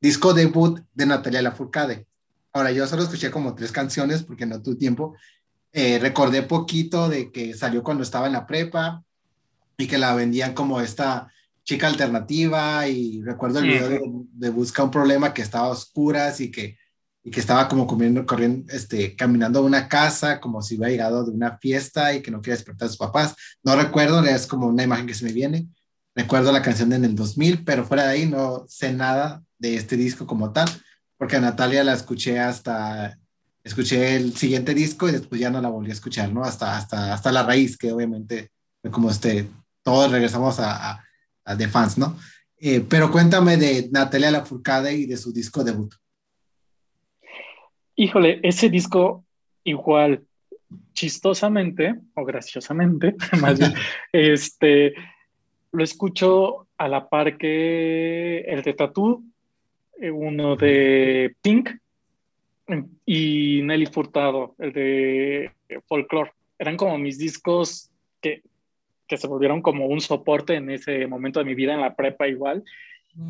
disco 0.00 0.32
debut 0.32 0.80
de 0.94 1.04
Natalia 1.04 1.42
Lafourcade. 1.42 2.06
Ahora, 2.52 2.70
yo 2.70 2.86
solo 2.86 3.02
escuché 3.02 3.32
como 3.32 3.56
tres 3.56 3.72
canciones 3.72 4.22
porque 4.22 4.46
no 4.46 4.62
tuve 4.62 4.76
tiempo. 4.76 5.16
Eh, 5.72 5.98
recordé 5.98 6.42
poquito 6.42 7.08
de 7.08 7.32
que 7.32 7.54
salió 7.54 7.82
cuando 7.82 8.04
estaba 8.04 8.28
en 8.28 8.34
la 8.34 8.46
prepa 8.46 9.02
y 9.78 9.88
que 9.88 9.98
la 9.98 10.14
vendían 10.14 10.54
como 10.54 10.80
esta 10.80 11.26
chica 11.64 11.88
alternativa 11.88 12.86
y 12.86 13.20
recuerdo 13.22 13.58
el 13.58 13.66
video 13.66 13.88
de, 13.88 14.00
de 14.30 14.50
Busca 14.50 14.84
un 14.84 14.92
problema 14.92 15.34
que 15.34 15.42
estaba 15.42 15.66
a 15.66 15.70
oscuras 15.70 16.40
y 16.40 16.52
que 16.52 16.78
y 17.22 17.30
que 17.30 17.40
estaba 17.40 17.68
como 17.68 17.86
comiendo, 17.86 18.24
corriendo, 18.24 18.72
este, 18.72 19.14
caminando 19.14 19.58
a 19.58 19.62
una 19.62 19.88
casa, 19.88 20.40
como 20.40 20.62
si 20.62 20.76
hubiera 20.76 20.90
llegado 20.90 21.24
de 21.24 21.32
una 21.32 21.58
fiesta 21.58 22.14
y 22.14 22.22
que 22.22 22.30
no 22.30 22.40
quería 22.40 22.56
despertar 22.56 22.86
a 22.86 22.88
sus 22.88 22.96
papás. 22.96 23.34
No 23.62 23.76
recuerdo, 23.76 24.24
es 24.24 24.46
como 24.46 24.68
una 24.68 24.84
imagen 24.84 25.06
que 25.06 25.14
se 25.14 25.24
me 25.24 25.32
viene. 25.32 25.68
Recuerdo 26.20 26.52
la 26.52 26.60
canción 26.60 26.92
en 26.92 27.06
el 27.06 27.14
2000, 27.14 27.64
pero 27.64 27.86
fuera 27.86 28.04
de 28.04 28.10
ahí 28.10 28.26
no 28.26 28.66
sé 28.68 28.92
nada 28.92 29.42
de 29.58 29.76
este 29.76 29.96
disco 29.96 30.26
como 30.26 30.52
tal, 30.52 30.68
porque 31.16 31.36
a 31.36 31.40
Natalia 31.40 31.82
la 31.82 31.94
escuché 31.94 32.38
hasta, 32.38 33.18
escuché 33.64 34.16
el 34.16 34.36
siguiente 34.36 34.74
disco 34.74 35.08
y 35.08 35.12
después 35.12 35.40
ya 35.40 35.48
no 35.48 35.62
la 35.62 35.70
volví 35.70 35.88
a 35.88 35.94
escuchar, 35.94 36.30
¿no? 36.30 36.44
Hasta, 36.44 36.76
hasta, 36.76 37.14
hasta 37.14 37.32
la 37.32 37.42
raíz, 37.42 37.78
que 37.78 37.90
obviamente 37.90 38.50
como 38.90 39.10
este, 39.10 39.48
todos 39.82 40.12
regresamos 40.12 40.60
a, 40.60 40.90
a, 40.90 41.04
a 41.46 41.56
The 41.56 41.68
Fans, 41.68 41.96
¿no? 41.96 42.18
Eh, 42.58 42.84
pero 42.86 43.10
cuéntame 43.10 43.56
de 43.56 43.88
Natalia 43.90 44.30
Lafourcade 44.30 44.92
y 44.92 45.06
de 45.06 45.16
su 45.16 45.32
disco 45.32 45.64
debut. 45.64 45.94
Híjole, 47.96 48.40
ese 48.42 48.68
disco 48.68 49.24
igual, 49.64 50.22
chistosamente 50.92 51.94
o 52.12 52.26
graciosamente, 52.26 53.16
más 53.40 53.58
bien, 53.58 53.72
este, 54.12 54.92
lo 55.72 55.84
escucho 55.84 56.66
a 56.76 56.88
la 56.88 57.08
par 57.08 57.36
que 57.36 58.40
el 58.40 58.62
de 58.62 58.74
Tattoo, 58.74 59.22
eh, 60.00 60.10
uno 60.10 60.56
de 60.56 61.34
Pink 61.42 61.70
y 63.04 63.60
Nelly 63.62 63.86
Furtado, 63.86 64.54
el 64.58 64.72
de 64.72 65.52
Folklore. 65.86 66.32
Eran 66.58 66.76
como 66.76 66.98
mis 66.98 67.18
discos 67.18 67.90
que, 68.20 68.42
que 69.06 69.16
se 69.16 69.26
volvieron 69.26 69.62
como 69.62 69.86
un 69.86 70.00
soporte 70.00 70.54
en 70.54 70.70
ese 70.70 71.06
momento 71.06 71.40
de 71.40 71.46
mi 71.46 71.54
vida 71.54 71.74
en 71.74 71.80
la 71.80 71.94
prepa 71.94 72.28
igual. 72.28 72.64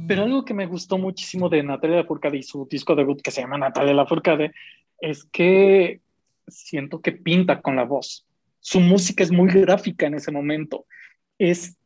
Pero 0.06 0.24
algo 0.24 0.44
que 0.44 0.52
me 0.52 0.66
gustó 0.66 0.98
muchísimo 0.98 1.48
de 1.48 1.62
Natalia 1.62 1.96
Lafourcade 1.96 2.36
y 2.36 2.42
su 2.42 2.66
disco 2.70 2.94
debut 2.94 3.22
que 3.22 3.30
se 3.30 3.40
llama 3.40 3.56
Natalia 3.56 3.94
Lafourcade 3.94 4.52
es 5.00 5.24
que 5.24 6.00
siento 6.46 7.00
que 7.00 7.12
pinta 7.12 7.62
con 7.62 7.76
la 7.76 7.84
voz. 7.84 8.26
Su 8.60 8.80
música 8.80 9.22
es 9.22 9.32
muy 9.32 9.48
gráfica 9.48 10.06
en 10.06 10.14
ese 10.14 10.30
momento. 10.30 10.84
Es 11.38 11.78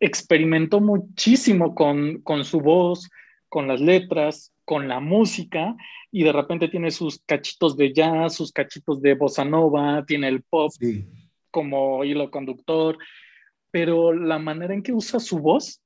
experimentó 0.00 0.80
muchísimo 0.80 1.74
con, 1.74 2.20
con 2.22 2.44
su 2.44 2.60
voz, 2.60 3.10
con 3.48 3.68
las 3.68 3.80
letras, 3.80 4.52
con 4.64 4.88
la 4.88 5.00
música 5.00 5.76
y 6.10 6.24
de 6.24 6.32
repente 6.32 6.68
tiene 6.68 6.90
sus 6.90 7.20
cachitos 7.24 7.76
de 7.76 7.92
jazz, 7.92 8.34
sus 8.34 8.52
cachitos 8.52 9.00
de 9.02 9.14
bossa 9.14 9.44
nova, 9.44 10.04
tiene 10.06 10.28
el 10.28 10.42
pop 10.42 10.72
como 11.50 12.04
hilo 12.04 12.30
conductor, 12.30 12.98
pero 13.70 14.12
la 14.12 14.38
manera 14.38 14.74
en 14.74 14.82
que 14.82 14.92
usa 14.92 15.20
su 15.20 15.38
voz 15.38 15.80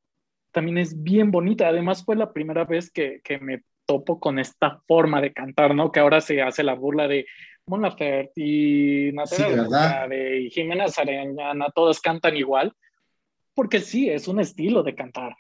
también 0.53 0.79
es 0.79 1.03
bien 1.03 1.31
bonita. 1.31 1.69
Además, 1.69 2.05
fue 2.05 2.17
la 2.17 2.33
primera 2.33 2.65
vez 2.65 2.91
que, 2.91 3.21
que 3.23 3.39
me 3.39 3.63
topo 3.87 4.21
con 4.21 4.39
esta 4.39 4.83
forma 4.87 5.21
de 5.21 5.33
cantar, 5.33 5.75
¿no? 5.75 5.91
Que 5.91 6.01
ahora 6.01 6.21
se 6.21 6.43
hace 6.43 6.63
la 6.63 6.75
burla 6.75 7.09
de 7.09 7.27
Mon 7.67 7.83
Laferte 7.83 8.33
y 8.37 9.11
Natalia 9.13 10.07
sí, 10.09 10.15
y 10.15 10.51
Jimena 10.51 10.89
Sariñana, 10.89 11.71
todos 11.75 12.01
cantan 12.01 12.37
igual, 12.37 12.73
porque 13.59 13.81
sí, 13.81 14.09
es 14.09 14.29
un 14.29 14.39
estilo 14.39 14.85
de 14.85 14.95
cantar. 14.95 15.35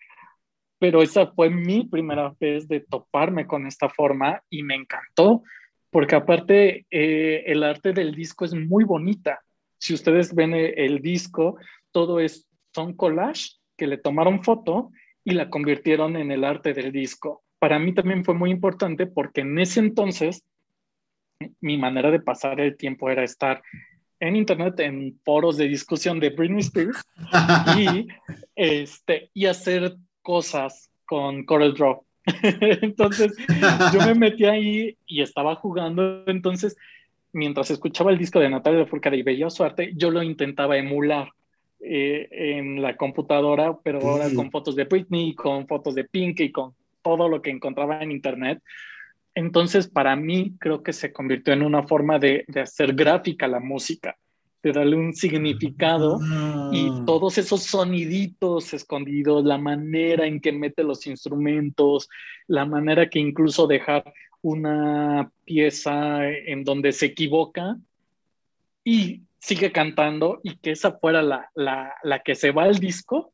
Pero 0.80 1.02
esa 1.02 1.28
fue 1.28 1.50
mi 1.50 1.86
primera 1.86 2.34
vez 2.40 2.66
de 2.66 2.80
toparme 2.80 3.46
con 3.46 3.64
esta 3.64 3.88
forma 3.88 4.42
y 4.50 4.64
me 4.64 4.74
encantó, 4.74 5.44
porque 5.88 6.16
aparte 6.16 6.84
eh, 6.90 7.44
el 7.46 7.62
arte 7.62 7.92
del 7.92 8.16
disco 8.16 8.44
es 8.44 8.54
muy 8.54 8.82
bonita. 8.82 9.38
Si 9.78 9.94
ustedes 9.94 10.34
ven 10.34 10.52
el, 10.52 10.76
el 10.76 11.00
disco, 11.00 11.58
todo 11.92 12.18
es, 12.18 12.48
son 12.74 12.94
collage 12.94 13.52
que 13.76 13.86
le 13.86 13.98
tomaron 13.98 14.42
foto 14.42 14.90
y 15.22 15.30
la 15.30 15.48
convirtieron 15.48 16.16
en 16.16 16.32
el 16.32 16.42
arte 16.42 16.74
del 16.74 16.90
disco. 16.90 17.44
Para 17.60 17.78
mí 17.78 17.94
también 17.94 18.24
fue 18.24 18.34
muy 18.34 18.50
importante 18.50 19.06
porque 19.06 19.42
en 19.42 19.60
ese 19.60 19.78
entonces 19.78 20.42
mi 21.60 21.78
manera 21.78 22.10
de 22.10 22.18
pasar 22.18 22.60
el 22.60 22.76
tiempo 22.76 23.10
era 23.10 23.22
estar 23.22 23.62
en 24.20 24.36
internet, 24.36 24.78
en 24.80 25.18
foros 25.24 25.56
de 25.56 25.68
discusión 25.68 26.20
de 26.20 26.30
Britney 26.30 26.60
Spears 26.60 27.04
y, 27.76 28.08
este, 28.56 29.30
y 29.34 29.46
hacer 29.46 29.96
cosas 30.22 30.90
con 31.04 31.44
Corel 31.44 31.74
Draw. 31.74 32.02
entonces 32.42 33.34
yo 33.92 34.00
me 34.00 34.14
metí 34.14 34.44
ahí 34.44 34.96
y 35.06 35.22
estaba 35.22 35.54
jugando, 35.54 36.24
entonces 36.26 36.76
mientras 37.32 37.70
escuchaba 37.70 38.10
el 38.10 38.18
disco 38.18 38.40
de 38.40 38.50
Natalia 38.50 38.86
Furcada 38.86 39.16
y 39.16 39.22
veía 39.22 39.48
su 39.50 39.64
arte, 39.64 39.92
yo 39.94 40.10
lo 40.10 40.22
intentaba 40.22 40.76
emular. 40.76 41.30
Eh, 41.80 42.28
en 42.32 42.82
la 42.82 42.96
computadora, 42.96 43.78
pero 43.84 44.00
ahora 44.00 44.26
con 44.34 44.50
fotos 44.50 44.74
de 44.74 44.82
Britney, 44.82 45.32
con 45.32 45.68
fotos 45.68 45.94
de 45.94 46.02
Pink 46.02 46.40
y 46.40 46.50
con 46.50 46.74
todo 47.02 47.28
lo 47.28 47.40
que 47.40 47.50
encontraba 47.50 48.02
en 48.02 48.10
internet. 48.10 48.60
Entonces, 49.38 49.86
para 49.86 50.16
mí, 50.16 50.56
creo 50.58 50.82
que 50.82 50.92
se 50.92 51.12
convirtió 51.12 51.52
en 51.52 51.62
una 51.62 51.84
forma 51.84 52.18
de, 52.18 52.44
de 52.48 52.60
hacer 52.60 52.92
gráfica 52.92 53.46
la 53.46 53.60
música, 53.60 54.16
de 54.64 54.72
darle 54.72 54.96
un 54.96 55.14
significado 55.14 56.18
y 56.72 56.88
ah. 56.90 57.02
todos 57.06 57.38
esos 57.38 57.62
soniditos 57.62 58.74
escondidos, 58.74 59.44
la 59.44 59.56
manera 59.56 60.26
en 60.26 60.40
que 60.40 60.50
mete 60.50 60.82
los 60.82 61.06
instrumentos, 61.06 62.08
la 62.48 62.66
manera 62.66 63.08
que 63.08 63.20
incluso 63.20 63.68
dejar 63.68 64.12
una 64.42 65.30
pieza 65.44 66.28
en 66.28 66.64
donde 66.64 66.90
se 66.90 67.06
equivoca 67.06 67.76
y 68.82 69.22
sigue 69.38 69.70
cantando 69.70 70.40
y 70.42 70.56
que 70.56 70.72
esa 70.72 70.98
fuera 70.98 71.22
la, 71.22 71.48
la, 71.54 71.94
la 72.02 72.18
que 72.24 72.34
se 72.34 72.50
va 72.50 72.64
al 72.64 72.80
disco, 72.80 73.30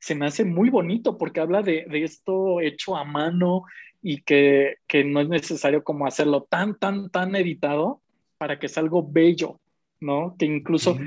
se 0.00 0.16
me 0.16 0.26
hace 0.26 0.44
muy 0.44 0.68
bonito 0.68 1.16
porque 1.16 1.38
habla 1.38 1.62
de, 1.62 1.86
de 1.88 2.02
esto 2.02 2.60
hecho 2.60 2.96
a 2.96 3.04
mano 3.04 3.62
y 4.04 4.20
que, 4.20 4.76
que, 4.86 5.02
no 5.02 5.20
es 5.20 5.28
necesario 5.30 5.82
como 5.82 6.06
hacerlo 6.06 6.46
tan, 6.48 6.78
tan, 6.78 7.08
tan 7.08 7.34
editado 7.34 8.02
para 8.36 8.58
que 8.58 8.68
sea 8.68 8.82
algo 8.82 9.02
bello, 9.10 9.58
¿no? 9.98 10.36
Que 10.38 10.44
incluso 10.44 10.98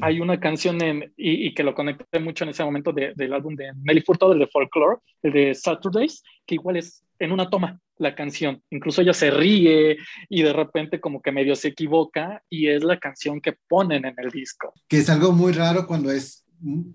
hay 0.00 0.20
una 0.20 0.38
canción 0.38 0.80
en, 0.80 1.12
y, 1.16 1.48
y, 1.48 1.52
que 1.52 1.64
lo 1.64 1.74
conecté 1.74 2.20
mucho 2.20 2.44
en 2.44 2.50
ese 2.50 2.62
momento 2.62 2.92
de, 2.92 3.12
del 3.16 3.32
álbum 3.32 3.56
de 3.56 3.72
Nelly 3.82 4.02
Furtado, 4.02 4.34
el 4.34 4.38
de 4.38 4.46
Folklore, 4.46 5.00
el 5.24 5.32
de 5.32 5.52
Saturdays, 5.52 6.22
que 6.46 6.54
igual 6.54 6.76
es 6.76 7.02
en 7.18 7.32
una 7.32 7.50
toma 7.50 7.80
la 7.96 8.14
canción. 8.14 8.62
Incluso 8.70 9.02
ella 9.02 9.14
se 9.14 9.32
ríe 9.32 9.96
y 10.28 10.42
de 10.42 10.52
repente 10.52 11.00
como 11.00 11.22
que 11.22 11.32
medio 11.32 11.56
se 11.56 11.68
equivoca 11.68 12.40
y 12.48 12.68
es 12.68 12.84
la 12.84 13.00
canción 13.00 13.40
que 13.40 13.56
ponen 13.68 14.04
en 14.04 14.14
el 14.16 14.30
disco. 14.30 14.72
Que 14.86 14.98
es 14.98 15.10
algo 15.10 15.32
muy 15.32 15.52
raro 15.52 15.88
cuando 15.88 16.12
es, 16.12 16.46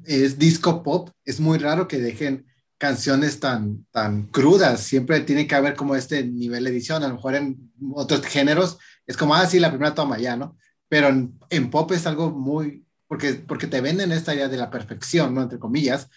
es 0.05 0.39
disco 0.39 0.83
pop, 0.83 1.09
es 1.25 1.41
muy 1.41 1.57
raro 1.57 1.85
que 1.85 1.97
dejen 1.97 2.48
canciones 2.79 3.39
tan, 3.39 3.85
tan 3.91 4.27
crudas, 4.27 4.81
siempre 4.81 5.19
tiene 5.19 5.45
que 5.45 5.53
haber 5.53 5.75
como 5.75 5.95
este 5.95 6.23
nivel 6.23 6.63
de 6.63 6.71
edición, 6.71 7.03
a 7.03 7.09
lo 7.09 7.15
mejor 7.15 7.35
en 7.35 7.71
otros 7.93 8.25
géneros 8.25 8.79
es 9.05 9.17
como, 9.17 9.35
ah, 9.35 9.45
sí, 9.45 9.59
la 9.59 9.69
primera 9.69 9.93
toma 9.93 10.17
ya, 10.17 10.37
¿no? 10.37 10.57
Pero 10.87 11.09
en, 11.09 11.69
pop 11.69 11.91
es 11.91 12.07
algo 12.07 12.31
muy, 12.31 12.85
porque, 13.07 13.33
porque 13.33 13.67
te 13.67 13.81
venden 13.81 14.11
esta 14.11 14.33
idea 14.33 14.47
de 14.47 14.57
la 14.57 14.71
perfección, 14.71 15.35
¿no? 15.35 15.41
Entre 15.41 15.59
comillas, 15.59 16.09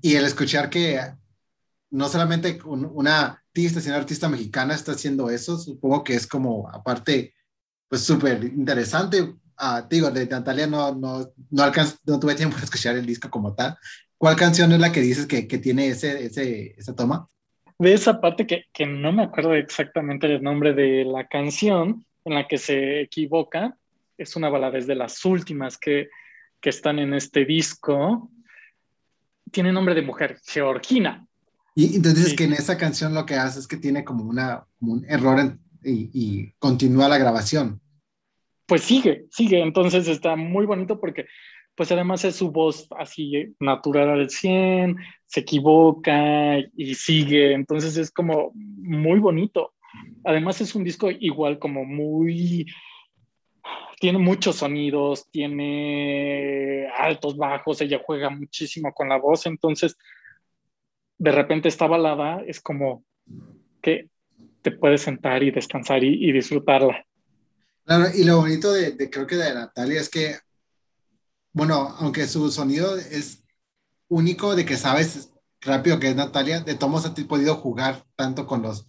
y 0.00 0.16
el 0.16 0.24
escuchar 0.24 0.70
que 0.70 1.00
no 1.90 2.08
solamente 2.08 2.58
una 2.64 3.26
artista, 3.26 3.80
sino 3.80 3.94
artista 3.94 4.28
mexicana 4.28 4.74
está 4.74 4.92
haciendo 4.92 5.30
eso, 5.30 5.56
supongo 5.56 6.02
que 6.02 6.14
es 6.14 6.26
como, 6.26 6.68
aparte, 6.68 7.34
pues 7.88 8.02
súper 8.02 8.42
interesante. 8.44 9.34
Ah, 9.56 9.86
digo, 9.88 10.10
de 10.10 10.26
Natalia 10.26 10.66
no, 10.66 10.94
no, 10.94 11.32
no, 11.50 11.72
no 12.04 12.20
tuve 12.20 12.34
tiempo 12.34 12.56
de 12.56 12.64
escuchar 12.64 12.96
el 12.96 13.06
disco 13.06 13.30
como 13.30 13.54
tal. 13.54 13.76
¿Cuál 14.18 14.36
canción 14.36 14.72
es 14.72 14.80
la 14.80 14.92
que 14.92 15.00
dices 15.00 15.26
que, 15.26 15.46
que 15.46 15.58
tiene 15.58 15.88
ese, 15.88 16.26
ese, 16.26 16.74
esa 16.76 16.94
toma? 16.94 17.28
De 17.78 17.94
esa 17.94 18.20
parte 18.20 18.46
que, 18.46 18.64
que 18.72 18.84
no 18.84 19.12
me 19.12 19.22
acuerdo 19.22 19.54
exactamente 19.54 20.26
el 20.26 20.42
nombre 20.42 20.74
de 20.74 21.04
la 21.04 21.28
canción 21.28 22.04
en 22.24 22.34
la 22.34 22.46
que 22.46 22.58
se 22.58 23.00
equivoca, 23.02 23.76
es 24.18 24.34
una 24.34 24.48
balada, 24.48 24.78
es 24.78 24.86
de 24.86 24.96
las 24.96 25.24
últimas 25.24 25.78
que, 25.78 26.08
que 26.60 26.70
están 26.70 26.98
en 26.98 27.14
este 27.14 27.44
disco. 27.44 28.30
Tiene 29.50 29.72
nombre 29.72 29.94
de 29.94 30.02
mujer, 30.02 30.40
Georgina. 30.44 31.26
Y 31.74 31.94
entonces 31.94 32.34
que 32.34 32.44
en 32.44 32.54
esa 32.54 32.76
canción 32.76 33.14
lo 33.14 33.24
que 33.24 33.36
hace 33.36 33.60
es 33.60 33.68
que 33.68 33.76
tiene 33.76 34.04
como, 34.04 34.24
una, 34.24 34.66
un 34.80 35.04
error 35.08 35.56
y, 35.84 36.50
continúa 36.58 37.08
la 37.08 37.18
grabación. 37.18 37.80
Pues 38.66 38.82
sigue, 38.82 39.26
sigue. 39.30 39.62
Entonces 39.62 40.08
está 40.08 40.34
muy 40.34 40.66
bonito 40.66 40.98
porque 41.00 41.26
pues 41.78 41.92
además 41.92 42.24
es 42.24 42.34
su 42.34 42.50
voz 42.50 42.88
así 42.98 43.54
natural 43.60 44.10
al 44.10 44.28
100, 44.28 44.96
se 45.26 45.40
equivoca 45.40 46.58
y 46.76 46.94
sigue. 46.96 47.52
Entonces 47.52 47.96
es 47.96 48.10
como 48.10 48.50
muy 48.52 49.20
bonito. 49.20 49.74
Además 50.24 50.60
es 50.60 50.74
un 50.74 50.82
disco 50.82 51.08
igual 51.08 51.60
como 51.60 51.84
muy 51.84 52.66
tiene 54.00 54.18
muchos 54.18 54.56
sonidos, 54.56 55.30
tiene 55.30 56.88
altos, 56.96 57.36
bajos, 57.36 57.80
ella 57.80 58.00
juega 58.04 58.28
muchísimo 58.28 58.92
con 58.92 59.08
la 59.08 59.18
voz, 59.18 59.46
entonces 59.46 59.96
de 61.16 61.30
repente 61.30 61.68
esta 61.68 61.86
balada 61.86 62.42
es 62.44 62.60
como 62.60 63.04
que 63.80 64.08
te 64.62 64.72
puedes 64.72 65.02
sentar 65.02 65.44
y 65.44 65.52
descansar 65.52 66.02
y, 66.02 66.32
disfrutarla. 66.32 67.04
Claro, 67.84 68.06
y 68.12 68.24
lo 68.24 68.38
bonito 68.38 68.72
de, 68.72 68.96
creo 69.10 69.26
que 69.28 69.36
de 69.36 69.54
Natalia 69.54 70.00
es 70.00 70.08
que, 70.08 70.36
bueno, 71.52 71.94
aunque 71.98 72.26
su 72.26 72.50
sonido 72.50 72.96
es 72.96 73.44
único 74.08 74.54
de 74.56 74.64
que 74.64 74.76
sabes 74.76 75.30
rápido 75.60 75.98
que 75.98 76.08
es 76.08 76.16
Natalia, 76.16 76.60
de 76.60 76.74
todos 76.74 77.04
has 77.04 77.12
podido 77.24 77.56
jugar 77.56 78.04
tanto 78.16 78.46
con 78.46 78.62
los 78.62 78.86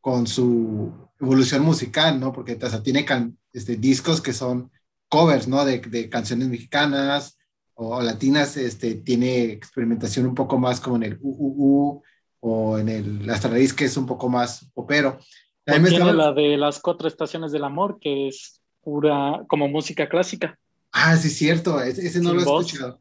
con 0.00 0.26
su 0.26 0.92
evolución 1.20 1.64
musical, 1.64 2.18
¿no? 2.20 2.32
Porque 2.32 2.58
o 2.62 2.82
tiene 2.82 3.04
este, 3.52 3.76
discos 3.76 4.20
que 4.20 4.32
son 4.32 4.70
covers, 5.08 5.48
¿no? 5.48 5.64
De, 5.64 5.80
de 5.80 6.08
canciones 6.08 6.48
mexicanas, 6.48 7.38
o 7.80 8.02
latinas 8.02 8.56
este, 8.56 8.96
tiene 8.96 9.44
experimentación 9.44 10.26
un 10.26 10.34
poco 10.34 10.58
más 10.58 10.80
como 10.80 10.96
en 10.96 11.04
el 11.04 11.18
UUU 11.20 12.02
o 12.40 12.78
en 12.78 12.88
el 12.88 13.26
Raíz, 13.26 13.72
que 13.72 13.84
es 13.84 13.96
un 13.96 14.06
poco 14.06 14.28
más 14.28 14.68
popero. 14.74 15.18
También 15.64 15.96
tiene 15.96 16.12
la 16.12 16.32
de 16.32 16.56
las 16.56 16.80
cuatro 16.80 17.06
estaciones 17.06 17.52
del 17.52 17.62
amor, 17.62 17.98
que 18.00 18.28
es 18.28 18.60
pura 18.80 19.44
como 19.48 19.68
música 19.68 20.08
clásica. 20.08 20.58
Ah, 20.92 21.16
sí, 21.16 21.30
cierto, 21.30 21.80
ese, 21.80 22.20
no 22.20 22.32
lo 22.32 22.40
he 22.40 22.42
escuchado. 22.42 23.00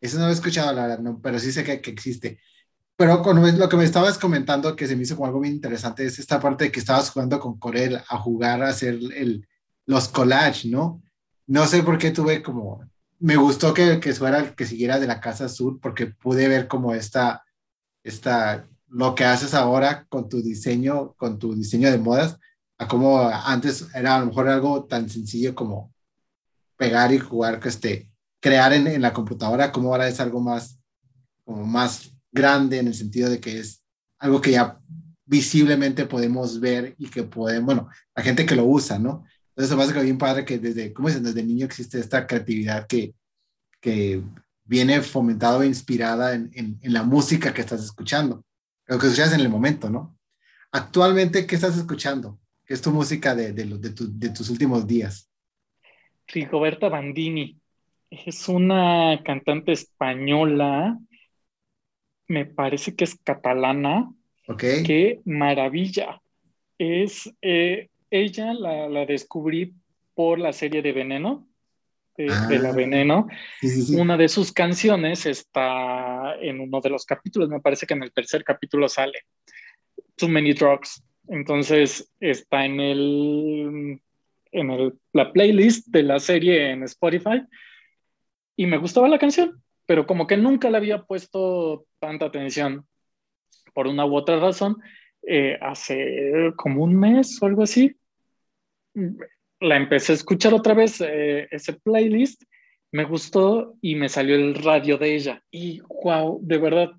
Ese 0.00 0.16
no 0.16 0.24
lo 0.24 0.30
he 0.30 0.34
escuchado, 0.34 0.72
la 0.72 0.82
verdad, 0.82 0.98
no, 1.00 1.20
pero 1.20 1.38
sí 1.38 1.52
sé 1.52 1.64
que, 1.64 1.80
que 1.80 1.90
existe. 1.90 2.38
Pero 2.96 3.22
con 3.22 3.58
lo 3.58 3.68
que 3.68 3.76
me 3.76 3.84
estabas 3.84 4.18
comentando, 4.18 4.76
que 4.76 4.86
se 4.86 4.96
me 4.96 5.02
hizo 5.02 5.16
como 5.16 5.26
algo 5.26 5.38
muy 5.38 5.48
interesante, 5.48 6.04
es 6.04 6.18
esta 6.18 6.40
parte 6.40 6.64
de 6.64 6.72
que 6.72 6.80
estabas 6.80 7.10
jugando 7.10 7.40
con 7.40 7.58
Corel 7.58 7.96
a 7.96 8.18
jugar, 8.18 8.62
a 8.62 8.68
hacer 8.68 8.94
el, 8.94 9.46
los 9.86 10.08
collages, 10.08 10.66
¿no? 10.66 11.02
No 11.46 11.66
sé 11.66 11.82
por 11.82 11.98
qué 11.98 12.10
tuve 12.10 12.42
como 12.42 12.82
me 13.20 13.36
gustó 13.36 13.72
que, 13.74 14.00
que 14.00 14.14
fuera 14.14 14.54
que 14.54 14.66
siguiera 14.66 14.98
de 14.98 15.06
la 15.06 15.20
Casa 15.20 15.44
Azul 15.44 15.78
porque 15.80 16.06
pude 16.06 16.48
ver 16.48 16.66
como 16.66 16.94
esta, 16.94 17.44
esta, 18.02 18.66
lo 18.88 19.14
que 19.14 19.24
haces 19.24 19.54
ahora 19.54 20.06
con 20.08 20.28
tu 20.28 20.42
diseño, 20.42 21.12
con 21.14 21.38
tu 21.38 21.54
diseño 21.54 21.90
de 21.90 21.98
modas, 21.98 22.38
a 22.78 22.88
como 22.88 23.20
antes 23.20 23.86
era 23.94 24.16
a 24.16 24.20
lo 24.20 24.26
mejor 24.26 24.48
algo 24.48 24.84
tan 24.84 25.08
sencillo 25.08 25.54
como 25.54 25.92
pegar 26.80 27.12
y 27.12 27.18
jugar, 27.18 27.60
que 27.60 27.68
este, 27.68 28.10
crear 28.40 28.72
en, 28.72 28.86
en 28.86 29.02
la 29.02 29.12
computadora, 29.12 29.70
como 29.70 29.90
ahora 29.90 30.08
es 30.08 30.18
algo 30.18 30.40
más, 30.40 30.80
como 31.44 31.66
más 31.66 32.10
grande 32.32 32.78
en 32.78 32.86
el 32.86 32.94
sentido 32.94 33.28
de 33.28 33.38
que 33.38 33.58
es 33.58 33.84
algo 34.18 34.40
que 34.40 34.52
ya 34.52 34.80
visiblemente 35.26 36.06
podemos 36.06 36.58
ver 36.58 36.94
y 36.96 37.10
que 37.10 37.22
podemos, 37.22 37.66
bueno, 37.66 37.90
la 38.16 38.22
gente 38.22 38.46
que 38.46 38.56
lo 38.56 38.64
usa, 38.64 38.98
¿no? 38.98 39.24
Entonces, 39.50 39.76
me 39.76 39.82
hace 39.82 40.02
bien 40.02 40.16
padre 40.16 40.46
que 40.46 40.58
desde, 40.58 40.94
¿cómo 40.94 41.08
dicen? 41.08 41.22
Desde 41.22 41.42
niño 41.42 41.66
existe 41.66 42.00
esta 42.00 42.26
creatividad 42.26 42.86
que, 42.86 43.14
que 43.78 44.22
viene 44.64 45.02
fomentada 45.02 45.62
e 45.62 45.66
inspirada 45.66 46.32
en, 46.32 46.50
en, 46.54 46.92
la 46.94 47.02
música 47.02 47.52
que 47.52 47.60
estás 47.60 47.84
escuchando, 47.84 48.42
lo 48.86 48.98
que 48.98 49.06
escuchas 49.06 49.34
en 49.34 49.40
el 49.40 49.50
momento, 49.50 49.90
¿no? 49.90 50.16
Actualmente, 50.72 51.46
¿qué 51.46 51.56
estás 51.56 51.76
escuchando? 51.76 52.40
¿Qué 52.64 52.72
es 52.72 52.80
tu 52.80 52.90
música 52.90 53.34
de, 53.34 53.52
de, 53.52 53.66
de, 53.66 53.90
de 53.90 54.30
tus 54.30 54.48
últimos 54.48 54.86
días? 54.86 55.29
Rigoberta 56.32 56.88
Bandini. 56.88 57.56
Es 58.10 58.48
una 58.48 59.22
cantante 59.24 59.72
española, 59.72 60.98
me 62.26 62.46
parece 62.46 62.94
que 62.94 63.04
es 63.04 63.16
catalana. 63.16 64.12
Ok. 64.48 64.64
Qué 64.84 65.20
maravilla. 65.24 66.20
Es, 66.78 67.32
eh, 67.42 67.88
ella 68.10 68.54
la, 68.54 68.88
la, 68.88 69.06
descubrí 69.06 69.74
por 70.14 70.38
la 70.38 70.52
serie 70.52 70.82
de 70.82 70.92
Veneno, 70.92 71.46
de, 72.16 72.26
la 72.58 72.70
ah. 72.70 72.72
Veneno. 72.72 73.28
Una 73.96 74.16
de 74.16 74.28
sus 74.28 74.52
canciones 74.52 75.26
está 75.26 76.36
en 76.40 76.60
uno 76.60 76.80
de 76.80 76.90
los 76.90 77.04
capítulos, 77.04 77.48
me 77.48 77.60
parece 77.60 77.86
que 77.86 77.94
en 77.94 78.02
el 78.02 78.12
tercer 78.12 78.44
capítulo 78.44 78.88
sale, 78.88 79.20
Too 80.16 80.28
Many 80.28 80.52
Drugs. 80.52 81.02
Entonces 81.28 82.10
está 82.18 82.64
en 82.64 82.80
el 82.80 84.00
en 84.52 84.70
el, 84.70 84.94
la 85.12 85.32
playlist 85.32 85.88
de 85.88 86.02
la 86.02 86.18
serie 86.18 86.70
en 86.70 86.82
Spotify 86.84 87.42
y 88.56 88.66
me 88.66 88.78
gustaba 88.78 89.08
la 89.08 89.18
canción, 89.18 89.62
pero 89.86 90.06
como 90.06 90.26
que 90.26 90.36
nunca 90.36 90.70
le 90.70 90.76
había 90.76 91.02
puesto 91.02 91.86
tanta 91.98 92.26
atención 92.26 92.86
por 93.72 93.86
una 93.86 94.04
u 94.04 94.14
otra 94.14 94.38
razón. 94.38 94.76
Eh, 95.26 95.58
hace 95.60 96.52
como 96.56 96.82
un 96.82 96.94
mes 96.94 97.42
o 97.42 97.46
algo 97.46 97.62
así, 97.62 97.94
la 99.60 99.76
empecé 99.76 100.12
a 100.12 100.14
escuchar 100.16 100.54
otra 100.54 100.74
vez, 100.74 101.00
eh, 101.00 101.46
ese 101.50 101.74
playlist, 101.74 102.42
me 102.92 103.04
gustó 103.04 103.76
y 103.80 103.94
me 103.94 104.08
salió 104.08 104.34
el 104.34 104.54
radio 104.54 104.98
de 104.98 105.14
ella. 105.14 105.42
Y 105.50 105.80
wow, 106.02 106.40
de 106.42 106.58
verdad, 106.58 106.90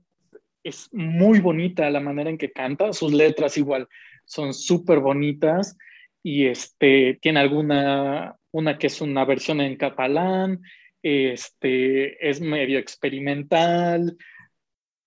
es 0.64 0.90
muy 0.94 1.40
bonita 1.40 1.90
la 1.90 2.00
manera 2.00 2.30
en 2.30 2.38
que 2.38 2.52
canta, 2.52 2.94
sus 2.94 3.12
letras 3.12 3.58
igual 3.58 3.88
son 4.26 4.54
súper 4.54 5.00
bonitas 5.00 5.78
y 6.24 6.48
este, 6.48 7.20
tiene 7.22 7.40
alguna, 7.40 8.36
una 8.52 8.78
que 8.78 8.88
es 8.88 9.02
una 9.02 9.26
versión 9.26 9.62
en 9.62 9.76
catalán, 9.76 10.62
este, 11.02 12.30
es 12.30 12.42
medio 12.42 12.80
experimental. 12.80 14.18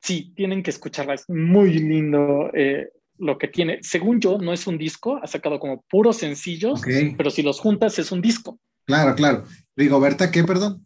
Sí, 0.00 0.32
tienen 0.34 0.62
que 0.62 0.70
escucharla, 0.70 1.14
es 1.14 1.28
muy 1.28 1.74
lindo 1.74 2.50
eh, 2.52 2.88
lo 3.18 3.38
que 3.38 3.48
tiene. 3.48 3.78
Según 3.82 4.20
yo, 4.20 4.38
no 4.38 4.52
es 4.52 4.66
un 4.66 4.76
disco, 4.76 5.18
ha 5.22 5.26
sacado 5.26 5.58
como 5.60 5.82
puros 5.88 6.18
sencillos, 6.18 6.82
pero 7.16 7.30
si 7.30 7.42
los 7.42 7.60
juntas 7.60 7.98
es 7.98 8.12
un 8.12 8.20
disco. 8.20 8.58
Claro, 8.84 9.14
claro. 9.14 9.44
Rigoberta, 9.76 10.30
¿qué, 10.30 10.44
perdón? 10.44 10.84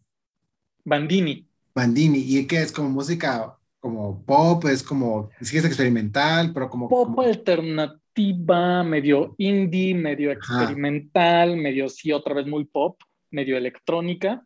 Bandini. 0.84 1.46
Bandini, 1.74 2.18
¿y 2.18 2.46
qué 2.46 2.62
es 2.62 2.70
como 2.70 2.90
música 2.90 3.58
como 3.80 4.22
pop, 4.24 4.64
es 4.66 4.82
como, 4.82 5.30
sí 5.40 5.56
es 5.56 5.64
experimental, 5.64 6.52
pero 6.52 6.68
como... 6.68 6.88
Pop 6.88 7.16
medio 8.84 9.34
indie, 9.38 9.94
medio 9.94 10.32
experimental, 10.32 11.56
medio 11.56 11.88
sí, 11.88 12.12
otra 12.12 12.34
vez 12.34 12.46
muy 12.46 12.64
pop, 12.64 13.00
medio 13.30 13.56
electrónica. 13.56 14.42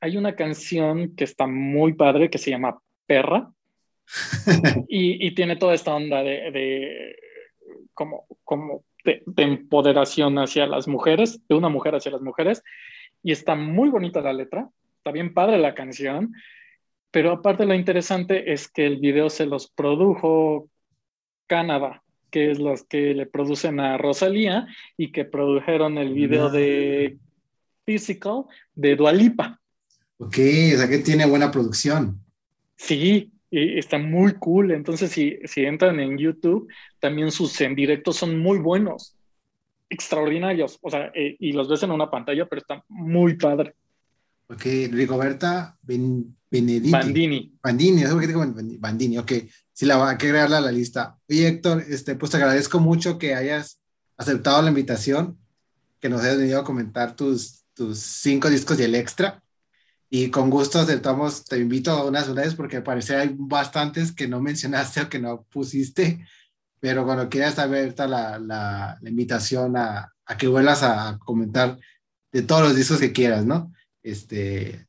Hay 0.00 0.16
una 0.16 0.34
canción 0.34 1.14
que 1.16 1.24
está 1.24 1.46
muy 1.46 1.94
padre 1.94 2.28
que 2.30 2.38
se 2.38 2.50
llama 2.50 2.78
Perra. 3.06 3.50
Y, 4.88 5.26
y, 5.26 5.34
tiene 5.34 5.56
toda 5.56 5.74
esta 5.74 5.94
onda 5.94 6.22
de, 6.22 6.50
de 6.50 7.16
como, 7.94 8.26
como 8.44 8.84
de, 9.02 9.22
de, 9.24 9.42
empoderación 9.42 10.38
hacia 10.38 10.66
las 10.66 10.86
mujeres, 10.86 11.40
de 11.48 11.54
una 11.54 11.70
mujer 11.70 11.94
hacia 11.94 12.12
las 12.12 12.20
mujeres, 12.20 12.62
y 13.22 13.32
está 13.32 13.54
muy 13.54 13.88
bonita 13.88 14.20
la 14.20 14.34
letra, 14.34 14.68
está 14.98 15.10
bien 15.10 15.32
padre 15.32 15.56
la 15.56 15.74
canción, 15.74 16.34
pero 17.10 17.32
aparte 17.32 17.64
lo 17.64 17.74
interesante 17.74 18.52
es 18.52 18.68
que 18.68 18.84
el 18.84 18.98
video 18.98 19.30
se 19.30 19.46
los 19.46 19.70
produjo 19.70 20.68
Canadá, 21.46 22.03
que 22.34 22.50
es 22.50 22.58
los 22.58 22.82
que 22.82 23.14
le 23.14 23.26
producen 23.26 23.78
a 23.78 23.96
Rosalía 23.96 24.66
y 24.96 25.12
que 25.12 25.24
produjeron 25.24 25.98
el 25.98 26.12
video 26.12 26.50
de 26.50 27.16
Physical 27.84 28.46
de 28.74 28.96
Dualipa. 28.96 29.60
Ok, 30.18 30.36
o 30.74 30.76
sea 30.76 30.88
que 30.88 30.98
tiene 30.98 31.26
buena 31.26 31.52
producción. 31.52 32.18
Sí, 32.74 33.30
y 33.52 33.78
está 33.78 33.98
muy 33.98 34.32
cool. 34.32 34.72
Entonces, 34.72 35.12
si, 35.12 35.38
si 35.44 35.64
entran 35.64 36.00
en 36.00 36.18
YouTube, 36.18 36.66
también 36.98 37.30
sus 37.30 37.60
en 37.60 37.76
directos 37.76 38.16
son 38.16 38.36
muy 38.40 38.58
buenos, 38.58 39.14
extraordinarios. 39.88 40.80
O 40.82 40.90
sea, 40.90 41.12
eh, 41.14 41.36
y 41.38 41.52
los 41.52 41.68
ves 41.68 41.84
en 41.84 41.92
una 41.92 42.10
pantalla, 42.10 42.46
pero 42.46 42.62
está 42.62 42.82
muy 42.88 43.34
padre. 43.34 43.76
Ok, 44.48 44.62
Rigoberta 44.90 45.76
ben. 45.82 46.36
Bandini. 46.90 47.52
Bandini, 47.60 48.02
eso 48.02 48.18
que 48.18 48.26
digo 48.28 48.44
Bandini, 48.78 49.18
ok. 49.18 49.32
Sí, 49.72 49.86
la 49.86 50.08
hay 50.08 50.16
que 50.16 50.26
agregarla 50.26 50.58
a 50.58 50.60
la 50.60 50.70
lista. 50.70 51.18
Oye, 51.28 51.48
Héctor, 51.48 51.84
este, 51.88 52.14
pues 52.14 52.30
te 52.30 52.36
agradezco 52.36 52.78
mucho 52.78 53.18
que 53.18 53.34
hayas 53.34 53.80
aceptado 54.16 54.62
la 54.62 54.68
invitación, 54.68 55.36
que 55.98 56.08
nos 56.08 56.22
hayas 56.22 56.38
venido 56.38 56.60
a 56.60 56.64
comentar 56.64 57.16
tus, 57.16 57.64
tus 57.74 57.98
cinco 57.98 58.50
discos 58.50 58.78
y 58.78 58.84
el 58.84 58.94
extra. 58.94 59.42
Y 60.08 60.30
con 60.30 60.48
gusto 60.48 60.78
aceptamos, 60.78 61.44
te 61.44 61.58
invito 61.58 61.90
a 61.90 62.04
unas 62.04 62.28
unidades 62.28 62.54
porque 62.54 62.82
parece 62.82 63.16
hay 63.16 63.34
bastantes 63.36 64.12
que 64.12 64.28
no 64.28 64.40
mencionaste 64.40 65.00
o 65.00 65.08
que 65.08 65.18
no 65.18 65.44
pusiste, 65.50 66.24
pero 66.78 67.04
cuando 67.04 67.28
quieras 67.28 67.54
saber 67.54 67.94
la, 67.98 68.38
la, 68.38 68.96
la 69.00 69.10
invitación 69.10 69.76
a, 69.76 70.12
a 70.24 70.36
que 70.36 70.46
vuelvas 70.46 70.84
a 70.84 71.18
comentar 71.18 71.78
de 72.30 72.42
todos 72.42 72.62
los 72.62 72.76
discos 72.76 73.00
que 73.00 73.10
quieras, 73.10 73.44
¿no? 73.44 73.72
Este... 74.04 74.86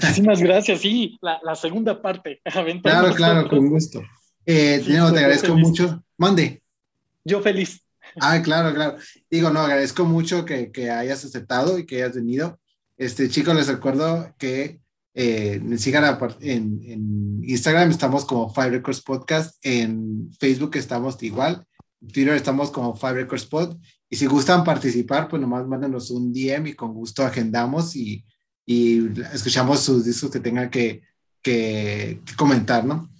Muchísimas 0.00 0.40
gracias, 0.40 0.80
sí, 0.80 1.18
la, 1.20 1.40
la 1.42 1.54
segunda 1.54 2.00
parte. 2.00 2.40
Claro, 2.82 3.14
claro, 3.14 3.48
con 3.48 3.68
gusto. 3.68 4.02
Eh, 4.46 4.82
te 4.86 4.96
agradezco 4.96 5.54
mucho. 5.54 6.02
Mande. 6.16 6.62
Yo 7.24 7.42
feliz. 7.42 7.82
Ah, 8.20 8.40
claro, 8.42 8.74
claro. 8.74 8.96
Digo, 9.30 9.50
no, 9.50 9.60
agradezco 9.60 10.04
mucho 10.06 10.44
que, 10.44 10.72
que 10.72 10.90
hayas 10.90 11.24
aceptado 11.24 11.78
y 11.78 11.84
que 11.84 11.96
hayas 11.96 12.14
venido. 12.14 12.58
Este, 12.96 13.28
chicos, 13.28 13.54
les 13.54 13.68
recuerdo 13.68 14.34
que 14.38 14.80
eh, 15.14 15.60
sigan 15.76 16.18
en, 16.40 16.80
en, 16.84 17.40
Instagram, 17.44 17.90
estamos 17.90 18.24
como 18.24 18.52
Five 18.54 18.70
Records 18.70 19.02
Podcast, 19.02 19.56
en 19.62 20.30
Facebook 20.38 20.76
estamos 20.76 21.22
igual, 21.22 21.64
en 22.00 22.08
Twitter 22.08 22.34
estamos 22.34 22.70
como 22.70 22.96
Five 22.96 23.14
Records 23.14 23.46
Pod 23.46 23.76
y 24.10 24.16
si 24.16 24.26
gustan 24.26 24.64
participar, 24.64 25.28
pues 25.28 25.40
nomás 25.40 25.66
mándanos 25.66 26.10
un 26.10 26.32
DM 26.32 26.68
y 26.68 26.74
con 26.74 26.94
gusto 26.94 27.24
agendamos 27.24 27.94
y, 27.94 28.24
y 28.64 29.08
escuchamos 29.32 29.80
sus 29.80 30.04
discos 30.04 30.30
que 30.30 30.40
tengan 30.40 30.70
que, 30.70 31.02
que, 31.42 32.20
comentar, 32.36 32.84
¿no? 32.84 33.10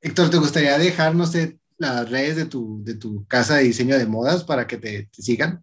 Héctor, 0.00 0.30
¿te 0.30 0.38
gustaría 0.38 0.78
dejarnos 0.78 1.32
las 1.78 2.10
redes 2.10 2.36
de 2.36 2.46
tu, 2.46 2.82
de 2.84 2.94
tu 2.94 3.26
casa 3.26 3.56
de 3.56 3.64
diseño 3.64 3.98
de 3.98 4.06
modas 4.06 4.44
para 4.44 4.66
que 4.66 4.76
te, 4.76 5.08
sigan? 5.12 5.62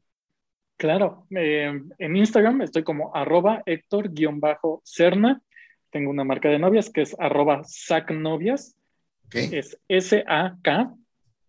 Claro, 0.78 1.28
eh, 1.30 1.80
en 2.00 2.16
Instagram 2.16 2.62
estoy 2.62 2.84
como 2.84 3.16
arroba 3.16 3.64
Héctor-Cerna. 3.68 5.42
Tengo 5.92 6.10
una 6.10 6.24
marca 6.24 6.50
de 6.50 6.58
novias 6.58 6.90
que 6.90 7.02
es 7.02 7.16
arroba 7.20 7.62
SACNovias. 7.66 8.76
Okay. 9.28 9.50
Es 9.54 9.78
S-A-K, 9.88 10.96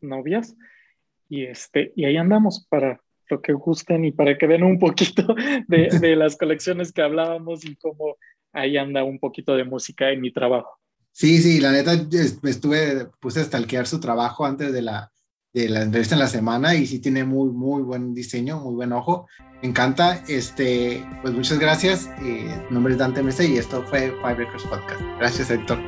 novias. 0.03 0.55
Y, 1.31 1.45
este, 1.45 1.93
y 1.97 2.05
ahí 2.05 2.19
andamos 2.19 2.67
para 2.69 3.02
lo 3.33 3.43
que 3.43 3.53
gusten 3.53 4.05
y 4.05 4.13
para 4.13 4.37
que 4.37 4.47
vean 4.47 4.63
un 4.63 4.79
poquito 4.79 5.35
de, 5.69 5.89
de 6.01 6.17
las 6.17 6.37
colecciones 6.37 6.93
que 6.93 7.03
hablábamos 7.03 7.65
y 7.65 7.77
cómo 7.77 8.17
ahí 8.53 8.77
anda 8.77 9.03
un 9.03 9.19
poquito 9.19 9.57
de 9.57 9.65
música 9.65 10.11
en 10.11 10.21
mi 10.21 10.33
trabajo. 10.33 10.79
Sí, 11.13 11.39
sí, 11.39 11.61
la 11.61 11.73
neta, 11.73 11.93
estuve, 12.45 13.07
puse 13.21 13.41
a 13.41 13.45
stalkear 13.45 13.87
su 13.87 14.01
trabajo 14.01 14.47
antes 14.47 14.73
de 14.73 14.81
la, 14.81 15.13
de 15.53 15.69
la 15.69 15.83
entrevista 15.83 16.15
en 16.15 16.21
la 16.21 16.27
semana 16.27 16.75
y 16.75 16.87
sí 16.87 17.01
tiene 17.01 17.25
muy, 17.25 17.51
muy 17.51 17.83
buen 17.83 18.15
diseño, 18.15 18.61
muy 18.61 18.75
buen 18.75 18.93
ojo. 18.93 19.27
Me 19.61 19.69
encanta. 19.69 20.23
Este, 20.27 21.05
pues 21.21 21.35
muchas 21.35 21.59
gracias. 21.59 22.11
Eh, 22.23 22.65
mi 22.69 22.75
nombre 22.75 22.95
es 22.95 22.99
Dante 22.99 23.23
Mesa 23.23 23.45
y 23.45 23.59
esto 23.59 23.83
fue 23.85 24.11
Five 24.23 24.37
Records 24.37 24.65
Podcast. 24.65 25.03
Gracias, 25.19 25.51
Héctor. 25.51 25.79